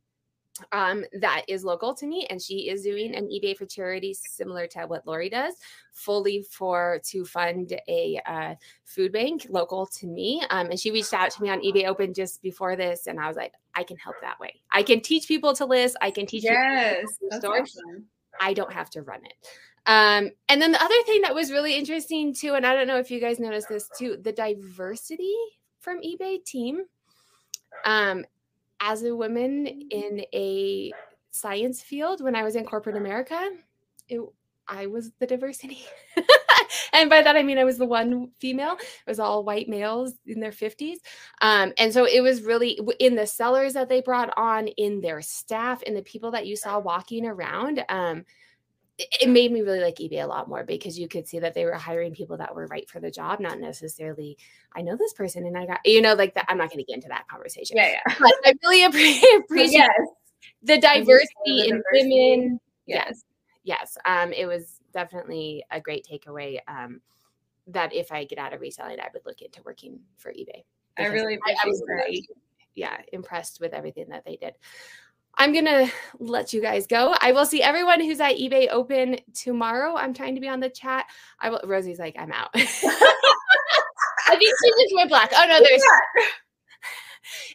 um, 0.70 1.04
that 1.20 1.44
is 1.48 1.64
local 1.64 1.94
to 1.94 2.06
me, 2.06 2.26
and 2.28 2.40
she 2.40 2.68
is 2.68 2.82
doing 2.82 3.14
an 3.14 3.28
eBay 3.28 3.56
for 3.56 3.66
charity 3.66 4.14
similar 4.14 4.66
to 4.68 4.80
what 4.82 5.06
Lori 5.06 5.28
does, 5.28 5.54
fully 5.92 6.42
for 6.42 7.00
to 7.06 7.24
fund 7.24 7.72
a 7.88 8.20
uh, 8.26 8.54
food 8.84 9.12
bank 9.12 9.46
local 9.48 9.86
to 9.86 10.06
me. 10.06 10.42
Um, 10.50 10.70
and 10.70 10.78
she 10.78 10.90
reached 10.90 11.14
out 11.14 11.30
to 11.32 11.42
me 11.42 11.50
on 11.50 11.60
eBay 11.60 11.86
Open 11.86 12.12
just 12.12 12.42
before 12.42 12.76
this, 12.76 13.06
and 13.06 13.18
I 13.18 13.28
was 13.28 13.36
like, 13.36 13.54
I 13.74 13.82
can 13.82 13.96
help 13.96 14.16
that 14.20 14.38
way. 14.38 14.60
I 14.70 14.82
can 14.82 15.00
teach 15.00 15.26
people 15.26 15.54
to 15.54 15.64
list. 15.64 15.96
I 16.00 16.10
can 16.10 16.26
teach 16.26 16.44
yes, 16.44 17.06
to 17.30 17.48
Awesome. 17.48 18.04
I 18.40 18.52
don't 18.52 18.72
have 18.72 18.90
to 18.90 19.02
run 19.02 19.20
it. 19.24 19.34
Um, 19.84 20.30
and 20.48 20.62
then 20.62 20.72
the 20.72 20.82
other 20.82 21.02
thing 21.06 21.22
that 21.22 21.34
was 21.34 21.50
really 21.50 21.76
interesting 21.76 22.34
too, 22.34 22.54
and 22.54 22.66
I 22.66 22.74
don't 22.74 22.86
know 22.86 22.98
if 22.98 23.10
you 23.10 23.20
guys 23.20 23.40
noticed 23.40 23.68
this 23.68 23.88
too, 23.98 24.16
the 24.20 24.32
diversity 24.32 25.34
from 25.80 26.00
eBay 26.02 26.44
team. 26.44 26.82
Um, 27.84 28.24
as 28.82 29.04
a 29.04 29.14
woman 29.14 29.66
in 29.66 30.24
a 30.34 30.90
science 31.30 31.80
field 31.80 32.22
when 32.22 32.34
I 32.34 32.42
was 32.42 32.56
in 32.56 32.66
corporate 32.66 32.96
America, 32.96 33.50
it, 34.08 34.20
I 34.68 34.86
was 34.86 35.12
the 35.20 35.26
diversity. 35.26 35.78
and 36.92 37.08
by 37.08 37.22
that 37.22 37.36
I 37.36 37.42
mean 37.42 37.58
I 37.58 37.64
was 37.64 37.78
the 37.78 37.86
one 37.86 38.32
female. 38.40 38.72
It 38.72 39.10
was 39.10 39.20
all 39.20 39.44
white 39.44 39.68
males 39.68 40.14
in 40.26 40.40
their 40.40 40.50
50s. 40.50 40.96
Um, 41.40 41.72
and 41.78 41.92
so 41.92 42.04
it 42.06 42.20
was 42.20 42.42
really 42.42 42.78
in 42.98 43.14
the 43.14 43.26
sellers 43.26 43.72
that 43.74 43.88
they 43.88 44.00
brought 44.00 44.32
on, 44.36 44.66
in 44.66 45.00
their 45.00 45.22
staff, 45.22 45.82
in 45.84 45.94
the 45.94 46.02
people 46.02 46.32
that 46.32 46.46
you 46.46 46.56
saw 46.56 46.78
walking 46.80 47.24
around. 47.24 47.84
Um, 47.88 48.24
it 48.98 49.28
made 49.28 49.50
me 49.50 49.62
really 49.62 49.80
like 49.80 49.96
eBay 49.96 50.22
a 50.22 50.26
lot 50.26 50.48
more 50.48 50.64
because 50.64 50.98
you 50.98 51.08
could 51.08 51.26
see 51.26 51.38
that 51.38 51.54
they 51.54 51.64
were 51.64 51.74
hiring 51.74 52.14
people 52.14 52.36
that 52.36 52.54
were 52.54 52.66
right 52.66 52.88
for 52.88 53.00
the 53.00 53.10
job, 53.10 53.40
not 53.40 53.58
necessarily, 53.58 54.36
I 54.76 54.82
know 54.82 54.96
this 54.96 55.14
person 55.14 55.46
and 55.46 55.56
I 55.56 55.66
got, 55.66 55.80
you 55.84 56.02
know, 56.02 56.14
like 56.14 56.34
that. 56.34 56.44
I'm 56.48 56.58
not 56.58 56.68
going 56.70 56.84
to 56.84 56.84
get 56.84 56.96
into 56.96 57.08
that 57.08 57.26
conversation. 57.28 57.76
Yeah. 57.76 57.92
yeah. 58.06 58.14
But 58.18 58.32
I 58.44 58.54
really 58.62 58.84
appreciate 59.36 59.72
yes. 59.72 59.90
the 60.62 60.78
diversity 60.78 61.28
the 61.46 61.68
in 61.68 61.82
diversity. 61.90 62.36
women. 62.36 62.60
Yes. 62.86 63.24
Yes. 63.64 63.96
Um, 64.04 64.32
it 64.32 64.46
was 64.46 64.80
definitely 64.92 65.64
a 65.70 65.80
great 65.80 66.06
takeaway. 66.10 66.58
Um, 66.68 67.00
that 67.68 67.94
if 67.94 68.10
I 68.10 68.24
get 68.24 68.38
out 68.38 68.52
of 68.52 68.60
reselling, 68.60 69.00
I 69.00 69.08
would 69.12 69.22
look 69.24 69.40
into 69.40 69.62
working 69.64 70.00
for 70.16 70.32
eBay. 70.32 70.64
I 70.98 71.06
really 71.06 71.38
I, 71.46 71.52
I 71.52 71.66
was 71.66 71.82
very, 71.86 72.26
yeah, 72.74 72.98
impressed 73.12 73.60
with 73.60 73.72
everything 73.72 74.08
that 74.10 74.24
they 74.24 74.36
did. 74.36 74.54
I'm 75.36 75.52
going 75.52 75.64
to 75.64 75.90
let 76.18 76.52
you 76.52 76.60
guys 76.60 76.86
go. 76.86 77.14
I 77.20 77.32
will 77.32 77.46
see 77.46 77.62
everyone 77.62 78.00
who's 78.00 78.20
at 78.20 78.36
eBay 78.36 78.68
Open 78.70 79.18
tomorrow. 79.34 79.96
I'm 79.96 80.14
trying 80.14 80.34
to 80.34 80.40
be 80.40 80.48
on 80.48 80.60
the 80.60 80.68
chat. 80.68 81.06
I 81.40 81.50
will. 81.50 81.60
Rosie's 81.64 81.98
like, 81.98 82.16
I'm 82.18 82.32
out. 82.32 82.50
I 82.54 84.36
think 84.36 84.54
she 84.62 84.70
just 84.84 84.94
went 84.94 85.08
black. 85.08 85.30
Oh, 85.34 85.44
no, 85.48 85.58
there's. 85.58 85.82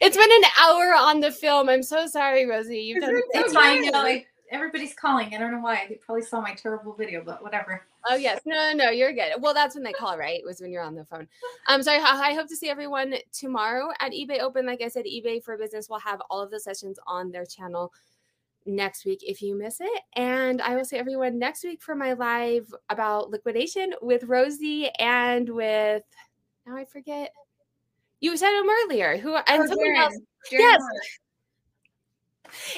It's 0.00 0.16
been 0.16 0.30
an 0.30 0.50
hour 0.60 0.94
on 0.94 1.20
the 1.20 1.30
film. 1.30 1.68
I'm 1.68 1.82
so 1.82 2.06
sorry, 2.06 2.48
Rosie. 2.48 2.78
You've 2.78 3.02
done 3.02 3.20
it's 3.32 3.52
fine. 3.52 3.90
Like, 3.90 4.27
everybody's 4.50 4.94
calling. 4.94 5.34
I 5.34 5.38
don't 5.38 5.52
know 5.52 5.60
why. 5.60 5.86
They 5.88 5.96
probably 5.96 6.22
saw 6.22 6.40
my 6.40 6.54
terrible 6.54 6.92
video, 6.92 7.22
but 7.24 7.42
whatever. 7.42 7.82
Oh 8.08 8.16
yes, 8.16 8.40
no, 8.44 8.54
no, 8.56 8.84
no, 8.84 8.90
you're 8.90 9.12
good. 9.12 9.32
Well, 9.40 9.54
that's 9.54 9.74
when 9.74 9.84
they 9.84 9.92
call, 9.92 10.16
right? 10.16 10.38
It 10.38 10.44
was 10.44 10.60
when 10.60 10.70
you're 10.70 10.82
on 10.82 10.94
the 10.94 11.04
phone. 11.04 11.28
Um, 11.66 11.82
so 11.82 11.92
I, 11.92 11.96
I 11.96 12.34
hope 12.34 12.48
to 12.48 12.56
see 12.56 12.68
everyone 12.68 13.14
tomorrow 13.32 13.90
at 14.00 14.12
eBay 14.12 14.40
Open. 14.40 14.66
Like 14.66 14.82
I 14.82 14.88
said, 14.88 15.04
eBay 15.04 15.42
for 15.42 15.56
Business 15.56 15.88
will 15.88 15.98
have 15.98 16.20
all 16.30 16.40
of 16.40 16.50
the 16.50 16.60
sessions 16.60 16.98
on 17.06 17.30
their 17.30 17.44
channel 17.44 17.92
next 18.66 19.04
week 19.04 19.20
if 19.26 19.42
you 19.42 19.56
miss 19.56 19.80
it. 19.80 20.02
And 20.14 20.60
I 20.62 20.76
will 20.76 20.84
see 20.84 20.96
everyone 20.96 21.38
next 21.38 21.64
week 21.64 21.82
for 21.82 21.94
my 21.94 22.12
live 22.12 22.72
about 22.88 23.30
liquidation 23.30 23.94
with 24.02 24.24
Rosie 24.24 24.90
and 24.98 25.48
with 25.48 26.04
now 26.66 26.76
I 26.76 26.84
forget. 26.84 27.32
You 28.20 28.36
said 28.36 28.58
him 28.58 28.68
earlier. 28.68 29.16
Who 29.16 29.36
and 29.36 29.62
oh, 29.62 29.66
someone 29.66 29.96
else. 29.96 30.18
yes. 30.50 30.80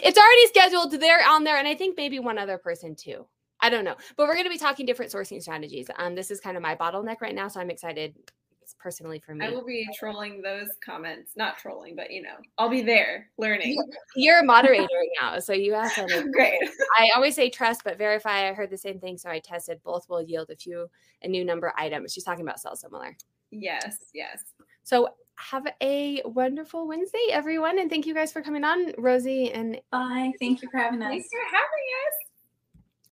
It's 0.02 0.18
already 0.18 0.46
scheduled. 0.46 0.92
They're 0.92 1.26
on 1.26 1.44
there, 1.44 1.58
and 1.58 1.68
I 1.68 1.74
think 1.74 1.96
maybe 1.96 2.18
one 2.18 2.38
other 2.38 2.58
person 2.58 2.94
too. 2.94 3.26
I 3.60 3.68
don't 3.68 3.84
know, 3.84 3.96
but 4.16 4.26
we're 4.26 4.34
going 4.34 4.46
to 4.46 4.50
be 4.50 4.58
talking 4.58 4.86
different 4.86 5.12
sourcing 5.12 5.42
strategies. 5.42 5.88
Um, 5.98 6.14
this 6.14 6.30
is 6.30 6.40
kind 6.40 6.56
of 6.56 6.62
my 6.62 6.74
bottleneck 6.74 7.20
right 7.20 7.34
now, 7.34 7.48
so 7.48 7.60
I'm 7.60 7.70
excited. 7.70 8.14
It's 8.62 8.74
personally 8.78 9.18
for 9.18 9.34
me. 9.34 9.44
I 9.44 9.50
will 9.50 9.64
be 9.64 9.86
trolling 9.98 10.40
those 10.40 10.68
comments, 10.84 11.32
not 11.36 11.58
trolling, 11.58 11.94
but 11.96 12.10
you 12.10 12.22
know, 12.22 12.36
I'll 12.56 12.70
be 12.70 12.82
there 12.82 13.28
learning. 13.36 13.76
You're 14.16 14.40
a 14.40 14.44
moderator 14.44 14.86
now, 15.20 15.40
so 15.40 15.52
you 15.52 15.74
have 15.74 15.94
to. 15.94 16.30
Great. 16.32 16.58
I 16.98 17.10
always 17.14 17.34
say 17.34 17.50
trust, 17.50 17.82
but 17.84 17.98
verify. 17.98 18.48
I 18.48 18.52
heard 18.52 18.70
the 18.70 18.78
same 18.78 18.98
thing, 18.98 19.18
so 19.18 19.28
I 19.28 19.40
tested. 19.40 19.80
Both 19.82 20.08
will 20.08 20.22
yield 20.22 20.50
a 20.50 20.56
few 20.56 20.88
a 21.22 21.28
new 21.28 21.44
number 21.44 21.72
items. 21.76 22.12
She's 22.12 22.24
talking 22.24 22.44
about 22.44 22.60
sell 22.60 22.76
similar. 22.76 23.16
Yes. 23.50 23.98
Yes. 24.14 24.44
So 24.84 25.08
have 25.40 25.66
a 25.82 26.22
wonderful 26.24 26.86
Wednesday, 26.86 27.26
everyone. 27.30 27.78
And 27.78 27.90
thank 27.90 28.06
you 28.06 28.14
guys 28.14 28.32
for 28.32 28.42
coming 28.42 28.64
on, 28.64 28.92
Rosie 28.98 29.50
and 29.52 29.80
Bye. 29.90 30.32
Thank 30.38 30.62
you 30.62 30.68
for 30.70 30.78
having 30.78 31.02
us. 31.02 31.08
Thanks 31.08 31.28
for 31.28 31.44
having 31.44 31.86
us. 32.06 32.29